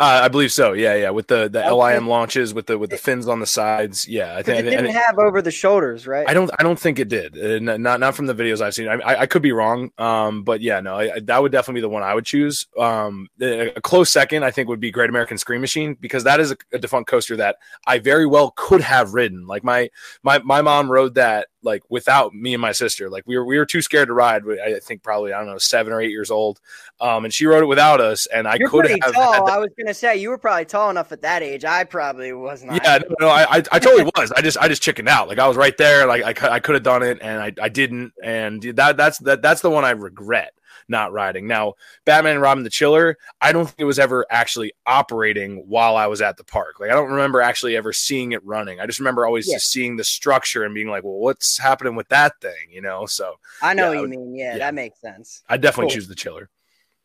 Uh, 0.00 0.20
I 0.24 0.28
believe 0.28 0.50
so. 0.50 0.72
Yeah, 0.72 0.94
yeah. 0.94 1.10
With 1.10 1.26
the 1.26 1.50
the 1.50 1.60
Okay. 1.60 1.70
LIM 1.70 2.08
launches, 2.08 2.54
with 2.54 2.66
the 2.66 2.78
with 2.78 2.88
the 2.88 2.96
fins 2.96 3.28
on 3.28 3.38
the 3.38 3.46
sides. 3.46 4.08
Yeah, 4.08 4.34
I 4.34 4.42
think. 4.42 4.60
it 4.60 4.70
didn't 4.70 4.92
have 4.92 5.18
over 5.18 5.42
the 5.42 5.50
shoulders, 5.50 6.06
right? 6.06 6.26
I 6.26 6.32
don't. 6.32 6.50
I 6.58 6.62
don't 6.62 6.78
think 6.80 6.98
it 6.98 7.08
did. 7.08 7.36
Uh, 7.36 7.76
not 7.76 8.00
not 8.00 8.14
from 8.14 8.24
the 8.24 8.34
videos 8.34 8.62
I've 8.62 8.74
seen. 8.74 8.88
I, 8.88 8.94
I, 8.94 9.20
I 9.20 9.26
could 9.26 9.42
be 9.42 9.52
wrong. 9.52 9.90
Um, 9.98 10.42
but 10.42 10.62
yeah, 10.62 10.80
no, 10.80 10.94
I, 10.96 11.20
that 11.20 11.42
would 11.42 11.52
definitely 11.52 11.80
be 11.80 11.82
the 11.82 11.90
one 11.90 12.02
I 12.02 12.14
would 12.14 12.24
choose. 12.24 12.66
Um, 12.78 13.28
a, 13.42 13.74
a 13.74 13.80
close 13.82 14.10
second, 14.10 14.42
I 14.42 14.50
think, 14.50 14.70
would 14.70 14.80
be 14.80 14.90
Great 14.90 15.10
American 15.10 15.36
Scream 15.36 15.60
Machine 15.60 15.98
because 16.00 16.24
that 16.24 16.40
is 16.40 16.50
a, 16.50 16.56
a 16.72 16.78
defunct 16.78 17.10
coaster 17.10 17.36
that 17.36 17.56
I 17.86 17.98
very 17.98 18.24
well 18.26 18.52
could 18.56 18.80
have 18.80 19.12
ridden. 19.12 19.46
Like 19.46 19.62
my 19.64 19.90
my 20.22 20.38
my 20.38 20.62
mom 20.62 20.90
rode 20.90 21.16
that 21.16 21.48
like 21.62 21.82
without 21.88 22.34
me 22.34 22.54
and 22.54 22.60
my 22.60 22.72
sister. 22.72 23.10
Like 23.10 23.24
we 23.26 23.36
were 23.36 23.44
we 23.44 23.58
were 23.58 23.66
too 23.66 23.82
scared 23.82 24.08
to 24.08 24.14
ride. 24.14 24.42
I 24.64 24.78
think 24.80 25.02
probably 25.02 25.32
I 25.32 25.38
don't 25.38 25.48
know 25.48 25.58
seven 25.58 25.92
or 25.92 26.00
eight 26.00 26.10
years 26.10 26.30
old. 26.30 26.60
Um, 27.00 27.24
and 27.24 27.32
she 27.32 27.46
rode 27.46 27.62
it 27.62 27.66
without 27.66 28.00
us, 28.00 28.26
and 28.26 28.46
I 28.46 28.56
You're 28.58 28.68
could 28.68 28.88
have. 28.88 29.12
tall. 29.12 29.48
I 29.48 29.58
was 29.58 29.70
gonna 29.78 29.94
say 29.94 30.16
you 30.16 30.28
were 30.28 30.38
probably 30.38 30.64
tall 30.64 30.90
enough 30.90 31.12
at 31.12 31.22
that 31.22 31.42
age. 31.42 31.64
I 31.64 31.84
probably 31.84 32.32
was 32.32 32.62
not. 32.62 32.82
Yeah, 32.82 32.98
no, 32.98 33.26
no 33.26 33.28
I, 33.28 33.56
I, 33.58 33.62
I 33.72 33.78
totally 33.78 34.10
was. 34.16 34.32
I 34.32 34.42
just, 34.42 34.58
I 34.58 34.68
just 34.68 34.82
chickened 34.82 35.08
out. 35.08 35.28
Like 35.28 35.38
I 35.38 35.48
was 35.48 35.56
right 35.56 35.76
there. 35.76 36.06
Like 36.06 36.42
I, 36.42 36.54
I 36.54 36.60
could 36.60 36.74
have 36.74 36.84
done 36.84 37.02
it, 37.02 37.18
and 37.22 37.40
I, 37.40 37.52
I 37.60 37.68
didn't. 37.68 38.12
And 38.22 38.62
that, 38.62 38.96
that's 38.96 39.18
that, 39.20 39.42
that's 39.42 39.60
the 39.60 39.70
one 39.70 39.84
I 39.84 39.90
regret 39.90 40.52
not 40.88 41.12
riding. 41.12 41.46
Now, 41.46 41.74
Batman 42.04 42.32
and 42.34 42.42
Robin 42.42 42.64
the 42.64 42.70
Chiller, 42.70 43.16
I 43.40 43.52
don't 43.52 43.66
think 43.66 43.78
it 43.78 43.84
was 43.84 43.98
ever 43.98 44.26
actually 44.30 44.72
operating 44.86 45.64
while 45.68 45.96
I 45.96 46.06
was 46.06 46.20
at 46.22 46.36
the 46.36 46.44
park. 46.44 46.80
Like 46.80 46.90
I 46.90 46.94
don't 46.94 47.10
remember 47.10 47.40
actually 47.40 47.76
ever 47.76 47.92
seeing 47.92 48.32
it 48.32 48.44
running. 48.44 48.80
I 48.80 48.86
just 48.86 48.98
remember 49.00 49.26
always 49.26 49.48
Yeah. 49.48 49.56
just 49.56 49.70
seeing 49.70 49.96
the 49.96 50.04
structure 50.04 50.64
and 50.64 50.74
being 50.74 50.88
like, 50.88 51.04
well, 51.04 51.14
what's 51.18 51.58
happening 51.58 51.94
with 51.96 52.08
that 52.08 52.40
thing? 52.40 52.70
You 52.70 52.82
know. 52.82 53.06
So 53.06 53.34
I 53.62 53.74
know 53.74 53.84
Yeah, 53.84 53.88
what 53.88 53.92
I 53.92 53.94
you 53.96 54.00
would- 54.02 54.10
mean. 54.10 54.34
Yeah, 54.36 54.52
yeah. 54.52 54.58
that 54.58 54.74
makes 54.74 55.00
sense. 55.00 55.42
I 55.48 55.56
definitely 55.56 55.90
Cool. 55.90 55.96
choose 55.96 56.08
the 56.08 56.14
Chiller. 56.14 56.48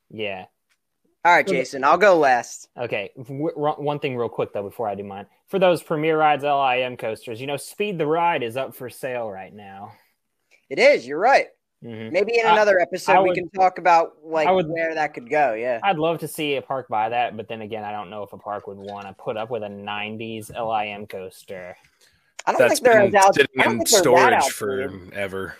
Yeah. 0.09 0.45
All 1.23 1.31
right, 1.33 1.47
Jason, 1.47 1.83
I'll 1.83 1.97
go 1.97 2.17
last. 2.19 2.69
Okay. 2.77 3.09
W- 3.17 3.49
r- 3.57 3.81
one 3.81 3.97
thing 3.97 4.15
real 4.15 4.29
quick 4.29 4.53
though 4.53 4.61
before 4.61 4.87
I 4.87 4.93
do 4.93 5.03
mine. 5.03 5.25
For 5.47 5.57
those 5.57 5.81
Premier 5.81 6.15
Rides 6.15 6.43
LIM 6.43 6.97
coasters, 6.97 7.41
you 7.41 7.47
know, 7.47 7.57
Speed 7.57 7.97
the 7.97 8.05
Ride 8.05 8.43
is 8.43 8.57
up 8.57 8.75
for 8.75 8.89
sale 8.91 9.29
right 9.31 9.51
now. 9.51 9.93
It 10.69 10.77
is. 10.77 11.07
You're 11.07 11.17
right. 11.19 11.47
Hmm 11.81 12.09
Maybe 12.09 12.39
in 12.39 12.45
I- 12.45 12.53
another 12.53 12.79
episode 12.79 13.13
I 13.13 13.21
we 13.21 13.33
can 13.35 13.49
talk 13.49 13.77
about 13.77 14.17
like 14.23 14.49
would- 14.49 14.67
where 14.69 14.93
that 14.95 15.13
could 15.13 15.29
go. 15.29 15.53
Yeah. 15.53 15.79
I'd 15.83 15.97
love 15.97 16.19
to 16.19 16.27
see 16.27 16.55
a 16.55 16.61
park 16.61 16.87
buy 16.89 17.09
that, 17.09 17.35
but 17.37 17.47
then 17.47 17.61
again, 17.61 17.83
I 17.83 17.91
don't 17.91 18.09
know 18.09 18.23
if 18.23 18.33
a 18.33 18.37
park 18.37 18.67
would 18.67 18.77
want 18.77 19.07
to 19.07 19.13
put 19.13 19.37
up 19.37 19.49
with 19.49 19.63
a 19.63 19.67
'90s 19.69 20.49
LIM 20.51 21.07
coaster. 21.07 21.75
I 22.45 22.51
don't 22.51 22.59
That's 22.59 22.79
think 22.79 22.85
they're 22.85 23.05
been 23.07 23.15
out. 23.15 23.35
sitting 23.35 23.49
in 23.55 23.61
think 23.63 23.89
they're 23.89 23.97
that 24.01 24.03
storage 24.03 24.33
outdated. 24.33 24.53
forever. 25.11 25.55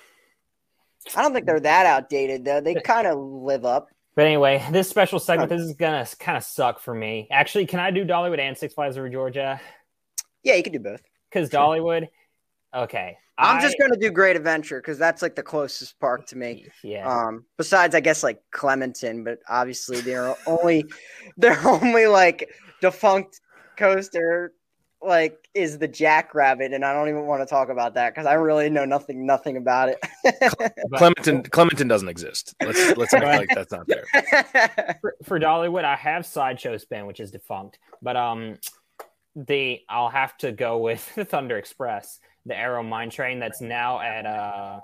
I 1.16 1.22
don't 1.22 1.34
think 1.34 1.46
they're 1.46 1.60
that 1.60 1.86
outdated 1.86 2.46
though. 2.46 2.62
They 2.62 2.76
kind 2.76 3.08
of 3.08 3.18
live 3.20 3.66
up. 3.66 3.90
But 4.16 4.26
anyway, 4.26 4.66
this 4.72 4.90
special 4.90 5.20
segment, 5.20 5.50
this 5.50 5.62
is 5.62 5.74
gonna 5.74 6.08
kind 6.20 6.38
of 6.38 6.44
suck 6.44 6.80
for 6.80 6.94
me. 6.96 7.28
Actually, 7.32 7.66
can 7.66 7.80
I 7.80 7.92
do 7.92 8.06
Dollywood 8.06 8.40
and 8.40 8.58
Six 8.58 8.74
Flags 8.74 8.98
Over 8.98 9.10
Georgia? 9.10 9.60
Yeah, 10.44 10.56
you 10.56 10.64
could 10.64 10.74
do 10.74 10.80
both. 10.80 11.02
Because 11.30 11.50
Dollywood, 11.50 12.08
okay, 12.74 13.18
I'm 13.38 13.58
I- 13.58 13.62
just 13.62 13.78
gonna 13.80 13.98
do 13.98 14.10
Great 14.12 14.36
Adventure 14.36 14.80
because 14.80 14.98
that's 14.98 15.22
like 15.22 15.36
the 15.36 15.44
closest 15.44 16.00
park 16.00 16.26
to 16.28 16.38
me. 16.38 16.68
yeah. 16.84 17.08
Um, 17.08 17.46
besides, 17.58 17.96
I 17.96 18.00
guess 18.00 18.24
like 18.24 18.42
Clementon, 18.52 19.24
but 19.24 19.40
obviously 19.50 20.02
they're 20.02 20.36
only 20.48 20.86
they're 21.38 21.66
only 21.68 22.08
like 22.08 22.50
defunct 22.82 23.42
coaster 23.78 24.54
like 25.02 25.50
is 25.54 25.78
the 25.78 25.88
Jackrabbit, 25.88 26.74
and 26.74 26.84
I 26.84 26.94
don't 26.94 27.10
even 27.10 27.26
want 27.26 27.42
to 27.42 27.46
talk 27.46 27.70
about 27.70 27.94
that 27.94 28.14
because 28.14 28.26
I 28.26 28.34
really 28.34 28.70
know 28.70 28.86
nothing 28.86 29.26
nothing 29.26 29.58
about 29.58 29.90
it. 29.90 30.00
Clementon, 30.96 31.44
Clementon 31.44 31.88
doesn't 31.88 32.10
exist. 32.10 32.56
Let's 32.62 32.98
let's 32.98 33.14
act 33.14 33.26
like 33.26 33.50
that's 33.54 33.72
not 33.72 33.88
there. 33.88 34.06
for, 35.02 35.16
for 35.24 35.40
Dollywood, 35.40 35.86
I 35.86 35.96
have 35.96 36.26
Sideshow 36.26 36.78
Spin, 36.78 37.06
which 37.06 37.20
is 37.20 37.32
defunct, 37.32 37.80
but 38.02 38.16
um, 38.18 38.58
the 39.36 39.82
I'll 39.90 40.10
have 40.10 40.38
to 40.40 40.52
go 40.52 40.80
with 40.80 41.14
the 41.16 41.26
Thunder 41.26 41.58
Express, 41.58 42.20
the 42.46 42.56
Arrow 42.56 42.84
Mine 42.84 43.10
Train 43.10 43.40
that's 43.40 43.62
now 43.62 44.00
at 44.00 44.26
uh, 44.26 44.80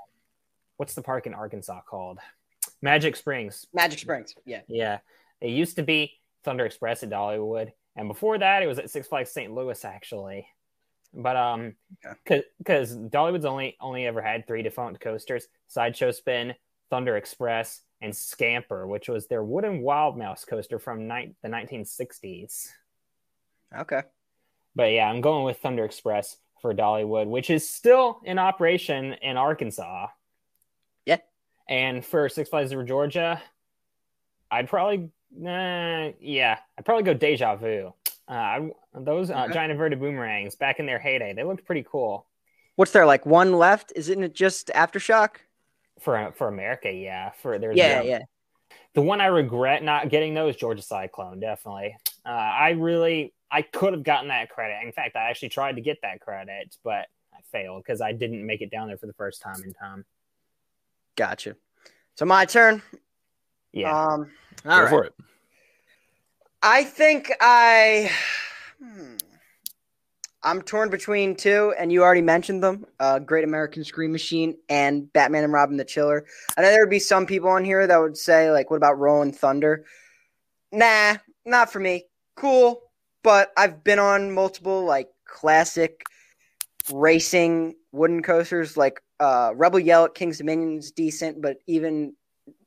what's 0.77 0.93
the 0.93 1.01
park 1.01 1.27
in 1.27 1.33
Arkansas 1.33 1.81
called? 1.87 2.19
Magic 2.81 3.15
Springs. 3.15 3.67
Magic 3.73 3.99
Springs, 3.99 4.35
yeah. 4.45 4.61
Yeah, 4.67 4.99
it 5.39 5.49
used 5.49 5.75
to 5.75 5.83
be 5.83 6.13
Thunder 6.43 6.65
Express 6.65 7.03
at 7.03 7.09
Dollywood, 7.09 7.71
and 7.95 8.07
before 8.07 8.37
that, 8.37 8.63
it 8.63 8.67
was 8.67 8.79
at 8.79 8.89
Six 8.89 9.07
Flags 9.07 9.31
St. 9.31 9.53
Louis 9.53 9.83
actually. 9.85 10.47
But 11.13 11.35
um, 11.35 11.75
because 12.23 12.95
Dollywood's 12.95 13.45
only 13.45 13.75
only 13.81 14.05
ever 14.05 14.21
had 14.21 14.47
three 14.47 14.63
defunct 14.63 15.01
coasters: 15.01 15.47
Sideshow 15.67 16.11
Spin, 16.11 16.55
Thunder 16.89 17.17
Express, 17.17 17.81
and 18.01 18.15
Scamper, 18.15 18.87
which 18.87 19.07
was 19.09 19.27
their 19.27 19.43
wooden 19.43 19.81
Wild 19.81 20.17
Mouse 20.17 20.45
coaster 20.45 20.79
from 20.79 21.07
ni- 21.07 21.35
the 21.43 21.49
1960s. 21.49 22.69
Okay. 23.77 24.01
But 24.75 24.91
yeah, 24.91 25.09
I'm 25.09 25.21
going 25.21 25.43
with 25.43 25.59
Thunder 25.59 25.85
Express 25.85 26.37
for 26.61 26.73
Dollywood, 26.73 27.27
which 27.27 27.49
is 27.49 27.67
still 27.67 28.21
in 28.23 28.37
operation 28.39 29.13
in 29.21 29.37
Arkansas. 29.37 30.07
Yeah. 31.05 31.17
And 31.67 32.05
for 32.05 32.29
Six 32.29 32.49
Flags 32.49 32.71
Over 32.71 32.83
Georgia, 32.83 33.41
I'd 34.49 34.69
probably, 34.69 35.09
uh, 35.45 36.11
yeah, 36.19 36.59
I'd 36.77 36.85
probably 36.85 37.03
go 37.03 37.13
Deja 37.13 37.55
Vu. 37.55 37.93
Uh, 38.27 38.59
those 38.93 39.29
uh, 39.31 39.43
Okay. 39.45 39.53
giant 39.53 39.71
inverted 39.71 39.99
boomerangs 39.99 40.55
back 40.55 40.79
in 40.79 40.85
their 40.85 40.99
heyday, 40.99 41.33
they 41.33 41.43
looked 41.43 41.65
pretty 41.65 41.85
cool 41.89 42.27
What's 42.77 42.91
there 42.93 43.05
like 43.05 43.25
one 43.25 43.53
left? 43.53 43.91
Isn't 43.95 44.23
it 44.23 44.33
just 44.33 44.67
Aftershock? 44.69 45.35
for 45.99 46.31
for 46.35 46.47
America. 46.47 46.91
Yeah, 46.91 47.31
for 47.31 47.59
there's 47.59 47.77
Yeah, 47.77 47.97
one- 47.99 48.07
yeah. 48.07 48.19
The 48.93 49.01
one 49.01 49.21
I 49.21 49.27
regret 49.27 49.83
not 49.83 50.09
getting 50.09 50.33
though 50.33 50.47
is 50.47 50.55
Georgia 50.55 50.81
Cyclone. 50.81 51.39
Definitely, 51.41 51.95
uh, 52.25 52.29
I 52.29 52.71
really 52.71 53.33
I 53.51 53.61
could 53.61 53.93
have 53.93 54.03
gotten 54.03 54.29
that 54.29 54.49
credit. 54.49 54.77
In 54.83 54.91
fact, 54.91 55.15
I 55.15 55.29
actually 55.29 55.49
tried 55.49 55.75
to 55.75 55.81
get 55.81 56.01
that 56.03 56.21
credit, 56.21 56.77
but 56.83 57.07
I 57.33 57.41
failed 57.51 57.83
because 57.83 57.99
I 57.99 58.13
didn't 58.13 58.45
make 58.45 58.61
it 58.61 58.71
down 58.71 58.87
there 58.87 58.97
for 58.97 59.07
the 59.07 59.13
first 59.13 59.41
time 59.41 59.61
in 59.63 59.73
time. 59.73 60.05
Gotcha. 61.15 61.55
So 62.15 62.25
my 62.25 62.45
turn. 62.45 62.81
Yeah, 63.73 63.91
Um. 63.91 64.31
Go 64.63 64.69
All 64.71 64.81
right. 64.81 64.89
for 64.89 65.03
it. 65.05 65.13
I 66.61 66.83
think 66.83 67.31
I. 67.41 68.11
Hmm. 68.81 69.15
I'm 70.43 70.61
torn 70.63 70.89
between 70.89 71.35
two, 71.35 71.73
and 71.77 71.91
you 71.91 72.03
already 72.03 72.21
mentioned 72.21 72.63
them: 72.63 72.85
uh, 72.99 73.19
Great 73.19 73.43
American 73.43 73.83
Scream 73.83 74.11
Machine 74.11 74.57
and 74.69 75.11
Batman 75.13 75.43
and 75.43 75.53
Robin 75.53 75.77
the 75.77 75.85
Chiller. 75.85 76.25
I 76.57 76.61
know 76.61 76.69
there 76.69 76.81
would 76.81 76.89
be 76.89 76.99
some 76.99 77.25
people 77.25 77.49
on 77.49 77.63
here 77.63 77.85
that 77.85 77.97
would 77.97 78.17
say, 78.17 78.51
like, 78.51 78.69
"What 78.69 78.77
about 78.77 78.97
Rolling 78.99 79.33
Thunder?" 79.33 79.85
Nah, 80.71 81.17
not 81.45 81.71
for 81.71 81.79
me. 81.79 82.05
Cool, 82.35 82.81
but 83.23 83.51
I've 83.57 83.83
been 83.83 83.99
on 83.99 84.31
multiple 84.31 84.85
like 84.85 85.09
classic 85.25 86.03
racing 86.91 87.75
wooden 87.91 88.23
coasters, 88.23 88.77
like 88.77 89.01
uh, 89.19 89.51
Rebel 89.55 89.79
Yell 89.79 90.05
at 90.05 90.15
Kings 90.15 90.39
Dominion's 90.39 90.91
decent, 90.91 91.41
but 91.41 91.57
even 91.67 92.15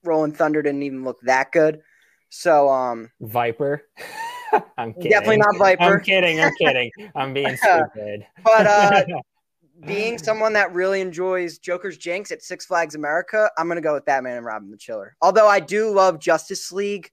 Rolling 0.04 0.32
Thunder 0.32 0.62
didn't 0.62 0.82
even 0.82 1.04
look 1.04 1.20
that 1.22 1.52
good. 1.52 1.80
So, 2.28 2.68
um, 2.68 3.10
Viper. 3.20 3.82
I'm 4.78 4.92
kidding. 4.94 5.10
Definitely 5.10 5.38
not 5.38 5.56
Viper. 5.56 5.82
I'm 5.82 6.00
kidding. 6.00 6.40
I'm 6.40 6.52
kidding. 6.56 6.90
I'm 7.14 7.34
being 7.34 7.56
stupid. 7.56 8.26
But 8.44 8.66
uh, 8.66 9.04
being 9.86 10.18
someone 10.18 10.52
that 10.52 10.72
really 10.72 11.00
enjoys 11.00 11.58
Joker's 11.58 11.98
Jinx 11.98 12.30
at 12.30 12.42
Six 12.42 12.66
Flags 12.66 12.94
America, 12.94 13.50
I'm 13.58 13.68
gonna 13.68 13.80
go 13.80 13.94
with 13.94 14.04
Batman 14.04 14.36
and 14.36 14.46
Robin 14.46 14.70
the 14.70 14.76
Chiller. 14.76 15.16
Although 15.20 15.48
I 15.48 15.60
do 15.60 15.90
love 15.90 16.20
Justice 16.20 16.70
League. 16.72 17.10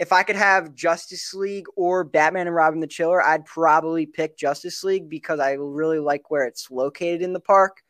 If 0.00 0.12
I 0.12 0.22
could 0.22 0.36
have 0.36 0.74
Justice 0.74 1.34
League 1.34 1.66
or 1.76 2.04
Batman 2.04 2.46
and 2.46 2.56
Robin 2.56 2.80
the 2.80 2.86
Chiller, 2.86 3.22
I'd 3.22 3.44
probably 3.44 4.06
pick 4.06 4.38
Justice 4.38 4.82
League 4.82 5.10
because 5.10 5.40
I 5.40 5.52
really 5.52 5.98
like 5.98 6.30
where 6.30 6.46
it's 6.46 6.70
located 6.70 7.20
in 7.20 7.34
the 7.34 7.40
park. 7.40 7.82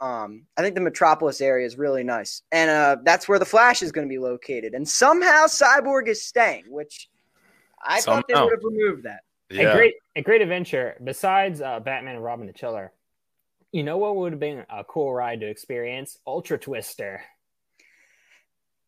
Um, 0.00 0.42
I 0.56 0.62
think 0.62 0.74
the 0.74 0.80
Metropolis 0.80 1.40
area 1.40 1.64
is 1.64 1.78
really 1.78 2.02
nice, 2.02 2.42
and 2.50 2.68
uh, 2.68 2.96
that's 3.04 3.28
where 3.28 3.38
the 3.38 3.44
Flash 3.46 3.80
is 3.80 3.92
going 3.92 4.06
to 4.06 4.12
be 4.12 4.18
located. 4.18 4.74
And 4.74 4.86
somehow 4.86 5.46
Cyborg 5.46 6.08
is 6.08 6.22
staying, 6.22 6.64
which 6.68 7.08
I 7.80 8.00
thought 8.00 8.24
they 8.26 8.34
would 8.34 8.52
have 8.52 8.64
removed 8.64 9.04
that. 9.04 9.20
Yeah. 9.48 9.70
A 9.70 9.76
great, 9.76 9.94
a 10.16 10.22
great 10.22 10.42
adventure. 10.42 10.96
Besides 11.02 11.60
uh, 11.60 11.78
Batman 11.78 12.16
and 12.16 12.24
Robin 12.24 12.48
the 12.48 12.52
Chiller, 12.52 12.92
you 13.70 13.84
know 13.84 13.98
what 13.98 14.16
would 14.16 14.32
have 14.32 14.40
been 14.40 14.66
a 14.68 14.82
cool 14.82 15.14
ride 15.14 15.40
to 15.40 15.46
experience? 15.46 16.18
Ultra 16.26 16.58
Twister. 16.58 17.22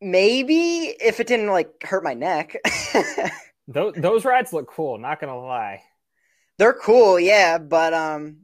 Maybe 0.00 0.94
if 1.00 1.20
it 1.20 1.26
didn't 1.26 1.48
like 1.48 1.82
hurt 1.82 2.04
my 2.04 2.14
neck. 2.14 2.56
Those, 3.70 3.92
those 3.98 4.24
rides 4.24 4.54
look 4.54 4.66
cool. 4.66 4.96
Not 4.96 5.20
gonna 5.20 5.38
lie. 5.38 5.82
They're 6.56 6.72
cool, 6.72 7.20
yeah, 7.20 7.58
but 7.58 7.92
um, 7.92 8.38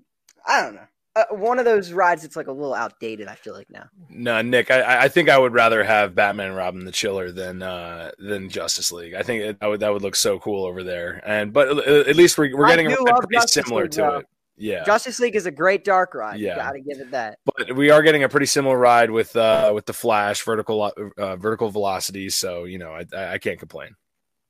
I 0.46 0.60
don't 0.60 0.74
know. 0.74 0.86
Uh, 1.16 1.24
one 1.30 1.58
of 1.58 1.64
those 1.64 1.92
rides 1.92 2.22
that's 2.22 2.36
like 2.36 2.48
a 2.48 2.52
little 2.52 2.74
outdated. 2.74 3.28
I 3.28 3.34
feel 3.34 3.54
like 3.54 3.70
now. 3.70 3.88
No, 4.10 4.42
Nick, 4.42 4.70
I, 4.70 5.04
I 5.04 5.08
think 5.08 5.30
I 5.30 5.38
would 5.38 5.54
rather 5.54 5.82
have 5.82 6.14
Batman 6.14 6.48
and 6.48 6.56
Robin 6.56 6.84
the 6.84 6.92
Chiller 6.92 7.32
than 7.32 7.62
uh, 7.62 8.10
than 8.18 8.50
Justice 8.50 8.92
League. 8.92 9.14
I 9.14 9.22
think 9.22 9.42
it, 9.42 9.60
that 9.60 9.66
would 9.66 9.80
that 9.80 9.92
would 9.94 10.02
look 10.02 10.16
so 10.16 10.38
cool 10.38 10.66
over 10.66 10.82
there. 10.82 11.22
And 11.24 11.52
but 11.52 11.68
at 11.88 12.08
at 12.08 12.16
least 12.16 12.36
we're, 12.36 12.54
we're 12.54 12.68
getting 12.68 12.88
a 12.88 13.00
love 13.00 13.20
pretty 13.20 13.36
Justice 13.36 13.64
similar 13.64 13.84
League, 13.84 13.92
to 13.92 14.00
though. 14.00 14.16
it. 14.18 14.26
Yeah, 14.56 14.84
Justice 14.84 15.18
League 15.18 15.34
is 15.34 15.46
a 15.46 15.50
great 15.50 15.84
dark 15.84 16.14
ride. 16.14 16.38
Yeah. 16.38 16.50
You 16.50 16.56
got 16.56 16.72
to 16.72 16.80
give 16.80 16.98
it 17.00 17.10
that. 17.10 17.38
but 17.44 17.74
we 17.74 17.90
are 17.90 18.02
getting 18.02 18.22
a 18.22 18.28
pretty 18.28 18.46
similar 18.46 18.78
ride 18.78 19.10
with 19.10 19.34
uh, 19.34 19.72
with 19.74 19.86
the 19.86 19.92
Flash 19.92 20.42
vertical 20.42 20.92
uh, 21.18 21.36
vertical 21.36 21.70
velocity. 21.70 22.30
So 22.30 22.64
you 22.64 22.78
know, 22.78 22.90
I, 22.92 23.32
I 23.34 23.38
can't 23.38 23.58
complain. 23.58 23.96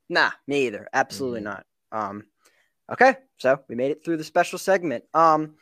Nah, 0.09 0.31
me 0.47 0.67
either. 0.67 0.87
Absolutely 0.93 1.41
mm-hmm. 1.41 1.45
not. 1.45 1.67
Um, 1.93 2.25
okay, 2.93 3.17
so 3.39 3.61
we 3.69 3.75
made 3.75 3.91
it 3.91 4.05
through 4.05 4.19
the 4.19 4.25
special 4.25 4.59
segment. 4.59 5.05
Um, 5.15 5.55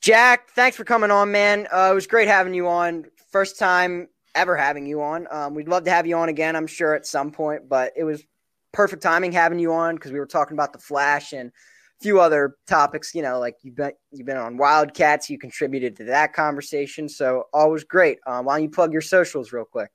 Jack, 0.00 0.50
thanks 0.50 0.76
for 0.76 0.84
coming 0.84 1.10
on, 1.10 1.32
man. 1.32 1.66
Uh, 1.72 1.88
it 1.90 1.94
was 1.94 2.06
great 2.06 2.28
having 2.28 2.54
you 2.54 2.68
on. 2.68 3.06
First 3.32 3.58
time 3.58 4.08
ever 4.34 4.56
having 4.56 4.86
you 4.86 5.02
on. 5.02 5.26
Um, 5.30 5.54
we'd 5.54 5.68
love 5.68 5.84
to 5.84 5.90
have 5.90 6.06
you 6.06 6.16
on 6.16 6.28
again, 6.28 6.54
I'm 6.54 6.66
sure, 6.66 6.94
at 6.94 7.06
some 7.06 7.32
point, 7.32 7.68
but 7.68 7.92
it 7.96 8.04
was 8.04 8.22
perfect 8.72 9.02
timing 9.02 9.32
having 9.32 9.58
you 9.58 9.72
on 9.72 9.96
because 9.96 10.12
we 10.12 10.18
were 10.18 10.26
talking 10.26 10.54
about 10.54 10.72
the 10.72 10.78
Flash 10.78 11.32
and 11.32 11.50
few 12.00 12.20
other 12.20 12.56
topics. 12.66 13.14
You 13.14 13.22
know, 13.22 13.38
like 13.38 13.56
you've 13.62 13.76
been 13.76 13.92
you've 14.12 14.26
been 14.26 14.36
on 14.36 14.56
Wildcats, 14.56 15.28
you 15.30 15.38
contributed 15.38 15.96
to 15.96 16.04
that 16.04 16.32
conversation, 16.32 17.08
so 17.08 17.44
always 17.52 17.84
great. 17.84 18.18
Um, 18.26 18.44
why 18.44 18.56
don't 18.56 18.64
you 18.64 18.70
plug 18.70 18.92
your 18.92 19.02
socials 19.02 19.52
real 19.52 19.64
quick? 19.64 19.90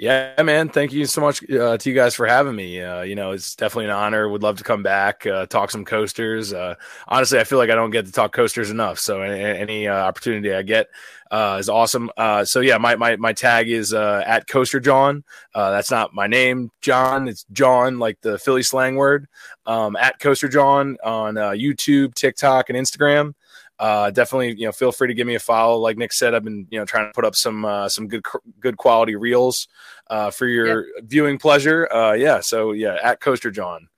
Yeah, 0.00 0.40
man. 0.42 0.70
Thank 0.70 0.94
you 0.94 1.04
so 1.04 1.20
much 1.20 1.42
uh, 1.50 1.76
to 1.76 1.90
you 1.90 1.94
guys 1.94 2.14
for 2.14 2.26
having 2.26 2.56
me. 2.56 2.80
Uh, 2.80 3.02
you 3.02 3.14
know, 3.14 3.32
it's 3.32 3.54
definitely 3.54 3.84
an 3.84 3.90
honor. 3.90 4.30
Would 4.30 4.42
love 4.42 4.56
to 4.56 4.64
come 4.64 4.82
back, 4.82 5.26
uh, 5.26 5.44
talk 5.44 5.70
some 5.70 5.84
coasters. 5.84 6.54
Uh, 6.54 6.76
honestly, 7.06 7.38
I 7.38 7.44
feel 7.44 7.58
like 7.58 7.68
I 7.68 7.74
don't 7.74 7.90
get 7.90 8.06
to 8.06 8.12
talk 8.12 8.32
coasters 8.32 8.70
enough. 8.70 8.98
So 8.98 9.20
any, 9.20 9.86
uh, 9.86 9.94
opportunity 9.94 10.54
I 10.54 10.62
get 10.62 10.86
uh, 11.30 11.58
is 11.60 11.68
awesome. 11.68 12.10
so 12.44 12.60
yeah, 12.60 12.78
my, 12.78 12.96
my, 12.96 13.16
my 13.16 13.34
tag 13.34 13.68
is 13.68 13.92
at 13.92 14.48
Coaster 14.48 14.80
Jawn. 14.80 15.22
that's 15.54 15.90
not 15.90 16.14
my 16.14 16.26
name, 16.26 16.70
John. 16.80 17.28
It's 17.28 17.44
Jawn, 17.52 17.98
like 17.98 18.18
the 18.22 18.38
Philly 18.38 18.62
slang 18.62 18.96
word. 18.96 19.28
Um, 19.66 19.96
at 19.96 20.18
Coaster 20.18 20.48
Jawn 20.48 20.96
on 21.04 21.34
YouTube, 21.34 22.14
TikTok, 22.14 22.70
and 22.70 22.78
Instagram 22.78 23.34
uh, 23.80 24.10
definitely 24.10 24.54
you 24.56 24.66
know 24.66 24.72
feel 24.72 24.92
free 24.92 25.08
to 25.08 25.14
give 25.14 25.26
me 25.26 25.34
a 25.34 25.40
follow. 25.40 25.78
Like 25.78 25.96
Nick 25.96 26.12
said, 26.12 26.34
I've 26.34 26.44
been 26.44 26.66
you 26.70 26.78
know 26.78 26.84
trying 26.84 27.06
to 27.08 27.12
put 27.12 27.24
up 27.24 27.34
some 27.34 27.64
uh, 27.64 27.88
some 27.88 28.06
good 28.06 28.22
good 28.60 28.76
quality 28.76 29.16
reels 29.16 29.66
uh, 30.08 30.30
for 30.30 30.46
your 30.46 30.86
yep. 30.86 31.04
viewing 31.04 31.38
pleasure. 31.38 31.90
Uh, 31.92 32.12
yeah, 32.12 32.40
so 32.40 32.72
yeah, 32.72 32.98
at 33.02 33.20
Coaster 33.20 33.50
Jawn, 33.50 33.88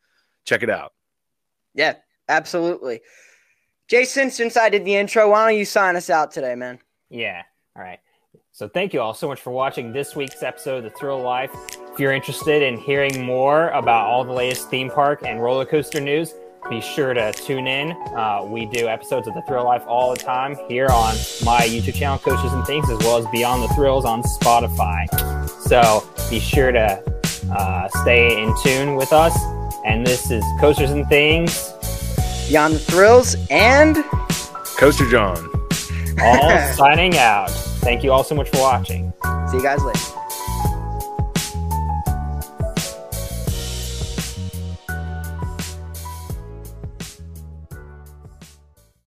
check 0.45 0.63
it 0.63 0.71
out. 0.71 0.93
Yeah, 1.75 1.97
absolutely. 2.29 3.01
Jason, 3.89 4.31
since 4.31 4.57
I 4.57 4.69
did 4.69 4.85
the 4.85 4.95
intro, 4.95 5.29
why 5.31 5.49
don't 5.49 5.59
you 5.59 5.65
sign 5.65 5.97
us 5.97 6.09
out 6.09 6.31
today, 6.31 6.55
man? 6.55 6.79
Yeah. 7.11 7.43
All 7.77 7.83
right. 7.83 7.99
So 8.53 8.69
thank 8.69 8.95
you 8.95 9.01
all 9.01 9.15
so 9.15 9.27
much 9.27 9.41
for 9.41 9.51
watching 9.51 9.93
this 9.93 10.15
week's 10.15 10.43
episode 10.43 10.79
of 10.79 10.85
The 10.85 10.91
Thrill 10.91 11.21
Life. 11.21 11.51
If 11.93 11.99
you're 11.99 12.13
interested 12.13 12.63
in 12.63 12.79
hearing 12.79 13.25
more 13.25 13.69
about 13.71 14.07
all 14.07 14.25
the 14.25 14.33
latest 14.33 14.71
theme 14.71 14.91
park 14.91 15.23
and 15.27 15.43
roller 15.43 15.65
coaster 15.65 16.01
news, 16.01 16.35
be 16.71 16.81
sure 16.81 17.13
to 17.15 17.33
tune 17.33 17.67
in. 17.67 17.93
Uh, 18.17 18.45
we 18.47 18.67
do 18.67 18.89
episodes 18.89 19.27
of 19.27 19.35
The 19.35 19.43
Thrill 19.43 19.65
Life 19.65 19.85
all 19.87 20.11
the 20.11 20.21
time 20.21 20.57
here 20.69 20.89
on 20.89 21.15
my 21.45 21.61
YouTube 21.63 21.95
channel, 21.95 22.19
Coasters 22.19 22.53
and 22.53 22.65
Things, 22.67 22.89
as 22.91 22.99
well 22.99 23.19
as 23.19 23.27
Beyond 23.33 23.63
the 23.63 23.69
Thrills 23.75 24.05
on 24.05 24.23
Spotify. 24.23 25.09
So 25.69 26.07
be 26.31 26.39
sure 26.39 26.73
to 26.73 27.03
uh, 27.53 27.89
stay 28.03 28.43
in 28.43 28.55
tune 28.63 28.97
with 28.97 29.13
us. 29.13 29.37
And 29.85 30.07
this 30.07 30.31
is 30.31 30.45
Coasters 30.61 30.91
and 30.91 31.07
Things, 31.09 31.73
Beyond 32.49 32.75
the 32.75 32.79
Thrills, 32.79 33.37
and 33.51 34.05
Coaster 34.77 35.09
Jawn. 35.11 35.37
All 36.21 36.73
signing 36.75 37.19
out. 37.19 37.51
Thank 37.81 38.05
you 38.05 38.13
all 38.13 38.25
so 38.25 38.35
much 38.35 38.49
for 38.51 38.59
watching. 38.59 39.13
See 39.51 39.57
you 39.57 39.63
guys 39.63 39.83
later. 39.83 40.22